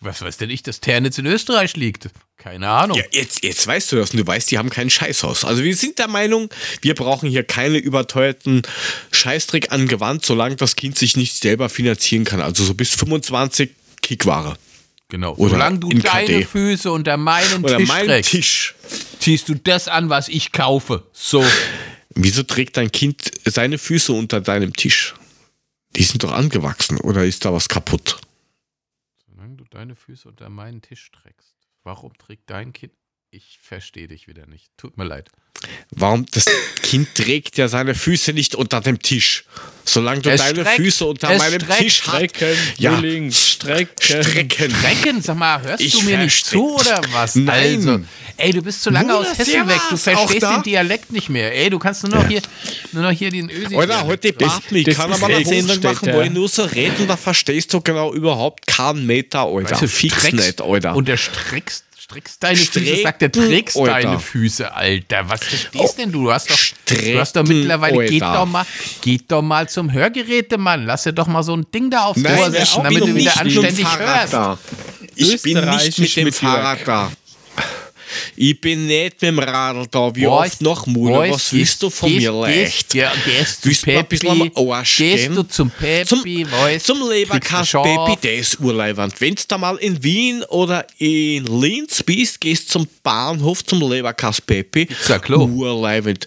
was 0.00 0.22
weiß 0.22 0.36
denn 0.36 0.50
ich, 0.50 0.62
dass 0.62 0.80
Ternitz 0.80 1.18
in 1.18 1.26
Österreich 1.26 1.76
liegt? 1.76 2.08
Keine 2.36 2.68
Ahnung. 2.68 2.96
Ja, 2.96 3.04
jetzt, 3.10 3.42
jetzt 3.42 3.66
weißt 3.66 3.90
du 3.90 3.96
das 3.96 4.10
und 4.12 4.18
du 4.18 4.26
weißt, 4.26 4.48
die 4.50 4.58
haben 4.58 4.70
kein 4.70 4.90
Scheißhaus. 4.90 5.44
Also 5.44 5.64
wir 5.64 5.74
sind 5.74 5.98
der 5.98 6.06
Meinung, 6.06 6.50
wir 6.82 6.94
brauchen 6.94 7.28
hier 7.28 7.42
keine 7.42 7.78
überteuerten 7.78 8.62
Scheißdreck 9.10 9.72
angewandt, 9.72 10.24
solange 10.24 10.54
das 10.54 10.76
Kind 10.76 10.96
sich 10.96 11.16
nicht 11.16 11.34
selber 11.40 11.68
finanzieren 11.68 12.24
kann. 12.24 12.40
Also 12.40 12.62
so 12.64 12.74
bis 12.74 12.94
25 12.94 13.70
Kickware. 14.02 14.56
Genau. 15.08 15.34
Oder 15.34 15.50
Solange 15.52 15.78
du 15.80 15.90
im 15.90 16.02
deine 16.02 16.26
KD. 16.26 16.44
Füße 16.44 16.92
unter 16.92 17.16
meinen 17.16 17.64
Oder 17.64 17.78
Tisch 17.78 17.88
mein 17.88 18.06
trägst, 18.06 18.30
Tisch. 18.30 18.74
ziehst 19.18 19.48
du 19.48 19.54
das 19.54 19.88
an, 19.88 20.10
was 20.10 20.28
ich 20.28 20.52
kaufe. 20.52 21.04
So. 21.12 21.44
Wieso 22.20 22.42
trägt 22.42 22.76
dein 22.76 22.90
Kind 22.90 23.30
seine 23.44 23.78
Füße 23.78 24.12
unter 24.12 24.40
deinem 24.40 24.72
Tisch? 24.72 25.14
Die 25.94 26.02
sind 26.02 26.24
doch 26.24 26.32
angewachsen 26.32 26.98
oder 27.00 27.24
ist 27.24 27.44
da 27.44 27.52
was 27.52 27.68
kaputt? 27.68 28.20
Solange 29.24 29.54
du 29.54 29.64
deine 29.70 29.94
Füße 29.94 30.28
unter 30.28 30.48
meinen 30.48 30.82
Tisch 30.82 31.12
trägst. 31.12 31.54
Warum 31.84 32.12
trägt 32.18 32.50
dein 32.50 32.72
Kind? 32.72 32.92
Ich 33.30 33.60
verstehe 33.60 34.08
dich 34.08 34.26
wieder 34.26 34.48
nicht. 34.48 34.76
Tut 34.76 34.98
mir 34.98 35.04
leid. 35.04 35.30
Warum? 35.90 36.26
Das 36.32 36.46
Kind 36.82 37.14
trägt 37.14 37.58
ja 37.58 37.68
seine 37.68 37.94
Füße 37.94 38.32
nicht 38.32 38.54
unter 38.54 38.80
dem 38.80 39.00
Tisch. 39.00 39.44
Solange 39.84 40.20
du 40.20 40.30
Es 40.30 40.40
deine 40.42 40.60
streckt, 40.60 40.76
Füße 40.76 41.04
unter 41.06 41.28
meinem 41.38 41.60
streckt, 41.60 41.78
Tisch 41.80 42.02
hast. 42.06 42.14
Strecken, 42.16 42.56
Ja. 42.76 42.94
Frühling, 42.94 43.32
Strecken. 43.32 44.22
Strecken. 44.22 44.74
Recken, 44.84 45.22
sag 45.22 45.36
mal, 45.36 45.62
hörst 45.62 45.82
Ich 45.82 45.92
du 45.92 46.02
mir 46.02 46.18
nicht 46.18 46.44
zu 46.44 46.74
oder 46.76 47.00
was? 47.12 47.34
Nein. 47.36 47.76
Also, 47.76 48.00
ey, 48.36 48.52
du 48.52 48.60
bist 48.62 48.82
zu 48.82 48.90
lange 48.90 49.08
Nur, 49.08 49.20
aus 49.20 49.38
Hessen 49.38 49.66
weg. 49.66 49.80
Du 49.88 49.96
verstehst 49.96 50.42
den 50.42 50.62
Dialekt 50.62 51.10
nicht 51.10 51.30
mehr. 51.30 51.54
Ey, 51.54 51.70
du 51.70 51.78
kannst 51.78 52.02
nur 52.06 52.20
noch 52.20 52.28
hier, 52.28 52.42
nur 52.92 53.02
noch 53.04 53.12
hier 53.12 53.30
den 53.30 53.48
Ösi. 53.50 53.74
Oder 53.74 54.04
heute 54.04 54.34
Bart 54.34 54.70
mich. 54.70 54.84
das 54.84 54.94
kann 54.96 55.10
aber 55.10 55.26
eine 55.26 55.44
Sendung 55.44 55.80
machen, 55.82 56.12
wo 56.12 56.20
ich 56.20 56.30
nur 56.30 56.48
so 56.50 56.64
rede 56.64 56.94
und 57.00 57.08
da 57.08 57.16
verstehst 57.16 57.72
du 57.72 57.80
genau 57.80 58.12
überhaupt 58.12 58.66
keinen 58.66 59.06
Meter, 59.06 59.40
Alter. 59.44 59.70
Weißt 59.70 59.82
du, 59.82 59.88
Fix 59.88 60.32
nicht, 60.32 60.60
Alter. 60.60 60.94
Und 60.96 61.08
der 61.08 61.16
streckst, 61.16 61.84
streckst 62.08 62.42
deine 62.42 62.56
Füße, 62.56 62.70
Strecken, 62.70 63.02
sagt 63.02 63.22
der, 63.22 63.32
trägst 63.32 63.76
Alter. 63.76 63.92
deine 63.92 64.18
Füße, 64.18 64.74
Alter. 64.74 65.28
Was 65.28 65.44
verstehst 65.44 65.98
denn 65.98 66.10
du? 66.10 66.24
Du 66.24 66.32
hast 66.32 66.50
doch, 66.50 66.58
du 66.86 67.20
hast 67.20 67.36
doch 67.36 67.44
mittlerweile, 67.44 68.06
geht 68.06 68.22
Alter. 68.22 68.40
doch 68.40 68.46
mal, 68.46 68.64
geht 69.02 69.30
doch 69.30 69.42
mal 69.42 69.68
zum 69.68 69.92
Hörgerätemann. 69.92 70.86
Lass 70.86 71.02
dir 71.02 71.12
doch 71.12 71.26
mal 71.26 71.42
so 71.42 71.54
ein 71.54 71.66
Ding 71.70 71.90
da 71.90 72.04
aufs 72.04 72.18
Ohr 72.24 72.30
Nein, 72.30 72.52
setzen, 72.52 72.82
damit 72.82 73.02
du 73.02 73.14
wieder 73.14 73.38
anständig 73.38 73.98
hörst. 73.98 74.32
da. 74.32 74.58
Ich 75.14 75.42
bin 75.42 75.68
nicht 75.68 75.98
mit 75.98 76.16
dem 76.16 76.32
Fahrrad 76.32 76.78
da. 76.86 77.12
Ich 78.36 78.60
bin 78.60 78.86
nicht 78.86 79.20
mit 79.20 79.22
dem 79.22 79.38
Radl 79.38 79.86
da. 79.90 80.14
Wie 80.14 80.24
Boys, 80.24 80.52
oft 80.52 80.60
noch, 80.62 80.86
Mutter? 80.86 81.14
Boys, 81.16 81.32
Was 81.34 81.52
willst 81.52 81.82
du 81.82 81.90
von 81.90 82.08
gehst- 82.10 82.20
mir 82.22 82.32
leicht? 82.32 82.94
Ja, 82.94 83.12
gehst 83.24 83.64
du 83.64 83.68
Willst 83.68 83.86
du 83.86 83.98
ein 83.98 84.06
bisschen 84.06 84.52
am 84.54 84.70
Arsch 84.70 84.96
gehst 84.96 85.24
gehen? 85.24 85.34
du 85.34 85.42
zum 85.44 85.70
Peppi, 85.70 86.06
Zum, 86.06 86.24
weißt, 86.24 86.86
zum 86.86 86.98
Schaf. 87.64 87.82
Peppi, 87.84 88.16
der 88.22 88.36
ist 88.36 88.60
urleibend. 88.60 89.20
Wenn 89.20 89.34
du 89.34 89.42
da 89.48 89.58
mal 89.58 89.76
in 89.76 90.02
Wien 90.02 90.42
oder 90.44 90.86
in 90.98 91.44
Linz 91.46 92.02
bist, 92.02 92.40
gehst 92.40 92.70
zum 92.70 92.86
Bahnhof 93.02 93.64
zum 93.64 93.80
Leberkass 93.90 94.40
Peppi. 94.40 94.88
Da 95.06 95.14
ein 95.14 95.20
Klo? 95.20 95.44
Urleibend. 95.44 96.26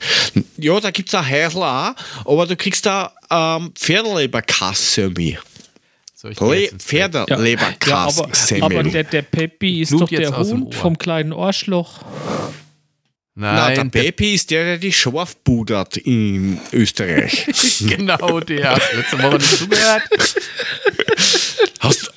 Ja, 0.58 0.80
da 0.80 0.92
gibt 0.92 1.10
es 1.10 1.16
ein 1.16 1.30
Häusl 1.30 1.64
auch, 1.64 1.94
aber 2.26 2.46
du 2.48 2.56
kriegst 2.56 2.86
da 2.86 3.12
ähm, 3.30 3.72
Pferdeleberkass-Semi. 3.76 5.32
Soll 5.34 5.51
ins 6.30 6.40
Bett? 6.40 6.72
Ja, 7.28 7.38
aber, 8.06 8.76
aber 8.78 8.84
der, 8.84 9.04
der 9.04 9.22
Peppi 9.22 9.82
ist 9.82 9.90
Blut 9.90 10.02
doch 10.02 10.10
der 10.10 10.38
Hund 10.38 10.76
vom 10.76 10.98
kleinen 10.98 11.34
Ohrschloch. 11.34 12.02
Na, 13.34 13.68
der 13.70 13.78
Nein, 13.78 13.92
der, 13.92 14.02
Peppi 14.02 14.34
ist 14.34 14.52
der, 14.52 14.64
der 14.66 14.78
die 14.78 14.92
Schorf 14.92 15.38
budert 15.38 15.98
in 15.98 16.60
Österreich. 16.74 17.48
genau, 17.88 18.42
der 18.42 18.72
hat 18.76 18.94
letzte 18.94 19.24
Woche 19.24 19.38
nicht 19.38 19.58
zugehört. 19.58 20.04
Hast, 21.80 22.11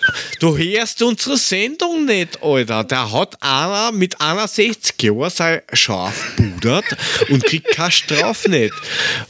du 0.45 0.57
hörst 0.59 1.01
unsere 1.03 1.37
Sendung 1.39 2.05
nicht, 2.05 2.43
Alter. 2.43 2.85
Der 2.85 3.11
hat 3.11 3.43
einer 3.43 3.93
mit 3.93 4.21
61 4.21 4.95
Jahren 5.03 5.31
sein 5.31 5.63
Schaf 5.73 6.33
budert 6.37 6.85
und 7.31 7.45
kriegt 7.45 7.69
keine 7.71 7.91
Strafe 7.91 8.51
nicht. 8.51 8.75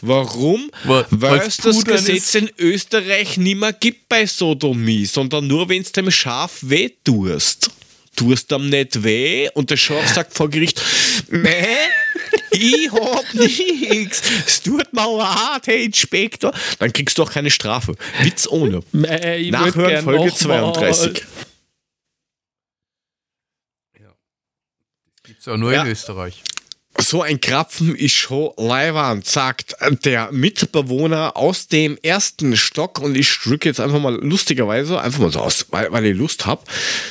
Warum? 0.01 0.71
Wa- 0.85 1.07
Weil 1.11 1.39
weil's 1.39 1.47
es 1.47 1.57
das 1.59 1.85
Gesetz 1.85 2.35
in 2.35 2.51
Österreich 2.59 3.37
nicht 3.37 3.59
mehr 3.59 3.73
gibt 3.73 4.09
bei 4.09 4.27
Sodomie, 4.27 5.07
sondern 5.07 5.47
nur, 5.47 5.69
wenn 5.69 5.83
es 5.83 5.93
dem 5.93 6.11
Schaf 6.11 6.59
weh 6.63 6.91
tust. 7.05 7.71
Tust 8.17 8.51
ihm 8.53 8.69
nicht 8.71 9.03
weh 9.03 9.49
und 9.55 9.71
der 9.71 9.77
Schaf 9.77 10.09
sagt 10.15 10.35
vor 10.35 10.49
Gericht, 10.49 10.81
nee, 11.31 11.67
ich 12.51 12.91
hab 12.93 13.35
nichts. 13.35 14.23
Es 14.47 14.63
tut 14.63 14.93
mir 14.93 15.17
leid, 15.19 15.67
Herr 15.67 15.77
Inspektor. 15.77 16.53
Dann 16.79 16.93
kriegst 16.93 17.19
du 17.19 17.23
auch 17.23 17.33
keine 17.33 17.51
Strafe. 17.51 17.95
Witz 18.23 18.47
ohne. 18.49 18.79
Ich 18.93 19.03
würd 19.03 19.51
Nachhören 19.51 20.05
Folge 20.05 20.27
noch 20.27 20.41
mal. 20.47 20.73
32. 20.75 21.25
Gibt's 25.23 25.49
auch 25.49 25.57
nur 25.57 25.73
Ja. 25.73 25.83
in 25.83 25.91
Österreich. 25.91 26.43
So 27.01 27.23
ein 27.23 27.41
Krapfen 27.41 27.97
ist 27.97 28.13
schon 28.13 28.53
leiwand, 28.57 29.27
sagt 29.27 29.75
der 30.05 30.31
Mitbewohner 30.31 31.37
aus 31.37 31.67
dem 31.67 31.99
ersten 32.03 32.57
Stock. 32.57 33.01
Und 33.01 33.17
ich 33.17 33.37
drücke 33.43 33.69
jetzt 33.69 33.81
einfach 33.81 33.99
mal 34.01 34.15
lustigerweise, 34.23 35.01
einfach 35.01 35.19
mal 35.19 35.33
so 35.33 35.41
aus, 35.41 35.67
weil, 35.71 35.91
weil 35.91 36.05
ich 36.07 36.17
Lust 36.17 36.47
habe. 36.47 36.63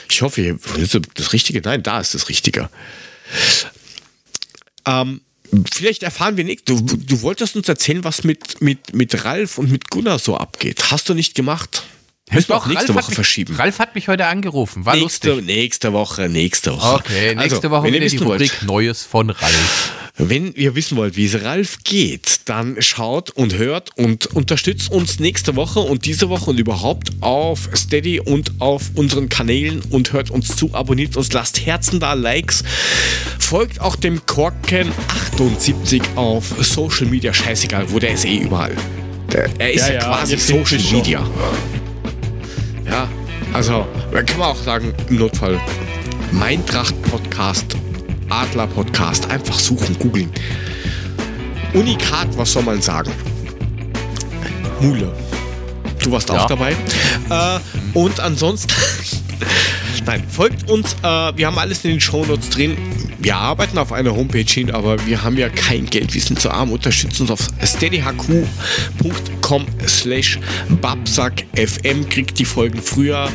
Ich 0.10 0.22
hoffe, 0.22 0.42
ihr 0.42 0.60
ist 0.78 0.98
das 1.16 1.34
Richtige. 1.34 1.60
Nein, 1.62 1.84
da 1.84 2.00
ist 2.00 2.14
das 2.14 2.30
Richtige. 2.30 2.70
Ähm, 4.86 5.22
vielleicht 5.72 6.04
erfahren 6.04 6.38
wir 6.38 6.44
nicht. 6.44 6.70
Du, 6.70 6.80
du 6.82 7.22
wolltest 7.22 7.56
uns 7.56 7.68
erzählen, 7.70 8.04
was 8.04 8.24
mit, 8.24 8.62
mit, 8.62 8.94
mit 8.94 9.26
Ralf 9.26 9.58
und 9.58 9.72
mit 9.72 9.90
Gunnar 9.90 10.20
so 10.20 10.38
abgeht. 10.38 10.92
Hast 10.92 11.10
du 11.10 11.14
nicht 11.14 11.36
gemacht? 11.36 11.84
Müssen 12.34 12.50
wir 12.50 12.58
auch 12.58 12.66
nächste 12.68 12.88
Ralf 12.88 12.98
hat 12.98 13.04
Woche 13.04 13.12
mich, 13.12 13.16
verschieben. 13.16 13.56
Ralf 13.56 13.80
hat 13.80 13.96
mich 13.96 14.08
heute 14.08 14.26
angerufen. 14.28 14.86
War 14.86 14.96
nächste, 14.96 15.30
lustig. 15.30 15.46
nächste 15.46 15.94
Woche, 15.94 16.30
nächste 16.30 16.74
Woche. 16.74 16.96
Okay, 16.96 17.36
nächste 17.36 17.56
Also, 17.56 17.72
Woche 17.72 17.84
wenn 17.84 17.94
ihr 17.94 18.02
wieder 18.02 18.10
die 18.10 18.26
wollt, 18.26 18.42
Rubrik 18.42 18.64
Neues 18.64 19.04
von 19.04 19.30
Ralf. 19.30 19.94
Wenn 20.16 20.54
ihr 20.54 20.76
wissen 20.76 20.96
wollt, 20.96 21.18
wie 21.18 21.26
es 21.26 21.44
Ralf 21.44 21.80
geht, 21.84 22.42
dann 22.46 22.80
schaut 22.84 23.32
und 23.32 23.58
hört 23.58 23.98
und 23.98 24.28
unterstützt 24.28 24.92
uns 24.92 25.20
nächste 25.20 25.56
Woche 25.56 25.80
und 25.80 26.06
diese 26.06 26.30
Woche 26.30 26.52
und 26.52 26.60
überhaupt 26.60 27.10
auf 27.22 27.68
Steady 27.74 28.20
und 28.20 28.52
auf 28.60 28.92
unseren 28.94 29.28
Kanälen 29.28 29.82
und 29.90 30.14
hört 30.14 30.30
uns 30.30 30.56
zu, 30.56 30.72
abonniert 30.76 31.18
uns, 31.18 31.34
lasst 31.34 31.66
Herzen 31.66 32.00
da, 32.00 32.14
Likes, 32.14 32.64
folgt 33.40 33.82
auch 33.82 33.96
dem 33.96 34.24
Korken 34.28 34.92
78 35.34 36.04
auf 36.16 36.46
Social 36.60 37.08
Media, 37.08 37.34
scheißegal, 37.34 37.90
wo 37.90 37.98
der 37.98 38.14
ist 38.14 38.26
eh 38.26 38.38
überall. 38.38 38.76
Der, 39.32 39.50
er 39.58 39.74
ist 39.74 39.88
Ja, 39.88 39.88
ja, 39.88 39.94
ja, 39.96 40.06
quasi 40.06 40.38
Social 40.38 40.78
mich 40.78 40.90
schon. 40.90 41.83
Ja, 42.90 43.08
also, 43.54 43.86
da 44.12 44.22
kann 44.24 44.40
man 44.40 44.50
auch 44.50 44.58
sagen, 44.62 44.94
im 45.10 45.18
Notfall, 45.18 45.60
mein 46.32 46.66
Tracht-Podcast, 46.66 47.76
Adler-Podcast, 48.30 49.30
einfach 49.30 49.58
suchen, 49.58 49.98
googeln. 50.00 50.32
Unikat, 51.74 52.28
was 52.38 52.54
soll 52.54 52.64
man 52.64 52.82
sagen? 52.82 53.12
Mule. 54.80 55.12
Du 56.04 56.12
warst 56.12 56.30
Ja. 56.30 56.44
auch 56.44 56.48
dabei. 56.48 56.76
Äh, 57.30 57.60
und 57.94 58.20
ansonsten, 58.20 58.74
nein, 60.06 60.24
folgt 60.30 60.70
uns. 60.70 60.94
Äh, 61.04 61.32
wir 61.36 61.48
haben 61.48 61.58
alles 61.58 61.84
in 61.86 61.92
den 61.92 62.02
Shownotes 62.02 62.50
drin. 62.50 62.78
Wir 63.20 63.36
arbeiten 63.36 63.78
auf 63.78 63.92
einer 63.92 64.16
Homepage 64.16 64.42
hin, 64.42 64.72
aber 64.72 65.06
wir 65.06 65.24
haben 65.24 65.38
ja 65.38 65.50
kein 65.50 65.86
Geld. 65.86 66.14
Wir 66.14 66.22
sind 66.22 66.40
zu 66.40 66.52
arm. 66.52 66.72
Unterstützt 66.72 67.20
uns 67.22 67.32
auf 67.32 67.48
steadyhq.com 67.64 69.66
slash 69.88 70.40
babsackfm. 70.82 72.10
Kriegt 72.10 72.40
die 72.40 72.46
Folgen 72.46 72.82
früher, 72.82 73.30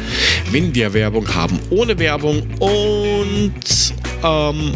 wenn 0.50 0.74
wir 0.74 0.92
Werbung 0.92 1.34
haben. 1.34 1.58
Ohne 1.70 1.98
Werbung. 1.98 2.42
Und 2.58 3.54
ähm, 4.22 4.72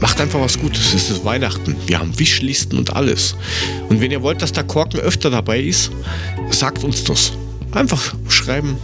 macht 0.00 0.20
einfach 0.20 0.40
was 0.40 0.58
Gutes. 0.58 0.94
Es 0.94 1.10
ist 1.10 1.24
Weihnachten. 1.24 1.76
Wir 1.86 1.98
haben 1.98 2.18
Wischlisten 2.18 2.78
und 2.78 2.94
alles. 2.94 3.36
Und 3.88 4.00
wenn 4.00 4.10
ihr 4.10 4.22
wollt, 4.22 4.42
dass 4.42 4.52
der 4.52 4.64
Korken 4.64 5.00
öfter 5.00 5.30
dabei 5.30 5.60
ist, 5.60 5.90
sagt 6.50 6.84
uns 6.84 7.04
das. 7.04 7.32
Einfach 7.72 8.14
schreiben. 8.28 8.76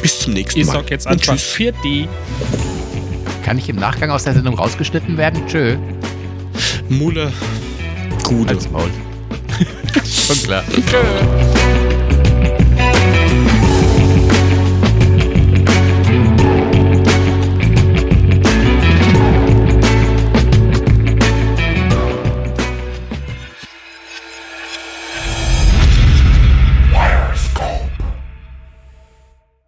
Bis 0.00 0.20
zum 0.20 0.32
nächsten 0.32 0.60
Ich 0.60 0.66
Mal. 0.66 0.72
sag 0.74 0.90
jetzt 0.90 1.06
einfach 1.06 1.34
tschüss. 1.34 1.42
für 1.42 1.72
die. 1.84 2.08
Kann 3.44 3.58
ich 3.58 3.68
im 3.68 3.76
Nachgang 3.76 4.10
aus 4.10 4.24
der 4.24 4.34
Sendung 4.34 4.54
rausgeschnitten 4.54 5.16
werden? 5.16 5.46
Tschö. 5.46 5.76
Mule. 6.88 7.32
Gude. 8.24 8.54
Als 8.54 8.70
Maul. 8.70 8.90
Schon 10.04 10.36
klar. 10.42 10.62
Tschö. 10.72 11.91